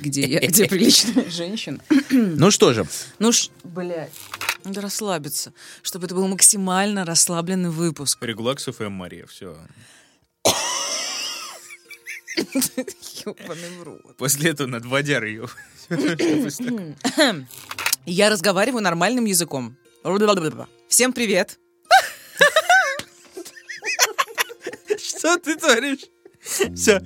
где 0.00 0.22
я, 0.26 0.40
где 0.40 0.66
приличная 0.66 1.28
женщина? 1.30 1.80
Ну 2.10 2.50
что 2.50 2.72
же, 2.72 2.86
Ну 3.18 3.32
ж, 3.32 3.48
блядь, 3.64 4.12
надо 4.64 4.80
расслабиться, 4.80 5.52
чтобы 5.82 6.06
это 6.06 6.14
был 6.14 6.26
максимально 6.28 7.04
расслабленный 7.04 7.70
выпуск. 7.70 8.18
Регулакс 8.22 8.64
ФМ, 8.64 8.90
Мария, 8.92 9.26
все. 9.26 9.56
Ёбаный 13.24 13.70
в 13.78 13.82
рот. 13.82 14.16
После 14.16 14.50
этого 14.50 14.68
надо 14.68 14.88
водяр 14.88 15.24
ее. 15.24 15.48
Я 18.06 18.30
разговариваю 18.30 18.82
нормальным 18.82 19.24
языком. 19.26 19.76
Всем 20.88 21.12
привет. 21.12 21.58
Что 25.20 25.36
ты 25.36 25.54
творишь? 25.54 26.06
Все. 26.74 27.02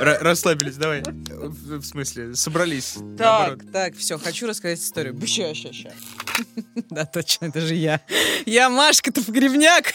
Расслабились, 0.00 0.76
давай. 0.76 1.02
В 1.02 1.82
смысле, 1.82 2.34
собрались. 2.34 2.96
Так, 3.18 3.70
так, 3.70 3.94
все, 3.94 4.18
хочу 4.18 4.46
рассказать 4.46 4.78
историю. 4.78 5.14
Ща, 5.26 5.52
ща, 5.52 5.70
ща. 5.70 5.92
Да, 6.88 7.04
точно, 7.04 7.46
это 7.46 7.60
же 7.60 7.74
я. 7.74 8.00
Я 8.46 8.70
Машка-то 8.70 9.20
в 9.20 9.28
гребняк. 9.28 9.92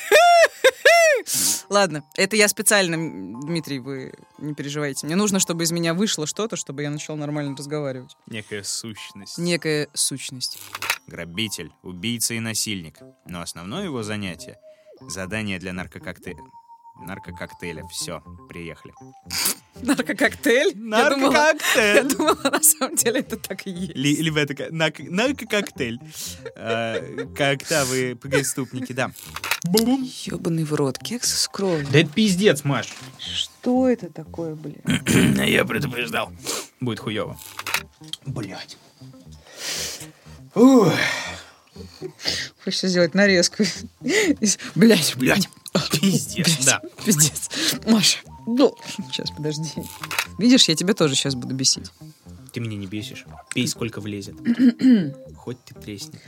Ладно, 1.70 2.03
это 2.16 2.36
я 2.36 2.47
специально, 2.47 2.95
Дмитрий, 2.95 3.80
вы 3.80 4.14
не 4.38 4.53
переживайте. 4.53 5.08
Мне 5.08 5.16
нужно, 5.16 5.39
чтобы 5.39 5.64
из 5.64 5.72
меня 5.72 5.95
вышло 5.95 6.28
что-то, 6.28 6.58
чтобы 6.58 6.84
я 6.84 6.91
начал 6.91 7.16
нормально 7.16 7.58
разговаривать. 7.58 8.16
Некая 8.28 8.62
сущность. 8.62 9.39
Некая 9.39 9.89
сущность. 9.95 10.60
Грабитель, 11.08 11.72
убийца 11.82 12.36
и 12.36 12.39
насильник. 12.39 12.99
Но 13.26 13.41
основное 13.41 13.86
его 13.86 14.03
занятие— 14.03 14.60
задание 15.01 15.58
для 15.58 15.74
наркококтейля. 15.74 16.43
Наркококтейля. 17.02 17.84
Все, 17.88 18.22
приехали. 18.50 18.93
Наркококтейль? 19.82 20.74
Я 20.76 21.10
думала, 21.10 21.32
я 21.76 22.02
Наркококтейль. 22.04 22.08
думала, 22.18 22.39
на 22.52 22.64
самом 22.64 22.95
деле 22.95 23.20
это 23.20 23.38
так 23.38 23.66
и 23.68 23.70
есть. 23.72 23.95
Ли- 23.95 24.16
Либо 24.16 24.39
это 24.39 24.56
ка- 24.56 24.70
нарк- 24.72 25.10
наркококтейль. 25.10 26.00
Э, 26.56 27.26
Когда 27.36 27.86
вы 27.86 28.16
преступники, 28.16 28.93
да. 28.93 29.12
Бум. 29.64 30.04
Ёбаный 30.26 30.64
в 30.64 30.74
рот, 30.74 30.98
кексы 31.00 31.38
с 31.38 31.48
кровью. 31.48 31.88
Да 31.91 32.00
это 32.00 32.10
пиздец, 32.10 32.64
Маш. 32.64 32.88
Что 33.20 33.88
это 33.88 34.10
такое, 34.12 34.56
блин? 34.56 34.82
Я 35.45 35.66
предупреждал. 35.66 36.32
Будет 36.80 37.00
хуево. 37.00 37.38
Блять. 38.26 38.78
Хочется 42.64 42.88
сделать 42.88 43.14
нарезку. 43.14 43.64
Блять, 44.76 45.16
Блять. 45.16 45.50
Пиздец, 45.92 46.66
да. 46.66 46.82
Пиздец. 47.06 47.50
Маша. 47.86 48.20
Ну, 48.46 48.76
сейчас, 49.12 49.30
подожди. 49.32 49.70
Видишь, 50.40 50.68
я 50.70 50.76
тебя 50.76 50.94
тоже 50.94 51.16
сейчас 51.16 51.36
буду 51.36 51.54
бесить. 51.54 51.92
Ты 52.54 52.60
меня 52.60 52.78
не 52.78 52.88
бесишь. 52.88 53.26
Пей, 53.54 53.68
сколько 53.68 54.02
влезет. 54.02 54.36
Хоть 55.36 55.64
ты 55.66 55.76
тресни. 55.76 56.20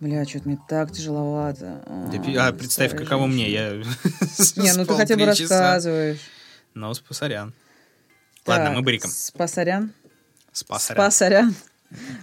Бля, 0.00 0.24
что-то 0.24 0.48
мне 0.48 0.58
так 0.66 0.92
тяжеловато. 0.92 1.82
Да 1.86 2.48
А, 2.48 2.52
представь, 2.52 2.96
каково 2.96 3.26
мне. 3.26 3.50
Я 3.50 3.72
Не, 4.56 4.72
ну 4.72 4.86
ты 4.86 4.94
хотя 4.94 5.16
бы 5.16 5.26
рассказываешь. 5.26 6.18
Но 6.74 6.94
спасарян. 6.94 7.52
Ладно, 8.46 8.70
мы 8.72 8.82
бриком. 8.82 9.10
Спасарян? 9.10 9.92
Спасарян. 10.52 10.96
Спасарян. 11.02 11.54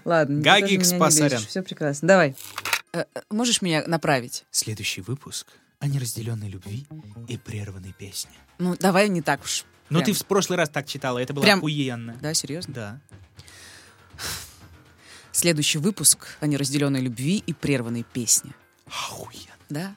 Ладно. 0.06 0.42
Гагик 0.42 0.86
Спасарян. 0.86 1.42
Все 1.42 1.62
прекрасно. 1.62 2.08
Давай. 2.08 2.36
Э, 2.94 3.06
э, 3.14 3.22
Можешь 3.30 3.62
меня 3.62 3.84
направить? 3.88 4.46
Следующий 4.52 5.02
выпуск 5.02 5.48
о 5.80 5.88
неразделенной 5.88 6.50
любви 6.50 6.88
и 7.28 7.38
прерванной 7.38 7.94
песне. 7.94 8.32
Ну, 8.58 8.76
давай 8.80 9.10
не 9.10 9.22
так 9.22 9.44
уж. 9.44 9.66
Ну, 9.90 10.02
ты 10.02 10.14
в 10.14 10.26
прошлый 10.26 10.58
раз 10.58 10.70
так 10.70 10.88
читала, 10.88 11.20
это 11.20 11.34
было 11.34 11.44
Прям- 11.44 11.60
охуенно. 11.60 12.18
Да, 12.22 12.34
серьезно? 12.34 12.74
Да. 12.74 13.02
Следующий 15.32 15.78
выпуск 15.78 16.38
о 16.40 16.48
неразделенной 16.48 17.00
любви 17.00 17.44
и 17.46 17.54
прерванной 17.54 18.04
песне. 18.04 18.54
Охуенно. 18.88 19.54
Да? 19.70 19.96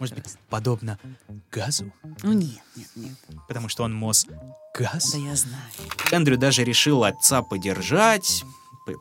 Может 0.00 0.14
быть, 0.16 0.36
подобно 0.48 0.98
газу? 1.52 1.92
Ну 2.22 2.32
нет, 2.32 2.58
нет, 2.74 2.88
нет. 2.96 3.14
Потому 3.46 3.68
что 3.68 3.84
он 3.84 3.94
моз 3.94 4.26
газ. 4.74 5.12
Да 5.12 5.18
я 5.18 5.36
знаю. 5.36 5.62
Эндрю 6.10 6.38
даже 6.38 6.64
решил 6.64 7.04
отца 7.04 7.42
подержать. 7.42 8.42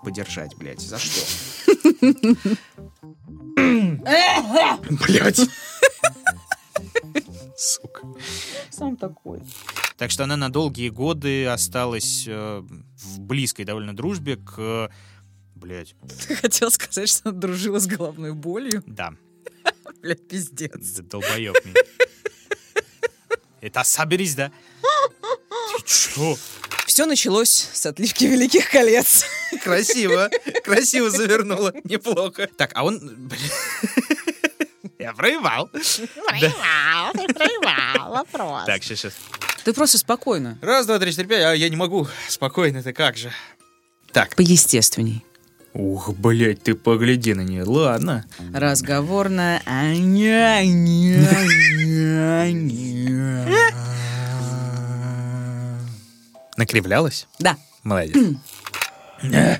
Подержать, 0.04 0.56
блядь, 0.58 0.82
за 0.82 0.98
что? 1.00 1.22
Блять. 5.06 5.42
Сука. 7.58 8.08
Сам 8.70 8.96
такой. 8.96 9.42
Так 9.98 10.12
что 10.12 10.24
она 10.24 10.38
на 10.38 10.50
долгие 10.50 10.90
годы 10.90 11.46
осталась 11.48 12.24
э, 12.28 12.62
в 12.62 13.20
близкой 13.20 13.66
довольно 13.66 13.94
дружбе 13.96 14.38
к... 14.38 14.90
Блять, 15.56 15.94
Ты 16.28 16.36
хотел 16.36 16.72
сказать, 16.72 17.10
что 17.10 17.30
она 17.30 17.38
дружила 17.38 17.80
с 17.80 17.86
головной 17.88 18.32
болью? 18.34 18.82
да, 18.88 19.14
Блядь, 20.02 20.26
пиздец. 20.26 20.92
д- 20.94 21.04
долбоёб. 21.04 21.58
Это 23.60 23.84
соберись, 23.84 24.36
да? 24.36 24.54
Ты 24.82 25.84
чё? 25.86 26.38
Все 27.00 27.06
началось 27.06 27.70
с 27.72 27.86
отливки 27.86 28.26
Великих 28.26 28.70
колец. 28.70 29.24
Красиво, 29.64 30.30
красиво 30.66 31.10
завернула, 31.10 31.74
неплохо. 31.86 32.50
Так, 32.58 32.72
а 32.74 32.84
он... 32.84 33.32
Я 35.00 35.14
проебал. 35.14 35.68
Проебал, 35.68 37.14
ты 37.14 37.34
проебал, 37.34 38.12
вопрос. 38.12 38.66
Так, 38.66 38.84
сейчас, 38.84 39.00
сейчас. 39.00 39.14
Ты 39.64 39.72
просто 39.72 39.97
спокойно. 39.97 40.60
Раз, 40.62 40.88
два, 40.88 41.00
три, 41.00 41.12
четыре, 41.12 41.30
пять. 41.30 41.43
А 41.43 41.56
я 41.56 41.70
не 41.70 41.78
могу. 41.78 42.06
Спокойно, 42.28 42.84
ты 42.84 42.91
как 42.91 43.16
же. 43.16 43.32
Так. 44.12 44.36
Поестественней. 44.36 45.24
Ух, 45.74 46.10
блядь, 46.10 46.64
ты 46.64 46.76
погляди 46.76 47.34
на 47.34 47.45
нее. 47.45 47.64
Ладно. 47.64 48.26
Разговорно. 48.54 49.62
Накривлялась? 56.60 57.28
Да. 57.40 57.58
Молодец. 57.84 58.18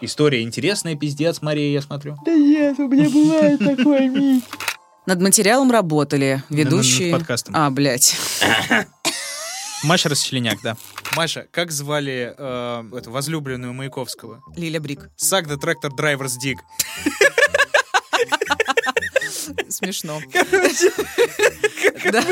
История 0.00 0.42
интересная, 0.42 0.96
пиздец, 0.96 1.40
Мария, 1.40 1.72
я 1.72 1.80
смотрю. 1.80 2.16
Над 5.06 5.20
материалом 5.20 5.70
работали 5.70 6.42
ведущие... 6.50 7.12
над 7.12 7.20
подкастом. 7.20 7.54
А, 7.56 7.70
блядь. 7.70 8.16
Маша 9.84 10.08
Расчленяк, 10.08 10.58
да. 10.64 10.76
Маша, 11.14 11.46
как 11.52 11.70
звали 11.70 12.34
э, 12.36 12.84
эту 12.96 13.12
возлюбленную 13.12 13.72
Маяковского? 13.72 14.42
Лиля 14.56 14.80
Брик. 14.80 15.10
Сагда 15.16 15.56
Трактор 15.58 15.94
Драйверс 15.94 16.38
Диг. 16.38 16.58
Смешно. 19.68 20.20
Да. 22.10 22.22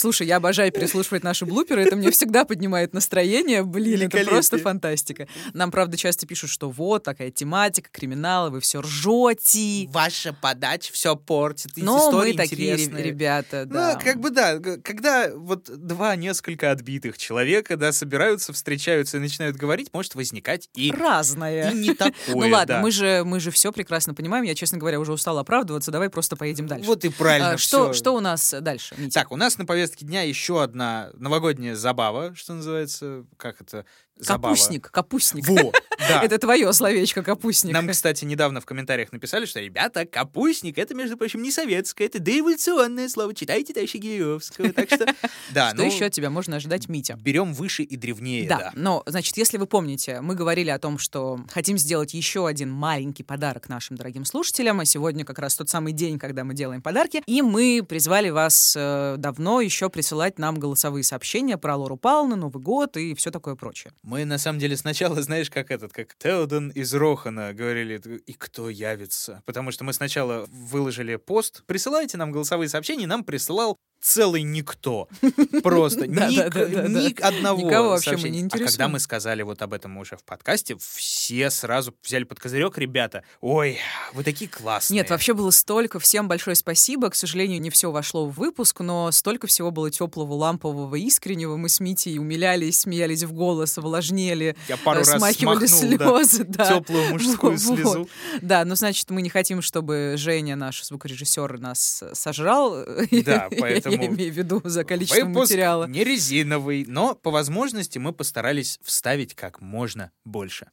Слушай, 0.00 0.28
я 0.28 0.36
обожаю 0.36 0.72
переслушивать 0.72 1.22
наши 1.24 1.44
блуперы, 1.44 1.82
это 1.82 1.94
мне 1.94 2.10
всегда 2.10 2.46
поднимает 2.46 2.94
настроение. 2.94 3.62
Блин, 3.62 4.00
это 4.02 4.24
просто 4.24 4.56
фантастика. 4.56 5.28
Нам, 5.52 5.70
правда, 5.70 5.98
часто 5.98 6.26
пишут, 6.26 6.48
что 6.48 6.70
вот 6.70 7.02
такая 7.02 7.30
тематика, 7.30 7.90
криминала, 7.92 8.48
вы 8.48 8.60
все 8.60 8.80
ржете. 8.80 9.86
Ваша 9.90 10.32
подача 10.32 10.90
все 10.94 11.16
портит. 11.16 11.72
Но 11.76 12.10
мы 12.12 12.32
такие 12.32 12.76
ре- 12.76 13.02
ребята, 13.02 13.66
да. 13.66 13.92
Ну, 13.92 14.00
как 14.02 14.20
бы 14.20 14.30
да, 14.30 14.58
когда 14.82 15.30
вот 15.34 15.64
два 15.64 16.16
несколько 16.16 16.70
отбитых 16.70 17.18
человека, 17.18 17.76
да, 17.76 17.92
собираются, 17.92 18.54
встречаются 18.54 19.18
и 19.18 19.20
начинают 19.20 19.56
говорить, 19.56 19.90
может 19.92 20.14
возникать 20.14 20.70
и, 20.74 20.90
Разное. 20.90 21.72
и 21.72 21.74
не 21.74 21.94
такое. 21.94 22.14
Ну 22.40 22.48
ладно, 22.48 22.80
мы 22.80 22.90
же, 22.90 23.22
мы 23.26 23.38
же 23.38 23.50
все 23.50 23.70
прекрасно 23.70 24.14
понимаем. 24.14 24.44
Я, 24.44 24.54
честно 24.54 24.78
говоря, 24.78 24.98
уже 24.98 25.12
устала 25.12 25.40
оправдываться. 25.40 25.90
Давай 25.90 26.08
просто 26.08 26.36
поедем 26.36 26.66
дальше. 26.66 26.86
Вот 26.86 27.04
и 27.04 27.10
правильно 27.10 27.50
А, 27.50 27.58
что, 27.58 27.92
что 27.92 28.14
у 28.14 28.20
нас 28.20 28.54
дальше? 28.60 28.96
Так, 29.12 29.30
у 29.30 29.36
нас 29.36 29.58
на 29.58 29.66
повестке 29.66 29.89
дня 29.98 30.22
еще 30.22 30.62
одна 30.62 31.10
новогодняя 31.14 31.74
забава, 31.74 32.34
что 32.34 32.54
называется, 32.54 33.24
как 33.36 33.60
это? 33.60 33.84
Забава. 34.20 34.54
Капустник, 34.54 34.90
капустник. 34.90 35.48
Во, 35.48 35.72
да. 35.98 36.22
Это 36.24 36.38
твое 36.38 36.72
словечко, 36.72 37.22
капустник. 37.22 37.72
Нам, 37.72 37.88
кстати, 37.88 38.24
недавно 38.24 38.60
в 38.60 38.66
комментариях 38.66 39.12
написали, 39.12 39.46
что, 39.46 39.60
ребята, 39.60 40.04
капустник, 40.06 40.78
это, 40.78 40.94
между 40.94 41.16
прочим, 41.16 41.42
не 41.42 41.50
советское, 41.50 42.06
это 42.06 42.18
доэволюционное 42.18 43.08
слово. 43.08 43.34
Читайте 43.34 43.72
товарища 43.72 43.98
Гиреевского. 43.98 44.72
Так 44.72 44.88
что, 44.88 45.06
да, 45.54 45.70
Что 45.70 45.76
ну, 45.76 45.84
еще 45.84 46.06
от 46.06 46.12
тебя 46.12 46.30
можно 46.30 46.56
ожидать, 46.56 46.88
Митя? 46.88 47.16
берем 47.20 47.54
выше 47.54 47.82
и 47.82 47.96
древнее, 47.96 48.48
Да, 48.48 48.72
но, 48.74 49.02
значит, 49.06 49.36
если 49.36 49.56
вы 49.56 49.66
помните, 49.66 50.20
мы 50.20 50.34
говорили 50.34 50.70
о 50.70 50.78
том, 50.78 50.98
что 50.98 51.40
хотим 51.50 51.78
сделать 51.78 52.14
еще 52.14 52.46
один 52.46 52.70
маленький 52.70 53.22
подарок 53.22 53.68
нашим 53.68 53.96
дорогим 53.96 54.24
слушателям, 54.24 54.80
а 54.80 54.84
сегодня 54.84 55.24
как 55.24 55.38
раз 55.38 55.54
тот 55.56 55.68
самый 55.68 55.92
день, 55.92 56.18
когда 56.18 56.44
мы 56.44 56.54
делаем 56.54 56.82
подарки, 56.82 57.22
и 57.26 57.42
мы 57.42 57.84
призвали 57.86 58.30
вас 58.30 58.74
э, 58.76 59.16
давно 59.18 59.60
еще 59.60 59.88
присылать 59.90 60.38
нам 60.38 60.58
голосовые 60.58 61.04
сообщения 61.04 61.56
про 61.56 61.76
Лору 61.76 61.96
Павловну, 61.96 62.36
Новый 62.36 62.62
год 62.62 62.96
и 62.96 63.14
все 63.14 63.30
такое 63.30 63.54
прочее. 63.54 63.92
Мы, 64.10 64.24
на 64.24 64.38
самом 64.38 64.58
деле, 64.58 64.76
сначала, 64.76 65.22
знаешь, 65.22 65.50
как 65.50 65.70
этот, 65.70 65.92
как 65.92 66.16
Теодон 66.16 66.70
из 66.70 66.92
Рохана 66.92 67.54
говорили, 67.54 68.00
и 68.26 68.32
кто 68.32 68.68
явится? 68.68 69.40
Потому 69.46 69.70
что 69.70 69.84
мы 69.84 69.92
сначала 69.92 70.46
выложили 70.48 71.14
пост, 71.14 71.62
присылайте 71.66 72.16
нам 72.16 72.32
голосовые 72.32 72.68
сообщения, 72.68 73.06
нам 73.06 73.22
присылал 73.22 73.76
целый 74.00 74.42
никто. 74.42 75.08
Просто 75.62 76.06
ник 76.06 77.20
одного 77.20 77.60
Никого 77.60 77.88
вообще 77.90 78.16
мы 78.16 78.28
не 78.28 78.40
А 78.40 78.48
когда 78.48 78.56
интересуем. 78.62 78.90
мы 78.92 79.00
сказали 79.00 79.42
вот 79.42 79.62
об 79.62 79.72
этом 79.74 79.96
уже 79.98 80.16
в 80.16 80.24
подкасте, 80.24 80.76
все 80.78 81.50
сразу 81.50 81.94
взяли 82.02 82.24
под 82.24 82.40
козырек, 82.40 82.78
ребята, 82.78 83.22
ой, 83.40 83.78
вы 84.12 84.24
такие 84.24 84.48
классные. 84.50 84.96
Нет, 84.98 85.10
вообще 85.10 85.34
было 85.34 85.50
столько. 85.50 85.98
Всем 85.98 86.28
большое 86.28 86.56
спасибо. 86.56 87.10
К 87.10 87.14
сожалению, 87.14 87.60
не 87.60 87.70
все 87.70 87.90
вошло 87.90 88.26
в 88.26 88.32
выпуск, 88.32 88.80
но 88.80 89.10
столько 89.12 89.46
всего 89.46 89.70
было 89.70 89.90
теплого, 89.90 90.32
лампового, 90.34 90.94
искреннего. 90.96 91.56
Мы 91.56 91.68
с 91.68 91.80
Митей 91.80 92.18
умилялись, 92.18 92.80
смеялись 92.80 93.22
в 93.24 93.32
голос, 93.32 93.76
влажнели, 93.76 94.56
Я 94.68 94.76
пару 94.78 95.00
раз 95.00 95.10
смахивали 95.10 95.66
смахнул, 95.66 96.24
слезы. 96.24 96.44
Да, 96.44 96.78
теплую 96.78 97.10
мужскую 97.10 97.52
Вот. 97.60 97.76
слезу. 97.76 98.08
Да, 98.40 98.64
ну, 98.64 98.74
значит, 98.74 99.10
мы 99.10 99.22
не 99.22 99.28
хотим, 99.28 99.60
чтобы 99.62 100.14
Женя, 100.16 100.56
наш 100.56 100.82
звукорежиссер, 100.84 101.58
нас 101.58 102.02
сожрал. 102.14 102.84
Да, 103.10 103.48
поэтому 103.58 103.89
Я 103.90 104.06
имею 104.06 104.32
в 104.32 104.36
виду 104.36 104.60
за 104.64 104.84
количество 104.84 105.24
Выпуск 105.24 105.50
материала. 105.50 105.86
не 105.86 106.04
резиновый, 106.04 106.84
но 106.86 107.14
по 107.14 107.30
возможности 107.30 107.98
мы 107.98 108.12
постарались 108.12 108.78
вставить 108.82 109.34
как 109.34 109.60
можно 109.60 110.10
больше. 110.24 110.68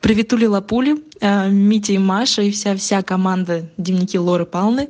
Приветули 0.00 0.46
Лапули, 0.46 0.96
э, 1.20 1.50
Митя 1.50 1.92
и 1.92 1.98
Маша 1.98 2.42
и 2.42 2.50
вся-вся 2.50 3.02
команда 3.02 3.70
Дневники 3.76 4.18
Лоры 4.18 4.46
Палны. 4.46 4.88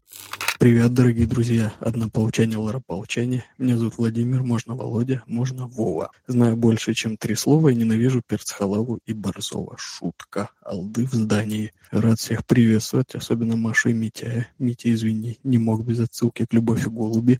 Привет, 0.59 0.93
дорогие 0.93 1.29
друзья. 1.29 1.73
Однополчане, 1.79 2.57
ларополчане. 2.57 3.45
Меня 3.59 3.77
зовут 3.77 3.97
Владимир, 3.97 4.43
можно 4.43 4.75
Володя, 4.75 5.23
можно 5.29 5.69
Вова. 5.69 6.11
Знаю 6.27 6.57
больше, 6.57 6.95
чем 6.95 7.17
три 7.17 7.37
слова 7.37 7.69
и 7.69 7.77
ненавижу 7.77 8.23
перцхалаву 8.27 8.99
и 9.07 9.13
борзова. 9.13 9.77
Шутка. 9.79 10.51
Алды 10.63 11.07
в 11.07 11.13
здании. 11.13 11.73
Рад 11.93 12.19
всех 12.19 12.45
приветствовать, 12.45 13.15
особенно 13.15 13.55
Машу 13.55 13.91
и 13.91 13.93
Митя. 13.93 14.49
Митя, 14.59 14.93
извини, 14.93 15.39
не 15.45 15.59
мог 15.59 15.85
без 15.85 16.01
отсылки 16.01 16.45
к 16.45 16.53
Любовь 16.53 16.85
и 16.85 16.91
Голуби. 16.91 17.39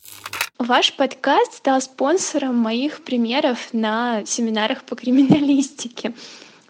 Ваш 0.57 0.95
подкаст 0.95 1.55
стал 1.55 1.81
спонсором 1.81 2.55
моих 2.55 3.03
примеров 3.03 3.75
на 3.75 4.25
семинарах 4.27 4.85
по 4.85 4.95
криминалистике, 4.95 6.15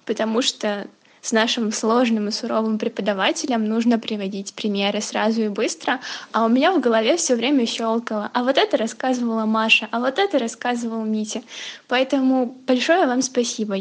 потому 0.07 0.41
что 0.41 0.89
с 1.23 1.33
нашим 1.33 1.73
сложным 1.73 2.29
и 2.29 2.31
суровым 2.31 2.79
преподавателем 2.79 3.65
нужно 3.65 3.99
приводить 3.99 4.55
примеры 4.55 5.01
сразу 5.01 5.43
и 5.43 5.49
быстро, 5.49 6.01
а 6.33 6.45
у 6.45 6.49
меня 6.49 6.73
в 6.73 6.81
голове 6.81 7.17
все 7.17 7.35
время 7.35 7.67
щелкало. 7.67 8.31
А 8.33 8.43
вот 8.43 8.59
это 8.59 8.77
рассказывала 8.77 9.45
Маша, 9.45 9.89
а 9.91 10.01
вот 10.01 10.19
это 10.19 10.39
рассказывал 10.39 11.05
Митя. 11.05 11.43
Поэтому 11.89 12.57
большое 12.67 13.07
вам 13.07 13.23
спасибо. 13.23 13.81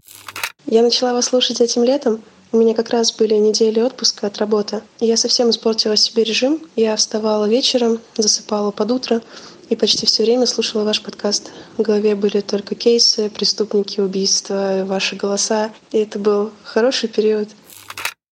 Я 0.66 0.82
начала 0.82 1.14
вас 1.14 1.26
слушать 1.26 1.62
этим 1.62 1.84
летом. 1.84 2.22
У 2.52 2.58
меня 2.58 2.74
как 2.74 2.90
раз 2.92 3.12
были 3.12 3.34
недели 3.36 3.82
отпуска 3.82 4.28
от 4.28 4.38
работы. 4.38 4.82
Я 5.00 5.18
совсем 5.18 5.50
испортила 5.50 5.98
себе 5.98 6.24
режим. 6.24 6.62
Я 6.76 6.96
вставала 6.96 7.46
вечером, 7.46 8.00
засыпала 8.16 8.72
под 8.72 8.92
утро 8.92 9.22
и 9.70 9.76
почти 9.76 10.06
все 10.06 10.24
время 10.24 10.46
слушала 10.46 10.84
ваш 10.84 11.02
подкаст. 11.02 11.52
В 11.78 11.82
голове 11.82 12.16
были 12.16 12.42
только 12.42 12.76
кейсы, 12.76 13.30
преступники, 13.30 14.00
убийства, 14.00 14.84
ваши 14.86 15.16
голоса. 15.16 15.72
И 15.92 15.98
это 15.98 16.20
был 16.20 16.52
хороший 16.64 17.10
период. 17.10 17.50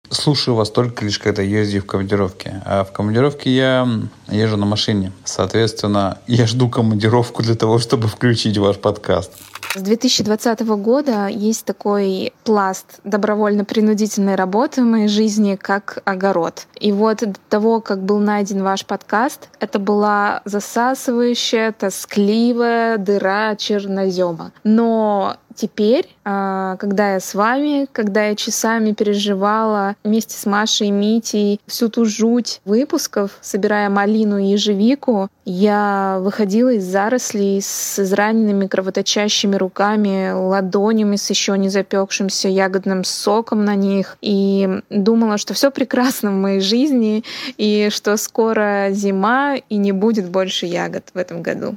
Слушаю 0.09 0.55
вас 0.55 0.69
только 0.69 1.03
лишь 1.03 1.19
когда 1.19 1.41
езжу 1.41 1.81
в 1.81 1.85
командировке. 1.85 2.61
А 2.65 2.83
в 2.83 2.91
командировке 2.91 3.49
я 3.49 3.87
езжу 4.29 4.57
на 4.57 4.65
машине. 4.65 5.11
Соответственно, 5.23 6.19
я 6.27 6.45
жду 6.45 6.69
командировку 6.69 7.43
для 7.43 7.55
того, 7.55 7.79
чтобы 7.79 8.07
включить 8.07 8.57
ваш 8.57 8.77
подкаст. 8.77 9.31
С 9.73 9.81
2020 9.81 10.61
года 10.61 11.27
есть 11.27 11.65
такой 11.65 12.33
пласт 12.43 12.99
добровольно-принудительной 13.03 14.35
работы 14.35 14.81
в 14.81 14.85
моей 14.85 15.07
жизни, 15.07 15.57
как 15.61 16.01
огород. 16.05 16.67
И 16.79 16.91
вот 16.91 17.17
до 17.19 17.39
того, 17.49 17.81
как 17.81 18.03
был 18.03 18.19
найден 18.19 18.63
ваш 18.63 18.85
подкаст, 18.85 19.49
это 19.59 19.79
была 19.79 20.41
засасывающая, 20.45 21.71
тоскливая 21.71 22.97
дыра 22.97 23.55
чернозема. 23.55 24.51
Но 24.63 25.37
теперь, 25.55 26.07
а, 26.23 26.75
когда 26.77 27.13
я 27.13 27.19
с 27.19 27.33
вами, 27.33 27.87
когда 27.91 28.25
я 28.25 28.35
часами 28.35 28.91
переживала 28.91 29.95
вместе 30.03 30.37
с 30.37 30.45
Машей 30.45 30.87
и 30.87 30.91
Митей 30.91 31.59
всю 31.65 31.89
ту 31.89 32.05
жуть 32.05 32.61
выпусков, 32.65 33.31
собирая 33.41 33.89
малину 33.89 34.37
и 34.37 34.47
ежевику, 34.47 35.29
я 35.45 36.19
выходила 36.21 36.73
из 36.73 36.83
зарослей 36.83 37.61
с 37.61 37.99
израненными 37.99 38.67
кровоточащими 38.67 39.54
руками, 39.55 40.31
ладонями 40.31 41.15
с 41.15 41.29
еще 41.29 41.57
не 41.57 41.69
запекшимся 41.69 42.47
ягодным 42.47 43.03
соком 43.03 43.65
на 43.65 43.75
них. 43.75 44.17
И 44.21 44.81
думала, 44.89 45.37
что 45.37 45.53
все 45.53 45.71
прекрасно 45.71 46.31
в 46.31 46.35
моей 46.35 46.59
жизни, 46.59 47.23
и 47.57 47.89
что 47.91 48.17
скоро 48.17 48.89
зима, 48.91 49.55
и 49.55 49.77
не 49.77 49.91
будет 49.91 50.29
больше 50.29 50.65
ягод 50.65 51.09
в 51.13 51.17
этом 51.17 51.41
году. 51.41 51.75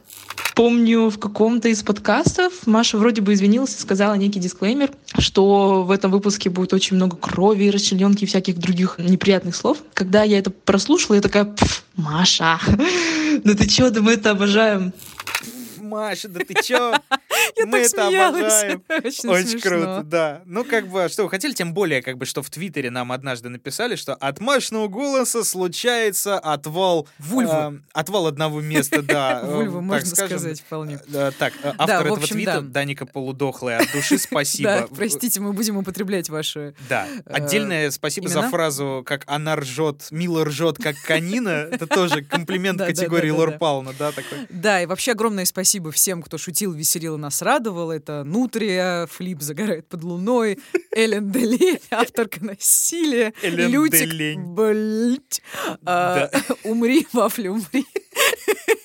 Помню, 0.59 1.09
в 1.09 1.21
каком-то 1.21 1.69
из 1.69 1.85
подкастов 1.85 2.67
Маша 2.67 2.99
вроде 2.99 3.23
бы 3.23 3.33
извинилась 3.33 3.77
и 3.77 3.79
сказала 3.79 4.15
некий 4.15 4.41
дисклеймер, 4.41 4.91
что 5.17 5.85
в 5.85 5.93
этом 5.93 6.11
выпуске 6.11 6.51
будет 6.51 6.73
очень 6.73 6.97
много 6.97 7.17
крови, 7.17 7.69
расчлененки 7.71 8.25
и 8.25 8.27
всяких 8.27 8.59
других 8.59 8.97
неприятных 8.99 9.55
слов. 9.55 9.79
Когда 9.95 10.25
я 10.25 10.37
это 10.37 10.51
прослушала, 10.51 11.15
я 11.15 11.23
такая, 11.23 11.45
«Пф, 11.45 11.85
Маша, 11.95 12.59
ну 13.45 13.55
ты 13.55 13.69
чё, 13.69 13.91
да 13.91 14.01
мы 14.01 14.15
это 14.15 14.33
обожаем. 14.33 14.93
Маша, 15.89 16.29
да 16.29 16.41
ты 16.41 16.55
чё? 16.63 16.95
Мы 17.67 17.79
это 17.79 18.07
обожаем. 18.09 18.83
Очень 18.89 19.61
круто, 19.61 20.03
да. 20.05 20.43
Ну, 20.45 20.65
как 20.65 20.89
бы, 20.89 21.05
а 21.05 21.09
что 21.09 21.25
вы 21.25 21.31
хотели, 21.31 21.53
тем 21.53 21.73
более, 21.75 22.03
как 22.03 22.19
бы, 22.19 22.27
что 22.27 22.43
в 22.43 22.51
Твиттере 22.51 22.91
нам 22.91 23.13
однажды 23.13 23.49
написали, 23.49 23.97
что 23.97 24.15
от 24.15 24.41
Машиного 24.41 24.89
голоса 24.89 25.45
случается 25.45 26.39
отвал... 26.39 27.09
Вульвы. 27.19 27.53
э, 27.53 27.73
отвал 27.93 28.27
одного 28.27 28.61
места, 28.61 29.03
да. 29.03 29.41
э, 29.45 29.47
Вульва, 29.47 29.81
так 29.81 29.83
можно 29.83 30.17
сказать, 30.17 30.61
вполне. 30.61 31.01
Да, 31.09 31.31
так, 31.33 31.53
э, 31.63 31.73
автор 31.79 32.07
этого 32.07 32.27
твита, 32.27 32.61
да. 32.61 32.69
Даника 32.69 33.07
Полудохлая, 33.07 33.79
от 33.81 33.93
души 33.93 34.19
спасибо. 34.19 34.89
Простите, 34.95 35.41
мы 35.41 35.53
будем 35.53 35.77
употреблять 35.79 36.29
ваши... 36.29 36.75
Да, 36.89 37.07
э, 37.27 37.33
отдельное 37.33 37.91
спасибо 37.91 38.29
за 38.29 38.43
фразу, 38.43 39.03
как 39.07 39.25
она 39.27 39.57
ржет, 39.57 40.09
мило 40.11 40.45
ржет, 40.45 40.77
как 40.79 40.97
канина. 41.03 41.69
Это 41.71 41.87
тоже 41.87 42.23
комплимент 42.23 42.81
категории 42.81 43.31
Лор 43.31 43.59
да, 43.99 44.13
такой. 44.13 44.47
Да, 44.51 44.83
и 44.83 44.87
вообще 44.87 45.13
огромное 45.13 45.45
спасибо 45.45 45.78
всем, 45.93 46.23
кто 46.23 46.39
шутил, 46.39 46.73
веселил 46.73 47.15
и 47.17 47.19
нас 47.19 47.43
радовал. 47.43 47.91
Это 47.91 48.25
Нутрия, 48.25 49.07
Флип 49.07 49.41
загорает 49.41 49.87
под 49.89 50.03
луной, 50.03 50.59
Эллен 50.93 51.31
Дели, 51.31 51.81
авторка 51.91 52.45
насилия, 52.45 53.33
Эллен 53.43 53.71
Лютик, 53.71 54.11
Делень. 54.11 54.43
блять, 54.55 55.43
а, 55.85 56.31
умри, 56.65 57.07
вафля, 57.13 57.51
умри. 57.53 57.87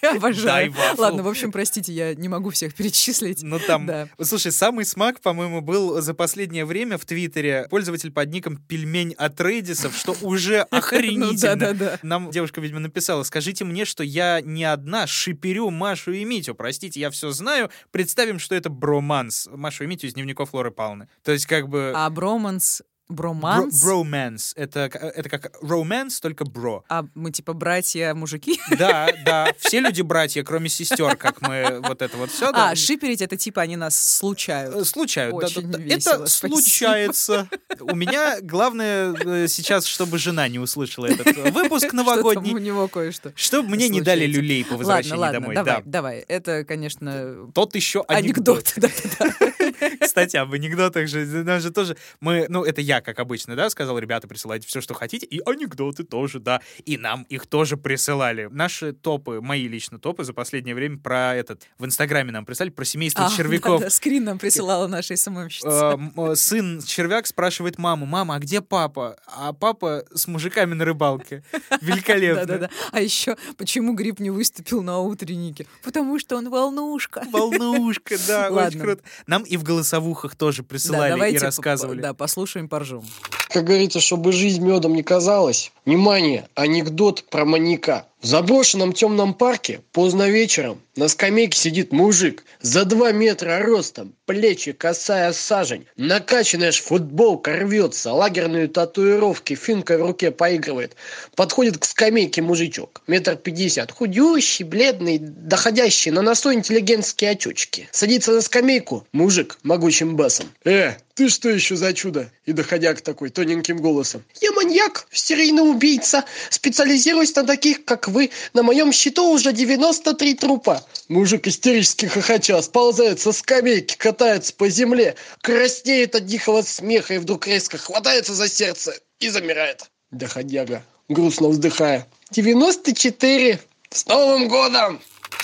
Обожаю. 0.04 0.74
Ладно, 0.98 1.24
в 1.24 1.28
общем, 1.28 1.52
простите, 1.52 1.94
я 1.94 2.16
не 2.16 2.28
могу 2.28 2.50
всех 2.50 2.74
перечислить. 2.76 3.44
Ну 3.44 3.60
там, 3.60 3.86
Да. 3.86 4.08
слушай, 4.22 4.52
самый 4.52 4.86
смак, 4.86 5.22
по-моему, 5.22 5.62
был 5.62 6.02
за 6.02 6.14
последнее 6.14 6.66
время 6.66 6.98
в 6.98 7.06
Твиттере 7.06 7.68
пользователь 7.70 8.12
под 8.12 8.30
ником 8.30 8.58
пельмень 8.58 9.14
от 9.14 9.40
Рейдисов, 9.40 9.96
что 9.96 10.16
уже 10.22 10.68
Ну 10.72 10.78
охренительно. 10.78 12.00
Нам 12.04 12.32
девушка, 12.32 12.62
видимо, 12.62 12.80
написала, 12.80 13.24
скажите 13.24 13.66
мне, 13.66 13.86
что 13.86 14.04
я 14.04 14.42
не 14.42 14.64
одна 14.64 15.08
шиперю 15.08 15.70
Машу 15.70 16.12
и 16.14 16.24
Митю. 16.26 16.56
Простите, 16.56 17.00
я 17.00 17.10
все 17.10 17.32
знаю. 17.32 17.70
Представим, 17.92 18.40
что 18.40 18.56
это 18.56 18.70
броманс. 18.70 19.48
Машу 19.52 19.84
и 19.84 19.88
Митю 19.88 20.08
из 20.08 20.14
дневников 20.14 20.54
Лоры 20.54 20.72
Пауны. 20.72 21.08
То 21.24 21.32
есть 21.32 21.46
как 21.46 21.68
бы... 21.70 21.94
А 21.96 22.10
броманс, 22.10 22.82
броманс, 23.14 23.82
Броманс. 23.84 24.54
Это, 24.56 24.90
к- 24.90 24.96
это 24.98 25.30
как 25.30 25.52
романс, 25.62 26.20
только 26.20 26.46
бро. 26.46 26.84
а 26.90 27.06
мы 27.16 27.32
типа 27.32 27.54
братья-мужики? 27.54 28.60
Да, 28.78 29.10
да. 29.26 29.54
Все 29.60 29.80
люди 29.80 30.02
братья, 30.02 30.44
кроме 30.44 30.70
сестер, 30.70 31.16
как 31.16 31.42
мы 31.42 31.80
вот 31.84 32.02
это 32.02 32.18
вот 32.18 32.32
все. 32.32 32.50
А, 32.54 32.76
шиперить 32.76 33.22
это 33.22 33.38
типа 33.38 33.62
они 33.62 33.76
нас 33.76 33.96
случают. 34.18 34.88
Случают, 34.88 35.32
да, 35.40 35.46
Очень 35.48 35.72
да, 35.72 35.78
да. 35.78 35.84
весело, 35.84 36.14
Это 36.14 36.26
спасибо. 36.28 36.56
случается. 36.60 37.50
У 37.80 37.96
меня 37.96 38.40
главное 38.42 39.14
э, 39.14 39.48
сейчас, 39.48 39.86
чтобы 39.86 40.18
жена 40.18 40.48
не 40.48 40.60
услышала 40.60 41.06
этот 41.08 41.28
э, 41.38 41.52
выпуск 41.52 41.88
Что 41.88 41.96
новогодний, 41.96 42.54
у 42.54 42.58
него 42.58 42.88
кое-что. 42.88 43.32
чтобы 43.36 43.70
мне 43.70 43.90
не 43.90 44.02
дали 44.02 44.26
люлей 44.26 44.64
по 44.64 44.72
Ладно, 44.74 44.78
возвращении 44.86 45.18
ладно, 45.20 45.40
домой. 45.40 45.56
давай, 45.56 45.76
Да. 45.76 45.82
давай. 45.86 46.20
Это, 46.28 46.64
конечно, 46.66 47.52
Тот 47.54 47.76
еще 47.76 48.04
анекдот. 48.08 48.74
анекдот. 48.78 48.94
Да-да-да. 49.20 49.53
Кстати, 50.02 50.38
об 50.38 50.54
анекдотах 50.54 51.08
же, 51.08 51.26
нам 51.44 51.60
же 51.60 51.72
тоже, 51.72 51.98
мы, 52.20 52.46
ну, 52.50 52.64
это 52.64 52.82
я, 52.82 53.02
как 53.02 53.20
обычно, 53.20 53.56
да, 53.56 53.70
сказал, 53.70 53.98
ребята, 54.00 54.28
присылайте 54.28 54.68
все, 54.68 54.82
что 54.82 54.94
хотите, 54.94 55.26
и 55.26 55.40
анекдоты 55.46 56.04
тоже, 56.04 56.40
да, 56.40 56.62
и 56.86 56.98
нам 56.98 57.24
их 57.24 57.46
тоже 57.48 57.78
присылали. 57.78 58.48
Наши 58.52 58.94
топы, 58.94 59.40
мои 59.42 59.68
лично 59.68 60.00
топы 60.00 60.24
за 60.24 60.34
последнее 60.34 60.76
время 60.76 60.98
про 60.98 61.36
этот, 61.36 61.68
в 61.78 61.86
Инстаграме 61.86 62.32
нам 62.32 62.46
прислали, 62.46 62.70
про 62.70 62.86
семейство 62.86 63.26
А, 63.26 63.30
червяков. 63.30 63.80
да-да, 63.82 63.90
скрин 63.90 64.24
нам 64.24 64.40
присылала 64.40 64.88
наша 64.88 65.14
Э, 65.14 65.18
СММщица. 65.18 65.68
м, 65.98 66.14
э, 66.18 66.36
сын 66.36 66.82
червяк 66.82 67.28
спрашивает 67.28 67.78
маму, 67.78 68.06
мама, 68.06 68.36
а 68.36 68.40
где 68.40 68.62
папа? 68.62 69.18
А 69.28 69.54
папа 69.54 70.04
с 70.14 70.28
мужиками 70.28 70.74
на 70.74 70.86
рыбалке. 70.86 71.44
Великолепно. 71.82 72.46
Да-да-да. 72.46 72.70
А 72.92 73.00
еще, 73.02 73.36
почему 73.58 73.94
Гриб 73.94 74.20
не 74.20 74.30
выступил 74.32 74.82
на 74.82 75.00
утреннике? 75.00 75.66
Потому 75.84 76.20
что 76.20 76.36
он 76.38 76.50
волнушка. 76.50 77.24
Волнушка, 77.32 78.16
да, 78.28 78.50
очень 78.52 78.80
круто. 78.80 79.04
Нам 79.28 79.44
и 79.44 79.58
в 79.58 79.64
голосовухах 79.74 80.36
тоже 80.36 80.62
Да, 80.62 80.68
присылали 80.70 81.08
и 81.10 81.16
давайте 81.16 81.40
по- 81.40 81.46
рассказывали. 81.46 82.02
Да, 82.02 82.14
послушаем, 82.14 82.68
поржем. 82.70 83.04
Как 83.50 83.66
говорится, 83.66 84.00
чтобы 84.00 84.32
жизнь 84.32 84.64
медом 84.64 84.94
не 84.96 85.04
казалась. 85.04 85.72
Внимание, 85.86 86.48
анекдот 86.56 87.26
про 87.30 87.46
маньяка. 87.46 88.08
В 88.24 88.26
заброшенном 88.26 88.94
темном 88.94 89.34
парке 89.34 89.82
поздно 89.92 90.30
вечером 90.30 90.82
на 90.96 91.10
скамейке 91.10 91.60
сидит 91.60 91.92
мужик 91.92 92.46
за 92.62 92.86
два 92.86 93.12
метра 93.12 93.60
ростом, 93.60 94.16
плечи 94.26 94.72
косая 94.72 95.34
сажень, 95.34 95.88
накачанная 95.98 96.72
ж 96.72 96.80
футболка 96.80 97.52
рвется, 97.52 98.14
лагерные 98.14 98.70
татуировки, 98.70 99.56
финка 99.56 99.98
в 99.98 100.02
руке 100.02 100.32
поигрывает. 100.32 100.96
Подходит 101.36 101.80
к 101.80 101.84
скамейке 101.84 102.42
мужичок, 102.42 103.02
метр 103.08 103.36
пятьдесят, 103.36 103.92
худющий, 103.92 104.64
бледный, 104.64 105.18
доходящий 105.18 106.12
на 106.12 106.22
носу 106.22 106.54
интеллигентские 106.54 107.32
очечки. 107.32 107.90
Садится 107.92 108.32
на 108.32 108.40
скамейку, 108.40 109.06
мужик 109.12 109.60
могучим 109.64 110.16
басом. 110.16 110.46
Э, 110.64 110.94
ты 111.16 111.30
что 111.30 111.50
еще 111.50 111.76
за 111.76 111.94
чудо? 111.94 112.32
И 112.46 112.54
доходяк 112.54 113.02
такой 113.02 113.30
тоненьким 113.30 113.78
голосом. 113.78 114.24
Я 114.42 114.52
маньяк, 114.52 115.08
серийный 115.12 115.70
убийца. 115.70 116.26
Специализируюсь 116.50 117.36
на 117.36 117.44
таких, 117.44 117.86
как 117.86 118.08
вы. 118.08 118.32
На 118.54 118.64
моем 118.64 118.92
счету 118.92 119.30
уже 119.32 119.54
93 119.54 120.34
трупа. 120.36 120.84
Мужик 121.10 121.48
истерически 121.48 122.08
хохоча 122.08 122.62
сползает 122.62 123.20
со 123.20 123.32
скамейки, 123.32 123.96
катается 123.96 124.54
по 124.54 124.70
земле, 124.70 125.16
краснеет 125.42 126.16
от 126.16 126.26
дикого 126.26 126.64
смеха 126.64 127.14
и 127.14 127.18
вдруг 127.20 127.48
резко 127.48 127.78
хватается 127.78 128.34
за 128.34 128.50
сердце 128.50 128.96
и 129.20 129.30
замирает. 129.30 129.84
Доходяга, 130.10 130.84
грустно 131.10 131.50
вздыхая. 131.50 132.08
94. 132.32 133.60
С 133.92 134.08
Новым 134.08 134.48
годом! 134.48 135.00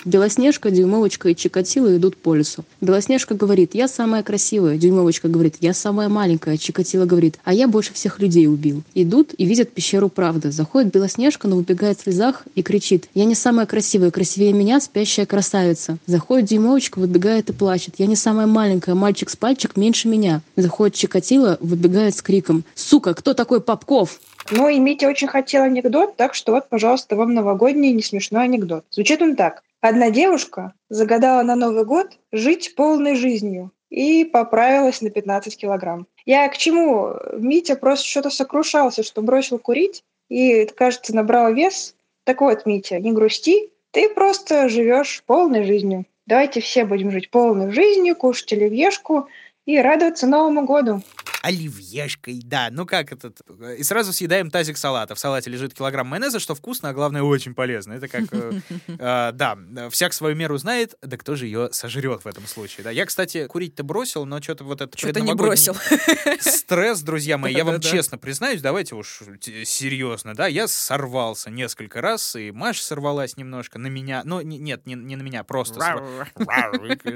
Белоснежка, 0.05 0.71
Дюймовочка 0.71 1.29
и 1.29 1.35
Чикатило 1.35 1.95
идут 1.97 2.15
по 2.17 2.33
лесу. 2.35 2.63
Белоснежка 2.81 3.35
говорит, 3.35 3.71
я 3.73 3.87
самая 3.87 4.23
красивая. 4.23 4.77
Дюймовочка 4.77 5.27
говорит, 5.27 5.55
я 5.59 5.73
самая 5.73 6.09
маленькая. 6.09 6.57
Чикатило 6.57 7.05
говорит, 7.05 7.37
а 7.43 7.53
я 7.53 7.67
больше 7.67 7.93
всех 7.93 8.19
людей 8.19 8.47
убил. 8.47 8.83
Идут 8.93 9.33
и 9.37 9.45
видят 9.45 9.71
пещеру 9.71 10.09
правды. 10.09 10.51
Заходит 10.51 10.93
Белоснежка, 10.93 11.47
но 11.47 11.57
убегает 11.57 11.99
в 11.99 12.03
слезах 12.03 12.43
и 12.55 12.63
кричит, 12.63 13.09
я 13.13 13.25
не 13.25 13.35
самая 13.35 13.65
красивая, 13.65 14.11
красивее 14.11 14.53
меня 14.53 14.79
спящая 14.79 15.25
красавица. 15.25 15.97
Заходит 16.05 16.49
Дюймовочка, 16.49 16.99
выбегает 16.99 17.49
и 17.49 17.53
плачет. 17.53 17.95
Я 17.97 18.07
не 18.07 18.15
самая 18.15 18.47
маленькая, 18.47 18.95
мальчик 18.95 19.29
с 19.29 19.35
пальчик 19.35 19.75
меньше 19.75 20.07
меня. 20.07 20.41
Заходит 20.55 20.95
Чикатило, 20.95 21.57
выбегает 21.59 22.15
с 22.15 22.21
криком, 22.21 22.63
сука, 22.75 23.13
кто 23.13 23.33
такой 23.33 23.61
Попков? 23.61 24.19
Ну, 24.51 24.67
и 24.67 24.79
Митя 24.79 25.07
очень 25.07 25.27
хотел 25.27 25.63
анекдот, 25.63 26.15
так 26.15 26.33
что 26.33 26.53
вот, 26.53 26.69
пожалуйста, 26.69 27.15
вам 27.15 27.33
новогодний 27.35 27.91
несмешной 27.91 28.45
анекдот. 28.45 28.83
Звучит 28.89 29.21
он 29.21 29.35
так. 29.35 29.63
Одна 29.79 30.09
девушка 30.09 30.73
загадала 30.89 31.43
на 31.43 31.55
Новый 31.55 31.85
год 31.85 32.17
жить 32.31 32.73
полной 32.75 33.15
жизнью 33.15 33.71
и 33.89 34.25
поправилась 34.25 35.01
на 35.01 35.11
15 35.11 35.55
килограмм. 35.55 36.07
Я 36.25 36.47
к 36.49 36.57
чему? 36.57 37.13
Митя 37.37 37.75
просто 37.75 38.07
что-то 38.07 38.29
сокрушался, 38.31 39.03
что 39.03 39.21
бросил 39.21 39.59
курить 39.59 40.03
и, 40.29 40.65
кажется, 40.65 41.15
набрал 41.15 41.53
вес. 41.53 41.95
Так 42.23 42.41
вот, 42.41 42.65
Митя, 42.65 42.99
не 42.99 43.11
грусти, 43.11 43.69
ты 43.91 44.09
просто 44.09 44.67
живешь 44.67 45.23
полной 45.25 45.63
жизнью. 45.63 46.05
Давайте 46.25 46.59
все 46.59 46.85
будем 46.85 47.11
жить 47.11 47.29
полной 47.29 47.71
жизнью, 47.71 48.15
кушать 48.15 48.53
оливьешку 48.53 49.27
и 49.65 49.79
радоваться 49.79 50.27
Новому 50.27 50.65
году. 50.65 51.01
Оливьешкой, 51.41 52.41
да. 52.43 52.69
Ну 52.71 52.85
как 52.85 53.11
этот? 53.11 53.39
И 53.77 53.83
сразу 53.83 54.13
съедаем 54.13 54.51
тазик 54.51 54.77
салата. 54.77 55.15
В 55.15 55.19
салате 55.19 55.49
лежит 55.49 55.73
килограмм 55.73 56.07
майонеза, 56.07 56.39
что 56.39 56.55
вкусно, 56.55 56.89
а 56.89 56.93
главное 56.93 57.23
очень 57.23 57.53
полезно. 57.53 57.93
Это 57.93 58.07
как, 58.07 58.23
э, 58.31 58.59
э, 58.87 59.31
да, 59.33 59.57
всяк 59.89 60.13
свою 60.13 60.35
меру 60.35 60.57
знает, 60.57 60.95
да 61.01 61.17
кто 61.17 61.35
же 61.35 61.45
ее 61.45 61.69
сожрет 61.71 62.25
в 62.25 62.27
этом 62.27 62.45
случае. 62.45 62.83
Да, 62.83 62.91
я, 62.91 63.05
кстати, 63.05 63.47
курить-то 63.47 63.83
бросил, 63.83 64.25
но 64.25 64.41
что-то 64.41 64.63
вот 64.63 64.81
это 64.81 64.97
Что-то 64.97 65.21
не 65.21 65.33
бросил. 65.33 65.75
Стресс, 66.39 67.01
друзья 67.01 67.37
мои, 67.37 67.53
я 67.53 67.63
вам 67.63 67.79
честно 67.79 68.17
признаюсь, 68.17 68.61
давайте 68.61 68.95
уж 68.95 69.21
серьезно, 69.63 70.35
да, 70.35 70.47
я 70.47 70.67
сорвался 70.67 71.49
несколько 71.49 72.01
раз, 72.01 72.35
и 72.35 72.51
Маша 72.51 72.83
сорвалась 72.83 73.37
немножко 73.37 73.79
на 73.79 73.87
меня, 73.87 74.23
не- 74.25 74.57
нет, 74.57 74.85
не, 74.85 74.95
не 74.95 75.15
на 75.15 75.21
меня, 75.21 75.43
просто. 75.43 75.79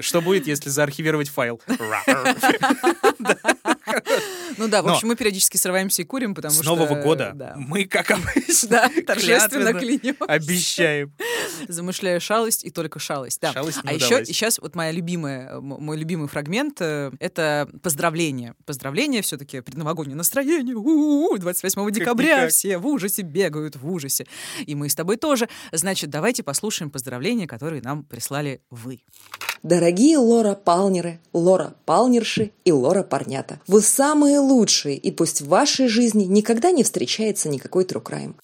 Что 0.01 0.21
будет, 0.21 0.47
если 0.47 0.69
заархивировать 0.69 1.29
файл? 1.29 1.61
Ну 4.57 4.67
да, 4.67 4.81
в 4.81 4.87
общем, 4.87 5.07
мы 5.07 5.15
периодически 5.15 5.57
срываемся 5.57 6.01
и 6.03 6.05
курим, 6.05 6.35
потому 6.35 6.53
с 6.53 6.61
что... 6.61 6.75
Нового 6.75 7.01
года 7.01 7.31
да. 7.33 7.53
мы, 7.57 7.85
как 7.85 8.11
обычно, 8.11 8.89
торжественно 9.05 9.73
клянемся. 9.73 10.25
обещаем. 10.27 11.13
Замышляю 11.67 12.19
шалость 12.21 12.63
и 12.63 12.69
только 12.69 12.99
шалость. 12.99 13.39
Да. 13.41 13.53
Шалость 13.53 13.83
не 13.83 13.89
а 13.89 13.93
еще 13.93 14.25
сейчас 14.25 14.59
вот 14.59 14.75
моя 14.75 14.91
любимая, 14.91 15.55
м- 15.57 15.63
мой 15.63 15.97
любимый 15.97 16.27
фрагмент 16.27 16.77
э, 16.81 17.11
это 17.19 17.69
поздравление. 17.81 18.55
Поздравление 18.65 19.21
все-таки 19.21 19.61
предновогоднее 19.61 20.15
настроение. 20.15 20.75
У-у-у, 20.75 21.37
28 21.37 21.91
декабря 21.91 22.47
все 22.47 22.77
в 22.77 22.87
ужасе 22.87 23.21
бегают, 23.21 23.75
в 23.75 23.89
ужасе. 23.89 24.25
И 24.65 24.75
мы 24.75 24.89
с 24.89 24.95
тобой 24.95 25.17
тоже. 25.17 25.49
Значит, 25.71 26.09
давайте 26.09 26.43
послушаем 26.43 26.89
поздравления, 26.91 27.47
которые 27.47 27.81
нам 27.81 28.03
прислали 28.03 28.61
вы. 28.69 29.01
Дорогие 29.63 30.17
Лора 30.17 30.55
Палнеры, 30.55 31.21
Лора 31.31 31.73
Палнерши 31.85 32.51
и 32.65 32.71
Лора 32.73 33.03
Парнята, 33.03 33.61
вы 33.65 33.81
самые 33.81 34.39
лучшие, 34.39 34.97
и 34.97 35.09
пусть 35.09 35.41
в 35.41 35.47
вашей 35.47 35.87
жизни 35.87 36.25
никогда 36.25 36.71
не 36.71 36.83
встречается 36.83 37.47
никакой 37.47 37.85
true 37.85 38.05
crime. 38.05 38.35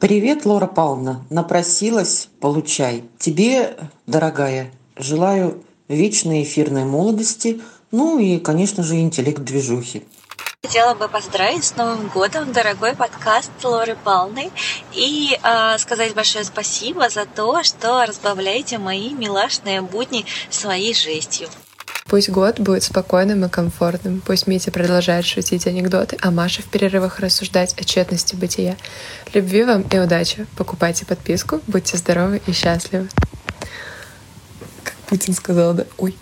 Привет, 0.00 0.44
Лора 0.44 0.66
Павловна. 0.66 1.24
Напросилась, 1.30 2.28
получай. 2.40 3.04
Тебе, 3.18 3.76
дорогая, 4.06 4.70
желаю 4.96 5.62
вечной 5.88 6.42
эфирной 6.42 6.84
молодости, 6.84 7.60
ну 7.90 8.18
и, 8.18 8.38
конечно 8.38 8.82
же, 8.82 9.00
интеллект 9.00 9.42
движухи. 9.42 10.04
Хотела 10.62 10.94
бы 10.94 11.08
поздравить 11.08 11.64
с 11.64 11.76
Новым 11.76 12.08
годом, 12.08 12.52
дорогой 12.52 12.94
подкаст 12.96 13.50
Лоры 13.62 13.96
Палны, 14.02 14.50
и 14.92 15.38
э, 15.42 15.78
сказать 15.78 16.14
большое 16.14 16.44
спасибо 16.44 17.10
за 17.10 17.26
то, 17.26 17.62
что 17.62 18.04
разбавляете 18.06 18.78
мои 18.78 19.10
милашные 19.10 19.82
будни 19.82 20.24
своей 20.48 20.94
жестью. 20.94 21.48
Пусть 22.06 22.28
год 22.28 22.60
будет 22.60 22.82
спокойным 22.82 23.44
и 23.44 23.48
комфортным. 23.48 24.22
Пусть 24.24 24.46
Митя 24.46 24.70
продолжает 24.70 25.24
шутить 25.24 25.66
анекдоты, 25.66 26.18
а 26.20 26.30
Маша 26.30 26.62
в 26.62 26.66
перерывах 26.66 27.18
рассуждать 27.18 27.74
о 27.80 27.84
тщетности 27.84 28.36
бытия. 28.36 28.76
Любви 29.32 29.64
вам 29.64 29.82
и 29.82 29.98
удачи. 29.98 30.46
Покупайте 30.56 31.06
подписку, 31.06 31.60
будьте 31.66 31.96
здоровы 31.96 32.42
и 32.46 32.52
счастливы. 32.52 33.08
Как 34.82 34.94
Путин 35.08 35.34
сказал, 35.34 35.74
да? 35.74 35.86
Ой. 35.96 36.14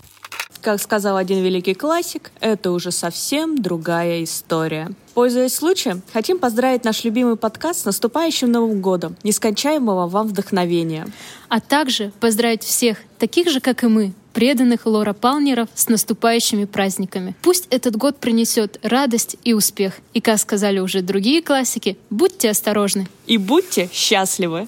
Как 0.62 0.80
сказал 0.80 1.16
один 1.16 1.42
великий 1.42 1.74
классик, 1.74 2.30
это 2.38 2.70
уже 2.70 2.92
совсем 2.92 3.60
другая 3.60 4.22
история. 4.22 4.90
Пользуясь 5.12 5.56
случаем, 5.56 6.02
хотим 6.12 6.38
поздравить 6.38 6.84
наш 6.84 7.02
любимый 7.02 7.34
подкаст 7.34 7.80
с 7.80 7.84
наступающим 7.84 8.52
Новым 8.52 8.80
годом, 8.80 9.16
нескончаемого 9.24 10.06
вам 10.06 10.28
вдохновения. 10.28 11.08
А 11.48 11.58
также 11.58 12.12
поздравить 12.20 12.62
всех, 12.62 12.98
таких 13.22 13.48
же, 13.50 13.60
как 13.60 13.84
и 13.84 13.86
мы, 13.86 14.12
преданных 14.32 14.84
Лора 14.84 15.12
Палнеров 15.12 15.68
с 15.76 15.88
наступающими 15.88 16.64
праздниками. 16.64 17.36
Пусть 17.40 17.68
этот 17.70 17.94
год 17.94 18.18
принесет 18.18 18.80
радость 18.82 19.36
и 19.44 19.52
успех. 19.52 20.00
И, 20.12 20.20
как 20.20 20.40
сказали 20.40 20.80
уже 20.80 21.02
другие 21.02 21.40
классики, 21.40 21.96
будьте 22.10 22.50
осторожны. 22.50 23.06
И 23.28 23.38
будьте 23.38 23.88
счастливы. 23.92 24.66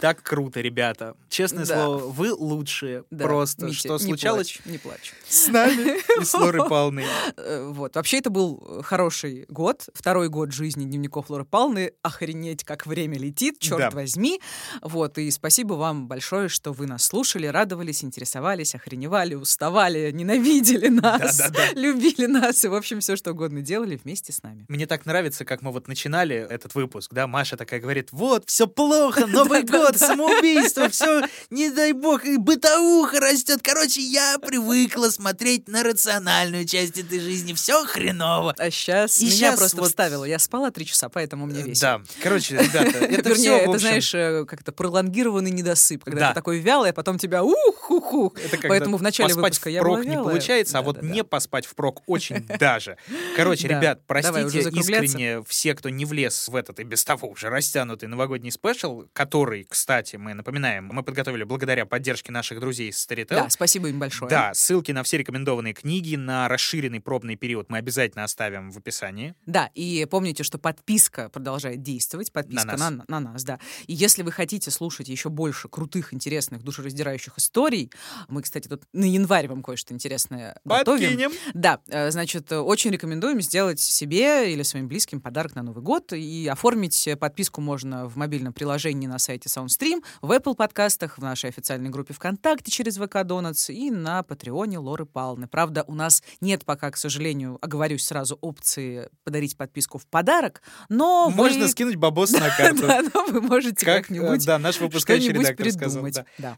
Так 0.00 0.22
круто, 0.22 0.60
ребята. 0.60 1.16
Честное 1.28 1.66
Да. 1.66 1.74
слово, 1.74 1.98
вы 1.98 2.32
лучшие. 2.32 3.02
Да, 3.10 3.24
Просто 3.24 3.66
Митя, 3.66 3.76
что 3.78 3.92
не 3.94 3.98
случалось 3.98 4.52
плачь, 4.52 4.60
не 4.72 4.78
плачь. 4.78 5.12
С 5.28 5.48
нами 5.48 5.98
и 6.20 6.24
с 6.24 6.34
Лорой 6.34 6.60
Павловной. 6.68 7.04
Э, 7.36 7.68
Вот. 7.70 7.94
Вообще, 7.96 8.18
это 8.18 8.30
был 8.30 8.82
хороший 8.84 9.44
год. 9.48 9.86
Второй 9.94 10.28
год 10.28 10.52
жизни 10.52 10.84
дневников 10.84 11.30
Лоры 11.30 11.44
Палны. 11.44 11.92
Охренеть, 12.02 12.64
как 12.64 12.86
время 12.86 13.18
летит, 13.18 13.58
черт 13.58 13.78
Да. 13.78 13.90
возьми. 13.90 14.40
Вот. 14.82 15.18
И 15.18 15.30
спасибо 15.30 15.74
вам 15.74 16.08
большое, 16.08 16.48
что 16.48 16.72
вы 16.72 16.86
нас 16.86 17.04
слушали, 17.04 17.46
радовались, 17.46 18.02
интересовались, 18.04 18.74
охреневали, 18.74 19.34
уставали, 19.34 20.10
ненавидели 20.12 20.88
нас, 20.88 21.42
любили 21.74 22.26
нас 22.26 22.64
и, 22.64 22.68
в 22.68 22.74
общем, 22.74 23.00
все, 23.00 23.16
что 23.16 23.32
угодно 23.32 23.60
делали 23.62 24.00
вместе 24.02 24.32
с 24.32 24.42
нами. 24.42 24.64
Мне 24.68 24.86
так 24.86 25.06
нравится, 25.06 25.44
как 25.44 25.62
мы 25.62 25.72
вот 25.72 25.88
начинали 25.88 26.36
этот 26.36 26.74
выпуск, 26.74 27.12
да, 27.12 27.26
Маша 27.26 27.56
такая 27.56 27.80
говорит, 27.80 28.08
вот, 28.12 28.44
все 28.48 28.66
плохо, 28.66 29.26
Новый 29.28 29.62
год, 29.62 29.96
самоубийство, 29.98 30.88
все, 30.88 31.22
не 31.50 31.70
дай 31.70 31.92
бог, 31.92 32.24
и 32.24 32.36
бытовуха 32.36 33.20
растет. 33.20 33.60
Короче, 33.62 34.00
я 34.00 34.38
привыкла 34.38 35.10
смотреть 35.22 35.66
на 35.66 35.82
рациональную 35.82 36.64
часть 36.64 36.96
этой 36.96 37.18
жизни, 37.18 37.52
все 37.52 37.84
хреново. 37.84 38.54
А 38.56 38.70
сейчас 38.70 39.20
И 39.20 39.24
меня 39.26 39.36
щас 39.50 39.58
просто 39.58 39.76
вот- 39.78 39.88
вставило. 39.88 40.24
Я 40.24 40.38
спала 40.38 40.70
три 40.70 40.86
часа, 40.86 41.08
поэтому 41.08 41.44
мне 41.46 41.62
весело. 41.62 41.98
Да, 41.98 42.04
короче, 42.22 42.56
ребята, 42.56 42.98
это 43.04 43.34
все, 43.34 43.56
это, 43.58 43.78
знаешь, 43.78 44.14
э, 44.14 44.44
как 44.46 44.60
это 44.60 44.70
пролонгированный 44.70 45.50
недосып, 45.50 46.04
когда 46.04 46.20
Да. 46.20 46.28
ты 46.28 46.34
такой 46.36 46.60
вялый, 46.60 46.90
а 46.90 46.92
потом 46.92 47.18
тебя 47.18 47.42
ух-ху-ху. 47.42 48.32
Поэтому 48.68 48.96
в 48.96 49.02
начале 49.02 49.34
выпуска 49.34 49.68
я 49.70 49.82
была 49.82 50.04
не 50.04 50.14
получается, 50.16 50.78
а 50.78 50.82
вот 50.82 51.02
не 51.02 51.24
поспать 51.24 51.66
впрок 51.66 52.02
очень 52.06 52.46
даже. 52.60 52.96
Короче, 53.36 53.66
ребят, 53.66 54.02
простите 54.06 54.60
искренне 54.70 55.42
все, 55.48 55.74
кто 55.74 55.88
не 55.88 56.04
влез 56.04 56.46
в 56.48 56.54
этот 56.54 56.78
и 56.78 56.84
без 56.84 57.02
того 57.04 57.28
уже 57.30 57.48
растянутый 57.48 58.08
новогодний 58.08 58.52
спешл, 58.52 59.04
который, 59.12 59.64
кстати, 59.68 60.14
мы 60.14 60.34
напоминаем, 60.34 60.88
мы 60.92 61.02
подготовили 61.02 61.42
благодаря 61.42 61.86
поддержке 61.86 62.30
наших 62.30 62.60
друзей 62.60 62.92
с 62.92 63.04
Storytel. 63.04 63.26
Да, 63.30 63.50
спасибо 63.50 63.88
им 63.88 63.98
большое. 63.98 64.28
Да, 64.30 64.52
ссылки 64.54 64.92
на 64.92 65.02
все 65.08 65.16
рекомендованные 65.16 65.72
книги, 65.72 66.16
на 66.16 66.48
расширенный 66.48 67.00
пробный 67.00 67.36
период 67.36 67.70
мы 67.70 67.78
обязательно 67.78 68.24
оставим 68.24 68.70
в 68.70 68.76
описании. 68.76 69.34
Да, 69.46 69.70
и 69.74 70.06
помните, 70.10 70.42
что 70.42 70.58
подписка 70.58 71.30
продолжает 71.30 71.82
действовать, 71.82 72.30
подписка 72.30 72.66
На 72.66 72.76
на, 72.76 72.90
нас. 72.90 73.08
на 73.08 73.20
нас, 73.20 73.42
да. 73.42 73.58
И 73.86 73.94
если 73.94 74.22
вы 74.22 74.32
хотите 74.32 74.70
слушать 74.70 75.08
еще 75.08 75.30
больше 75.30 75.68
крутых, 75.68 76.12
интересных, 76.12 76.62
душераздирающих 76.62 77.38
историй, 77.38 77.90
мы, 78.28 78.42
кстати, 78.42 78.68
тут 78.68 78.82
на 78.92 79.04
январь 79.04 79.48
вам 79.48 79.62
кое-что 79.62 79.94
интересное 79.94 80.60
готовим. 80.66 81.08
Подкинем. 81.08 81.32
Да, 81.54 81.80
э, 81.88 82.10
значит, 82.10 82.52
очень 82.52 82.90
рекомендуем 82.90 83.40
сделать 83.40 83.80
себе 83.80 84.52
или 84.52 84.62
своим 84.62 84.88
близким 84.88 85.22
подарок 85.22 85.54
на 85.54 85.62
Новый 85.62 85.82
год. 85.82 86.12
И 86.12 86.46
оформить 86.48 87.08
подписку 87.18 87.62
можно 87.62 88.06
в 88.06 88.16
мобильном 88.16 88.52
приложении 88.52 89.06
на 89.06 89.18
сайте 89.18 89.48
SoundStream, 89.48 90.04
в 90.20 90.32
Apple 90.32 90.54
подкастах, 90.54 91.16
в 91.16 91.22
нашей 91.22 91.48
официальной 91.48 91.88
группе 91.88 92.12
ВКонтакте 92.12 92.70
через 92.70 92.98
ВК 92.98 93.16
Donuts 93.24 93.72
и 93.72 93.90
на 93.90 94.22
Патреоне 94.22 94.80
Лоры 94.98 95.06
Палны. 95.06 95.46
Правда, 95.46 95.84
у 95.86 95.94
нас 95.94 96.22
нет 96.40 96.64
пока, 96.64 96.90
к 96.90 96.96
сожалению, 96.96 97.58
оговорюсь 97.60 98.04
сразу, 98.04 98.36
опции 98.40 99.08
подарить 99.24 99.56
подписку 99.56 99.98
в 99.98 100.06
подарок, 100.06 100.62
но 100.88 101.30
Можно 101.30 101.62
вы... 101.62 101.68
скинуть 101.68 101.96
бабос 101.96 102.32
на 102.32 102.50
карту. 102.56 102.86
Да, 102.86 103.02
но 103.14 103.26
вы 103.26 103.40
можете 103.40 103.84
Как, 103.84 104.08
как-нибудь 104.08 104.44
да, 104.44 104.58
наш 104.58 104.80
выпускающий 104.80 105.32
редактор 105.32 105.70
сказал. 105.70 106.06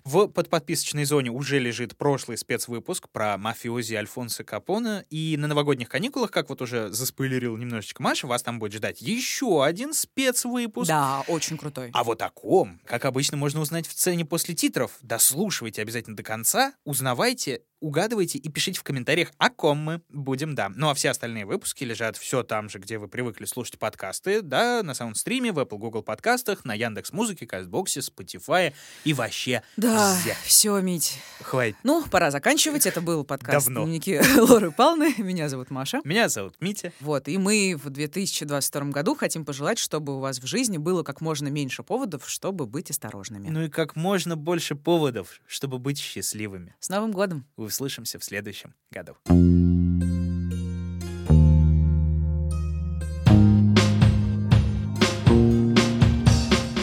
В 0.04 0.28
подписочной 0.28 1.04
зоне 1.04 1.30
уже 1.30 1.58
лежит 1.58 1.96
прошлый 1.96 2.38
спецвыпуск 2.38 3.08
про 3.10 3.36
мафиози 3.36 3.94
Альфонса 3.94 4.44
Капона. 4.44 5.04
И 5.10 5.36
на 5.36 5.46
новогодних 5.46 5.88
каникулах, 5.88 6.30
как 6.30 6.48
вот 6.48 6.62
уже 6.62 6.90
заспойлерил 6.90 7.56
немножечко 7.56 8.02
Маша, 8.02 8.26
вас 8.26 8.42
там 8.42 8.58
будет 8.58 8.72
ждать 8.72 9.02
еще 9.02 9.64
один 9.64 9.92
спецвыпуск. 9.92 10.88
Да, 10.88 11.22
очень 11.26 11.58
крутой. 11.58 11.90
А 11.92 12.04
вот 12.04 12.22
о 12.22 12.30
ком, 12.30 12.80
как 12.86 13.04
обычно, 13.04 13.36
можно 13.36 13.60
узнать 13.60 13.86
в 13.86 13.92
сцене 13.92 14.24
после 14.24 14.54
титров. 14.54 14.92
Дослушивайте 15.02 15.82
обязательно 15.82 16.16
до 16.16 16.22
конца, 16.22 16.72
узнавайте, 16.84 17.62
угадывайте 17.80 18.38
и 18.38 18.48
пишите 18.48 18.78
в 18.78 18.82
комментариях, 18.82 19.32
о 19.38 19.50
ком 19.50 19.78
мы 19.78 20.02
будем, 20.08 20.54
да. 20.54 20.70
Ну 20.74 20.90
а 20.90 20.94
все 20.94 21.10
остальные 21.10 21.46
выпуски 21.46 21.84
лежат 21.84 22.16
все 22.16 22.42
там 22.42 22.68
же, 22.68 22.78
где 22.78 22.98
вы 22.98 23.08
привыкли 23.08 23.44
слушать 23.46 23.78
подкасты, 23.78 24.42
да, 24.42 24.82
на 24.82 24.94
саундстриме, 24.94 25.52
в 25.52 25.58
Apple 25.58 25.78
Google 25.78 26.02
подкастах, 26.02 26.64
на 26.64 26.74
Яндекс 26.74 27.12
Музыке, 27.12 27.46
Кастбоксе, 27.46 28.00
Spotify 28.00 28.72
и 29.04 29.12
вообще 29.12 29.62
Да, 29.76 30.14
везде. 30.16 30.36
все, 30.44 30.78
Мить. 30.80 31.18
Хватит. 31.40 31.76
Ну, 31.82 32.04
пора 32.10 32.30
заканчивать. 32.30 32.86
Это 32.86 33.00
был 33.00 33.24
подкаст 33.24 33.66
Давно. 33.66 33.84
«Дневники 33.84 34.20
Лоры 34.38 34.70
Палны». 34.70 35.14
Меня 35.18 35.48
зовут 35.48 35.70
Маша. 35.70 36.00
Меня 36.04 36.28
зовут 36.28 36.54
Митя. 36.60 36.92
Вот, 37.00 37.28
и 37.28 37.38
мы 37.38 37.74
в 37.82 37.90
2022 37.90 38.84
году 38.86 39.14
хотим 39.14 39.44
пожелать, 39.44 39.78
чтобы 39.78 40.16
у 40.16 40.20
вас 40.20 40.38
в 40.38 40.46
жизни 40.46 40.76
было 40.78 41.02
как 41.02 41.20
можно 41.20 41.48
меньше 41.48 41.82
поводов, 41.82 42.28
чтобы 42.28 42.66
быть 42.66 42.90
осторожными. 42.90 43.48
Ну 43.48 43.62
и 43.64 43.68
как 43.68 43.96
можно 43.96 44.36
больше 44.36 44.74
поводов, 44.74 45.40
чтобы 45.46 45.78
быть 45.78 45.98
счастливыми. 45.98 46.74
С 46.80 46.88
Новым 46.88 47.12
годом! 47.12 47.46
Услышимся 47.70 48.18
в 48.18 48.24
следующем 48.24 48.74
году. 48.90 49.14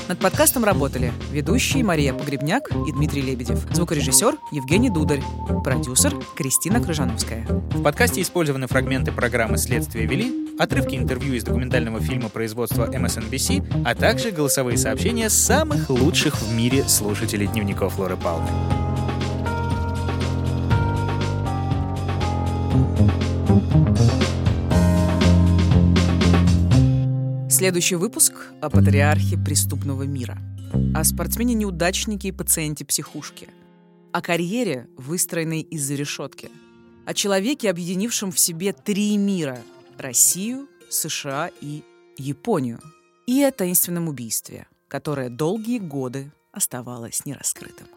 Над 0.07 0.19
подкастом 0.19 0.63
работали 0.63 1.11
ведущие 1.29 1.83
Мария 1.83 2.13
Погребняк 2.13 2.69
и 2.87 2.93
Дмитрий 2.93 3.21
Лебедев, 3.21 3.67
звукорежиссер 3.73 4.37
Евгений 4.53 4.89
Дударь, 4.89 5.21
продюсер 5.61 6.13
Кристина 6.37 6.81
Крыжановская. 6.81 7.45
В 7.45 7.83
подкасте 7.83 8.21
использованы 8.21 8.67
фрагменты 8.67 9.11
программы 9.11 9.57
«Следствие 9.57 10.05
вели», 10.05 10.55
отрывки 10.57 10.95
интервью 10.95 11.33
из 11.33 11.43
документального 11.43 11.99
фильма 11.99 12.29
производства 12.29 12.89
MSNBC, 12.89 13.83
а 13.85 13.93
также 13.93 14.31
голосовые 14.31 14.77
сообщения 14.77 15.29
самых 15.29 15.89
лучших 15.89 16.41
в 16.41 16.53
мире 16.53 16.85
слушателей 16.85 17.47
дневников 17.47 17.99
Лоры 17.99 18.15
Палны. 18.15 18.86
Следующий 27.49 27.95
выпуск 27.95 28.33
о 28.61 28.69
патриархе 28.69 29.35
преступного 29.35 30.03
мира. 30.03 30.37
О 30.93 31.03
спортсмене-неудачнике 31.03 32.27
и 32.27 32.31
пациенте 32.31 32.85
психушки. 32.85 33.49
О 34.13 34.21
карьере, 34.21 34.87
выстроенной 34.95 35.61
из-за 35.61 35.95
решетки. 35.95 36.51
О 37.07 37.15
человеке, 37.15 37.71
объединившем 37.71 38.31
в 38.31 38.39
себе 38.39 38.73
три 38.73 39.17
мира. 39.17 39.59
Россию, 39.97 40.67
США 40.89 41.49
и 41.59 41.83
Японию. 42.17 42.79
И 43.25 43.41
о 43.41 43.51
таинственном 43.51 44.07
убийстве, 44.07 44.67
которое 44.87 45.29
долгие 45.29 45.79
годы 45.79 46.31
оставалось 46.51 47.25
нераскрытым. 47.25 47.87